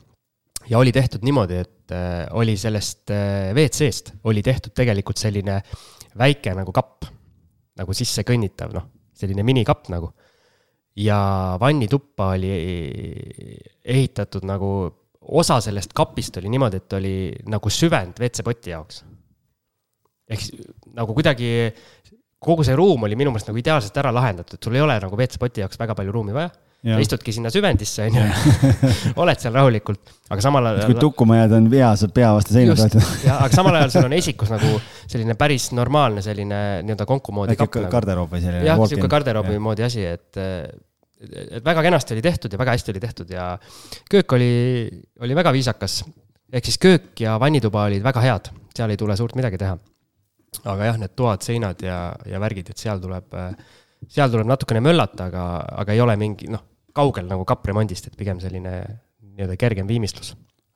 ja 0.69 0.79
oli 0.79 0.91
tehtud 0.91 1.23
niimoodi, 1.25 1.57
et 1.61 1.91
äh, 1.91 2.25
oli 2.31 2.57
sellest 2.57 3.11
äh, 3.13 3.53
WC-st 3.53 4.13
oli 4.23 4.43
tehtud 4.43 4.73
tegelikult 4.75 5.21
selline 5.21 5.59
väike 6.17 6.55
nagu 6.57 6.73
kapp, 6.75 7.05
nagu 7.77 7.93
sisse 7.93 8.23
kõnnitav, 8.27 8.73
noh, 8.75 8.87
selline 9.15 9.43
minikapp 9.45 9.89
nagu. 9.93 10.13
Ja 10.95 11.19
vannituppa 11.59 12.29
oli 12.35 12.51
ehitatud 13.85 14.45
nagu, 14.47 14.69
osa 15.21 15.59
sellest 15.63 15.93
kapist 15.95 16.37
oli 16.39 16.51
niimoodi, 16.53 16.81
et 16.81 16.93
oli 16.97 17.15
nagu 17.51 17.69
süvend 17.69 18.19
WC-poti 18.21 18.73
jaoks. 18.75 19.03
ehk 20.29 20.41
siis 20.41 20.61
nagu 20.95 21.13
kuidagi 21.13 21.49
kogu 22.39 22.63
see 22.65 22.75
ruum 22.77 23.03
oli 23.05 23.17
minu 23.17 23.31
meelest 23.33 23.49
nagu 23.49 23.59
ideaalselt 23.61 23.97
ära 24.01 24.13
lahendatud, 24.13 24.61
sul 24.63 24.75
ei 24.75 24.81
ole 24.85 24.97
nagu 25.01 25.17
WC-poti 25.17 25.65
jaoks 25.65 25.79
väga 25.79 25.95
palju 25.97 26.13
ruumi 26.15 26.33
vaja 26.33 26.49
istudki 26.85 27.33
sinna 27.33 27.49
süvendisse, 27.53 28.05
on 28.05 28.17
ju, 28.19 28.23
oled 29.23 29.41
seal 29.41 29.55
rahulikult, 29.57 30.11
aga 30.29 30.43
samal 30.43 30.67
ajal. 30.69 30.89
kui 30.91 30.97
tukkuma 31.01 31.39
jääd, 31.39 31.55
on 31.57 31.69
pea, 31.71 31.91
saad 31.97 32.11
pea 32.13 32.31
vastu 32.35 32.53
seina 32.53 32.75
toetada. 32.77 33.13
jah, 33.25 33.39
aga 33.41 33.57
samal 33.57 33.77
ajal 33.79 33.93
sul 33.95 34.05
on 34.05 34.13
esikus 34.17 34.51
nagu 34.53 34.73
selline 35.01 35.35
päris 35.39 35.71
normaalne 35.77 36.21
selline 36.25 36.59
nii-öelda 36.85 37.07
konku 37.09 37.33
moodi. 37.35 37.55
Nagu. 37.57 37.85
garderoob 37.91 38.35
või 38.35 38.43
selline. 38.43 38.67
jah, 38.67 38.83
sihuke 38.91 39.09
garderoobi 39.11 39.57
moodi 39.65 39.85
asi, 39.87 40.03
et, 40.05 40.37
et 40.37 41.65
väga 41.65 41.85
kenasti 41.87 42.13
oli 42.17 42.25
tehtud 42.25 42.53
ja 42.53 42.61
väga 42.61 42.75
hästi 42.77 42.93
oli 42.93 43.01
tehtud 43.07 43.33
ja 43.33 43.47
köök 44.11 44.37
oli, 44.37 44.51
oli 45.25 45.39
väga 45.41 45.55
viisakas. 45.55 46.03
ehk 46.53 46.69
siis 46.69 46.77
köök 46.81 47.25
ja 47.25 47.39
vannituba 47.41 47.87
olid 47.89 48.05
väga 48.05 48.21
head, 48.27 48.51
seal 48.77 48.93
ei 48.93 49.01
tule 49.01 49.17
suurt 49.17 49.33
midagi 49.39 49.57
teha. 49.57 49.73
aga 50.69 50.91
jah, 50.91 51.01
need 51.01 51.17
toad, 51.17 51.41
seinad 51.41 51.81
ja, 51.81 52.13
ja 52.29 52.39
värgid, 52.39 52.69
et 52.69 52.77
seal 52.77 53.01
tuleb, 53.01 53.33
seal 54.05 54.29
tuleb 54.29 54.53
natukene 54.53 54.85
möllata, 54.85 55.31
aga, 55.31 55.49
aga 55.81 55.97
ei 55.97 56.05
ole 56.05 56.15
mingi 56.21 56.53
noh 56.53 56.74
kaugel 56.95 57.29
nagu 57.29 57.45
kappremondist, 57.47 58.09
et 58.09 58.17
pigem 58.19 58.39
selline 58.43 58.75
nii-öelda 59.35 59.57
kergem 59.59 59.87
viimistlus. 59.89 60.33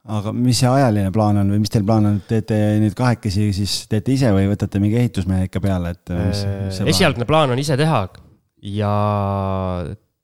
aga 0.10 0.32
mis 0.34 0.62
see 0.62 0.70
ajaline 0.70 1.12
plaan 1.16 1.42
on 1.42 1.52
või 1.54 1.62
mis 1.64 1.72
teil 1.72 1.86
plaan 1.88 2.08
on, 2.10 2.22
teete 2.28 2.58
nüüd 2.82 2.96
kahekesi 2.98 3.50
siis 3.56 3.76
teete 3.92 4.16
ise 4.16 4.32
või 4.36 4.48
võtate 4.52 4.82
mingi 4.82 4.98
ehitusmehe 5.02 5.50
ikka 5.50 5.62
peale, 5.64 5.94
et 5.96 6.14
mis, 6.16 6.44
mis 6.66 6.80
äh, 6.82 6.92
esialgne 6.94 7.28
plaan? 7.28 7.50
plaan 7.50 7.56
on 7.56 7.62
ise 7.62 7.78
teha 7.80 8.02
ja 8.76 8.94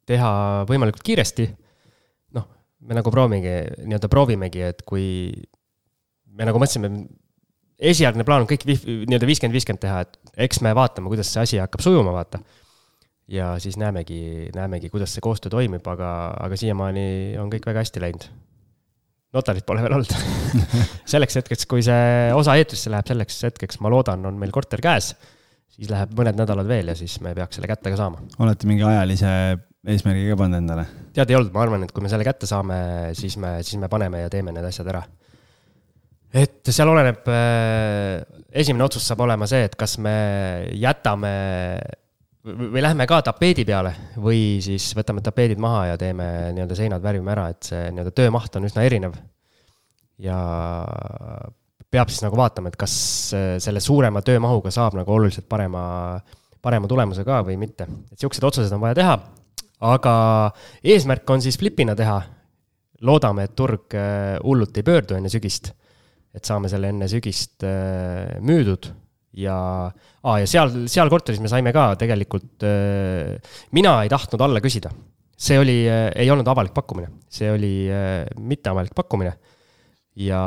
teha 0.10 0.32
võimalikult 0.70 1.06
kiiresti. 1.06 1.50
noh, 2.38 2.48
me 2.88 2.98
nagu 2.98 3.14
proovimegi, 3.14 3.86
nii-öelda 3.86 4.12
proovimegi, 4.12 4.66
et 4.72 4.84
kui 4.88 5.06
me 6.36 6.48
nagu 6.48 6.60
mõtlesime, 6.62 6.92
esialgne 7.76 8.26
plaan 8.28 8.44
on 8.44 8.50
kõik 8.50 8.68
nii-öelda 8.68 9.28
viiskümmend, 9.28 9.56
viiskümmend 9.60 9.84
teha, 9.84 10.04
et 10.08 10.38
eks 10.48 10.64
me 10.66 10.76
vaatame, 10.76 11.12
kuidas 11.12 11.32
see 11.32 11.44
asi 11.44 11.62
hakkab 11.62 11.84
sujuma, 11.84 12.16
vaata 12.16 12.42
ja 13.32 13.56
siis 13.60 13.78
näemegi, 13.82 14.50
näemegi, 14.56 14.90
kuidas 14.94 15.16
see 15.16 15.24
koostöö 15.26 15.54
toimib, 15.54 15.86
aga, 15.90 16.10
aga 16.46 16.58
siiamaani 16.60 17.06
on 17.42 17.50
kõik 17.54 17.66
väga 17.66 17.82
hästi 17.82 18.04
läinud. 18.04 18.28
notarit 19.36 19.66
pole 19.68 19.82
veel 19.84 19.98
olnud 19.98 20.12
selleks 21.12 21.42
hetkeks, 21.42 21.66
kui 21.70 21.84
see 21.84 22.34
osa 22.36 22.56
eetrisse 22.60 22.94
läheb, 22.94 23.08
selleks 23.10 23.42
hetkeks, 23.50 23.82
ma 23.84 23.92
loodan, 23.92 24.26
on 24.30 24.38
meil 24.40 24.54
korter 24.56 24.82
käes, 24.84 25.14
siis 25.76 25.90
läheb 25.92 26.14
mõned 26.16 26.38
nädalad 26.40 26.70
veel 26.70 26.94
ja 26.94 26.98
siis 26.98 27.18
me 27.26 27.34
peaks 27.36 27.58
selle 27.58 27.72
kätte 27.72 27.92
ka 27.92 28.00
saama. 28.00 28.22
olete 28.40 28.70
mingi 28.70 28.86
ajalise 28.86 29.34
eesmärgi 29.86 30.30
ka 30.30 30.40
pannud 30.40 30.62
endale? 30.62 30.88
tead, 31.18 31.34
ei 31.34 31.40
olnud, 31.40 31.54
ma 31.56 31.66
arvan, 31.66 31.84
et 31.86 31.94
kui 31.96 32.06
me 32.06 32.14
selle 32.14 32.28
kätte 32.28 32.48
saame, 32.50 32.80
siis 33.18 33.38
me, 33.42 33.58
siis 33.66 33.82
me 33.82 33.90
paneme 33.92 34.26
ja 34.26 34.32
teeme 34.32 34.54
need 34.54 34.70
asjad 34.70 34.94
ära. 34.94 35.02
et 36.46 36.62
seal 36.70 36.94
oleneb, 36.94 37.26
äh, 37.34 38.22
esimene 38.54 38.86
otsus 38.86 39.10
saab 39.10 39.26
olema 39.26 39.50
see, 39.50 39.66
et 39.66 39.76
kas 39.80 39.98
me 39.98 40.16
jätame 40.78 41.36
või 42.46 42.82
lähme 42.84 43.08
ka 43.10 43.22
tapeedi 43.26 43.66
peale 43.66 43.92
või 44.22 44.62
siis 44.64 44.92
võtame 44.98 45.24
tapeedid 45.26 45.62
maha 45.62 45.86
ja 45.92 45.98
teeme 45.98 46.26
nii-öelda 46.54 46.78
seinad 46.78 47.04
värvime 47.04 47.34
ära, 47.34 47.48
et 47.54 47.70
see 47.72 47.88
nii-öelda 47.90 48.14
töömaht 48.16 48.58
on 48.60 48.68
üsna 48.68 48.86
erinev. 48.86 49.16
ja 50.22 50.38
peab 51.92 52.12
siis 52.12 52.24
nagu 52.24 52.38
vaatama, 52.38 52.70
et 52.70 52.78
kas 52.80 52.96
selle 53.64 53.82
suurema 53.84 54.22
töömahuga 54.26 54.72
saab 54.74 54.98
nagu 55.00 55.12
oluliselt 55.12 55.48
parema, 55.50 56.20
parema 56.62 56.88
tulemuse 56.88 57.26
ka 57.26 57.42
või 57.48 57.58
mitte. 57.58 57.88
et 58.12 58.20
siuksed 58.20 58.44
otsused 58.44 58.76
on 58.76 58.84
vaja 58.84 59.00
teha, 59.02 59.18
aga 59.90 60.16
eesmärk 60.84 61.30
on 61.30 61.42
siis 61.42 61.58
flipina 61.60 61.96
teha. 61.96 62.22
loodame, 63.02 63.44
et 63.44 63.56
turg 63.56 63.92
äh, 63.94 64.38
hullult 64.44 64.78
ei 64.78 64.84
pöördu 64.84 65.18
enne 65.18 65.30
sügist. 65.30 65.74
et 66.34 66.46
saame 66.46 66.70
selle 66.70 66.94
enne 66.94 67.08
sügist 67.08 67.64
äh, 67.64 68.38
müüdud 68.42 68.92
ja 69.36 69.58
ah,, 69.90 70.38
ja 70.40 70.48
seal, 70.50 70.86
seal 70.92 71.12
korteris 71.12 71.42
me 71.44 71.52
saime 71.52 71.74
ka 71.76 71.90
tegelikult 72.00 72.66
äh,, 72.68 73.36
mina 73.76 73.98
ei 74.06 74.12
tahtnud 74.12 74.42
alla 74.46 74.64
küsida. 74.64 74.94
see 75.36 75.60
oli 75.60 75.82
äh,, 75.92 76.08
ei 76.24 76.32
olnud 76.32 76.48
avalik 76.48 76.74
pakkumine, 76.76 77.12
see 77.32 77.52
oli 77.52 77.74
äh, 77.92 78.24
mitteavalik 78.40 78.96
pakkumine 78.96 79.36
ja. 80.26 80.42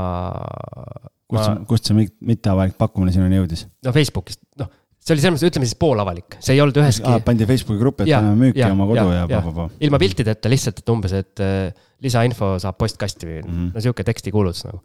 kust 1.28 1.44
see, 1.44 1.62
kust 1.68 1.90
see 1.90 2.08
mitteavalik 2.32 2.78
pakkumine 2.80 3.14
sinuni 3.14 3.40
jõudis? 3.40 3.66
no 3.84 3.94
Facebookist, 3.96 4.40
noh, 4.60 4.70
see 4.96 5.16
oli 5.16 5.24
selles 5.24 5.36
mõttes, 5.36 5.52
ütleme 5.52 5.68
siis 5.68 5.80
poolavalik, 5.80 6.38
see 6.40 6.56
ei 6.56 6.64
olnud 6.64 6.80
üheski 6.80 7.08
ah,. 7.10 7.20
pandi 7.24 7.48
Facebooki 7.48 7.82
gruppi, 7.82 8.06
et 8.06 8.16
paneme 8.16 8.48
müüki 8.48 8.64
ja, 8.64 8.72
oma 8.72 8.88
kodu 8.88 9.04
ja, 9.12 9.24
ja, 9.28 9.42
ja. 9.44 9.70
ilma 9.84 10.00
piltideta 10.00 10.52
lihtsalt, 10.52 10.80
et 10.80 10.94
umbes, 10.94 11.16
et 11.20 11.48
lisainfo 12.04 12.54
saab 12.62 12.78
postkasti 12.80 13.28
või 13.28 13.40
mm 13.42 13.50
-hmm. 13.50 13.72
no 13.74 13.84
sihuke 13.84 14.06
tekstikuulutus 14.06 14.64
nagu. 14.70 14.80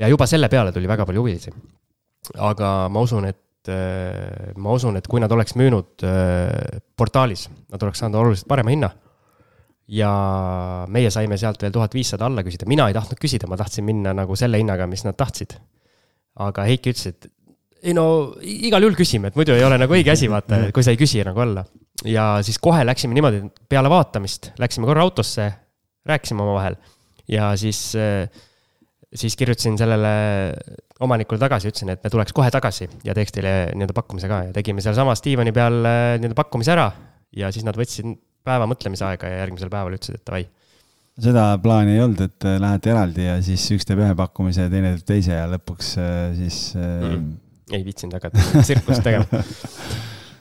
ja 0.00 0.08
juba 0.12 0.28
selle 0.28 0.52
peale 0.52 0.72
tuli 0.76 0.88
väga 0.90 1.08
palju 1.08 1.24
huvilisi 1.24 1.54
aga 2.36 2.88
ma 2.92 3.02
usun, 3.04 3.26
et 3.30 3.70
äh, 3.72 4.52
ma 4.60 4.74
usun, 4.76 4.98
et 5.00 5.06
kui 5.10 5.22
nad 5.22 5.32
oleks 5.32 5.56
müünud 5.58 6.04
äh, 6.06 6.80
portaalis, 6.96 7.48
nad 7.72 7.82
oleks 7.82 8.02
saanud 8.02 8.20
oluliselt 8.20 8.50
parema 8.50 8.74
hinna. 8.74 8.92
ja 9.90 10.10
meie 10.86 11.10
saime 11.10 11.34
sealt 11.40 11.62
veel 11.64 11.72
tuhat 11.74 11.94
viissada 11.96 12.28
alla 12.28 12.44
küsida, 12.46 12.68
mina 12.70 12.86
ei 12.86 12.94
tahtnud 12.94 13.18
küsida, 13.18 13.48
ma 13.50 13.56
tahtsin 13.58 13.82
minna 13.82 14.12
nagu 14.14 14.36
selle 14.38 14.60
hinnaga, 14.60 14.86
mis 14.86 15.02
nad 15.04 15.18
tahtsid. 15.18 15.56
aga 16.38 16.66
Heiki 16.68 16.94
ütles, 16.94 17.10
et 17.10 17.30
ei 17.82 17.94
no 17.96 18.04
igal 18.44 18.84
juhul 18.84 18.98
küsime, 18.98 19.32
et 19.32 19.38
muidu 19.40 19.56
ei 19.56 19.64
ole 19.64 19.80
nagu 19.80 19.96
õige 19.96 20.12
asi, 20.12 20.28
vaata, 20.30 20.68
kui 20.74 20.84
sa 20.86 20.94
ei 20.94 21.00
küsi 21.00 21.24
nagu 21.26 21.42
alla. 21.42 21.64
ja 22.04 22.38
siis 22.46 22.60
kohe 22.62 22.84
läksime 22.86 23.16
niimoodi, 23.16 23.42
peale 23.68 23.90
vaatamist 23.90 24.52
läksime 24.62 24.86
korra 24.86 25.02
autosse, 25.08 25.50
rääkisime 26.06 26.44
omavahel 26.44 26.78
ja 27.30 27.50
siis 27.60 27.80
äh, 27.98 28.28
siis 29.14 29.36
kirjutasin 29.36 29.78
sellele 29.78 30.12
omanikule 31.02 31.40
tagasi, 31.42 31.70
ütlesin, 31.72 31.90
et 31.94 32.04
me 32.04 32.12
tuleks 32.12 32.34
kohe 32.36 32.50
tagasi 32.54 32.86
ja 33.06 33.14
teeks 33.16 33.34
teile 33.34 33.54
nii-öelda 33.74 33.96
pakkumise 33.96 34.30
ka 34.30 34.44
ja 34.48 34.54
tegime 34.54 34.84
sealsamas 34.84 35.24
diivani 35.24 35.54
peal 35.56 35.80
äh, 35.82 36.14
nii-öelda 36.20 36.38
pakkumise 36.38 36.74
ära. 36.76 36.90
ja 37.36 37.50
siis 37.54 37.66
nad 37.66 37.78
võtsid 37.78 38.16
päeva 38.46 38.66
mõtlemisaega 38.70 39.28
ja 39.30 39.42
järgmisel 39.44 39.70
päeval 39.70 39.94
ütlesid, 39.94 40.18
et 40.18 40.26
davai. 40.26 40.44
seda 41.20 41.44
plaani 41.62 41.96
ei 41.96 42.04
olnud, 42.04 42.22
et 42.26 42.48
äh, 42.48 42.58
lähete 42.62 42.94
eraldi 42.94 43.26
ja 43.26 43.36
siis 43.44 43.66
üks 43.74 43.88
teeb 43.88 44.02
ühe 44.04 44.14
pakkumise 44.18 44.68
ja 44.68 44.72
teine 44.72 44.94
teeb 44.96 45.06
teise 45.12 45.34
ja 45.34 45.50
lõpuks 45.50 45.92
äh, 45.98 46.24
siis 46.38 46.62
mm.. 46.78 47.28
ei 47.74 47.86
viitsinud 47.86 48.18
hakata 48.18 48.46
tsirkust 48.66 49.06
tegema 49.06 49.42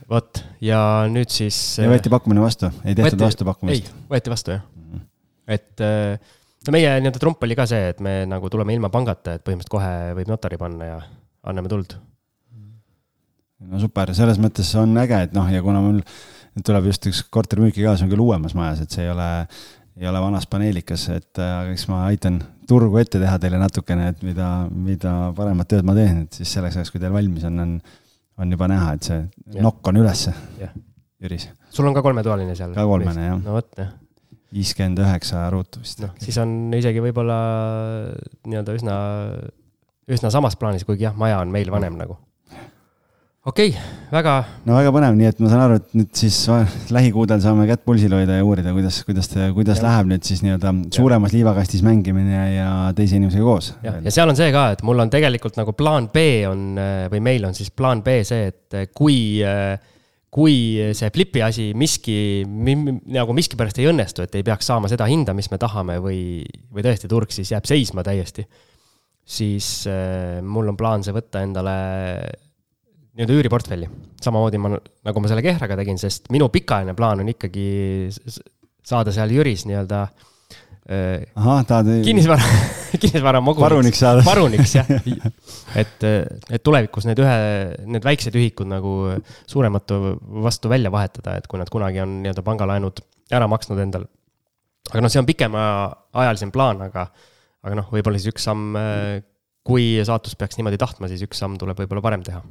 vot 0.10 0.44
ja 0.62 0.82
nüüd 1.10 1.34
siis. 1.34 1.80
ja 1.82 1.90
võeti 1.90 2.12
pakkumine 2.14 2.46
vastu, 2.46 2.70
ei 2.84 2.94
tehtud 2.94 3.18
võeti, 3.18 3.26
vastu 3.32 3.50
pakkumist? 3.50 3.90
ei, 3.90 4.04
võeti 4.14 4.38
vastu 4.38 4.60
jah 4.60 4.62
mm. 4.62 4.92
-hmm. 4.94 5.58
et 5.58 6.30
no 6.70 6.76
meie 6.78 6.92
nii-öelda 7.02 7.22
trump 7.22 7.42
oli 7.46 7.58
ka 7.58 7.66
see, 7.70 7.90
et 7.94 8.04
me 8.06 8.22
nagu 8.30 8.50
tuleme 8.54 8.76
ilma 8.76 8.92
pangata, 8.94 9.38
et 9.38 9.46
põhimõtteliselt 9.46 9.74
kohe 9.74 10.14
võib 10.20 10.30
notari 10.30 10.60
panna 10.62 10.90
ja 10.92 11.00
anname 11.50 11.72
tuld. 11.72 11.96
no 13.66 13.82
super, 13.82 14.14
selles 14.16 14.38
mõttes 14.42 14.70
on 14.80 14.94
äge, 15.02 15.24
et 15.26 15.34
noh, 15.36 15.50
ja 15.50 15.64
kuna 15.66 15.82
mul 15.84 16.04
tuleb 16.66 16.90
just 16.92 17.10
üks 17.10 17.24
korter 17.34 17.62
müüki 17.62 17.82
ka, 17.86 17.96
see 17.98 18.06
on 18.06 18.14
küll 18.14 18.24
uuemas 18.24 18.54
majas, 18.58 18.84
et 18.84 18.94
see 18.94 19.08
ei 19.08 19.12
ole, 19.12 19.30
ei 20.00 20.10
ole 20.12 20.22
vanas 20.22 20.46
paneelikas, 20.52 21.08
et 21.16 21.42
aga 21.42 21.74
eks 21.74 21.88
ma 21.90 22.04
aitan 22.10 22.38
turgu 22.70 23.02
ette 23.02 23.22
teha 23.22 23.40
teile 23.42 23.62
natukene, 23.62 24.12
et 24.14 24.22
mida, 24.28 24.52
mida 24.70 25.16
paremat 25.38 25.72
tööd 25.72 25.88
ma 25.90 25.98
teen, 25.98 26.28
et 26.28 26.38
siis 26.38 26.54
selleks 26.54 26.78
ajaks, 26.78 26.94
kui 26.94 27.02
teil 27.02 27.16
valmis 27.16 27.48
on, 27.50 27.64
on, 27.66 27.74
on 28.40 28.54
juba 28.56 28.70
näha, 28.70 28.94
et 29.00 29.10
see 29.10 29.24
ja. 29.24 29.64
nokk 29.66 29.90
on 29.90 30.04
ülesse. 30.04 30.36
Jüris. 31.20 31.50
sul 31.74 31.90
on 31.90 31.98
ka 31.98 32.04
kolmetoaline 32.06 32.54
seal? 32.56 32.72
ka 32.78 32.86
kolmene, 32.88 33.26
jah. 33.26 33.42
no 33.44 33.58
vot, 33.58 33.74
jah 33.76 33.90
viiskümmend 34.54 35.02
üheksa 35.04 35.44
ruutu 35.54 35.84
vist. 35.84 36.02
noh, 36.04 36.16
siis 36.22 36.38
on 36.42 36.74
isegi 36.78 37.04
võib-olla 37.04 37.38
nii-öelda 38.48 38.78
üsna, 38.80 38.96
üsna 40.10 40.34
samas 40.34 40.58
plaanis, 40.60 40.88
kuigi 40.88 41.08
jah, 41.08 41.16
maja 41.18 41.42
on 41.44 41.54
meil 41.54 41.70
vanem 41.74 42.00
nagu. 42.00 42.18
okei 43.46 43.70
okay,, 43.74 43.84
väga. 44.12 44.36
no 44.66 44.80
väga 44.80 44.94
põnev, 44.96 45.20
nii 45.20 45.30
et 45.30 45.44
ma 45.44 45.52
saan 45.52 45.66
aru, 45.68 45.78
et 45.82 45.94
nüüd 46.00 46.10
siis 46.18 46.40
lähikuudel 46.96 47.44
saame 47.44 47.68
kätt 47.70 47.86
pulsil 47.86 48.16
hoida 48.18 48.40
ja 48.40 48.48
uurida, 48.48 48.74
kuidas, 48.74 49.02
kuidas, 49.08 49.30
kuidas 49.56 49.84
ja. 49.84 49.86
läheb 49.86 50.10
nüüd 50.16 50.26
siis 50.26 50.42
nii-öelda 50.46 50.74
suuremas 50.98 51.36
liivakastis 51.36 51.86
mängimine 51.86 52.42
ja 52.56 52.72
teise 52.98 53.22
inimesega 53.22 53.46
koos. 53.46 53.72
jah, 53.86 54.02
ja 54.02 54.16
seal 54.18 54.34
on 54.34 54.40
see 54.40 54.50
ka, 54.56 54.72
et 54.74 54.84
mul 54.88 55.06
on 55.06 55.14
tegelikult 55.14 55.62
nagu 55.62 55.78
plaan 55.78 56.10
B 56.14 56.26
on 56.50 56.74
või 57.14 57.24
meil 57.30 57.48
on 57.50 57.58
siis 57.58 57.70
plaan 57.70 58.02
B 58.06 58.22
see, 58.26 58.50
et 58.50 58.82
kui 58.98 59.44
äh, 59.46 59.78
kui 60.30 60.56
see 60.94 61.10
Flipi 61.14 61.42
asi 61.42 61.70
miski, 61.78 62.46
nagu 62.46 63.34
miskipärast 63.38 63.80
ei 63.82 63.90
õnnestu, 63.90 64.26
et 64.26 64.36
ei 64.38 64.46
peaks 64.46 64.70
saama 64.70 64.92
seda 64.92 65.08
hinda, 65.10 65.34
mis 65.38 65.50
me 65.50 65.58
tahame 65.62 65.98
või, 66.04 66.22
või 66.70 66.86
tõesti 66.86 67.10
turg 67.10 67.34
siis 67.34 67.50
jääb 67.56 67.66
seisma 67.70 68.06
täiesti, 68.06 68.46
siis 69.26 69.72
äh, 69.90 70.38
mul 70.46 70.70
on 70.70 70.78
plaan 70.78 71.06
see 71.06 71.16
võtta 71.16 71.42
endale 71.46 71.76
nii-öelda 73.18 73.36
üüriportfelli. 73.36 73.90
samamoodi 74.22 74.62
ma, 74.62 74.76
nagu 74.78 75.22
ma 75.22 75.32
selle 75.32 75.44
Kehraga 75.44 75.78
tegin, 75.82 75.98
sest 76.00 76.30
minu 76.32 76.52
pikaajaline 76.54 76.96
plaan 76.96 77.26
on 77.26 77.34
ikkagi 77.34 77.70
saada 78.86 79.12
seal 79.14 79.34
Jüris 79.34 79.66
nii-öelda 79.66 80.06
Äh, 80.08 80.29
ahah, 80.90 81.64
tahad. 81.70 81.90
kinnisvara 82.06 82.46
kinnisvara 83.02 83.42
moguniks. 83.46 83.66
paruniks 83.68 84.00
saada. 84.02 84.24
paruniks 84.26 84.76
jah 84.80 84.88
et, 85.78 86.06
et 86.50 86.64
tulevikus 86.66 87.06
need 87.06 87.22
ühe, 87.22 87.36
need 87.94 88.06
väiksed 88.06 88.36
ühikud 88.40 88.70
nagu 88.70 88.94
suuremate 89.50 90.00
vastu 90.46 90.72
välja 90.72 90.92
vahetada, 90.94 91.38
et 91.38 91.50
kui 91.50 91.62
nad 91.62 91.70
kunagi 91.70 92.02
on 92.02 92.20
nii-öelda 92.24 92.46
pangalaenud 92.46 93.04
ära 93.38 93.50
maksnud 93.52 93.82
endal. 93.84 94.08
aga 94.90 95.04
noh, 95.06 95.14
see 95.14 95.22
on 95.22 95.30
pikemaajalisem 95.30 96.54
plaan, 96.56 96.82
aga, 96.88 97.06
aga 97.66 97.82
noh, 97.84 97.92
võib-olla 97.94 98.18
siis 98.18 98.34
üks 98.34 98.50
samm, 98.50 98.74
kui 99.70 99.92
saatus 100.08 100.34
peaks 100.40 100.58
niimoodi 100.58 100.82
tahtma, 100.82 101.12
siis 101.12 101.22
üks 101.28 101.42
samm 101.44 101.60
tuleb 101.62 101.78
võib-olla 101.84 102.06
varem 102.10 102.26
teha. 102.26 102.42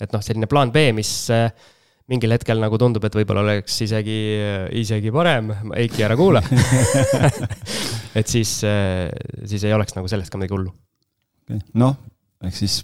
et 0.00 0.16
noh, 0.16 0.24
selline 0.24 0.48
plaan 0.48 0.72
B, 0.72 0.88
mis 0.96 1.12
mingil 2.12 2.34
hetkel 2.34 2.60
nagu 2.60 2.78
tundub, 2.80 3.04
et 3.08 3.16
võib-olla 3.16 3.44
oleks 3.46 3.78
isegi, 3.86 4.18
isegi 4.82 5.12
parem, 5.14 5.52
Eiki, 5.78 6.04
ära 6.06 6.16
kuula 6.18 6.42
et 8.18 8.28
siis, 8.28 8.58
siis 8.60 9.64
ei 9.64 9.74
oleks 9.76 9.96
nagu 9.96 10.10
sellest 10.10 10.32
ka 10.32 10.40
midagi 10.40 10.56
hullu. 10.56 10.72
noh, 11.80 11.96
eks 12.44 12.62
siis 12.64 12.80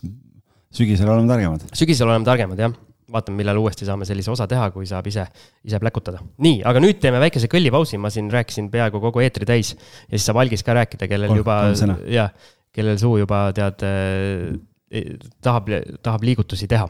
sügisel 0.74 1.10
oleme 1.12 1.28
targemad. 1.30 1.66
sügisel 1.76 2.08
oleme 2.08 2.26
targemad, 2.28 2.60
jah. 2.60 2.76
vaatame, 3.12 3.40
millal 3.40 3.60
uuesti 3.62 3.88
saame 3.88 4.08
sellise 4.08 4.32
osa 4.32 4.46
teha, 4.50 4.68
kui 4.72 4.88
saab 4.88 5.06
ise, 5.10 5.26
ise 5.64 5.80
pläkutada. 5.82 6.22
nii, 6.44 6.62
aga 6.68 6.82
nüüd 6.84 7.00
teeme 7.02 7.20
väikese 7.24 7.50
kõllipausi, 7.52 8.00
ma 8.00 8.12
siin 8.14 8.32
rääkisin 8.32 8.72
peaaegu 8.72 9.02
kogu 9.04 9.24
eetri 9.24 9.48
täis 9.48 9.74
ja 9.74 10.16
siis 10.16 10.28
saab 10.28 10.42
algis 10.44 10.64
ka 10.64 10.76
rääkida, 10.78 11.10
kellel 11.10 11.34
Kolm, 11.34 11.44
juba, 11.44 11.60
jah, 12.08 12.32
kellel 12.74 13.00
suu 13.00 13.16
juba 13.20 13.48
tead 13.56 13.84
eh,, 13.88 15.06
tahab, 15.44 15.72
tahab 16.00 16.24
liigutusi 16.24 16.68
teha 16.70 16.88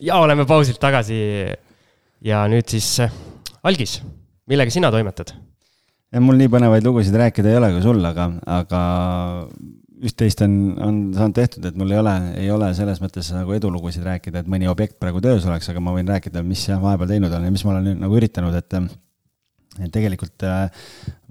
ja 0.00 0.20
oleme 0.20 0.46
pausilt 0.48 0.80
tagasi. 0.82 1.18
ja 2.24 2.44
nüüd 2.48 2.68
siis 2.68 2.88
äh, 3.04 3.12
algis, 3.62 4.00
millega 4.48 4.72
sina 4.72 4.90
toimetad? 4.90 5.34
mul 6.22 6.38
nii 6.40 6.48
põnevaid 6.48 6.86
lugusid 6.86 7.16
rääkida 7.18 7.50
ei 7.50 7.58
ole 7.58 7.72
kui 7.74 7.82
sul, 7.84 7.98
aga, 8.08 8.30
aga 8.48 8.82
üht-teist 10.06 10.40
on, 10.44 10.54
on 10.82 11.00
saanud 11.16 11.36
tehtud, 11.36 11.64
et 11.68 11.76
mul 11.76 11.92
ei 11.92 11.98
ole, 12.00 12.14
ei 12.40 12.50
ole 12.52 12.70
selles 12.76 13.00
mõttes 13.02 13.28
nagu 13.34 13.52
edulugusid 13.56 14.04
rääkida, 14.06 14.42
et 14.42 14.48
mõni 14.50 14.68
objekt 14.70 14.98
praegu 15.00 15.20
töös 15.24 15.44
oleks, 15.48 15.68
aga 15.72 15.82
ma 15.82 15.94
võin 15.96 16.08
rääkida, 16.08 16.44
mis 16.46 16.66
jah, 16.68 16.80
vahepeal 16.82 17.10
teinud 17.14 17.32
olen 17.32 17.48
ja 17.48 17.54
mis 17.54 17.64
ma 17.66 17.74
olen 17.74 18.00
nagu 18.04 18.20
üritanud, 18.20 18.56
et 18.56 18.78
et 19.76 19.92
tegelikult 19.92 20.40
äh, 20.48 20.70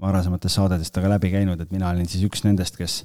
varasemates 0.02 0.54
saadetest 0.54 1.00
ka 1.02 1.10
läbi 1.10 1.32
käinud, 1.34 1.62
et 1.62 1.72
mina 1.74 1.90
olin 1.90 2.06
siis 2.10 2.26
üks 2.28 2.44
nendest, 2.46 2.78
kes 2.78 3.00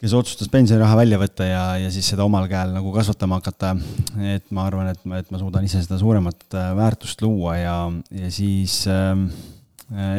kes 0.00 0.14
otsustas 0.16 0.48
pensioniraha 0.52 0.96
välja 0.96 1.20
võtta 1.20 1.46
ja, 1.46 1.62
ja 1.82 1.92
siis 1.92 2.08
seda 2.08 2.24
omal 2.24 2.48
käel 2.48 2.72
nagu 2.72 2.92
kasvatama 2.94 3.40
hakata. 3.40 3.74
et 4.32 4.46
ma 4.56 4.64
arvan, 4.68 4.88
et 4.94 5.02
ma, 5.04 5.20
et 5.20 5.30
ma 5.32 5.40
suudan 5.40 5.66
ise 5.66 5.82
seda 5.84 5.98
suuremat 6.00 6.56
äh, 6.56 6.70
väärtust 6.78 7.20
luua 7.24 7.58
ja, 7.60 7.76
ja 8.16 8.30
siis 8.32 8.82
äh, 8.88 9.12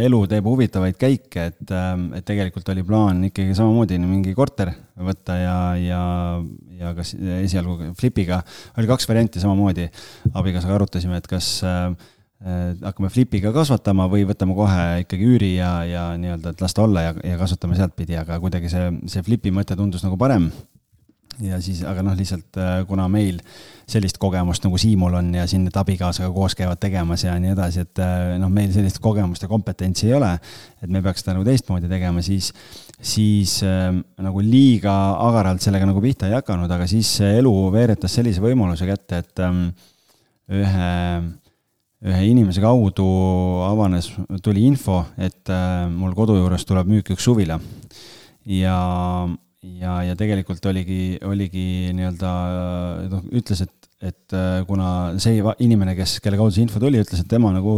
elu 0.05 0.19
teeb 0.29 0.45
huvitavaid 0.45 0.99
käike, 1.01 1.47
et, 1.49 1.73
äh, 1.73 1.91
et 2.19 2.27
tegelikult 2.27 2.69
oli 2.73 2.85
plaan 2.85 3.25
ikkagi 3.31 3.57
samamoodi 3.57 3.97
mingi 4.03 4.35
korter 4.37 4.73
võtta 5.01 5.39
ja, 5.39 5.57
ja, 5.81 6.03
ja 6.77 6.93
kas 6.97 7.15
esialgu 7.17 7.95
Flipiga 7.97 8.43
oli 8.77 8.89
kaks 8.91 9.09
varianti 9.09 9.41
samamoodi. 9.41 9.89
abikaasaga 10.33 10.77
arutasime, 10.77 11.17
et 11.17 11.29
kas 11.31 11.55
Äh, 11.65 11.93
hakkame 12.41 13.11
Flipiga 13.13 13.51
kasvatama 13.53 14.07
või 14.09 14.25
võtame 14.25 14.55
kohe 14.57 14.85
ikkagi 15.03 15.29
üüri 15.29 15.51
ja, 15.59 15.71
ja 15.85 16.03
nii-öelda, 16.17 16.55
et 16.55 16.61
las 16.63 16.73
ta 16.73 16.87
olla 16.87 17.05
ja, 17.05 17.15
ja 17.21 17.37
kasvatame 17.37 17.77
sealtpidi, 17.77 18.17
aga 18.17 18.39
kuidagi 18.41 18.71
see, 18.71 18.87
see 19.13 19.25
Flipi 19.25 19.51
mõte 19.53 19.77
tundus 19.77 20.01
nagu 20.05 20.17
parem. 20.17 20.49
ja 21.41 21.59
siis, 21.61 21.83
aga 21.87 22.01
noh, 22.05 22.15
lihtsalt 22.17 22.57
äh, 22.57 22.71
kuna 22.89 23.05
meil 23.09 23.37
sellist 23.89 24.17
kogemust 24.21 24.65
nagu 24.65 24.77
Siimul 24.81 25.13
on 25.19 25.29
ja 25.35 25.45
siin 25.49 25.63
need 25.67 25.77
abikaasaga 25.77 26.31
koos 26.33 26.55
käivad 26.57 26.81
tegemas 26.81 27.23
ja 27.23 27.35
nii 27.39 27.53
edasi, 27.53 27.85
et 27.85 28.01
äh, 28.01 28.33
noh, 28.41 28.49
meil 28.49 28.73
sellist 28.73 28.97
kogemust 29.01 29.45
ja 29.45 29.49
kompetentsi 29.49 30.09
ei 30.09 30.17
ole, 30.17 30.31
et 30.81 30.89
me 30.89 31.03
peaks 31.05 31.21
seda 31.21 31.37
nagu 31.37 31.45
teistmoodi 31.45 31.89
tegema, 31.91 32.25
siis, 32.25 32.49
siis 32.97 33.59
äh, 33.67 33.93
nagu 34.17 34.41
liiga 34.41 34.95
agaralt 35.27 35.61
sellega 35.61 35.85
nagu 35.89 36.01
pihta 36.01 36.29
ei 36.29 36.39
hakanud, 36.39 36.73
aga 36.73 36.89
siis 36.89 37.13
elu 37.29 37.53
veeretas 37.73 38.17
sellise 38.17 38.41
võimaluse 38.41 38.89
kätte, 38.89 39.21
et 39.21 39.45
ähm, 39.45 39.67
ühe 40.51 40.89
ühe 42.01 42.21
inimese 42.31 42.61
kaudu 42.63 43.05
avanes, 43.67 44.09
tuli 44.41 44.65
info, 44.65 45.03
et 45.21 45.51
äh, 45.53 45.85
mul 45.91 46.15
kodu 46.17 46.39
juures 46.39 46.65
tuleb 46.65 46.89
müüki 46.89 47.13
üks 47.15 47.27
suvila. 47.27 47.59
ja, 48.49 48.77
ja, 49.61 49.99
ja 50.07 50.15
tegelikult 50.17 50.65
oligi, 50.65 51.19
oligi 51.21 51.65
nii-öelda 51.93 52.31
noh, 53.11 53.27
ütles, 53.37 53.61
et, 53.67 53.91
et 54.01 54.33
äh, 54.37 54.63
kuna 54.69 54.87
see 55.21 55.43
inimene, 55.61 55.93
kes, 55.99 56.17
kelle 56.25 56.39
kaudu 56.41 56.55
see 56.55 56.65
info 56.65 56.81
tuli, 56.81 57.03
ütles, 57.03 57.21
et 57.21 57.29
tema 57.29 57.53
nagu 57.53 57.75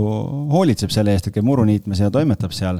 hoolitseb 0.54 0.94
selle 0.96 1.12
eest, 1.12 1.28
et 1.28 1.36
käib 1.36 1.50
muru 1.50 1.68
niitmas 1.68 2.00
ja 2.00 2.12
toimetab 2.14 2.56
seal 2.56 2.80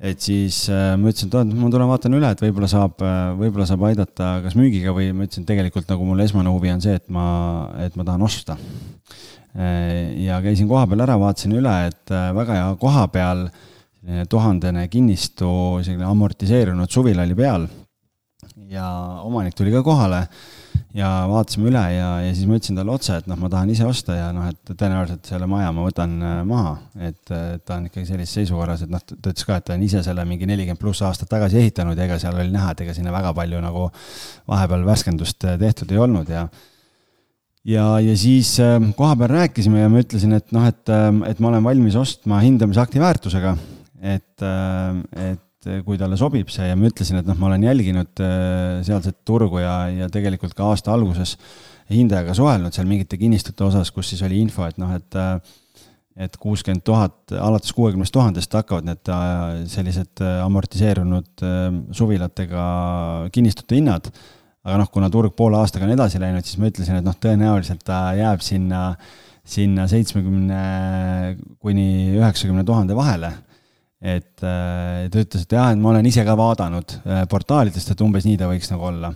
et 0.00 0.24
siis 0.24 0.62
äh, 0.72 0.94
ma 0.96 1.12
ütlesin, 1.12 1.28
et 1.28 1.36
oot, 1.36 1.52
ma 1.52 1.68
tulen 1.68 1.90
vaatan 1.90 2.16
üle, 2.16 2.30
et 2.32 2.40
võib-olla 2.40 2.70
saab, 2.72 3.04
võib-olla 3.36 3.66
saab 3.68 3.84
aidata 3.90 4.38
kas 4.46 4.56
müügiga 4.56 4.96
või 4.96 5.10
ma 5.12 5.28
ütlesin, 5.28 5.44
tegelikult 5.44 5.92
nagu 5.92 6.08
mul 6.08 6.24
esmane 6.24 6.48
huvi 6.48 6.72
on 6.72 6.80
see, 6.80 6.96
et 6.96 7.12
ma, 7.12 7.26
et 7.84 8.00
ma 8.00 8.08
tahan 8.08 8.24
osta. 8.24 8.56
Äh, 9.58 10.14
ja 10.22 10.38
käisin 10.44 10.68
kohapeal 10.70 11.02
ära, 11.02 11.16
vaatasin 11.18 11.56
üle, 11.58 11.72
et 11.88 12.14
äh, 12.14 12.30
väga 12.36 12.54
hea 12.54 12.70
koha 12.78 13.08
peal, 13.10 13.48
selline 13.98 14.28
tuhandene 14.30 14.86
kinnistu, 14.88 15.50
selline 15.82 16.06
amortiseerunud 16.06 16.90
suvila 16.90 17.26
oli 17.26 17.34
peal. 17.38 17.68
ja 18.70 18.86
omanik 19.26 19.56
tuli 19.58 19.72
ka 19.74 19.80
kohale 19.82 20.20
ja 20.94 21.08
vaatasime 21.26 21.66
üle 21.66 21.82
ja, 21.96 22.10
ja 22.22 22.30
siis 22.30 22.46
ma 22.46 22.54
ütlesin 22.54 22.78
talle 22.78 22.94
otse, 22.94 23.16
et 23.18 23.26
noh, 23.26 23.38
ma 23.42 23.50
tahan 23.50 23.72
ise 23.74 23.82
osta 23.86 24.14
ja 24.14 24.30
noh, 24.34 24.46
et 24.46 24.70
tõenäoliselt 24.70 25.26
selle 25.26 25.48
maja 25.50 25.72
ma 25.74 25.82
võtan 25.88 26.14
äh, 26.22 26.38
maha, 26.46 26.76
et 27.10 27.20
ta 27.26 27.80
on 27.80 27.90
ikkagi 27.90 28.06
sellises 28.06 28.38
seisukorras, 28.38 28.86
et 28.86 28.94
noh, 28.94 29.02
ta 29.02 29.18
ütles 29.18 29.48
ka, 29.48 29.58
et 29.58 29.66
ta 29.66 29.74
on 29.74 29.82
ise 29.82 30.04
selle 30.06 30.24
mingi 30.30 30.46
nelikümmend 30.46 30.78
pluss 30.78 31.02
aastat 31.02 31.32
tagasi 31.34 31.58
ehitanud 31.58 31.98
ja 31.98 32.06
ega 32.06 32.22
seal 32.22 32.38
oli 32.38 32.54
näha, 32.54 32.70
et 32.70 32.86
ega 32.86 32.94
sinna 32.94 33.10
väga 33.18 33.34
palju 33.34 33.66
nagu 33.66 33.88
vahepeal 34.46 34.86
värskendust 34.86 35.50
tehtud 35.58 35.90
ei 35.90 36.06
olnud 36.06 36.30
ja 36.30 36.46
ja, 37.68 37.84
ja 38.00 38.16
siis 38.16 38.54
ähm, 38.62 38.92
kohapeal 38.96 39.34
rääkisime 39.34 39.84
ja 39.84 39.90
ma 39.92 40.00
ütlesin, 40.02 40.34
et 40.36 40.52
noh, 40.56 40.66
et, 40.68 40.82
ähm, 40.92 41.22
et 41.28 41.40
ma 41.42 41.50
olen 41.52 41.64
valmis 41.66 41.98
ostma 42.00 42.40
hindamisakti 42.44 43.02
väärtusega. 43.02 43.56
et, 44.00 44.42
et 45.20 45.66
kui 45.84 45.98
talle 46.00 46.16
sobib 46.16 46.48
see 46.48 46.70
ja 46.70 46.76
ma 46.78 46.88
ütlesin, 46.88 47.18
et 47.20 47.26
noh, 47.28 47.36
ma 47.36 47.50
olen 47.50 47.66
jälginud 47.68 48.22
sealset 48.86 49.18
turgu 49.28 49.60
ja, 49.60 49.74
ja 49.92 50.08
tegelikult 50.08 50.54
ka 50.56 50.70
aasta 50.72 50.94
alguses 50.94 51.34
hindajaga 51.92 52.32
suhelnud 52.38 52.72
seal 52.72 52.88
mingite 52.88 53.18
kinnistute 53.20 53.66
osas, 53.66 53.90
kus 53.92 54.08
siis 54.08 54.22
oli 54.24 54.40
info, 54.40 54.64
et 54.64 54.80
noh, 54.80 54.94
et 54.96 55.20
et 56.20 56.34
kuuskümmend 56.40 56.82
tuhat, 56.84 57.32
alates 57.38 57.72
kuuekümnest 57.72 58.12
tuhandest 58.12 58.52
hakkavad 58.56 58.88
need 58.88 59.10
sellised 59.70 60.20
amortiseerunud 60.42 61.44
suvilatega 61.96 62.64
kinnistute 63.32 63.78
hinnad 63.78 64.10
aga 64.66 64.80
noh, 64.82 64.88
kuna 64.92 65.08
turg 65.12 65.34
poole 65.36 65.58
aastaga 65.60 65.86
on 65.86 65.94
edasi 65.94 66.20
läinud, 66.20 66.46
siis 66.46 66.60
ma 66.60 66.68
ütlesin, 66.70 66.98
et 67.00 67.06
noh, 67.06 67.16
tõenäoliselt 67.16 67.84
ta 67.86 68.00
jääb 68.18 68.42
sinna, 68.44 68.82
sinna 69.46 69.86
seitsmekümne 69.90 70.64
kuni 71.62 71.86
üheksakümne 72.18 72.64
tuhande 72.68 72.96
vahele. 72.98 73.32
et 74.00 74.40
äh, 74.48 75.08
ta 75.12 75.20
ütles, 75.20 75.42
et 75.44 75.52
jah, 75.52 75.72
et 75.74 75.80
ma 75.80 75.90
olen 75.90 76.06
ise 76.08 76.22
ka 76.24 76.32
vaadanud 76.32 76.92
äh, 77.04 77.24
portaalidest, 77.28 77.90
et 77.92 78.00
umbes 78.00 78.24
nii 78.24 78.38
ta 78.40 78.48
võiks 78.48 78.70
nagu 78.72 78.86
olla. 78.88 79.10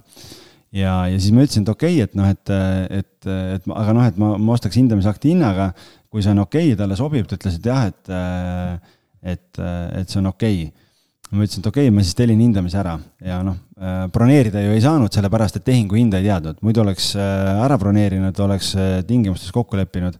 ja, 0.72 1.06
ja 1.08 1.18
siis 1.18 1.32
ma 1.32 1.44
ütlesin, 1.44 1.64
et 1.64 1.72
okei 1.72 2.00
okay,, 2.00 2.08
et 2.08 2.16
noh, 2.18 2.28
et, 2.28 2.54
et, 3.00 3.28
et 3.56 3.68
aga 3.72 3.94
noh, 3.96 4.08
et 4.08 4.20
ma, 4.20 4.34
ma 4.36 4.56
ostaks 4.56 4.76
hindamisakti 4.80 5.32
hinnaga, 5.32 5.70
kui 6.12 6.24
see 6.24 6.32
on 6.32 6.44
okei 6.44 6.72
okay,, 6.72 6.80
talle 6.80 7.00
sobib, 7.00 7.28
ta 7.28 7.40
ütles, 7.40 7.56
et 7.60 7.68
jah, 7.68 7.86
et, 7.92 8.12
äh, 8.12 8.96
et, 9.34 9.62
et 10.00 10.08
see 10.08 10.20
on 10.20 10.32
okei 10.32 10.66
okay 10.66 10.83
ma 11.32 11.44
ütlesin, 11.44 11.62
et 11.62 11.68
okei 11.70 11.88
okay,, 11.88 11.94
ma 11.94 12.04
siis 12.04 12.16
tellin 12.18 12.40
hindamise 12.44 12.78
ära 12.80 12.94
ja 13.24 13.40
noh, 13.46 13.56
äh, 13.80 14.04
broneerida 14.12 14.62
ju 14.64 14.74
ei 14.76 14.82
saanud, 14.84 15.12
sellepärast 15.14 15.58
et 15.60 15.66
tehingu 15.66 15.98
hinda 15.98 16.20
ei 16.20 16.28
teadnud, 16.28 16.60
muidu 16.64 16.84
oleks 16.84 17.12
äh, 17.18 17.50
ära 17.64 17.78
broneerinud, 17.80 18.40
oleks 18.44 18.72
äh, 18.78 18.96
tingimustes 19.08 19.54
kokku 19.54 19.78
leppinud. 19.80 20.18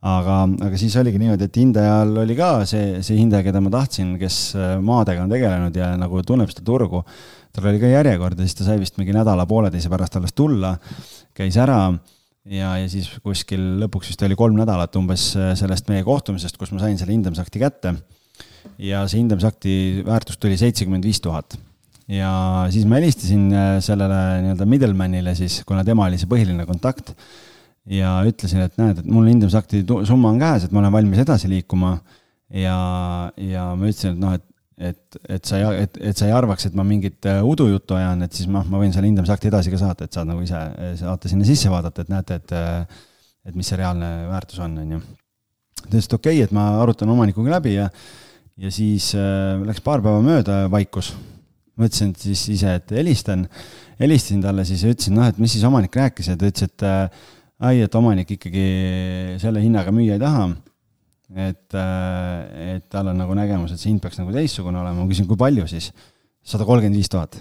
aga, 0.00 0.36
aga 0.64 0.78
siis 0.80 0.94
oligi 0.96 1.18
niimoodi, 1.20 1.44
et 1.44 1.56
hindajal 1.60 2.14
oli 2.22 2.36
ka 2.36 2.52
see, 2.68 3.02
see 3.04 3.18
hindaja, 3.18 3.44
keda 3.44 3.60
ma 3.60 3.72
tahtsin, 3.74 4.14
kes 4.20 4.38
maadega 4.80 5.26
on 5.26 5.32
tegelenud 5.32 5.74
ja 5.76 5.90
nagu 6.00 6.22
tunneb 6.24 6.48
seda 6.48 6.64
turgu. 6.64 7.02
tal 7.52 7.68
oli 7.68 7.82
ka 7.82 7.90
järjekord 7.90 8.38
ja 8.38 8.46
siis 8.46 8.56
ta 8.56 8.64
sai 8.70 8.78
vist 8.80 8.96
mingi 8.96 9.12
nädala-pooleteise 9.12 9.92
pärast 9.92 10.16
alles 10.16 10.32
tulla, 10.32 10.78
käis 11.36 11.58
ära 11.60 11.82
ja, 12.48 12.78
ja 12.80 12.88
siis 12.88 13.10
kuskil 13.20 13.60
lõpuks 13.82 14.08
vist 14.14 14.24
oli 14.24 14.38
kolm 14.40 14.56
nädalat 14.56 14.96
umbes 14.96 15.34
sellest 15.36 15.92
meie 15.92 16.06
kohtumisest, 16.06 16.56
kus 16.56 16.72
ma 16.72 16.80
sain 16.80 16.96
selle 16.96 17.12
hindamisakti 17.12 17.60
kätte 17.60 17.98
ja 18.78 19.04
see 19.08 19.20
hindamisakti 19.20 19.74
väärtus 20.06 20.38
tuli 20.40 20.56
seitsekümmend 20.60 21.04
viis 21.04 21.20
tuhat. 21.20 21.58
ja 22.10 22.30
siis 22.70 22.86
ma 22.88 22.98
helistasin 22.98 23.50
äh, 23.54 23.76
sellele 23.84 24.18
nii-öelda 24.46 24.66
middleman'ile 24.66 25.34
siis, 25.38 25.60
kuna 25.66 25.84
tema 25.86 26.08
oli 26.08 26.18
see 26.18 26.30
põhiline 26.30 26.66
kontakt 26.66 27.14
ja 27.88 28.20
ütlesin, 28.28 28.64
et 28.66 28.78
näed, 28.80 29.00
et 29.02 29.08
mul 29.08 29.28
hindamisakti 29.30 29.82
summa 30.08 30.32
on 30.32 30.40
käes, 30.40 30.66
et 30.66 30.74
ma 30.74 30.82
olen 30.82 30.94
valmis 30.94 31.22
edasi 31.22 31.50
liikuma. 31.50 31.98
ja, 32.50 32.78
ja 33.38 33.66
ma 33.78 33.90
ütlesin, 33.90 34.16
et 34.16 34.22
noh, 34.22 34.34
et, 34.34 34.46
et, 34.90 35.20
et 35.36 35.44
sa 35.46 35.60
ei, 35.60 35.84
et, 35.84 36.00
et 36.10 36.18
sa 36.18 36.26
ei 36.28 36.34
arvaks, 36.34 36.66
et 36.66 36.76
ma 36.78 36.84
mingit 36.86 37.28
äh, 37.30 37.40
udujuttu 37.46 37.96
ajan, 37.98 38.26
et 38.26 38.36
siis 38.36 38.50
ma, 38.50 38.64
ma 38.66 38.80
võin 38.82 38.94
selle 38.94 39.10
hindamisakti 39.10 39.50
edasi 39.50 39.72
ka 39.72 39.80
saata, 39.80 40.06
et 40.08 40.18
saad 40.18 40.30
nagu 40.30 40.42
ise 40.44 40.60
saate 41.00 41.30
sinna 41.30 41.46
sisse 41.48 41.72
vaadata, 41.72 42.04
et 42.04 42.12
näete, 42.12 42.40
et, 42.42 42.56
äh, 42.56 43.04
et 43.48 43.58
mis 43.58 43.70
see 43.70 43.78
reaalne 43.80 44.10
väärtus 44.30 44.62
on, 44.66 44.78
on 44.82 44.96
ju. 44.96 45.02
ta 45.84 45.92
ütles, 45.92 46.10
et 46.10 46.18
okei 46.18 46.40
okay,, 46.40 46.48
et 46.48 46.56
ma 46.56 46.72
arutan 46.82 47.14
omanikuga 47.14 47.58
läbi 47.58 47.76
ja 47.78 47.88
ja 48.60 48.70
siis 48.74 49.10
äh, 49.16 49.58
läks 49.66 49.82
paar 49.84 50.02
päeva 50.04 50.22
mööda, 50.24 50.62
vaikus. 50.72 51.14
mõtlesin, 51.80 52.12
siis 52.18 52.42
ise, 52.52 52.74
et 52.76 52.90
helistan, 52.92 53.46
helistasin 54.00 54.42
talle 54.44 54.66
siis 54.68 54.82
ja 54.84 54.90
ütlesin, 54.92 55.14
noh, 55.16 55.28
et 55.30 55.38
mis 55.40 55.54
siis 55.54 55.64
omanik 55.64 55.96
rääkis 55.96 56.28
ja 56.28 56.36
ta 56.36 56.48
ütles, 56.50 56.68
et 56.68 56.84
äh, 56.84 57.22
ai, 57.64 57.78
et 57.86 57.94
omanik 57.96 58.34
ikkagi 58.36 58.66
selle 59.40 59.62
hinnaga 59.64 59.94
müüa 59.94 60.18
ei 60.18 60.22
taha. 60.22 60.50
et 61.30 61.78
äh,, 61.78 62.74
et 62.74 62.88
tal 62.90 63.06
on 63.12 63.16
nagu 63.16 63.34
nägemus, 63.38 63.72
et 63.72 63.78
see 63.78 63.92
hind 63.92 64.02
peaks 64.02 64.18
nagu 64.18 64.32
teistsugune 64.34 64.80
olema, 64.80 64.98
ma 64.98 65.08
küsin, 65.08 65.28
kui 65.30 65.38
palju 65.38 65.68
siis? 65.70 65.92
sada 66.42 66.64
kolmkümmend 66.66 66.96
viis 66.98 67.10
tuhat 67.12 67.36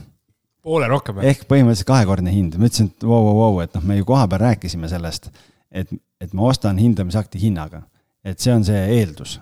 poole 0.66 0.88
rohkem. 0.92 1.22
ehk 1.26 1.46
põhimõtteliselt 1.50 1.90
kahekordne 1.90 2.34
hind, 2.34 2.58
ma 2.60 2.70
ütlesin, 2.70 2.92
et 2.92 3.06
vau, 3.08 3.20
vau, 3.26 3.36
vau, 3.40 3.60
et 3.64 3.76
noh, 3.78 3.86
me 3.90 4.00
ju 4.00 4.08
kohapeal 4.08 4.44
rääkisime 4.46 4.90
sellest, 4.92 5.30
et, 5.72 5.92
et 6.22 6.36
ma 6.38 6.50
ostan 6.52 6.80
hindamisakti 6.82 7.42
hinnaga. 7.42 7.84
et 8.24 8.40
see 8.40 8.52
on 8.54 8.66
see 8.68 8.80
eeldus, 9.00 9.38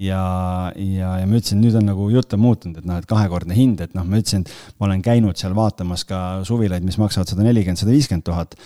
ja, 0.00 0.72
ja, 0.76 1.10
ja 1.20 1.26
ma 1.28 1.38
ütlesin, 1.38 1.60
nüüd 1.62 1.76
on 1.78 1.86
nagu 1.90 2.06
jutt 2.12 2.32
on 2.36 2.42
muutunud, 2.42 2.80
et 2.80 2.88
noh, 2.88 3.00
et 3.00 3.08
kahekordne 3.08 3.56
hind, 3.56 3.82
et 3.84 3.92
noh, 3.96 4.06
ma 4.08 4.20
ütlesin, 4.20 4.46
et 4.46 4.80
ma 4.80 4.88
olen 4.88 5.04
käinud 5.04 5.38
seal 5.40 5.54
vaatamas 5.56 6.06
ka 6.08 6.22
suvilaid, 6.48 6.84
mis 6.86 6.98
maksavad 7.00 7.28
sada 7.28 7.44
nelikümmend, 7.46 7.80
sada 7.80 7.94
viiskümmend 7.94 8.26
tuhat. 8.26 8.56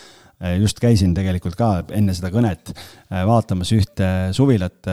just 0.61 0.77
käisin 0.77 1.14
tegelikult 1.16 1.55
ka 1.57 1.68
enne 1.97 2.12
seda 2.12 2.29
kõnet 2.29 2.74
vaatamas 3.09 3.70
ühte 3.72 4.09
suvilat, 4.37 4.85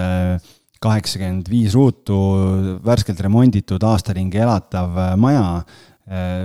kaheksakümmend 0.84 1.50
viis 1.52 1.76
ruutu, 1.76 2.16
värskelt 2.84 3.20
remonditud, 3.20 3.84
aastaringi 3.84 4.40
elatav 4.40 5.18
maja, 5.20 5.64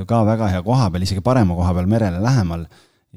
ka 0.06 0.20
väga 0.26 0.50
hea 0.50 0.62
koha 0.66 0.90
peal, 0.90 1.06
isegi 1.06 1.22
parema 1.22 1.54
koha 1.54 1.74
peal 1.78 1.90
merele 1.90 2.20
lähemal 2.22 2.66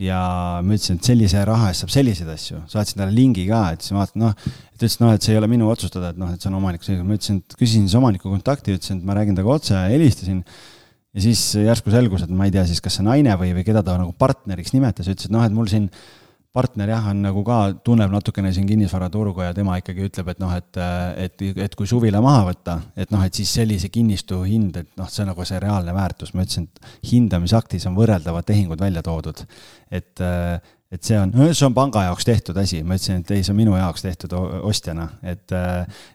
ja 0.02 0.20
ma 0.66 0.76
ütlesin, 0.76 0.97
et 0.97 1.08
sellise 1.12 1.41
raha 1.45 1.70
eest 1.70 1.84
saab 1.84 1.93
selliseid 1.93 2.30
asju, 2.34 2.64
saatsin 2.72 3.02
talle 3.02 3.14
lingi 3.14 3.45
ka, 3.49 3.62
et 3.76 3.86
siis 3.86 3.93
vaatan, 3.95 4.24
noh, 4.24 4.36
et 4.72 4.78
ütles, 4.80 4.97
noh, 5.04 5.14
et 5.14 5.26
see 5.26 5.36
ei 5.36 5.41
ole 5.41 5.49
minu 5.52 5.70
otsustada, 5.70 6.14
et 6.14 6.22
noh, 6.22 6.32
et 6.34 6.41
see 6.41 6.49
on 6.49 6.58
omaniku 6.58 6.88
seisukoht, 6.88 7.08
ma 7.08 7.18
ütlesin, 7.20 7.41
et 7.43 7.58
küsisin 7.60 7.86
siis 7.86 7.97
omaniku 7.99 8.32
kontakti, 8.32 8.78
ütlesin, 8.80 9.02
et 9.02 9.08
ma 9.08 9.18
räägin 9.18 9.38
temaga 9.38 9.60
otse, 9.60 9.78
helistasin. 9.91 10.41
ja 11.12 11.26
siis 11.28 11.43
järsku 11.60 11.93
selgus, 11.93 12.26
et 12.26 12.34
ma 12.34 12.47
ei 12.47 12.56
tea 12.56 12.66
siis, 12.70 12.82
kas 12.82 12.97
see 12.97 13.06
naine 13.06 13.36
või, 13.38 13.52
või 13.58 13.68
keda 13.68 13.84
ta 13.86 13.99
nagu 13.99 14.16
partneriks 14.18 14.74
nimetas, 14.74 15.12
ütles, 15.12 15.30
et 15.30 15.36
noh, 15.36 15.45
et 15.45 15.54
mul 15.54 15.70
siin 15.70 15.89
partner 16.52 16.89
jah, 16.91 17.06
on 17.12 17.22
nagu 17.24 17.43
ka, 17.47 17.58
tunneb 17.86 18.12
natukene 18.12 18.52
siin 18.52 18.68
kinnisvaraturgu 18.68 19.45
ja 19.45 19.54
tema 19.56 19.78
ikkagi 19.80 20.08
ütleb, 20.10 20.34
et 20.34 20.41
noh, 20.43 20.52
et, 20.56 20.80
et, 21.26 21.45
et 21.68 21.78
kui 21.80 21.88
suvila 21.88 22.20
maha 22.24 22.43
võtta, 22.49 22.78
et 22.99 23.14
noh, 23.14 23.24
et 23.24 23.39
siis 23.39 23.54
sellise 23.62 23.88
kinnistu 23.93 24.41
hind, 24.43 24.82
et 24.82 24.89
noh, 24.99 25.08
see 25.12 25.24
on 25.24 25.32
nagu 25.32 25.47
see 25.47 25.62
reaalne 25.64 25.95
väärtus, 25.95 26.34
ma 26.36 26.43
ütlesin, 26.43 26.68
et 26.68 27.08
hindamisaktis 27.14 27.88
on 27.88 27.95
võrreldavad 27.95 28.47
tehingud 28.47 28.84
välja 28.84 29.04
toodud. 29.06 29.45
et, 29.91 30.26
et 30.91 31.08
see 31.08 31.20
on, 31.20 31.32
see 31.54 31.68
on 31.70 31.78
panga 31.78 32.04
jaoks 32.10 32.28
tehtud 32.28 32.60
asi, 32.60 32.82
ma 32.84 32.99
ütlesin, 32.99 33.24
et 33.24 33.32
ei, 33.32 33.45
see 33.47 33.56
on 33.56 33.62
minu 33.62 33.78
jaoks 33.80 34.04
tehtud 34.04 34.36
ostjana, 34.60 35.08
et, 35.24 35.56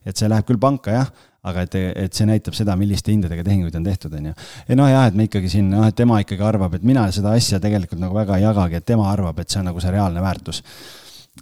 et 0.05 0.17
see 0.17 0.29
läheb 0.29 0.45
küll 0.49 0.61
panka 0.61 1.01
jah 1.01 1.15
aga 1.47 1.65
et, 1.67 1.79
et 2.07 2.19
see 2.19 2.27
näitab 2.29 2.57
seda, 2.59 2.77
milliste 2.79 3.15
hindadega 3.15 3.45
tehinguid 3.47 3.75
on 3.79 3.87
tehtud, 3.87 4.15
on 4.19 4.31
ju. 4.31 4.37
ja 4.69 4.79
noh, 4.79 4.91
jah, 4.91 5.09
et 5.11 5.19
me 5.19 5.29
ikkagi 5.29 5.51
siin, 5.53 5.71
noh, 5.73 5.87
et 5.87 5.97
tema 5.97 6.21
ikkagi 6.23 6.47
arvab, 6.47 6.79
et 6.79 6.87
mina 6.87 7.07
seda 7.15 7.35
asja 7.39 7.63
tegelikult 7.63 8.03
nagu 8.03 8.17
väga 8.17 8.39
ei 8.41 8.47
jagagi, 8.47 8.81
et 8.81 8.89
tema 8.89 9.11
arvab, 9.13 9.39
et 9.41 9.53
see 9.53 9.63
on 9.63 9.71
nagu 9.71 9.83
see 9.83 9.95
reaalne 9.95 10.25
väärtus 10.25 10.63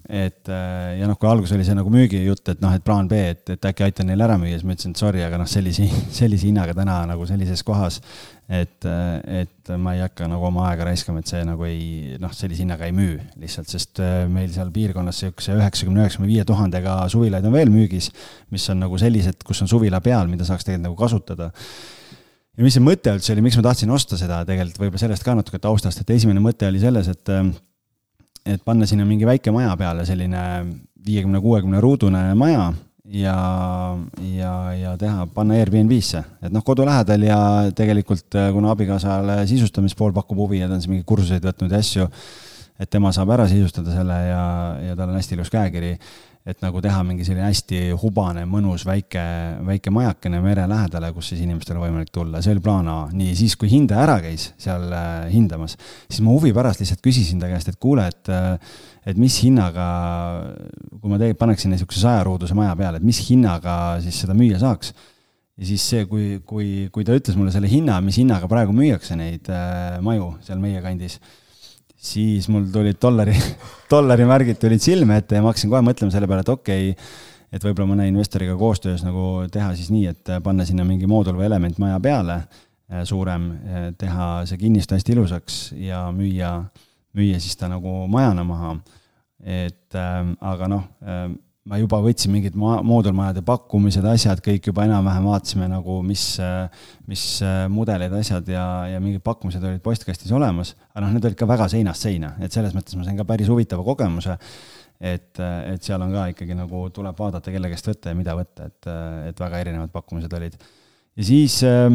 et 0.04 0.48
äh, 0.52 0.98
ja 0.98 1.06
noh, 1.08 1.16
kui 1.16 1.28
alguses 1.30 1.54
oli 1.56 1.64
see 1.64 1.76
nagu 1.76 1.88
müügijutt, 1.92 2.50
et 2.52 2.60
noh, 2.60 2.74
et 2.76 2.84
plaan 2.84 3.06
B, 3.08 3.20
et, 3.32 3.54
et 3.54 3.68
äkki 3.70 3.86
aitan 3.86 4.10
neil 4.10 4.20
ära 4.20 4.36
müüa, 4.40 4.58
siis 4.58 4.66
ma 4.66 4.74
ütlesin, 4.76 4.92
et 4.92 5.00
sorry, 5.00 5.22
aga 5.24 5.38
noh, 5.40 5.48
sellise, 5.48 5.86
sellise 6.18 6.48
hinnaga 6.50 6.76
täna 6.76 6.98
nagu 7.08 7.24
sellises 7.28 7.64
kohas, 7.64 8.00
et, 8.44 8.84
äh, 8.84 9.40
et 9.44 9.72
ma 9.80 9.94
ei 9.96 10.04
hakka 10.04 10.28
nagu 10.28 10.44
oma 10.50 10.68
aega 10.68 10.90
raiskama, 10.90 11.24
et 11.24 11.32
see 11.32 11.40
nagu 11.48 11.64
ei 11.68 12.18
noh, 12.20 12.34
sellise 12.36 12.66
hinnaga 12.66 12.88
ei 12.90 12.94
müü 12.96 13.16
lihtsalt, 13.40 13.72
sest 13.72 14.04
äh, 14.04 14.24
meil 14.30 14.52
seal 14.52 14.72
piirkonnas 14.74 15.22
niisuguse 15.24 15.56
üheksakümne, 15.56 16.04
üheksakümne 16.04 16.32
viie 16.34 16.44
tuhandega 16.48 17.00
suvilaid 17.12 17.48
on 17.48 17.56
veel 17.56 17.72
müügis, 17.72 18.10
mis 18.52 18.68
on 18.74 18.84
nagu 18.84 19.00
sellised, 19.00 19.40
kus 19.46 19.64
on 19.64 19.72
suvila 19.72 20.04
peal, 20.04 20.28
mida 20.28 20.44
saaks 20.44 20.68
tegelikult 20.68 20.90
nagu 20.90 21.00
kasutada. 21.00 21.52
Ja 22.54 22.62
mis 22.62 22.76
see 22.76 22.84
mõte 22.84 23.14
üldse 23.16 23.32
oli, 23.32 23.42
miks 23.48 23.56
ma 23.58 23.64
tahtsin 23.70 23.90
osta 23.90 24.18
seda 24.20 24.44
tegelikult, 24.46 24.82
võib-olla 24.84 25.00
sellest 25.00 25.24
ka 25.26 25.32
natuke 25.38 25.58
taustast, 25.62 26.04
et 26.04 26.12
esimene 26.14 26.44
mõte 26.44 26.68
oli 26.68 26.82
selles, 26.82 27.08
et 27.10 27.32
et 28.44 28.64
panna 28.64 28.86
sinna 28.86 29.06
mingi 29.08 29.26
väike 29.28 29.52
maja 29.54 29.76
peale, 29.80 30.04
selline 30.08 30.42
viiekümne, 31.04 31.40
kuuekümne 31.40 31.80
ruudune 31.80 32.26
maja 32.38 32.72
ja, 33.04 33.36
ja, 34.34 34.54
ja 34.78 34.96
teha, 35.00 35.26
panna 35.34 35.58
Airbnb-sse, 35.60 36.24
et 36.44 36.52
noh, 36.52 36.64
kodu 36.64 36.86
lähedal 36.88 37.26
ja 37.26 37.38
tegelikult 37.76 38.36
kuna 38.56 38.72
abikaasale 38.74 39.42
sisustamispool 39.50 40.14
pakub 40.16 40.44
huvi 40.44 40.62
ja 40.62 40.68
ta 40.68 40.78
on 40.78 40.84
siin 40.84 40.96
mingeid 40.96 41.08
kursuseid 41.08 41.44
võtnud 41.44 41.72
ja 41.72 41.80
asju, 41.84 42.08
et 42.80 42.90
tema 42.90 43.12
saab 43.14 43.34
ära 43.36 43.48
sisustada 43.50 43.94
selle 43.94 44.20
ja, 44.28 44.44
ja 44.90 44.96
tal 44.98 45.12
on 45.12 45.20
hästi 45.20 45.36
ilus 45.38 45.52
käekiri 45.52 45.94
et 46.44 46.60
nagu 46.60 46.80
teha 46.84 47.00
mingi 47.08 47.24
selline 47.24 47.46
hästi 47.46 47.78
hubane, 48.02 48.42
mõnus 48.48 48.82
väike, 48.84 49.22
väike 49.64 49.92
majakene 49.94 50.42
mere 50.44 50.66
lähedale, 50.68 51.08
kus 51.16 51.30
siis 51.32 51.40
inimestel 51.40 51.78
on 51.78 51.86
võimalik 51.86 52.10
tulla, 52.12 52.42
see 52.44 52.52
oli 52.52 52.64
plaan 52.64 52.90
A. 52.92 52.96
nii, 53.16 53.32
siis 53.38 53.54
kui 53.56 53.70
hindaja 53.72 54.02
ära 54.04 54.18
käis 54.26 54.50
seal 54.60 54.84
äh, 54.92 55.30
hindamas, 55.32 55.78
siis 56.04 56.20
ma 56.24 56.34
huvi 56.34 56.52
pärast 56.56 56.84
lihtsalt 56.84 57.00
küsisin 57.04 57.40
ta 57.40 57.48
käest, 57.48 57.72
et 57.72 57.80
kuule, 57.80 58.04
et 58.12 58.32
äh, 58.32 58.76
et 59.04 59.18
mis 59.20 59.34
hinnaga, 59.44 59.86
kui 61.00 61.10
ma 61.12 61.18
tegelikult 61.20 61.40
paneksin 61.42 61.72
niisuguse 61.72 62.00
sajaruuduse 62.04 62.56
maja 62.56 62.76
peale, 62.76 63.00
et 63.00 63.04
mis 63.04 63.20
hinnaga 63.26 63.98
siis 64.04 64.22
seda 64.24 64.36
müüa 64.36 64.60
saaks 64.60 64.92
ja 65.56 65.68
siis 65.68 65.84
see, 65.86 66.04
kui, 66.10 66.26
kui, 66.44 66.90
kui 66.92 67.06
ta 67.06 67.16
ütles 67.16 67.36
mulle 67.38 67.52
selle 67.54 67.70
hinna, 67.70 68.00
mis 68.04 68.18
hinnaga 68.20 68.48
praegu 68.50 68.74
müüakse 68.76 69.16
neid 69.18 69.48
äh, 69.52 69.96
maju 70.04 70.34
seal 70.44 70.60
meie 70.60 70.84
kandis 70.84 71.20
siis 72.04 72.48
mul 72.52 72.66
tulid 72.72 72.98
dollari, 73.02 73.34
dollarimärgid 73.92 74.60
tulid 74.60 74.82
silme 74.84 75.18
ette 75.20 75.38
ja 75.38 75.44
ma 75.44 75.52
hakkasin 75.52 75.72
kohe 75.72 75.84
mõtlema 75.86 76.14
selle 76.14 76.28
peale, 76.30 76.44
et 76.44 76.52
okei 76.52 76.90
okay,, 76.92 77.08
et 77.54 77.64
võib-olla 77.64 77.92
mõne 77.92 78.08
investoriga 78.10 78.56
koostöös 78.58 79.04
nagu 79.06 79.44
teha 79.52 79.72
siis 79.78 79.90
nii, 79.94 80.08
et 80.10 80.34
panna 80.44 80.66
sinna 80.66 80.86
mingi 80.86 81.08
moodul 81.10 81.38
või 81.38 81.46
element 81.48 81.78
maja 81.82 82.00
peale 82.02 82.40
äh, 82.40 83.04
suurem, 83.08 83.50
äh, 83.54 83.86
teha 83.98 84.28
see 84.48 84.60
kinnistu 84.60 84.98
hästi 84.98 85.14
ilusaks 85.14 85.60
ja 85.78 86.04
müüa, 86.14 86.56
müüa 87.16 87.40
siis 87.42 87.56
ta 87.60 87.70
nagu 87.72 88.04
majana 88.10 88.44
maha. 88.46 88.76
et 89.44 89.94
äh, 89.94 90.20
aga 90.40 90.68
noh 90.68 90.84
äh,, 91.04 91.28
ma 91.68 91.78
juba 91.80 92.00
võtsin 92.04 92.32
mingid 92.34 92.56
ma-, 92.60 92.82
moodulmajade 92.84 93.40
pakkumised, 93.46 94.04
asjad 94.08 94.42
kõik 94.44 94.68
juba 94.68 94.84
enam-vähem 94.84 95.28
vaatasime 95.30 95.68
nagu, 95.72 95.98
mis, 96.04 96.26
mis 97.08 97.24
mudeleid, 97.72 98.12
asjad 98.20 98.48
ja, 98.52 98.66
ja 98.92 99.00
mingid 99.00 99.24
pakkumised 99.24 99.64
olid 99.64 99.80
postkastis 99.84 100.32
olemas. 100.36 100.74
aga 100.92 101.06
noh, 101.06 101.16
need 101.16 101.24
olid 101.30 101.40
ka 101.40 101.48
väga 101.48 101.70
seinast 101.72 102.04
seina, 102.04 102.34
et 102.44 102.52
selles 102.52 102.76
mõttes 102.76 102.98
ma 102.98 103.08
sain 103.08 103.16
ka 103.16 103.28
päris 103.28 103.48
huvitava 103.52 103.86
kogemuse. 103.86 104.36
et, 105.00 105.40
et 105.40 105.82
seal 105.82 106.04
on 106.04 106.12
ka 106.12 106.28
ikkagi 106.34 106.54
nagu 106.56 106.86
tuleb 106.94 107.18
vaadata, 107.18 107.52
kelle 107.52 107.72
käest 107.72 107.88
võtta 107.90 108.12
ja 108.12 108.18
mida 108.18 108.36
võtta, 108.36 108.68
et, 108.70 108.94
et 109.30 109.40
väga 109.40 109.64
erinevad 109.64 109.92
pakkumised 109.92 110.36
olid 110.36 110.60
ja 111.14 111.24
siis 111.26 111.60
äh,, 111.66 111.86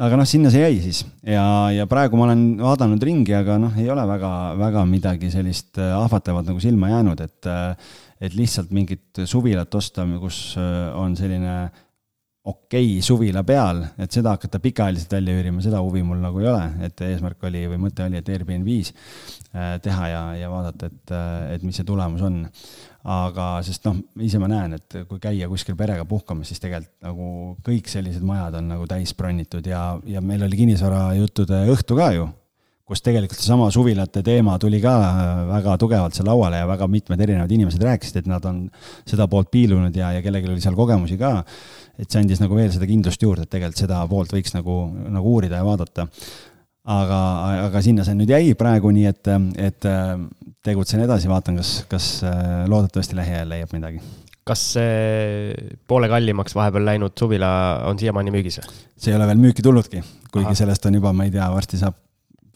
aga 0.00 0.18
noh, 0.18 0.26
sinna 0.28 0.50
see 0.52 0.62
jäi 0.64 0.80
siis 0.80 1.02
ja, 1.20 1.44
ja 1.74 1.86
praegu 1.90 2.18
ma 2.18 2.26
olen 2.26 2.44
vaadanud 2.60 3.02
ringi, 3.04 3.34
aga 3.36 3.58
noh, 3.60 3.76
ei 3.80 3.88
ole 3.92 4.06
väga, 4.08 4.32
väga 4.60 4.84
midagi 4.88 5.30
sellist 5.32 5.80
äh, 5.80 5.92
ahvatlevat 5.96 6.48
nagu 6.48 6.62
silma 6.62 6.90
jäänud, 6.94 7.20
et 7.26 7.50
äh, 7.52 7.94
et 8.20 8.36
lihtsalt 8.36 8.70
mingit 8.74 9.24
suvilat 9.24 9.74
osta, 9.74 10.06
kus 10.20 10.54
äh, 10.60 10.94
on 10.96 11.16
selline 11.18 11.56
okei 12.46 12.98
okay 12.98 13.02
suvila 13.02 13.42
peal, 13.42 13.82
et 13.98 14.14
seda 14.14 14.36
hakata 14.36 14.60
pikaajaliselt 14.62 15.16
välja 15.16 15.34
üürima, 15.34 15.62
seda 15.64 15.80
huvi 15.82 16.04
mul 16.06 16.20
nagu 16.22 16.38
ei 16.42 16.46
ole, 16.52 16.66
et 16.86 17.02
eesmärk 17.08 17.42
oli 17.48 17.64
või 17.72 17.80
mõte 17.88 18.06
oli, 18.06 18.20
et 18.20 18.30
Airbnb-s 18.30 18.92
teha 19.82 20.10
ja, 20.12 20.20
ja 20.38 20.50
vaadata, 20.52 20.90
et, 20.92 21.14
et 21.56 21.64
mis 21.66 21.76
see 21.78 21.86
tulemus 21.88 22.22
on. 22.26 22.44
Aga 23.06 23.60
sest 23.62 23.84
noh, 23.86 24.00
ise 24.26 24.38
ma 24.42 24.48
näen, 24.50 24.72
et 24.80 24.96
kui 25.06 25.20
käia 25.22 25.46
kuskil 25.46 25.76
perega 25.78 26.02
puhkamas, 26.10 26.48
siis 26.50 26.58
tegelikult 26.62 27.06
nagu 27.06 27.28
kõik 27.66 27.90
sellised 27.90 28.24
majad 28.26 28.56
on 28.58 28.72
nagu 28.72 28.88
täis 28.90 29.12
bronnitud 29.14 29.66
ja, 29.70 29.92
ja 30.10 30.22
meil 30.22 30.42
oli 30.42 30.58
kinnisvarajuttude 30.58 31.60
õhtu 31.70 31.98
ka 31.98 32.08
ju, 32.16 32.26
kus 32.86 33.02
tegelikult 33.02 33.40
seesama 33.40 33.66
suvilate 33.74 34.22
teema 34.26 34.54
tuli 34.62 34.78
ka 34.82 34.92
väga 35.48 35.74
tugevalt 35.82 36.14
seal 36.14 36.28
lauale 36.30 36.60
ja 36.60 36.68
väga 36.70 36.86
mitmed 36.90 37.22
erinevad 37.24 37.50
inimesed 37.50 37.82
rääkisid, 37.82 38.20
et 38.20 38.28
nad 38.30 38.44
on 38.46 38.60
seda 39.08 39.26
poolt 39.30 39.50
piilunud 39.50 39.96
ja, 39.98 40.12
ja 40.14 40.22
kellelgi 40.22 40.52
oli 40.52 40.62
seal 40.62 40.78
kogemusi 40.78 41.18
ka. 41.18 41.40
et 41.98 42.06
see 42.10 42.22
andis 42.22 42.42
nagu 42.42 42.54
veel 42.54 42.70
seda 42.70 42.86
kindlust 42.86 43.22
juurde, 43.22 43.46
et 43.46 43.50
tegelikult 43.50 43.82
seda 43.82 44.04
poolt 44.10 44.34
võiks 44.36 44.54
nagu, 44.54 44.84
nagu 45.10 45.34
uurida 45.34 45.58
ja 45.58 45.66
vaadata 45.66 46.06
aga, 46.86 47.18
aga 47.64 47.82
sinna 47.82 48.06
see 48.06 48.14
nüüd 48.20 48.30
jäi 48.30 48.54
praegu, 48.58 48.94
nii 48.94 49.10
et, 49.10 49.32
et 49.58 49.90
tegutsen 50.66 51.02
edasi, 51.02 51.30
vaatan, 51.30 51.58
kas, 51.58 51.72
kas 51.90 52.08
loodetavasti 52.70 53.18
lähiajal 53.18 53.50
leiab 53.56 53.74
midagi. 53.74 54.02
kas 54.46 54.62
see 54.76 55.76
poole 55.90 56.06
kallimaks 56.12 56.54
vahepeal 56.54 56.86
läinud 56.86 57.18
suvila 57.18 57.50
on 57.90 57.98
siiamaani 57.98 58.30
müügis 58.30 58.60
see 58.62 59.10
ei 59.10 59.18
ole 59.18 59.26
veel 59.26 59.42
müüki 59.42 59.66
tulnudki, 59.66 60.06
kuigi 60.30 60.52
Aha. 60.52 60.60
sellest 60.62 60.86
on 60.86 61.02
juba, 61.02 61.10
ma 61.12 61.26
ei 61.26 61.34
tea, 61.34 61.50
varsti 61.50 61.82
saab 61.82 62.05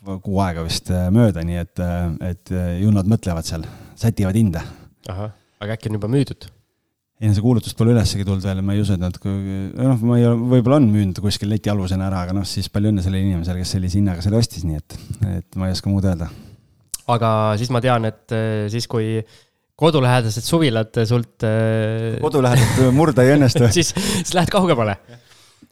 kuu 0.00 0.40
aega 0.44 0.64
vist 0.64 0.88
mööda, 1.12 1.44
nii 1.44 1.60
et, 1.60 1.82
et 2.24 2.54
ju 2.80 2.94
nad 2.94 3.08
mõtlevad 3.08 3.46
seal, 3.46 3.66
sätivad 4.00 4.38
hinda. 4.38 4.64
ahah, 5.10 5.34
aga 5.60 5.76
äkki 5.76 5.90
on 5.90 6.00
juba 6.00 6.10
müüdud? 6.12 6.48
ei 7.20 7.28
no 7.28 7.36
see 7.36 7.44
kuulutus 7.44 7.76
pole 7.76 7.92
ülessegi 7.92 8.24
tulnud 8.24 8.44
veel, 8.46 8.62
ma 8.64 8.72
ei 8.72 8.80
usu, 8.80 8.96
et 8.96 9.02
nad, 9.02 9.16
noh, 9.20 10.04
ma 10.08 10.16
ei 10.16 10.24
ole, 10.24 10.38
võib-olla 10.54 10.78
on 10.80 10.86
müünud 10.88 11.20
kuskil 11.20 11.50
letialusena 11.52 12.06
ära, 12.08 12.22
aga 12.24 12.36
noh, 12.36 12.46
siis 12.48 12.70
palju 12.72 12.94
õnne 12.94 13.04
sellele 13.04 13.26
inimesele, 13.26 13.60
kes 13.60 13.74
sellise 13.76 14.00
hinnaga 14.00 14.24
selle 14.24 14.40
ostis, 14.40 14.64
nii 14.64 14.80
et, 14.80 14.96
et 15.28 15.60
ma 15.60 15.68
ei 15.68 15.76
oska 15.76 15.92
muud 15.92 16.08
öelda. 16.08 16.30
aga 17.12 17.32
siis 17.60 17.72
ma 17.74 17.84
tean, 17.84 18.08
et 18.08 18.36
siis, 18.72 18.88
kui 18.88 19.18
kodulähedased 19.80 20.44
suvilad 20.44 20.96
sult 21.08 21.44
kodulähedaselt 22.24 22.96
murda 22.96 23.24
ei 23.24 23.36
õnnestu 23.36 23.68
siis, 23.76 23.92
siis 23.92 24.32
lähed 24.36 24.52
kaugemale 24.52 24.96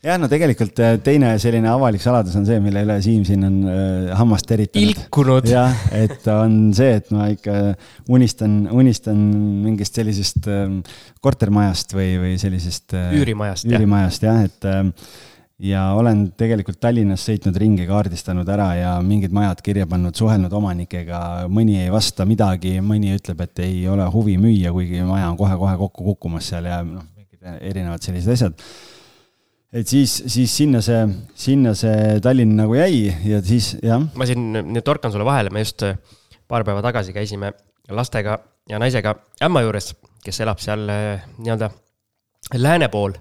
jah, 0.05 0.19
no 0.21 0.29
tegelikult 0.31 0.79
äh, 0.83 0.97
teine 1.03 1.33
selline 1.43 1.71
avalik 1.73 2.03
saladus 2.03 2.37
on 2.39 2.47
see, 2.47 2.59
mille 2.63 2.85
üle 2.87 2.99
Siim 3.03 3.25
siin 3.27 3.47
on 3.47 3.57
äh, 3.67 4.11
hammast 4.19 4.51
eritanud. 4.55 4.93
ilkunud. 4.95 5.49
jah, 5.51 5.75
et 5.97 6.27
on 6.31 6.59
see, 6.77 6.99
et 7.01 7.09
ma 7.15 7.31
ikka 7.33 7.57
unistan, 8.15 8.61
unistan 8.75 9.25
mingist 9.65 9.99
sellisest 9.99 10.47
äh, 10.51 10.69
kortermajast 11.25 11.97
või, 11.99 12.13
või 12.23 12.37
sellisest 12.41 12.95
äh, 12.99 13.17
üürimajast, 13.19 13.67
üürimajast 13.71 14.29
jah, 14.29 14.45
et 14.47 14.69
äh, 14.71 14.85
ja 15.67 15.89
olen 15.99 16.29
tegelikult 16.39 16.79
Tallinnas 16.79 17.25
sõitnud 17.27 17.59
ringi, 17.59 17.89
kaardistanud 17.89 18.47
ära 18.55 18.69
ja 18.79 18.93
mingid 19.03 19.35
majad 19.35 19.65
kirja 19.67 19.89
pannud, 19.91 20.15
suhelnud 20.15 20.53
omanikega, 20.55 21.49
mõni 21.51 21.81
ei 21.83 21.91
vasta 21.91 22.23
midagi, 22.29 22.77
mõni 22.85 23.17
ütleb, 23.17 23.43
et 23.49 23.65
ei 23.67 23.83
ole 23.91 24.07
huvi 24.15 24.37
müüa, 24.39 24.71
kuigi 24.77 25.03
maja 25.09 25.33
on 25.33 25.41
kohe-kohe 25.41 25.75
kokku 25.83 26.07
kukkumas 26.13 26.53
seal 26.55 26.71
ja 26.71 26.79
noh, 26.87 27.03
mingid 27.19 27.59
erinevad 27.73 28.07
sellised 28.07 28.37
asjad 28.37 28.71
et 29.73 29.89
siis, 29.89 30.15
siis 30.33 30.53
sinna 30.63 30.81
see, 30.85 31.01
sinna 31.37 31.75
see 31.77 32.19
Tallinn 32.25 32.57
nagu 32.57 32.77
jäi 32.79 33.09
ja 33.29 33.41
siis 33.45 33.75
jah. 33.85 34.05
ma 34.15 34.29
siin 34.29 34.51
nüüd 34.57 34.85
torkan 34.87 35.13
sulle 35.13 35.27
vahele, 35.29 35.53
me 35.53 35.65
just 35.65 35.85
äh, 35.85 35.99
paar 36.49 36.65
päeva 36.65 36.83
tagasi 36.85 37.13
käisime 37.17 37.53
lastega 37.93 38.39
ja 38.69 38.81
naisega 38.81 39.15
ämma 39.45 39.65
juures, 39.67 39.93
kes 40.25 40.41
elab 40.45 40.63
seal 40.65 40.89
äh, 40.93 41.27
nii-öelda 41.39 41.71
lääne 42.57 42.89
pool 42.93 43.17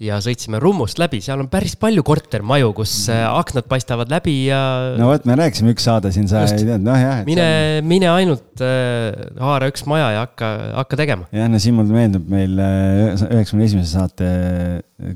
ja 0.00 0.16
sõitsime 0.24 0.58
Rummust 0.62 0.98
läbi, 1.00 1.20
seal 1.24 1.42
on 1.42 1.48
päris 1.52 1.74
palju 1.80 2.02
kortermaju, 2.06 2.72
kus 2.78 2.92
äh, 3.12 3.20
aknad 3.28 3.66
paistavad 3.68 4.10
läbi 4.12 4.34
ja. 4.46 4.60
no 4.96 5.10
vot, 5.10 5.26
me 5.28 5.36
rääkisime 5.36 5.74
üks 5.74 5.84
saade 5.84 6.12
siin, 6.14 6.28
sa 6.30 6.44
Just. 6.46 6.56
ei 6.56 6.64
teadnud, 6.64 6.86
noh 6.88 7.00
jah. 7.00 7.20
mine 7.28 7.44
on..., 7.44 7.88
mine 7.90 8.08
ainult 8.14 8.64
äh, 8.64 9.10
haara 9.40 9.68
üks 9.70 9.84
maja 9.90 10.08
ja 10.16 10.24
hakka, 10.24 10.50
hakka 10.80 11.00
tegema. 11.02 11.28
jah, 11.36 11.50
no 11.52 11.60
siin 11.60 11.76
mulle 11.76 11.92
meenub 11.96 12.32
meil 12.32 12.56
äh, 12.64 13.12
üheksakümne 13.28 13.68
esimese 13.68 13.92
saate 13.92 14.30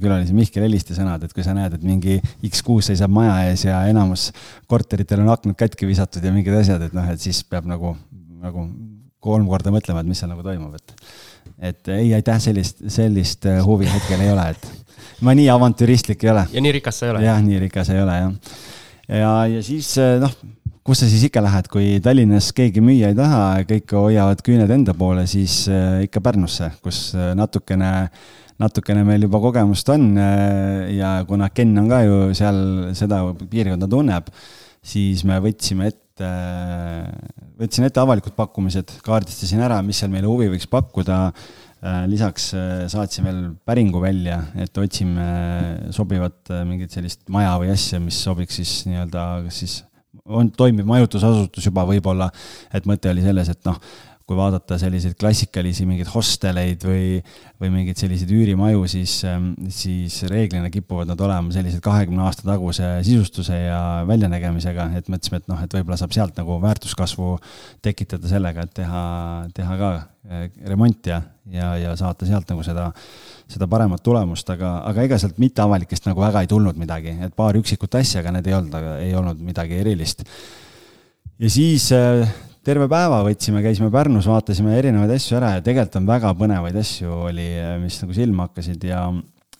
külalise 0.03 0.37
Mihkel 0.37 0.67
Heliste 0.67 0.97
sõnad, 0.97 1.25
et 1.25 1.33
kui 1.37 1.47
sa 1.47 1.57
näed, 1.57 1.79
et 1.79 1.85
mingi 1.85 2.19
X6 2.45 2.91
seisab 2.91 3.13
maja 3.15 3.39
ees 3.49 3.65
ja 3.65 3.81
enamus 3.89 4.31
korteritel 4.71 5.25
on 5.25 5.33
aknad 5.33 5.57
katki 5.65 5.89
visatud 5.89 6.25
ja 6.25 6.33
mingid 6.35 6.57
asjad, 6.61 6.85
et 6.85 6.97
noh, 6.97 7.09
et 7.09 7.25
siis 7.25 7.41
peab 7.49 7.69
nagu, 7.69 7.97
nagu 8.45 8.69
kolm 9.25 9.49
korda 9.49 9.73
mõtlema, 9.73 10.05
et 10.05 10.13
mis 10.13 10.21
seal 10.21 10.29
nagu 10.29 10.45
toimub, 10.45 10.77
et 10.77 10.93
et 11.59 11.89
ei, 11.93 12.13
aitäh, 12.17 12.41
sellist, 12.43 12.83
sellist 12.93 13.47
äh, 13.51 13.61
huvi 13.65 13.89
hetkel 13.91 14.23
ei 14.25 14.33
ole, 14.33 14.49
et 14.55 15.25
ma 15.25 15.35
nii 15.37 15.49
avantüristlik 15.53 16.25
ei 16.27 16.33
ole. 16.35 16.45
ja 16.53 16.65
nii 16.65 16.75
rikas 16.79 17.01
sa 17.01 17.09
ei 17.09 17.15
ole? 17.15 17.25
jah, 17.25 17.41
nii 17.45 17.63
rikas 17.67 17.91
ei 17.95 18.03
ole, 18.03 18.19
jah. 18.21 18.61
ja, 19.09 19.33
ja 19.55 19.65
siis 19.65 19.91
äh, 20.03 20.17
noh, 20.23 20.35
kus 20.85 21.01
sa 21.03 21.09
siis 21.11 21.27
ikka 21.29 21.43
lähed, 21.45 21.71
kui 21.73 21.99
Tallinnas 22.05 22.51
keegi 22.57 22.85
müüa 22.85 23.13
ei 23.13 23.19
taha, 23.19 23.43
kõik 23.69 23.97
hoiavad 23.97 24.45
küüned 24.45 24.71
enda 24.75 24.93
poole, 24.99 25.25
siis 25.31 25.63
ikka 26.05 26.21
Pärnusse, 26.21 26.69
kus 26.85 27.15
natukene, 27.39 27.93
natukene 28.61 29.07
meil 29.09 29.25
juba 29.25 29.41
kogemust 29.41 29.89
on 29.95 30.11
ja 30.93 31.17
kuna 31.25 31.49
Ken 31.57 31.73
on 31.81 31.89
ka 31.89 32.03
ju 32.05 32.19
seal 32.37 32.61
seda 33.01 33.23
piirkonda 33.41 33.89
tunneb, 33.89 34.29
siis 34.85 35.25
me 35.25 35.41
võtsime 35.41 35.89
ette 35.89 36.04
et 36.15 37.35
võtsin 37.59 37.87
ette 37.87 38.03
avalikud 38.03 38.35
pakkumised, 38.37 38.99
kaardistasin 39.05 39.63
ära, 39.65 39.81
mis 39.87 40.01
seal 40.03 40.13
meile 40.13 40.31
huvi 40.31 40.51
võiks 40.53 40.69
pakkuda. 40.71 41.19
Äh, 41.85 42.05
lisaks 42.09 42.47
äh, 42.57 42.87
saatsin 42.89 43.27
veel 43.27 43.41
päringu 43.69 44.01
välja, 44.01 44.39
et 44.57 44.79
otsime 44.81 45.25
sobivat 45.93 46.49
äh, 46.49 46.63
mingit 46.65 46.95
sellist 46.95 47.27
maja 47.29 47.59
või 47.61 47.75
asja, 47.75 48.01
mis 48.01 48.23
sobiks 48.25 48.57
siis 48.57 48.73
nii-öelda, 48.89 49.25
kas 49.45 49.59
siis 49.61 49.75
on 50.25 50.49
toimiv 50.57 50.89
majutusasutus 50.89 51.69
juba 51.69 51.85
võib-olla, 51.85 52.31
et 52.73 52.89
mõte 52.89 53.13
oli 53.13 53.27
selles, 53.27 53.53
et 53.53 53.69
noh 53.69 53.77
kui 54.25 54.37
vaadata 54.39 54.79
selliseid 54.81 55.19
klassikalisi 55.21 55.85
mingeid 55.85 56.09
hosteleid 56.09 56.85
või, 56.89 57.19
või 57.61 57.71
mingeid 57.75 57.99
selliseid 58.01 58.31
üürimaju, 58.33 58.87
siis, 58.89 59.19
ähm, 59.29 59.51
siis 59.69 60.23
reeglina 60.31 60.71
kipuvad 60.73 61.11
nad 61.11 61.21
olema 61.21 61.53
sellised 61.53 61.83
kahekümne 61.85 62.25
aasta 62.25 62.47
taguse 62.47 62.89
sisustuse 63.05 63.59
ja 63.67 63.81
väljanägemisega, 64.09 64.87
et 64.97 65.11
mõtlesime, 65.13 65.43
et 65.43 65.51
noh, 65.53 65.61
et 65.61 65.77
võib-olla 65.77 65.99
saab 66.01 66.15
sealt 66.17 66.41
nagu 66.41 66.57
väärtuskasvu 66.63 67.35
tekitada 67.85 68.31
sellega, 68.31 68.65
et 68.65 68.73
teha, 68.81 69.03
teha 69.59 69.77
ka 69.83 69.91
äh, 69.99 70.47
remont 70.73 71.13
ja, 71.13 71.21
ja, 71.53 71.75
ja 71.83 71.93
saata 72.01 72.25
sealt 72.29 72.49
nagu 72.49 72.65
seda, 72.65 72.89
seda 73.53 73.69
paremat 73.69 74.01
tulemust, 74.09 74.49
aga, 74.57 74.79
aga 74.89 75.05
ega 75.05 75.21
sealt 75.21 75.37
mitteavalikest 75.43 76.09
nagu 76.09 76.25
väga 76.25 76.47
ei 76.47 76.49
tulnud 76.55 76.81
midagi, 76.81 77.13
et 77.29 77.37
paar 77.37 77.61
üksikut 77.61 78.01
asja, 78.01 78.25
aga 78.25 78.33
need 78.39 78.49
ei 78.49 78.57
olnud, 78.57 78.81
ei 79.05 79.13
olnud 79.21 79.45
midagi 79.53 79.85
erilist. 79.85 80.25
ja 81.37 81.53
siis 81.53 81.93
äh, 81.93 82.25
terve 82.65 82.87
päeva 82.91 83.21
võtsime, 83.27 83.61
käisime 83.65 83.91
Pärnus, 83.93 84.27
vaatasime 84.29 84.75
erinevaid 84.79 85.13
asju 85.15 85.37
ära 85.39 85.55
ja 85.59 85.63
tegelikult 85.65 86.01
on 86.01 86.09
väga 86.09 86.33
põnevaid 86.39 86.79
asju 86.81 87.13
oli, 87.29 87.47
mis 87.83 87.99
nagu 88.01 88.17
silma 88.17 88.49
hakkasid 88.49 88.87
ja, 88.89 89.03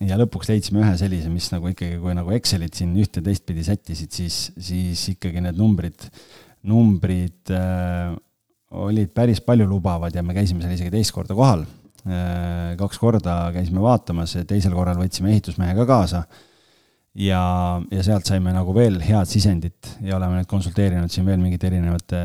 ja 0.01 0.17
lõpuks 0.21 0.49
leidsime 0.49 0.81
ühe 0.81 0.93
sellise, 0.99 1.29
mis 1.33 1.51
nagu 1.53 1.69
ikkagi, 1.69 1.99
kui 2.01 2.15
nagu 2.17 2.33
Excelit 2.35 2.77
siin 2.77 2.95
üht 3.01 3.19
ja 3.19 3.23
teistpidi 3.25 3.65
sättisid, 3.67 4.11
siis, 4.15 4.39
siis 4.57 5.05
ikkagi 5.13 5.43
need 5.45 5.59
numbrid, 5.59 6.07
numbrid 6.65 7.53
äh, 7.53 8.15
olid 8.75 9.13
päris 9.15 9.41
paljulubavad 9.45 10.15
ja 10.15 10.25
me 10.25 10.35
käisime 10.35 10.65
seal 10.65 10.75
isegi 10.75 10.93
teist 10.93 11.13
korda 11.15 11.37
kohal 11.37 11.63
äh,. 12.09 12.73
kaks 12.79 12.99
korda 13.01 13.37
käisime 13.55 13.85
vaatamas, 13.85 14.33
teisel 14.49 14.73
korral 14.75 14.97
võtsime 14.99 15.33
ehitusmehe 15.35 15.77
ka 15.77 15.87
kaasa 15.89 16.25
ja, 17.15 17.41
ja 17.91 18.03
sealt 18.05 18.27
saime 18.27 18.53
nagu 18.55 18.75
veel 18.75 18.99
head 19.03 19.29
sisendit 19.29 19.95
ja 20.03 20.17
oleme 20.17 20.41
nüüd 20.41 20.49
konsulteerinud 20.51 21.11
siin 21.11 21.27
veel 21.27 21.41
mingite 21.41 21.69
erinevate, 21.71 22.21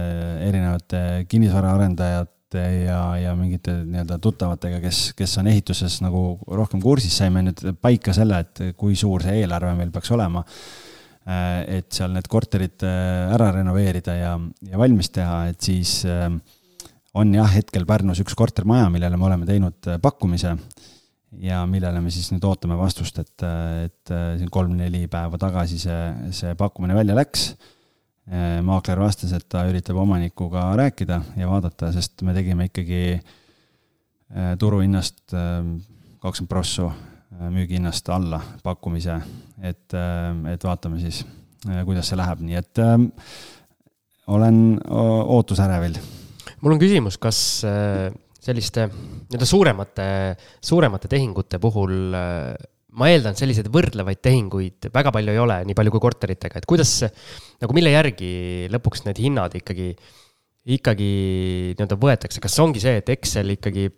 erinevate 0.48 1.02
kinnisvaraarendajate 1.30 2.66
ja, 2.84 3.00
ja 3.20 3.34
mingite 3.38 3.76
nii-öelda 3.84 4.18
tuttavatega, 4.22 4.80
kes, 4.82 5.02
kes 5.18 5.36
on 5.38 5.50
ehituses 5.52 6.00
nagu 6.02 6.24
rohkem 6.46 6.82
kursis, 6.82 7.14
saime 7.20 7.44
nüüd 7.46 7.62
paika 7.82 8.14
selle, 8.16 8.42
et 8.42 8.64
kui 8.78 8.98
suur 8.98 9.22
see 9.26 9.42
eelarve 9.44 9.76
meil 9.78 9.92
peaks 9.94 10.10
olema. 10.16 10.44
et 11.70 11.92
seal 11.92 12.10
need 12.16 12.26
korterid 12.32 12.82
ära 12.82 13.50
renoveerida 13.54 14.14
ja, 14.16 14.32
ja 14.66 14.78
valmis 14.80 15.12
teha, 15.14 15.44
et 15.52 15.60
siis 15.62 16.00
äh, 16.08 16.32
on 17.14 17.34
jah, 17.34 17.50
hetkel 17.54 17.86
Pärnus 17.86 18.22
üks 18.24 18.34
kortermaja, 18.38 18.88
millele 18.90 19.18
me 19.20 19.28
oleme 19.28 19.46
teinud 19.46 19.92
pakkumise 20.02 20.56
ja 21.38 21.60
millele 21.70 22.00
me 22.02 22.10
siis 22.10 22.30
nüüd 22.32 22.44
ootame 22.46 22.78
vastust, 22.78 23.20
et, 23.22 23.44
et 23.86 24.12
siin 24.40 24.50
kolm-neli 24.52 25.04
päeva 25.10 25.38
tagasi 25.40 25.78
see, 25.78 26.00
see 26.34 26.56
pakkumine 26.58 26.96
välja 26.96 27.14
läks. 27.18 27.52
maakler 28.62 29.00
vastas, 29.00 29.32
et 29.34 29.46
ta 29.48 29.64
üritab 29.66 29.96
omanikuga 29.98 30.68
rääkida 30.78 31.20
ja 31.36 31.48
vaadata, 31.50 31.90
sest 31.92 32.22
me 32.22 32.34
tegime 32.34 32.68
ikkagi 32.68 33.20
turuhinnast 34.58 35.34
kakskümmend 36.20 36.50
prossu 36.50 36.90
müügihinnast 37.30 38.08
alla 38.12 38.40
pakkumise, 38.62 39.16
et, 39.62 39.94
et 40.52 40.64
vaatame 40.66 41.00
siis, 41.00 41.22
kuidas 41.86 42.10
see 42.10 42.18
läheb, 42.18 42.42
nii 42.44 42.58
et 42.58 42.80
äh, 42.82 42.96
olen 44.30 44.80
ootusärevil. 44.90 45.96
mul 46.60 46.74
on 46.76 46.82
küsimus, 46.82 47.18
kas 47.18 47.62
äh 47.64 48.10
selliste 48.40 48.86
nii-öelda 48.90 49.48
suuremate, 49.48 50.06
suuremate 50.64 51.10
tehingute 51.12 51.60
puhul 51.62 52.16
äh, 52.16 52.54
ma 52.98 53.10
eeldan, 53.10 53.36
selliseid 53.38 53.68
võrdlevaid 53.72 54.20
tehinguid 54.24 54.90
väga 54.94 55.12
palju 55.14 55.34
ei 55.34 55.40
ole, 55.40 55.60
nii 55.68 55.76
palju 55.78 55.94
kui 55.94 56.02
korteritega, 56.02 56.60
et 56.60 56.68
kuidas, 56.68 56.96
nagu 57.62 57.76
mille 57.76 57.92
järgi 57.92 58.32
lõpuks 58.72 59.04
need 59.06 59.20
hinnad 59.22 59.54
ikkagi, 59.60 59.92
ikkagi 60.76 61.10
nii-öelda 61.76 61.98
võetakse, 62.00 62.42
kas 62.42 62.58
ongi 62.62 62.82
see, 62.82 62.98
et 63.02 63.12
Excel 63.14 63.54
ikkagi 63.54 63.88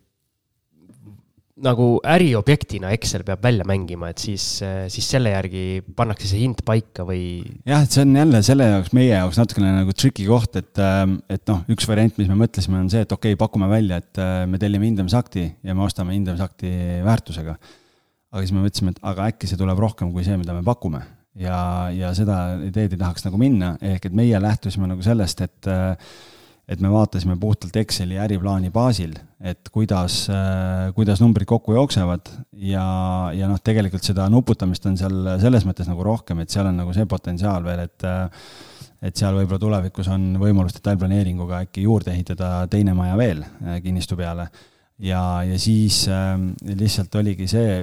nagu 1.63 1.87
äriobjektina 2.15 2.91
Excel 2.97 3.25
peab 3.27 3.43
välja 3.45 3.67
mängima, 3.69 4.11
et 4.13 4.23
siis, 4.23 4.45
siis 4.93 5.09
selle 5.15 5.33
järgi 5.35 5.83
pannakse 5.97 6.29
see 6.31 6.43
hind 6.43 6.65
paika 6.67 7.07
või? 7.09 7.23
jah, 7.69 7.85
et 7.85 7.95
see 7.95 8.05
on 8.05 8.17
jälle 8.19 8.43
selle 8.47 8.69
jaoks, 8.69 8.93
meie 8.97 9.13
jaoks 9.13 9.39
natukene 9.41 9.71
nagu 9.77 9.95
tricky 9.97 10.27
koht, 10.29 10.59
et, 10.61 10.83
et 11.33 11.45
noh, 11.51 11.63
üks 11.73 11.89
variant, 11.89 12.19
mis 12.19 12.31
me 12.31 12.39
mõtlesime, 12.43 12.81
on 12.83 12.91
see, 12.93 13.05
et 13.07 13.15
okei 13.15 13.37
okay,, 13.37 13.41
pakume 13.41 13.71
välja, 13.71 14.03
et 14.03 14.23
me 14.51 14.61
tellime 14.63 14.91
hindamisakti 14.91 15.47
ja 15.63 15.79
me 15.79 15.87
ostame 15.87 16.17
hindamisakti 16.19 16.75
väärtusega. 17.07 17.57
aga 18.33 18.45
siis 18.45 18.55
me 18.57 18.67
mõtlesime, 18.67 18.97
et 18.97 19.03
aga 19.13 19.33
äkki 19.33 19.51
see 19.51 19.61
tuleb 19.61 19.81
rohkem 19.83 20.13
kui 20.15 20.27
see, 20.27 20.39
mida 20.41 20.57
me 20.57 20.65
pakume 20.67 21.05
ja, 21.39 21.57
ja 21.95 22.13
seda 22.17 22.59
ideed 22.67 22.97
ei 22.97 23.01
tahaks 23.01 23.27
nagu 23.27 23.41
minna, 23.41 23.75
ehk 23.81 24.11
et 24.11 24.17
meie 24.17 24.41
lähtusime 24.43 24.91
nagu 24.91 25.05
sellest, 25.05 25.47
et 25.47 25.71
et 26.69 26.81
me 26.81 26.91
vaatasime 26.93 27.37
puhtalt 27.41 27.77
Exceli 27.77 28.19
äriplaani 28.23 28.71
baasil, 28.75 29.17
et 29.43 29.69
kuidas, 29.75 30.25
äh, 30.31 30.91
kuidas 30.97 31.21
numbrid 31.21 31.49
kokku 31.51 31.75
jooksevad 31.75 32.31
ja, 32.53 32.85
ja 33.35 33.49
noh, 33.51 33.61
tegelikult 33.65 34.07
seda 34.07 34.29
nuputamist 34.33 34.87
on 34.87 34.99
seal 35.01 35.35
selles 35.43 35.67
mõttes 35.69 35.91
nagu 35.91 36.05
rohkem, 36.07 36.43
et 36.43 36.55
seal 36.55 36.71
on 36.71 36.79
nagu 36.85 36.95
see 36.95 37.09
potentsiaal 37.11 37.67
veel, 37.67 37.87
et 37.89 38.07
äh, 38.09 38.45
et 39.03 39.19
seal 39.19 39.35
võib-olla 39.35 39.59
tulevikus 39.59 40.09
on 40.15 40.29
võimalus 40.39 40.77
detailplaneeringuga 40.77 41.65
äkki 41.67 41.87
juurde 41.89 42.13
ehitada 42.15 42.61
teine 42.71 42.95
maja 42.95 43.17
veel 43.19 43.43
äh, 43.43 43.81
kinnistu 43.83 44.17
peale. 44.19 44.49
ja, 45.03 45.43
ja 45.43 45.59
siis 45.59 46.05
äh, 46.09 46.37
lihtsalt 46.79 47.15
oligi 47.19 47.49
see, 47.51 47.83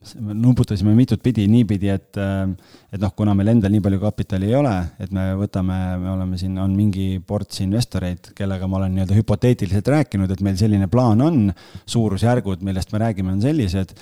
nuputasime 0.00 0.94
mitut 0.96 1.20
pidi, 1.22 1.44
niipidi, 1.50 1.90
et, 1.92 2.16
et 2.16 3.02
noh, 3.02 3.10
kuna 3.16 3.34
meil 3.36 3.52
endal 3.52 3.72
nii 3.74 3.82
palju 3.84 3.98
kapitali 4.00 4.48
ei 4.48 4.54
ole, 4.56 4.72
et 5.02 5.12
me 5.12 5.26
võtame, 5.36 5.76
me 6.00 6.08
oleme 6.14 6.38
siin, 6.40 6.54
on 6.62 6.72
mingi 6.72 7.18
ports 7.26 7.60
investoreid, 7.66 8.30
kellega 8.36 8.68
ma 8.70 8.78
olen 8.80 8.96
nii-öelda 8.96 9.18
hüpoteetiliselt 9.18 9.92
rääkinud, 9.92 10.32
et 10.32 10.40
meil 10.46 10.56
selline 10.60 10.88
plaan 10.92 11.20
on, 11.26 11.42
suurusjärgud, 11.84 12.64
millest 12.64 12.96
me 12.96 13.02
räägime, 13.04 13.36
on 13.36 13.44
sellised, 13.44 13.92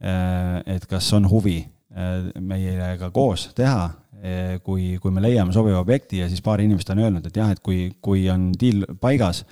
et 0.00 0.86
kas 0.90 1.10
on 1.18 1.26
huvi 1.30 1.58
meiega 2.38 3.10
koos 3.10 3.50
teha, 3.58 3.90
kui, 4.62 4.94
kui 5.02 5.10
me 5.10 5.26
leiame 5.26 5.50
sobiva 5.56 5.82
objekti 5.82 6.22
ja 6.22 6.30
siis 6.30 6.46
paar 6.46 6.62
inimest 6.62 6.94
on 6.94 7.02
öelnud, 7.02 7.26
et 7.26 7.42
jah, 7.42 7.50
et 7.50 7.58
kui, 7.64 7.88
kui 7.98 8.28
on 8.30 8.52
deal 8.54 8.86
paigas, 9.02 9.42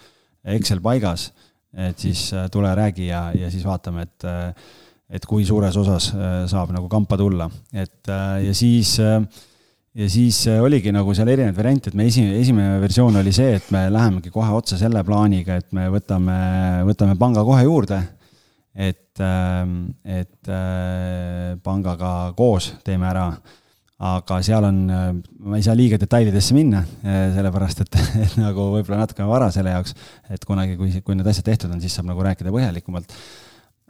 Excel 0.49 0.79
paigas, 0.81 1.33
et 1.75 1.99
siis 1.99 2.29
tule 2.55 2.71
räägi 2.79 3.11
ja, 3.11 3.33
ja 3.35 3.51
siis 3.51 3.67
vaatame, 3.67 4.07
et 4.07 4.29
et 5.09 5.25
kui 5.25 5.45
suures 5.49 5.77
osas 5.81 6.11
äh, 6.13 6.41
saab 6.51 6.73
nagu 6.77 6.89
kampa 6.93 7.17
tulla, 7.21 7.49
et 7.73 8.11
äh, 8.13 8.43
ja 8.49 8.57
siis 8.57 8.99
äh, 9.01 9.23
ja 9.99 10.07
siis 10.13 10.43
oligi 10.61 10.93
nagu 10.95 11.15
seal 11.17 11.31
erinevaid 11.33 11.57
variante, 11.57 11.91
et 11.91 11.97
me 11.99 12.07
esimene, 12.07 12.37
esimene 12.39 12.77
versioon 12.83 13.17
oli 13.19 13.33
see, 13.35 13.57
et 13.57 13.71
me 13.75 13.87
lähemegi 13.91 14.31
kohe 14.31 14.53
otsa 14.55 14.77
selle 14.79 15.01
plaaniga, 15.03 15.57
et 15.59 15.73
me 15.75 15.89
võtame, 15.91 16.37
võtame 16.87 17.17
panga 17.19 17.43
kohe 17.47 17.65
juurde. 17.67 18.03
et, 18.79 19.19
et 20.07 20.51
pangaga 21.65 22.11
koos 22.39 22.69
teeme 22.87 23.09
ära. 23.09 23.25
aga 23.99 24.39
seal 24.47 24.69
on, 24.69 24.77
ma 25.41 25.59
ei 25.59 25.65
saa 25.67 25.75
liiga 25.75 25.99
detailidesse 25.99 26.55
minna, 26.55 26.85
sellepärast 27.03 27.81
et, 27.83 27.99
et 28.29 28.39
nagu 28.39 28.69
võib-olla 28.77 29.01
natukene 29.01 29.27
vara 29.27 29.51
selle 29.51 29.73
jaoks, 29.75 29.97
et 30.31 30.45
kunagi, 30.47 30.77
kui, 30.79 30.93
kui 31.03 31.19
need 31.19 31.27
asjad 31.27 31.49
tehtud 31.49 31.75
on, 31.75 31.83
siis 31.83 31.97
saab 31.99 32.07
nagu 32.13 32.23
rääkida 32.23 32.55
põhjalikumalt 32.55 33.17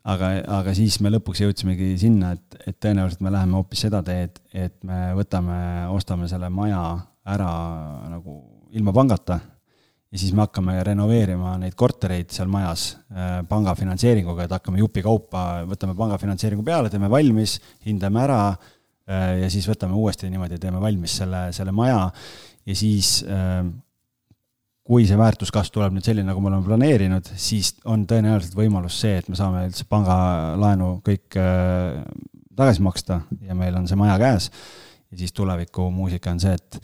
aga, 0.09 0.31
aga 0.61 0.75
siis 0.77 0.99
me 1.05 1.13
lõpuks 1.13 1.43
jõudsimegi 1.45 1.93
sinna, 2.01 2.33
et, 2.37 2.59
et 2.71 2.79
tõenäoliselt 2.81 3.23
me 3.25 3.33
läheme 3.35 3.59
hoopis 3.59 3.85
seda 3.87 4.01
teed, 4.07 4.41
et 4.57 4.77
me 4.87 5.13
võtame, 5.19 5.59
ostame 5.95 6.29
selle 6.31 6.51
maja 6.53 6.83
ära 7.29 7.53
nagu 8.09 8.41
ilma 8.77 8.95
pangata. 8.97 9.41
Ja 10.09 10.17
siis 10.17 10.33
me 10.33 10.41
hakkame 10.47 10.79
renoveerima 10.87 11.59
neid 11.61 11.75
kortereid 11.77 12.31
seal 12.33 12.49
majas 12.49 12.95
äh, 13.13 13.43
panga 13.49 13.75
finantseeringuga, 13.77 14.47
et 14.47 14.55
hakkame 14.57 14.81
jupikaupa, 14.81 15.43
võtame 15.69 15.93
panga 15.99 16.17
finantseeringu 16.21 16.65
peale, 16.65 16.89
teeme 16.89 17.11
valmis, 17.13 17.59
hindame 17.85 18.23
ära 18.23 18.39
äh, 18.49 19.35
ja 19.43 19.51
siis 19.53 19.69
võtame 19.69 19.99
uuesti 20.01 20.31
niimoodi, 20.33 20.57
teeme 20.63 20.81
valmis 20.81 21.19
selle, 21.21 21.51
selle 21.57 21.77
maja. 21.77 22.07
Ja 22.69 22.77
siis 22.77 23.19
äh, 23.29 23.61
kui 24.89 25.05
see 25.05 25.19
väärtuskasv 25.21 25.75
tuleb 25.75 25.97
nüüd 25.97 26.07
selline, 26.07 26.31
nagu 26.31 26.41
me 26.41 26.49
oleme 26.49 26.65
planeerinud, 26.65 27.27
siis 27.37 27.75
on 27.85 28.07
tõenäoliselt 28.09 28.55
võimalus 28.57 28.97
see, 29.03 29.19
et 29.21 29.27
me 29.29 29.37
saame 29.37 29.67
üldse 29.69 29.85
pangalaenu 29.89 30.95
kõik 31.05 31.37
äh, 31.37 31.99
tagasi 32.57 32.85
maksta 32.87 33.21
ja 33.45 33.57
meil 33.59 33.77
on 33.77 33.89
see 33.91 33.99
maja 34.01 34.17
käes. 34.21 34.49
ja 35.13 35.19
siis 35.21 35.33
tulevikumuusika 35.37 36.33
on 36.33 36.41
see, 36.41 36.57
et 36.57 36.81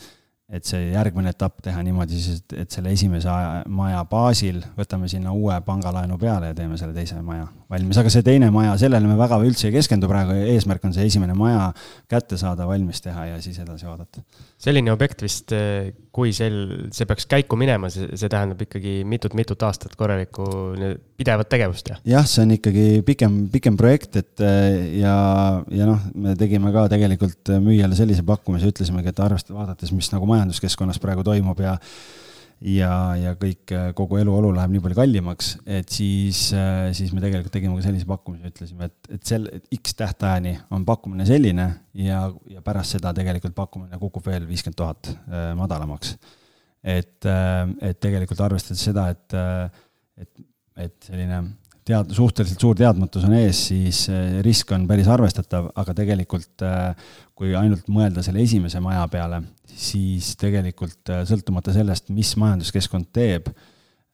et 0.54 0.68
see 0.68 0.90
järgmine 0.92 1.32
etapp 1.32 1.62
teha 1.64 1.80
niimoodi 1.82 2.18
siis, 2.20 2.42
et, 2.42 2.52
et 2.62 2.70
selle 2.70 2.92
esimese 2.92 3.32
maja 3.72 4.02
baasil 4.06 4.60
võtame 4.76 5.08
sinna 5.08 5.32
uue 5.32 5.56
pangalaenu 5.64 6.18
peale 6.20 6.52
ja 6.52 6.54
teeme 6.54 6.76
selle 6.78 6.92
teise 6.94 7.16
maja 7.24 7.48
valmis, 7.70 7.98
aga 8.00 8.10
see 8.12 8.24
teine 8.26 8.50
maja, 8.54 8.74
sellele 8.80 9.08
me 9.08 9.16
väga 9.18 9.38
üldse 9.44 9.68
ei 9.68 9.74
keskendu 9.74 10.08
praegu, 10.10 10.36
eesmärk 10.54 10.84
on 10.88 10.94
see 10.96 11.06
esimene 11.08 11.36
maja 11.38 11.70
kätte 12.10 12.38
saada, 12.40 12.66
valmis 12.68 13.00
teha 13.04 13.28
ja 13.30 13.38
siis 13.44 13.58
edasi 13.62 13.88
vaadata. 13.88 14.22
selline 14.64 14.92
objekt 14.92 15.24
vist, 15.24 15.52
kui 16.14 16.32
sel, 16.36 16.58
see 16.94 17.08
peaks 17.08 17.28
käiku 17.30 17.58
minema, 17.60 17.90
see, 17.92 18.08
see 18.18 18.30
tähendab 18.32 18.60
ikkagi 18.66 18.96
mitut-mitut 19.08 19.64
aastat 19.66 19.96
korralikku 20.00 20.46
pidevat 21.18 21.50
tegevust, 21.52 21.92
jah? 21.92 22.02
jah, 22.08 22.28
see 22.28 22.44
on 22.44 22.56
ikkagi 22.58 22.88
pikem, 23.06 23.38
pikem 23.52 23.78
projekt, 23.80 24.20
et 24.20 24.44
ja, 25.00 25.16
ja 25.72 25.88
noh, 25.88 26.04
me 26.14 26.36
tegime 26.40 26.72
ka 26.74 26.88
tegelikult 26.92 27.54
müüjale 27.64 27.96
sellise 27.98 28.26
pakkumise, 28.26 28.70
ütlesimegi, 28.74 29.12
et 29.12 29.24
arvestada, 29.24 29.58
vaadates, 29.60 29.94
mis 29.96 30.12
nagu 30.12 30.28
majanduskeskkonnas 30.28 31.00
praegu 31.02 31.24
toimub 31.26 31.64
ja 31.64 31.78
ja, 32.60 32.92
ja 33.18 33.34
kõik, 33.40 33.72
kogu 33.98 34.18
eluolu 34.20 34.52
läheb 34.54 34.74
nii 34.74 34.82
palju 34.84 34.98
kallimaks, 34.98 35.50
et 35.66 35.90
siis, 35.92 36.46
siis 36.96 37.12
me 37.14 37.22
tegelikult 37.24 37.54
tegime 37.54 37.76
ka 37.78 37.86
sellise 37.86 38.08
pakkumise, 38.08 38.52
ütlesime, 38.52 38.88
et, 38.90 39.10
et 39.18 39.32
sel, 39.32 39.48
et 39.52 39.66
X 39.80 39.96
tähtajani 39.98 40.54
on 40.74 40.86
pakkumine 40.88 41.26
selline 41.28 41.68
ja, 41.98 42.22
ja 42.50 42.62
pärast 42.64 42.96
seda 42.96 43.12
tegelikult 43.16 43.56
pakkumine 43.56 43.98
kukub 44.00 44.26
veel 44.26 44.46
viiskümmend 44.48 44.78
tuhat 44.78 45.10
äh, 45.10 45.50
madalamaks. 45.58 46.16
et, 46.84 47.24
äh, 47.24 47.60
et 47.90 48.00
tegelikult 48.00 48.40
arvestades 48.44 48.82
seda, 48.90 49.08
et, 49.14 49.36
et, 50.20 50.46
et 50.86 50.96
selline 51.06 51.42
tead-, 51.86 52.12
suhteliselt 52.16 52.60
suur 52.60 52.76
teadmatus 52.78 53.24
on 53.28 53.36
ees, 53.38 53.66
siis 53.70 54.06
äh, 54.12 54.40
risk 54.44 54.72
on 54.76 54.88
päris 54.88 55.08
arvestatav, 55.10 55.70
aga 55.80 55.96
tegelikult 55.96 56.64
kui 57.38 57.54
ainult 57.58 57.88
mõelda 57.90 58.22
selle 58.22 58.42
esimese 58.44 58.80
maja 58.82 59.04
peale, 59.10 59.40
siis 59.66 60.34
tegelikult 60.40 61.10
äh, 61.10 61.24
sõltumata 61.28 61.74
sellest, 61.74 62.12
mis 62.14 62.30
majanduskeskkond 62.40 63.10
teeb, 63.14 63.50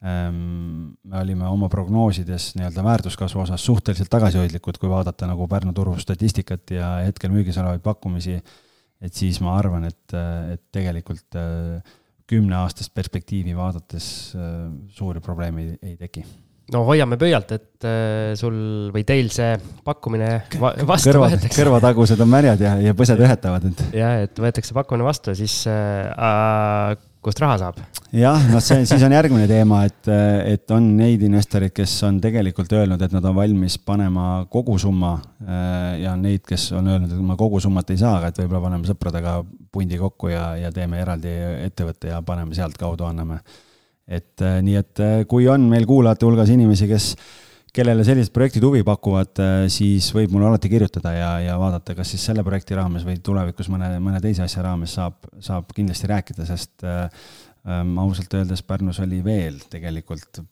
ähm, 0.00 0.96
me 1.04 1.20
olime 1.20 1.48
oma 1.50 1.68
prognoosides 1.72 2.54
nii-öelda 2.56 2.84
väärtuskasvu 2.86 3.44
osas 3.44 3.64
suhteliselt 3.68 4.10
tagasihoidlikud, 4.12 4.80
kui 4.80 4.92
vaadata 4.92 5.28
nagu 5.28 5.48
Pärnu 5.50 5.76
turu 5.76 5.96
statistikat 6.00 6.76
ja 6.76 6.94
hetkel 7.04 7.32
müügis 7.34 7.60
olevaid 7.60 7.84
pakkumisi, 7.84 8.38
et 9.00 9.16
siis 9.16 9.40
ma 9.44 9.56
arvan, 9.60 9.84
et, 9.90 10.16
äh, 10.16 10.54
et 10.56 10.64
tegelikult 10.72 11.40
äh, 11.40 11.96
kümneaastast 12.30 12.94
perspektiivi 12.94 13.56
vaadates 13.58 14.06
suuri 14.94 15.18
probleeme 15.20 15.64
ei, 15.64 15.78
ei 15.82 15.96
teki 15.98 16.22
no 16.74 16.84
hoiame 16.88 17.18
pöialt, 17.20 17.52
et 17.56 17.86
äh, 17.88 18.32
sul 18.38 18.90
või 18.94 19.04
teil 19.08 19.30
see 19.34 19.54
pakkumine 19.86 20.32
va 20.60 20.72
vastu 20.88 21.10
Kõrva, 21.10 21.30
võetakse. 21.32 21.54
kõrvatagused 21.56 22.24
on 22.24 22.30
märjad 22.30 22.64
ja, 22.64 22.74
ja 22.90 22.96
põsed 22.96 23.20
ühetavad 23.20 23.68
end. 23.70 23.84
jah, 23.96 24.24
et 24.26 24.42
võetakse 24.42 24.76
pakkumine 24.76 25.06
vastu 25.06 25.32
ja 25.32 25.38
siis 25.38 25.62
äh, 25.70 26.98
kust 27.24 27.40
raha 27.42 27.56
saab? 27.60 27.80
jah, 28.16 28.44
noh, 28.52 28.62
see 28.64 28.84
siis 28.88 29.04
on 29.06 29.14
järgmine 29.14 29.48
teema, 29.50 29.82
et, 29.88 30.10
et 30.52 30.76
on 30.76 30.86
neid 30.98 31.22
investoreid, 31.26 31.74
kes 31.76 31.94
on 32.08 32.20
tegelikult 32.22 32.72
öelnud, 32.76 33.02
et 33.02 33.16
nad 33.16 33.26
on 33.28 33.36
valmis 33.36 33.78
panema 33.86 34.28
kogusumma 34.52 35.14
äh, 35.16 35.96
ja 36.04 36.14
on 36.14 36.22
neid, 36.26 36.44
kes 36.48 36.70
on 36.78 36.92
öelnud, 36.92 37.16
et 37.16 37.24
ma 37.32 37.38
kogusummat 37.40 37.90
ei 37.94 38.00
saa, 38.00 38.18
aga 38.20 38.30
et 38.30 38.42
võib-olla 38.44 38.62
paneme 38.68 38.88
sõpradega 38.88 39.40
pundi 39.72 39.98
kokku 40.00 40.30
ja, 40.32 40.52
ja 40.60 40.70
teeme 40.74 41.02
eraldi 41.02 41.34
ettevõtte 41.66 42.14
ja 42.14 42.22
paneme 42.26 42.56
sealtkaudu, 42.56 43.06
anname 43.10 43.40
et 44.10 44.44
äh, 44.44 44.58
nii, 44.66 44.80
et 44.80 45.02
äh, 45.04 45.20
kui 45.30 45.46
on 45.50 45.68
meil 45.70 45.86
kuulajate 45.88 46.26
hulgas 46.26 46.50
inimesi, 46.52 46.88
kes, 46.90 47.12
kellele 47.74 48.04
sellised 48.06 48.34
projektid 48.34 48.64
huvi 48.66 48.82
pakuvad, 48.86 49.38
siis 49.70 50.08
võib 50.10 50.32
mulle 50.34 50.48
alati 50.48 50.70
kirjutada 50.72 51.12
ja, 51.14 51.28
ja 51.44 51.58
vaadata, 51.60 51.94
kas 51.94 52.10
siis 52.10 52.24
selle 52.26 52.42
projekti 52.46 52.74
raames 52.74 53.04
või 53.06 53.20
tulevikus 53.22 53.70
mõne, 53.70 53.92
mõne 54.02 54.18
teise 54.24 54.42
asja 54.42 54.64
raames 54.66 54.96
saab, 54.98 55.20
saab 55.38 55.70
kindlasti 55.76 56.10
rääkida, 56.10 56.48
sest 56.48 56.82
ähm, 56.82 57.94
ausalt 58.02 58.34
öeldes 58.34 58.64
Pärnus 58.66 58.98
oli 59.04 59.22
veel 59.22 59.62
tegelikult 59.70 60.42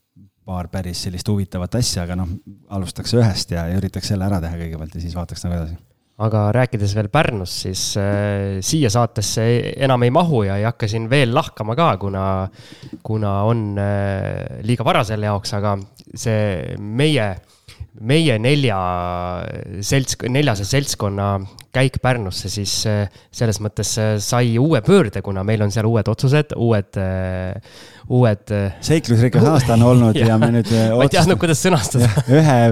paar 0.49 0.71
päris 0.73 1.03
sellist 1.05 1.29
huvitavat 1.29 1.75
asja, 1.81 2.07
aga 2.07 2.17
noh, 2.23 2.31
alustaks 2.73 3.19
ühest 3.19 3.51
ja, 3.53 3.67
ja 3.69 3.83
üritaks 3.83 4.15
selle 4.15 4.31
ära 4.31 4.39
teha 4.45 4.63
kõigepealt 4.63 4.95
ja 4.95 5.03
siis 5.03 5.19
vaataks 5.19 5.43
nagu 5.45 5.59
edasi 5.59 5.77
aga 6.19 6.49
rääkides 6.55 6.95
veel 6.99 7.11
Pärnust, 7.15 7.61
siis 7.67 7.83
äh, 8.01 8.59
siia 8.65 8.91
saatesse 8.91 9.45
enam 9.79 10.03
ei 10.03 10.11
mahu 10.15 10.43
ja 10.49 10.57
ei 10.59 10.67
hakka 10.67 10.89
siin 10.91 11.07
veel 11.11 11.31
lahkama 11.35 11.77
ka, 11.79 11.93
kuna, 12.03 12.25
kuna 13.07 13.35
on 13.47 13.69
äh, 13.79 14.59
liiga 14.67 14.87
vara 14.87 15.05
selle 15.07 15.31
jaoks, 15.31 15.55
aga 15.61 15.77
see 16.19 16.75
meie, 16.83 17.29
meie 18.03 18.39
nelja 18.43 18.81
selts, 19.87 20.19
neljase 20.27 20.67
seltskonna 20.67 21.31
käik 21.79 22.01
Pärnusse 22.03 22.51
siis 22.51 22.81
äh, 22.91 23.07
selles 23.31 23.63
mõttes 23.63 23.95
äh, 24.03 24.15
sai 24.23 24.57
uue 24.59 24.83
pöörde, 24.83 25.23
kuna 25.23 25.47
meil 25.47 25.63
on 25.63 25.75
seal 25.75 25.87
uued 25.87 26.11
otsused, 26.11 26.57
uued 26.59 26.99
äh,, 26.99 27.75
uued. 28.09 28.49
Äh, 28.51 28.79
seiklusrikas 28.83 29.47
aasta 29.53 29.77
on 29.79 29.87
olnud 29.93 30.19
ja, 30.19 30.33
ja 30.33 30.39
me 30.41 30.51
nüüd. 30.59 30.73
ma 30.99 31.07
ei 31.07 31.13
teadnud, 31.15 31.39
kuidas 31.39 31.63
sõnastada. 31.63 32.11
ühe 32.41 32.63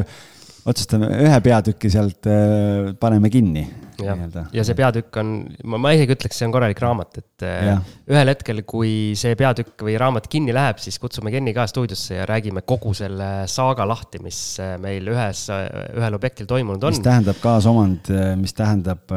otsustame 0.67 1.11
ühe 1.23 1.41
peatüki 1.43 1.91
sealt 1.93 2.27
äh, 2.27 2.93
paneme 3.01 3.31
kinni 3.31 3.67
ja, 4.05 4.17
ja 4.55 4.65
see 4.67 4.77
peatükk 4.79 5.17
on, 5.21 5.33
ma, 5.69 5.81
ma 5.81 5.93
isegi 5.97 6.17
ütleks, 6.17 6.39
see 6.39 6.49
on 6.49 6.55
korralik 6.55 6.81
raamat, 6.83 7.19
et 7.23 7.45
äh, 7.47 7.69
ja. 7.71 7.77
ühel 8.13 8.31
hetkel, 8.33 8.63
kui 8.69 8.93
see 9.19 9.37
peatükk 9.39 9.85
või 9.87 9.97
raamat 10.01 10.29
kinni 10.33 10.55
läheb, 10.57 10.81
siis 10.83 10.99
kutsume 11.03 11.33
Kenni 11.35 11.55
ka 11.57 11.67
stuudiosse 11.71 12.21
ja 12.21 12.27
räägime 12.29 12.63
kogu 12.67 12.93
selle 12.97 13.31
saaga 13.51 13.87
lahti, 13.89 14.21
mis 14.25 14.41
äh, 14.63 14.75
meil 14.83 15.09
ühes, 15.13 15.47
ühel 15.51 16.19
objektil 16.19 16.49
toimunud 16.51 16.85
on. 16.87 16.97
mis 16.97 17.05
tähendab 17.05 17.41
kaasomand, 17.43 18.13
mis 18.41 18.57
tähendab 18.57 19.17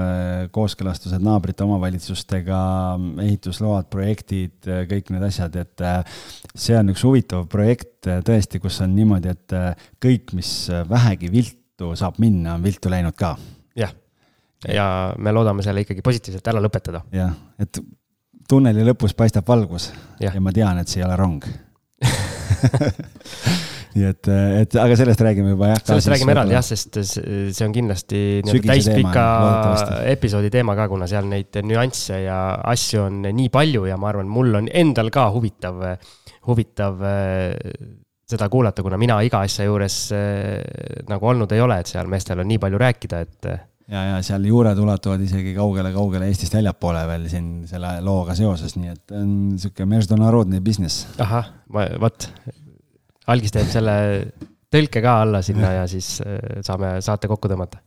kooskõlastused 0.56 1.24
naabrite 1.26 1.66
omavalitsustega, 1.68 2.62
ehitusload, 3.26 3.90
projektid, 3.92 4.58
kõik 4.90 5.14
need 5.14 5.28
asjad, 5.30 5.56
et 5.60 5.86
see 6.56 6.78
on 6.78 6.94
üks 6.94 7.06
huvitav 7.08 7.48
projekt 7.52 8.10
tõesti, 8.26 8.62
kus 8.64 8.82
on 8.86 8.96
niimoodi, 8.96 9.36
et 9.36 9.56
kõik, 10.02 10.36
mis 10.38 10.52
vähegi 10.90 11.32
viltu 11.34 11.94
saab 12.00 12.20
minna, 12.22 12.58
on 12.58 12.66
viltu 12.66 12.92
läinud 12.92 13.18
ka. 13.20 13.36
Ja 14.68 15.14
me 15.18 15.32
loodame 15.32 15.64
selle 15.64 15.86
ikkagi 15.86 16.04
positiivselt 16.06 16.52
ära 16.52 16.62
lõpetada. 16.64 17.04
jah, 17.16 17.32
et 17.60 17.80
tunneli 18.50 18.86
lõpus 18.88 19.16
paistab 19.18 19.48
valgus. 19.48 19.92
Ja, 20.20 20.34
ja 20.34 20.42
ma 20.44 20.54
tean, 20.56 20.82
et 20.82 20.92
see 20.92 21.04
ei 21.04 21.08
ole 21.08 21.18
rong. 21.20 21.46
Nii 23.90 24.06
et, 24.06 24.28
et 24.30 24.76
aga 24.78 24.96
sellest 25.00 25.22
räägime 25.26 25.56
juba 25.56 25.72
jah. 25.72 25.80
sellest 25.82 26.12
räägime 26.14 26.34
eraldi 26.36 26.54
jah, 26.54 26.66
sest 26.66 27.00
see 27.02 27.64
on 27.66 27.74
kindlasti 27.74 28.20
täispika 28.46 29.24
episoodi 30.12 30.52
teema 30.54 30.76
ka, 30.78 30.86
kuna 30.92 31.08
seal 31.10 31.26
neid 31.30 31.58
nüansse 31.66 32.20
ja 32.22 32.38
asju 32.70 33.08
on 33.08 33.24
nii 33.26 33.50
palju 33.54 33.88
ja 33.90 33.98
ma 33.98 34.12
arvan, 34.12 34.30
mul 34.30 34.62
on 34.62 34.70
endal 34.70 35.10
ka 35.14 35.26
huvitav, 35.34 35.82
huvitav 36.48 37.02
seda 38.30 38.50
kuulata, 38.54 38.86
kuna 38.86 39.02
mina 39.02 39.18
iga 39.26 39.42
asja 39.48 39.66
juures 39.66 39.98
nagu 41.10 41.34
olnud 41.34 41.58
ei 41.58 41.66
ole, 41.66 41.82
et 41.82 41.90
seal 41.90 42.08
meestel 42.14 42.46
on 42.46 42.50
nii 42.54 42.62
palju 42.62 42.84
rääkida, 42.86 43.26
et 43.26 43.52
ja, 43.90 44.04
ja 44.12 44.22
seal 44.26 44.46
juured 44.50 44.80
ulatuvad 44.80 45.24
isegi 45.26 45.56
kaugele-kaugele 45.58 46.30
Eestist 46.30 46.56
väljapoole 46.58 47.04
veel 47.10 47.28
siin 47.32 47.50
selle 47.70 47.96
looga 48.06 48.36
seoses, 48.38 48.78
nii 48.78 48.94
et 48.94 49.16
on 49.18 49.34
sihuke 49.60 49.88
meždonarodne 49.90 50.62
business. 50.66 51.08
ahah, 51.22 51.52
vot, 51.74 52.30
algis 53.34 53.56
teeb 53.56 53.70
selle 53.72 53.98
tõlke 54.70 55.04
ka 55.04 55.20
alla 55.26 55.44
sinna 55.46 55.76
ja 55.82 55.86
siis 55.90 56.18
äh, 56.26 56.62
saame 56.66 56.98
saate 57.06 57.30
kokku 57.32 57.52
tõmmata. 57.52 57.82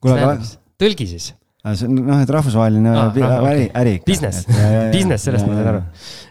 kuule, 0.00 0.18
aga. 0.20 0.50
tõlgi 0.80 1.08
siis 1.14 1.32
noh, 1.64 2.20
et 2.20 2.30
rahvusvaheline 2.32 2.92
ah, 2.92 3.08
ah, 3.10 3.48
äri, 3.50 3.66
äri 3.76 3.96
ikka. 3.98 4.08
Business, 4.08 4.46
business, 4.92 5.26
sellest 5.26 5.44
ja, 5.44 5.50
ma 5.50 5.58
saan 5.58 5.72
aru. 5.74 5.82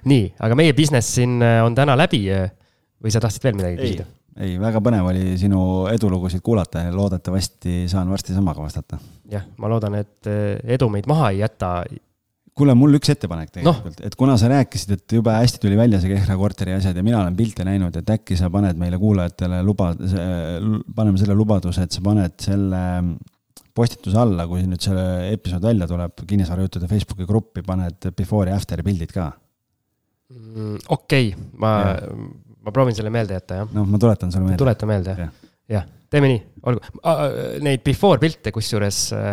nii, 0.10 0.24
aga 0.48 0.58
meie 0.58 0.74
business 0.78 1.18
siin 1.20 1.38
äh, 1.46 1.60
on 1.66 1.78
täna 1.78 1.98
läbi. 2.00 2.24
Äh, 2.34 2.50
või 3.00 3.14
sa 3.14 3.22
tahtsid 3.24 3.46
veel 3.46 3.56
midagi 3.56 3.78
küsida? 3.80 4.06
Ei, 4.40 4.58
väga 4.60 4.82
põnev 4.84 5.08
oli 5.12 5.34
sinu 5.40 5.62
edulugusid 5.92 6.44
kuulata 6.46 6.86
ja 6.86 6.94
loodetavasti 6.96 7.84
saan 7.92 8.12
varsti 8.12 8.36
samaga 8.36 8.64
vastata. 8.64 9.00
jah, 9.32 9.48
ma 9.60 9.72
loodan, 9.72 9.98
et 10.00 10.30
eh, 10.30 10.60
edu 10.76 10.90
meid 10.92 11.10
maha 11.10 11.32
ei 11.34 11.42
jäta. 11.44 11.72
kuule, 12.60 12.76
mul 12.76 12.98
üks 13.00 13.12
ettepanek 13.14 13.52
tegelikult 13.56 14.00
no., 14.00 14.06
et 14.08 14.16
kuna 14.20 14.38
sa 14.40 14.52
rääkisid, 14.52 14.96
et 14.98 15.18
jube 15.20 15.34
hästi 15.36 15.62
tuli 15.64 15.80
välja 15.80 16.02
see 16.02 16.12
Kehra 16.12 16.38
korteri 16.40 16.76
asjad 16.76 16.98
ja 16.98 17.04
mina 17.06 17.22
olen 17.22 17.36
pilte 17.36 17.68
näinud, 17.68 17.96
et 17.96 18.16
äkki 18.16 18.38
sa 18.40 18.52
paned 18.54 18.80
meile 18.80 19.00
kuulajatele 19.00 19.62
luba, 19.64 19.92
paneme 20.96 21.20
selle 21.22 21.38
lubaduse, 21.40 21.88
et 21.88 21.96
sa 21.96 22.04
paned 22.04 22.36
selle 22.44 22.82
postituse 23.76 24.18
alla, 24.20 24.48
kui 24.50 24.66
nüüd 24.68 24.84
see 24.84 25.06
episood 25.36 25.64
välja 25.64 25.88
tuleb, 25.88 26.26
kinnisvarajuttude 26.28 26.90
Facebooki 26.92 27.28
gruppi 27.28 27.64
paned 27.64 28.12
before 28.18 28.52
ja 28.52 28.60
after 28.60 28.84
pildid 28.84 29.14
ka 29.16 29.32
mm,. 30.36 30.86
okei 30.96 31.32
okay., 31.32 31.50
ma 31.60 31.74
ja 31.80 31.96
ma 32.66 32.74
proovin 32.76 32.98
selle 32.98 33.12
meelde 33.14 33.38
jätta, 33.38 33.62
jah. 33.62 33.72
noh, 33.76 33.88
ma 33.88 34.02
tuletan 34.02 34.34
sulle 34.34 34.50
meelde. 34.50 34.60
tuleta 34.62 34.90
meelde, 34.90 35.16
jah. 35.24 35.32
jah, 35.76 35.88
teeme 36.12 36.32
nii, 36.34 36.44
olgu. 36.70 36.84
Neid 37.66 37.84
before 37.86 38.22
pilte, 38.22 38.54
kusjuures 38.56 39.02
äh, 39.16 39.32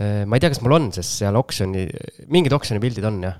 äh, 0.00 0.24
ma 0.26 0.38
ei 0.38 0.44
tea, 0.44 0.52
kas 0.54 0.62
mul 0.64 0.76
on, 0.78 0.90
sest 0.96 1.20
seal 1.20 1.38
oksjoni, 1.40 1.86
mingid 2.32 2.56
oksjoni 2.56 2.82
pildid 2.82 3.06
on, 3.10 3.22
jah. 3.28 3.38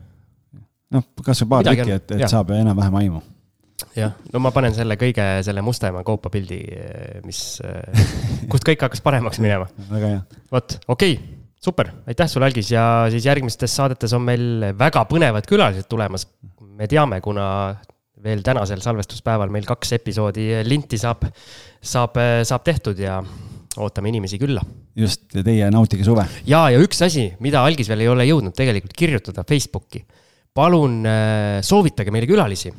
noh, 0.96 1.10
kasvõi 1.24 1.52
paar 1.54 1.68
tükki, 1.70 1.98
et, 1.98 2.16
et 2.16 2.24
ja. 2.26 2.30
saab 2.30 2.54
enam-vähem 2.56 3.00
aimu. 3.02 3.24
jah, 3.96 4.16
no 4.34 4.44
ma 4.44 4.54
panen 4.54 4.76
selle 4.76 4.98
kõige, 5.00 5.26
selle 5.46 5.64
Mustamäe 5.64 6.06
koopa 6.06 6.32
pildi, 6.32 6.62
mis, 7.26 7.44
kust 8.52 8.68
kõik 8.68 8.88
hakkas 8.88 9.04
paremaks 9.04 9.42
minema. 9.42 9.70
väga 9.90 10.16
hea. 10.16 10.24
vot, 10.52 10.80
okei 10.86 11.18
okay 11.18 11.36
super, 11.60 11.90
aitäh 12.08 12.28
sulle, 12.28 12.48
Algis, 12.48 12.70
ja 12.72 12.82
siis 13.12 13.26
järgmistes 13.28 13.74
saadetes 13.76 14.14
on 14.16 14.24
meil 14.24 14.70
väga 14.78 15.04
põnevad 15.08 15.48
külalised 15.48 15.88
tulemas. 15.90 16.26
me 16.80 16.86
teame, 16.88 17.20
kuna 17.20 17.44
veel 18.22 18.42
tänasel 18.44 18.82
salvestuspäeval 18.84 19.52
meil 19.52 19.64
kaks 19.68 19.94
episoodi 19.96 20.50
linti 20.66 20.98
saab, 21.00 21.24
saab, 21.80 22.18
saab 22.46 22.66
tehtud 22.66 22.98
ja 23.00 23.20
ootame 23.78 24.10
inimesi 24.10 24.38
külla. 24.40 24.62
just, 24.96 25.28
ja 25.34 25.44
teie 25.46 25.68
nautige 25.70 26.04
suve. 26.06 26.24
ja, 26.48 26.64
ja 26.72 26.80
üks 26.82 27.02
asi, 27.06 27.28
mida 27.44 27.62
algis 27.64 27.90
veel 27.90 28.04
ei 28.04 28.10
ole 28.10 28.26
jõudnud 28.26 28.56
tegelikult 28.56 28.96
kirjutada 28.96 29.44
Facebooki. 29.46 30.02
palun 30.54 31.04
äh, 31.06 31.60
soovitage 31.62 32.10
meile 32.10 32.26
külalisi. 32.26 32.72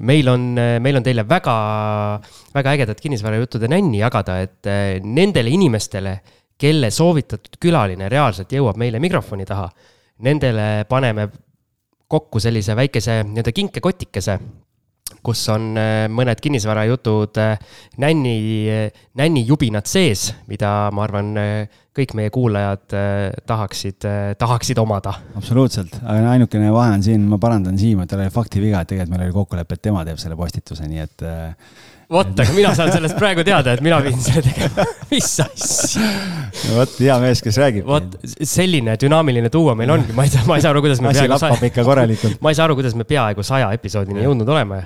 meil 0.00 0.28
on, 0.28 0.50
äh, 0.60 0.76
meil 0.80 1.00
on 1.00 1.06
teile 1.06 1.24
väga, 1.28 1.56
väga 2.54 2.76
ägedat 2.76 3.00
kinnisvarajuttude 3.00 3.70
nänni 3.72 4.02
jagada, 4.02 4.40
et 4.44 4.68
äh, 4.68 4.98
nendele 5.02 5.50
inimestele, 5.50 6.20
kelle 6.58 6.90
soovitatud 6.90 7.56
külaline 7.60 8.08
reaalselt 8.12 8.52
jõuab 8.52 8.76
meile 8.80 9.00
mikrofoni 9.00 9.44
taha, 9.48 9.68
nendele 10.24 10.84
paneme 10.88 11.28
kokku 12.06 12.40
sellise 12.40 12.76
väikese 12.76 13.22
nii-öelda 13.26 13.52
kinkekotikese 13.52 14.38
kus 15.26 15.42
on 15.52 15.72
äh, 15.80 16.04
mõned 16.12 16.40
kinnisvarajutud 16.42 17.40
äh, 17.42 17.56
nänni, 18.02 18.36
nännijubinad 19.18 19.88
sees, 19.90 20.30
mida 20.50 20.92
ma 20.94 21.06
arvan, 21.06 21.32
äh, 21.40 21.82
kõik 21.96 22.12
meie 22.12 22.28
kuulajad 22.28 22.92
tahaksid, 23.48 24.04
tahaksid 24.36 24.76
omada. 24.82 25.14
absoluutselt, 25.38 25.94
aga 26.02 26.34
ainukene 26.34 26.68
vahe 26.74 26.92
on 26.98 27.04
siin, 27.06 27.22
ma 27.24 27.38
parandan 27.40 27.78
Siimu, 27.80 28.04
et 28.04 28.10
tal 28.12 28.20
oli 28.20 28.32
faktiviga, 28.34 28.82
et 28.82 28.90
tegelikult 28.90 29.14
meil 29.14 29.24
oli 29.24 29.36
kokkulepe, 29.38 29.78
et 29.78 29.84
tema 29.88 30.02
teeb 30.04 30.20
selle 30.20 30.36
postituse, 30.36 30.84
nii 30.90 31.00
et 31.06 31.24
vot, 32.12 32.34
aga 32.36 32.52
mina 32.52 32.74
saan 32.76 32.92
sellest 32.92 33.16
praegu 33.16 33.46
teada, 33.48 33.72
et 33.72 33.82
mina 33.84 34.02
pidin 34.04 34.20
selle 34.22 34.44
tegema. 34.44 34.84
mis 35.14 35.30
asja? 35.46 36.12
vot, 36.76 37.00
hea 37.00 37.16
mees, 37.24 37.40
kes 37.48 37.60
räägib. 37.64 37.88
vot, 37.88 38.20
selline 38.36 38.98
dünaamiline 39.00 39.50
duo 39.56 39.72
meil 39.78 39.96
ongi, 39.96 40.12
ma 40.16 40.28
ei 40.28 40.36
saa, 40.36 40.44
ma 40.48 40.60
ei 40.60 40.66
saa 40.66 40.76
aru, 40.76 40.84
kuidas 40.84 41.00
me. 41.00 41.14
asi 41.14 41.26
lappab 41.32 41.64
ikka 41.70 41.86
korralikult. 41.86 42.38
ma 42.44 42.52
ei 42.52 42.60
saa 42.60 42.68
aru, 42.68 42.76
kuidas 42.76 42.96
me 42.98 43.08
peaaegu 43.08 43.46
saja 43.46 43.72
episoodini 43.76 44.28
jõudnud 44.28 44.52
oleme 44.52 44.84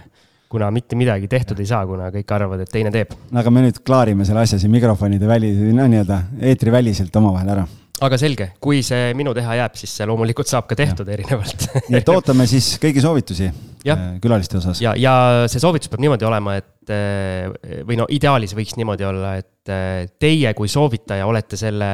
kuna 0.51 0.71
mitte 0.75 0.99
midagi 0.99 1.29
tehtud 1.31 1.61
ei 1.63 1.69
saa, 1.71 1.85
kuna 1.87 2.09
kõik 2.15 2.33
arvavad, 2.35 2.65
et 2.65 2.73
teine 2.73 2.91
teeb. 2.95 3.15
no 3.31 3.43
aga 3.43 3.53
me 3.55 3.67
nüüd 3.69 3.83
klaarime 3.87 4.27
selle 4.27 4.43
asja 4.43 4.59
siin 4.59 4.73
mikrofonide 4.75 5.29
väli, 5.31 5.53
no 5.77 5.87
nii-öelda 5.91 6.25
eetriväliselt 6.51 7.15
omavahel 7.21 7.53
ära. 7.55 7.67
aga 8.07 8.19
selge, 8.19 8.53
kui 8.63 8.81
see 8.87 9.13
minu 9.19 9.35
teha 9.37 9.61
jääb, 9.61 9.77
siis 9.79 9.93
see 10.01 10.09
loomulikult 10.11 10.51
saab 10.51 10.67
ka 10.71 10.79
tehtud 10.79 11.07
ja. 11.07 11.19
erinevalt 11.19 11.67
nii 11.87 12.01
et 12.01 12.11
ootame 12.11 12.49
siis 12.51 12.73
kõigi 12.83 13.05
soovitusi 13.05 13.47
ja. 13.47 13.95
Äh, 13.95 14.17
külaliste 14.25 14.59
osas. 14.59 14.81
ja, 14.83 14.95
ja 14.99 15.13
see 15.51 15.63
soovitus 15.63 15.93
peab 15.93 16.03
niimoodi 16.03 16.27
olema, 16.27 16.57
et 16.59 16.95
äh, 16.95 17.85
või 17.87 18.01
no 18.01 18.09
ideaalis 18.11 18.55
võiks 18.59 18.75
niimoodi 18.81 19.07
olla, 19.07 19.37
et 19.39 19.71
äh, 19.71 20.09
teie 20.19 20.51
kui 20.59 20.71
soovitaja 20.73 21.29
olete 21.31 21.61
selle, 21.61 21.93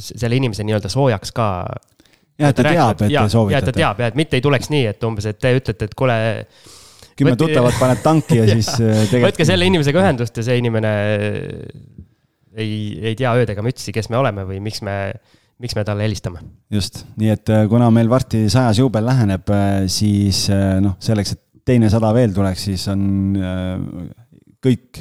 selle 0.00 0.40
inimese 0.40 0.64
nii-öelda 0.64 0.92
soojaks 0.92 1.34
ka 1.36 1.48
ja, 1.68 2.48
et 2.48 2.56
ta 2.56 2.64
teab, 2.64 3.04
et 3.04 3.12
te 3.12 3.28
soovitate. 3.28 3.52
ja, 3.52 3.60
et 3.60 3.68
ta 3.68 3.76
teab 3.76 4.00
ja, 4.00 4.08
et 4.08 4.18
mitte 4.18 4.40
ei 4.40 4.46
tuleks 4.48 4.72
nii, 4.72 4.88
et 4.94 5.06
umbes, 5.06 5.28
et 5.28 5.42
te 5.42 5.52
ütlete, 5.58 5.90
et 5.90 5.98
kuule 5.98 6.16
kümme 7.18 7.36
tuttavat 7.38 7.78
paned 7.80 8.02
tanki 8.04 8.40
ja 8.40 8.48
siis 8.48 8.70
äh, 8.78 9.04
tegelikult. 9.06 9.28
võtke 9.28 9.46
selle 9.48 9.68
inimesega 9.70 10.02
ühendust 10.02 10.40
ja 10.40 10.46
see 10.46 10.58
inimene 10.60 10.92
äh, 11.14 11.46
ei, 12.54 12.74
ei 13.10 13.14
tea 13.18 13.32
ööd 13.38 13.50
ega 13.54 13.64
mütsi, 13.66 13.94
kes 13.94 14.10
me 14.12 14.20
oleme 14.20 14.46
või 14.48 14.60
miks 14.64 14.82
me, 14.86 14.96
miks 15.62 15.76
me 15.78 15.86
talle 15.86 16.06
helistame. 16.06 16.42
just, 16.74 17.04
nii 17.20 17.32
et 17.34 17.54
äh, 17.54 17.64
kuna 17.70 17.90
meil 17.94 18.10
varsti 18.12 18.44
sajas 18.52 18.82
juubel 18.82 19.06
läheneb, 19.08 19.54
siis 19.92 20.46
noh, 20.84 20.98
selleks, 21.02 21.34
et 21.36 21.42
teine 21.64 21.90
sada 21.92 22.12
veel 22.16 22.34
tuleks, 22.36 22.68
siis 22.68 22.84
on 22.92 23.04
kõik 24.64 25.00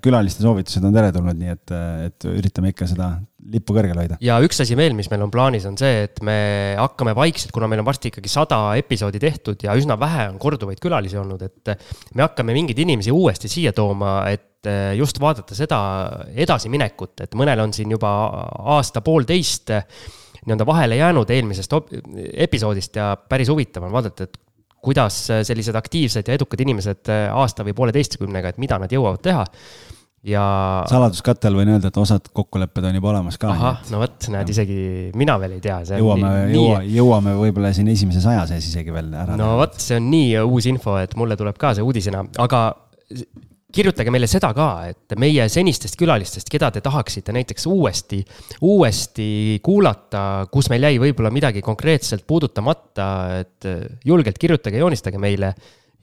külaliste 0.00 0.44
soovitused 0.44 0.84
on 0.88 0.94
teretulnud, 0.94 1.36
nii 1.36 1.52
et, 1.52 1.72
et 2.08 2.26
üritame 2.32 2.72
ikka 2.72 2.88
seda 2.88 3.14
lippu 3.50 3.74
kõrgel 3.74 3.98
hoida. 3.98 4.18
ja 4.22 4.36
üks 4.44 4.62
asi 4.62 4.76
veel, 4.78 4.94
mis 4.98 5.08
meil 5.10 5.24
on 5.24 5.32
plaanis, 5.32 5.66
on 5.68 5.76
see, 5.80 6.06
et 6.06 6.22
me 6.24 6.36
hakkame 6.78 7.14
vaikselt, 7.18 7.52
kuna 7.54 7.68
meil 7.70 7.82
on 7.82 7.88
varsti 7.88 8.12
ikkagi 8.12 8.30
sada 8.30 8.60
episoodi 8.78 9.20
tehtud 9.22 9.64
ja 9.66 9.74
üsna 9.78 9.98
vähe 10.00 10.28
on 10.30 10.38
korduvaid 10.42 10.80
külalisi 10.82 11.18
olnud, 11.20 11.42
et 11.42 11.74
me 12.14 12.26
hakkame 12.26 12.54
mingeid 12.56 12.78
inimesi 12.84 13.14
uuesti 13.14 13.50
siia 13.50 13.74
tooma, 13.76 14.20
et 14.30 14.70
just 14.96 15.18
vaadata 15.18 15.56
seda 15.58 15.78
edasiminekut, 16.38 17.24
et 17.24 17.32
mõnel 17.38 17.64
on 17.64 17.72
siin 17.74 17.90
juba 17.96 18.12
aasta-poolteist 18.76 19.74
nii-öelda 20.42 20.66
vahele 20.66 20.98
jäänud 20.98 21.30
eelmisest 21.30 21.74
episoodist 22.46 22.96
ja 22.98 23.12
päris 23.16 23.50
huvitav 23.50 23.86
on 23.86 23.94
vaadata, 23.94 24.26
et 24.26 24.38
kuidas 24.82 25.18
sellised 25.46 25.76
aktiivsed 25.78 26.26
ja 26.26 26.34
edukad 26.34 26.62
inimesed 26.62 27.10
aasta 27.30 27.66
või 27.66 27.74
pooleteistkümnega, 27.78 28.50
et 28.50 28.62
mida 28.62 28.78
nad 28.82 28.90
jõuavad 28.90 29.22
teha 29.22 29.44
ja. 30.26 30.44
saladuskattel 30.90 31.56
võin 31.58 31.74
öelda, 31.74 31.90
et 31.90 32.00
osad 32.00 32.28
kokkulepped 32.34 32.86
on 32.88 32.98
juba 32.98 33.12
olemas 33.14 33.38
ka. 33.42 33.52
ahah, 33.54 33.84
no 33.92 34.02
vot, 34.02 34.18
näed, 34.32 34.52
isegi 34.54 34.80
mina 35.18 35.36
veel 35.42 35.56
ei 35.58 35.62
tea. 35.64 35.80
jõuame, 35.98 36.32
jõua, 36.54 36.82
jõuame 36.86 37.36
võib-olla 37.40 37.72
siin 37.76 37.90
esimese 37.92 38.22
saja 38.24 38.46
sees 38.50 38.68
isegi 38.70 38.94
veel 38.94 39.12
ära. 39.12 39.38
no 39.38 39.54
vot, 39.60 39.78
see 39.82 39.98
on 39.98 40.10
nii 40.12 40.36
uus 40.44 40.68
info, 40.70 40.96
et 41.02 41.16
mulle 41.18 41.38
tuleb 41.40 41.58
ka 41.60 41.74
see 41.76 41.86
uudisena, 41.86 42.24
aga 42.42 42.68
kirjutage 43.72 44.12
meile 44.12 44.28
seda 44.28 44.50
ka, 44.56 44.68
et 44.92 45.14
meie 45.20 45.46
senistest 45.50 45.96
külalistest, 46.00 46.50
keda 46.52 46.68
te 46.74 46.82
tahaksite 46.84 47.32
näiteks 47.34 47.66
uuesti, 47.70 48.20
uuesti 48.68 49.28
kuulata, 49.64 50.44
kus 50.52 50.68
meil 50.72 50.90
jäi 50.90 50.98
võib-olla 51.00 51.32
midagi 51.32 51.64
konkreetselt 51.64 52.26
puudutamata, 52.28 53.06
et 53.40 53.70
julgelt 54.04 54.38
kirjutage, 54.40 54.82
joonistage 54.82 55.20
meile 55.22 55.54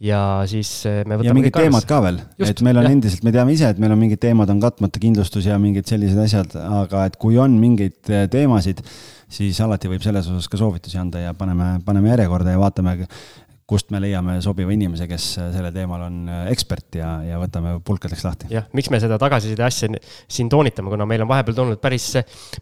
ja 0.03 0.19
siis 0.49 0.71
me 0.85 1.17
võtame. 1.17 1.27
ja 1.27 1.35
mingid 1.35 1.55
teemad 1.55 1.87
ka 1.87 1.99
veel, 2.05 2.21
et 2.45 2.63
meil 2.65 2.79
on 2.79 2.87
jah. 2.87 2.95
endiselt, 2.95 3.25
me 3.27 3.33
teame 3.35 3.55
ise, 3.55 3.71
et 3.73 3.81
meil 3.83 3.95
on 3.95 3.99
mingid 3.99 4.21
teemad 4.23 4.51
on 4.53 4.61
katmata, 4.63 5.01
kindlustus 5.01 5.49
ja 5.49 5.59
mingid 5.61 5.89
sellised 5.91 6.19
asjad, 6.23 6.55
aga 6.83 7.05
et 7.09 7.19
kui 7.19 7.39
on 7.41 7.57
mingeid 7.59 7.99
teemasid, 8.31 8.81
siis 9.29 9.59
alati 9.63 9.91
võib 9.91 10.05
selles 10.05 10.29
osas 10.31 10.47
ka 10.51 10.59
soovitusi 10.59 10.99
anda 11.01 11.27
ja 11.27 11.35
paneme, 11.37 11.75
paneme 11.85 12.13
järjekorda 12.13 12.55
ja 12.55 12.61
vaatame, 12.61 12.95
kust 13.69 13.91
me 13.93 13.99
leiame 14.01 14.39
sobiva 14.41 14.73
inimese, 14.73 15.05
kes 15.09 15.25
sellel 15.53 15.73
teemal 15.75 16.07
on 16.07 16.21
ekspert 16.49 16.97
ja, 16.97 17.11
ja 17.27 17.37
võtame 17.41 17.75
pulkadeks 17.85 18.25
lahti. 18.25 18.49
jah, 18.53 18.65
miks 18.73 18.89
me 18.89 19.01
seda 19.03 19.19
tagasiside 19.21 19.65
asja 19.67 19.91
siin 20.25 20.49
toonitame, 20.49 20.89
kuna 20.95 21.05
meil 21.09 21.25
on 21.25 21.29
vahepeal 21.29 21.59
tulnud 21.59 21.81
päris, 21.83 22.13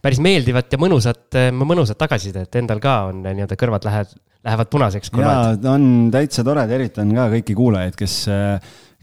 päris 0.03 0.19
meeldivat 0.23 0.73
ja 0.73 0.81
mõnusat, 0.81 1.39
mõnusat 1.55 2.01
tagasisidet, 2.01 2.59
endal 2.59 2.81
ka 2.83 2.97
on 3.11 3.23
nii-öelda 3.29 3.59
kõrvad 3.59 3.87
lähevad, 3.87 4.17
lähevad 4.47 4.71
punaseks. 4.71 5.13
jaa, 5.19 5.53
on 5.73 6.09
täitsa 6.13 6.45
tore, 6.47 6.65
tervitan 6.69 7.13
ka 7.15 7.29
kõiki 7.35 7.55
kuulajaid, 7.57 7.95
kes, 7.99 8.17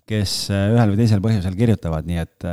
kes 0.09 0.37
ühel 0.51 0.93
või 0.93 1.01
teisel 1.01 1.25
põhjusel 1.25 1.57
kirjutavad, 1.59 2.09
nii 2.09 2.21
et, 2.25 2.47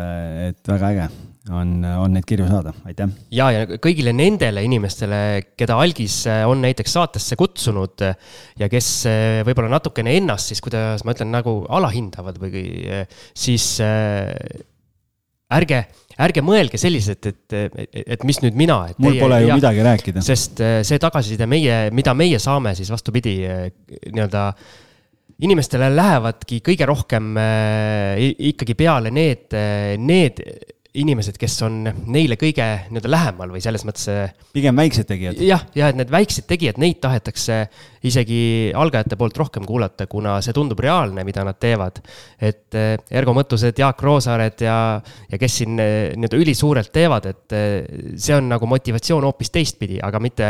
et 0.52 0.72
väga 0.74 0.94
äge 0.94 1.12
on, 1.50 1.80
on 1.84 2.14
neid 2.14 2.26
kirju 2.30 2.46
saada, 2.50 2.74
aitäh. 2.86 3.10
ja, 3.34 3.48
ja 3.56 3.80
kõigile 3.82 4.14
nendele 4.14 4.64
inimestele, 4.68 5.22
keda 5.58 5.80
Algis 5.82 6.22
on 6.30 6.62
näiteks 6.62 6.98
saatesse 7.00 7.38
kutsunud 7.40 8.04
ja 8.62 8.70
kes 8.72 8.92
võib-olla 9.48 9.72
natukene 9.78 10.14
ennast 10.20 10.52
siis, 10.52 10.62
kuidas 10.64 11.06
ma 11.08 11.16
ütlen, 11.16 11.34
nagu 11.34 11.62
alahindavad 11.72 12.38
või 12.44 12.62
siis 13.34 13.74
ärge, 15.52 15.82
ärge 16.22 16.44
mõelge 16.46 16.80
selliselt, 16.82 17.26
et, 17.32 17.56
et, 17.56 18.00
et 18.18 18.28
mis 18.28 18.42
nüüd 18.44 18.58
mina. 18.60 18.84
mul 18.98 19.18
teie, 19.18 19.24
pole 19.24 19.42
ju 19.44 19.52
ja, 19.52 19.58
midagi 19.60 19.86
rääkida. 19.88 20.24
sest 20.26 20.62
see 20.62 21.02
tagasiside 21.02 21.48
meie, 21.50 21.84
mida 21.96 22.16
meie 22.18 22.40
saame, 22.42 22.76
siis 22.78 22.92
vastupidi, 22.94 23.40
nii-öelda 24.12 24.46
inimestele 25.42 25.90
lähevadki 25.96 26.62
kõige 26.66 26.86
rohkem 26.90 27.34
äh, 27.42 28.22
ikkagi 28.52 28.76
peale 28.78 29.10
need, 29.14 29.56
need 29.98 30.42
inimesed, 31.02 31.38
kes 31.40 31.56
on 31.66 31.86
neile 32.12 32.36
kõige 32.40 32.66
nii-öelda 32.90 33.12
lähemal 33.12 33.54
või 33.54 33.64
selles 33.64 33.86
mõttes. 33.88 34.08
Äh, 34.12 34.34
pigem 34.56 34.78
väiksed 34.78 35.08
tegijad. 35.10 35.40
jah, 35.46 35.64
ja 35.78 35.92
et 35.92 36.00
need 36.00 36.12
väiksed 36.12 36.48
tegijad, 36.50 36.82
neid 36.82 37.00
tahetakse 37.04 37.64
isegi 38.08 38.72
algajate 38.76 39.18
poolt 39.20 39.38
rohkem 39.42 39.66
kuulata, 39.68 40.08
kuna 40.12 40.40
see 40.44 40.56
tundub 40.56 40.80
reaalne, 40.84 41.24
mida 41.28 41.46
nad 41.48 41.60
teevad. 41.62 42.02
et 42.42 42.76
äh, 42.76 42.98
Ergo 43.12 43.34
Mõttused, 43.38 43.78
Jaak 43.78 44.02
Roosaared 44.04 44.62
ja, 44.66 44.76
ja 45.32 45.40
kes 45.42 45.58
siin 45.62 45.80
äh, 45.80 46.12
nii-öelda 46.16 46.42
ülisuurelt 46.42 46.92
teevad, 46.94 47.30
et 47.32 47.58
see 48.20 48.36
on 48.36 48.50
nagu 48.52 48.68
motivatsioon 48.70 49.26
hoopis 49.28 49.52
teistpidi, 49.54 50.00
aga 50.04 50.20
mitte, 50.20 50.48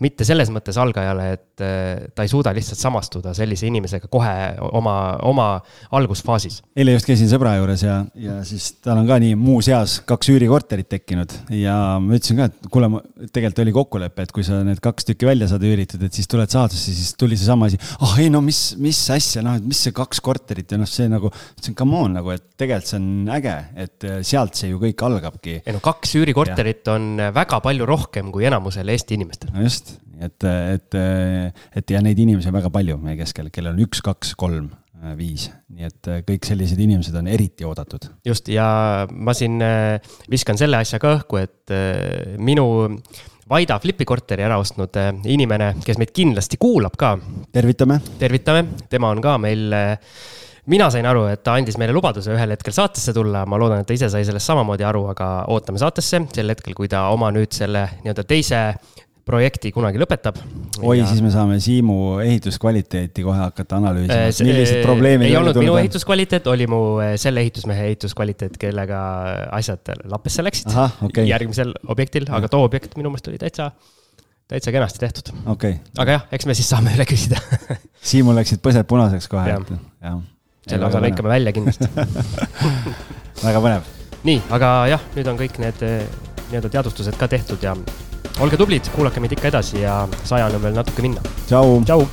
mitte 0.00 0.24
selles 0.24 0.50
mõttes 0.54 0.78
algajale, 0.80 1.30
et 1.34 1.44
ta 1.54 2.24
ei 2.24 2.30
suuda 2.30 2.50
lihtsalt 2.54 2.80
samastuda 2.80 3.30
sellise 3.36 3.68
inimesega 3.68 4.08
kohe 4.10 4.32
oma, 4.74 4.94
oma 5.22 5.48
algusfaasis. 5.94 6.60
eile 6.76 6.96
just 6.96 7.06
käisin 7.06 7.30
sõbra 7.30 7.54
juures 7.60 7.84
ja, 7.86 8.00
ja 8.18 8.40
siis 8.46 8.72
tal 8.82 8.98
on 9.02 9.06
ka 9.06 9.20
nii 9.22 9.36
muuseas 9.38 9.74
eas 9.74 9.98
kaks 10.08 10.30
üürikorterit 10.32 10.88
tekkinud 10.90 11.32
ja 11.54 11.74
ma 12.02 12.16
ütlesin 12.16 12.40
ka, 12.40 12.48
et 12.50 12.70
kuule, 12.72 12.88
tegelikult 13.34 13.62
oli 13.64 13.74
kokkulepe, 13.76 14.26
et 14.26 14.32
kui 14.34 14.46
sa 14.46 14.60
need 14.66 14.80
kaks 14.84 15.08
tükki 15.10 15.28
välja 15.28 15.48
saad 15.50 15.64
üüritud, 15.66 16.02
et 16.04 16.16
siis 16.16 16.28
tuled 16.30 16.50
saatesse, 16.50 16.83
siis 16.92 17.14
tuli 17.20 17.38
seesama 17.40 17.70
asi. 17.70 17.80
ah 17.96 18.04
oh, 18.06 18.14
ei 18.20 18.30
no 18.32 18.42
mis, 18.44 18.60
mis 18.82 19.00
asja, 19.14 19.42
noh, 19.46 19.56
et 19.58 19.66
mis 19.66 19.80
see 19.86 19.94
kaks 19.96 20.20
korterit 20.24 20.74
ja 20.74 20.80
noh, 20.80 20.90
see 20.90 21.08
nagu, 21.10 21.32
ütlesin 21.56 21.78
come 21.78 21.98
on 22.00 22.18
nagu, 22.20 22.34
et 22.34 22.46
tegelikult 22.60 22.90
see 22.90 23.00
on 23.00 23.34
äge, 23.38 23.56
et 23.86 24.08
äh, 24.10 24.20
sealt 24.26 24.60
see 24.60 24.72
ju 24.72 24.80
kõik 24.82 25.04
algabki. 25.08 25.58
ei 25.64 25.76
no 25.76 25.82
kaks 25.84 26.16
üürikorterit 26.20 26.84
ja. 26.86 26.98
on 26.98 27.28
väga 27.34 27.60
palju 27.64 27.88
rohkem 27.88 28.32
kui 28.34 28.48
enamusel 28.50 28.92
Eesti 28.94 29.18
inimestel. 29.18 29.54
no 29.54 29.64
just, 29.64 29.96
et, 30.20 30.44
et, 30.44 31.00
et 31.80 31.96
ja 31.96 32.04
neid 32.04 32.20
inimesi 32.20 32.50
on 32.50 32.58
väga 32.60 32.72
palju 32.74 33.00
meie 33.02 33.18
keskel, 33.20 33.52
kellel 33.54 33.76
on 33.76 33.84
üks, 33.86 34.04
kaks, 34.04 34.36
kolm 34.38 34.72
Äh, 35.04 35.12
viis, 35.18 35.48
nii 35.74 35.84
et 35.84 36.08
äh, 36.08 36.22
kõik 36.24 36.46
sellised 36.48 36.80
inimesed 36.80 37.16
on 37.18 37.28
eriti 37.28 37.66
oodatud. 37.68 38.06
just, 38.24 38.48
ja 38.48 39.04
ma 39.10 39.34
siin 39.36 39.58
äh, 39.64 40.00
viskan 40.32 40.56
selle 40.60 40.78
asja 40.80 41.00
ka 41.02 41.16
õhku, 41.18 41.40
et 41.42 41.72
minu 42.40 42.64
Vaida 43.50 43.76
Flipi 43.78 44.06
korteri 44.08 44.44
ära 44.46 44.56
ostnud 44.56 44.96
inimene, 45.28 45.74
kes 45.84 45.98
meid 46.00 46.14
kindlasti 46.16 46.56
kuulab 46.60 46.96
ka. 46.96 47.18
tervitame. 47.52 48.00
tervitame, 48.18 48.64
tema 48.88 49.10
on 49.12 49.20
ka 49.20 49.36
meil 49.38 49.74
mina 50.66 50.88
sain 50.90 51.04
aru, 51.06 51.26
et 51.28 51.42
ta 51.44 51.58
andis 51.58 51.76
meile 51.80 51.92
lubaduse 51.92 52.32
ühel 52.32 52.54
hetkel 52.54 52.72
saatesse 52.72 53.12
tulla, 53.12 53.44
ma 53.44 53.58
loodan, 53.60 53.82
et 53.82 53.88
ta 53.88 53.96
ise 53.96 54.08
sai 54.08 54.24
sellest 54.24 54.48
samamoodi 54.48 54.86
aru, 54.88 55.04
aga 55.12 55.28
ootame 55.52 55.80
saatesse 55.82 56.22
sel 56.32 56.54
hetkel, 56.54 56.72
kui 56.76 56.88
ta 56.88 57.08
oma 57.12 57.28
nüüd 57.34 57.52
selle 57.52 57.84
nii-öelda 58.00 58.24
teise 58.28 58.62
projekti 59.24 59.72
kunagi 59.72 60.00
lõpetab. 60.00 60.38
oi 60.82 60.98
ja..., 60.98 61.06
siis 61.08 61.22
me 61.24 61.30
saame 61.32 61.56
Siimu 61.62 62.20
ehituskvaliteeti 62.24 63.24
kohe 63.24 63.40
hakata 63.40 63.78
analüüsima, 63.80 64.28
äh, 64.28 64.44
millised 64.44 64.82
probleemid. 64.84 65.30
ei 65.30 65.38
olnud 65.40 65.58
minu 65.60 65.78
ehituskvaliteet, 65.80 66.46
oli 66.52 66.68
mu 66.70 66.80
äh, 67.02 67.14
selle 67.20 67.40
ehitusmehe 67.44 67.88
ehituskvaliteet, 67.92 68.58
kellega 68.60 69.00
asjad 69.56 69.94
lappesse 70.10 70.44
läksid. 70.44 70.70
Okay. 71.08 71.26
järgmisel 71.30 71.72
objektil, 71.88 72.28
aga 72.28 72.50
too 72.52 72.64
objekt 72.66 72.98
minu 73.00 73.12
meelest 73.12 73.32
oli 73.32 73.40
täitsa, 73.40 73.70
täitsa 74.50 74.72
kenasti 74.74 75.00
tehtud 75.00 75.32
okay.. 75.50 75.80
aga 75.98 76.18
jah, 76.18 76.28
eks 76.36 76.48
me 76.48 76.56
siis 76.56 76.68
saame 76.72 76.92
üle 76.96 77.08
küsida 77.08 77.40
Siimul 78.04 78.36
läksid 78.36 78.60
põsed 78.64 78.84
punaseks 78.90 79.30
kohe, 79.32 79.56
et 79.56 79.74
jah. 80.04 80.20
selle 80.68 80.90
osa 80.90 81.00
lõikame 81.04 81.32
välja 81.32 81.54
kindlasti 81.56 81.88
väga 83.46 83.64
põnev. 83.64 83.92
nii, 84.28 84.42
aga 84.52 84.74
jah, 84.92 85.12
nüüd 85.16 85.32
on 85.32 85.40
kõik 85.40 85.62
need 85.64 85.86
äh, 85.88 86.02
nii-öelda 86.50 86.76
teadvustused 86.76 87.16
ka 87.16 87.30
tehtud 87.32 87.64
ja 87.64 87.72
olge 88.42 88.56
tublid, 88.58 88.88
kuulake 88.94 89.22
meid 89.22 89.34
ikka 89.36 89.50
edasi 89.52 89.82
ja 89.84 90.04
sajani 90.26 90.58
on 90.58 90.62
veel 90.62 90.78
natuke 90.78 91.02
minna. 91.04 91.22
tšau. 91.46 91.82
tšau. 91.86 92.06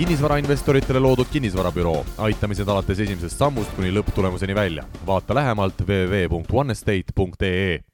kinnisvarainvestoritele 0.00 1.00
loodud 1.04 1.28
kinnisvarabüroo, 1.28 2.04
aitamised 2.24 2.68
alates 2.68 3.02
esimesest 3.04 3.36
sammust 3.36 3.74
kuni 3.76 3.92
lõpptulemuseni 3.92 4.54
välja. 4.56 4.84
vaata 5.06 5.34
lähemalt 5.36 5.84
www.onestate.ee 5.84 7.80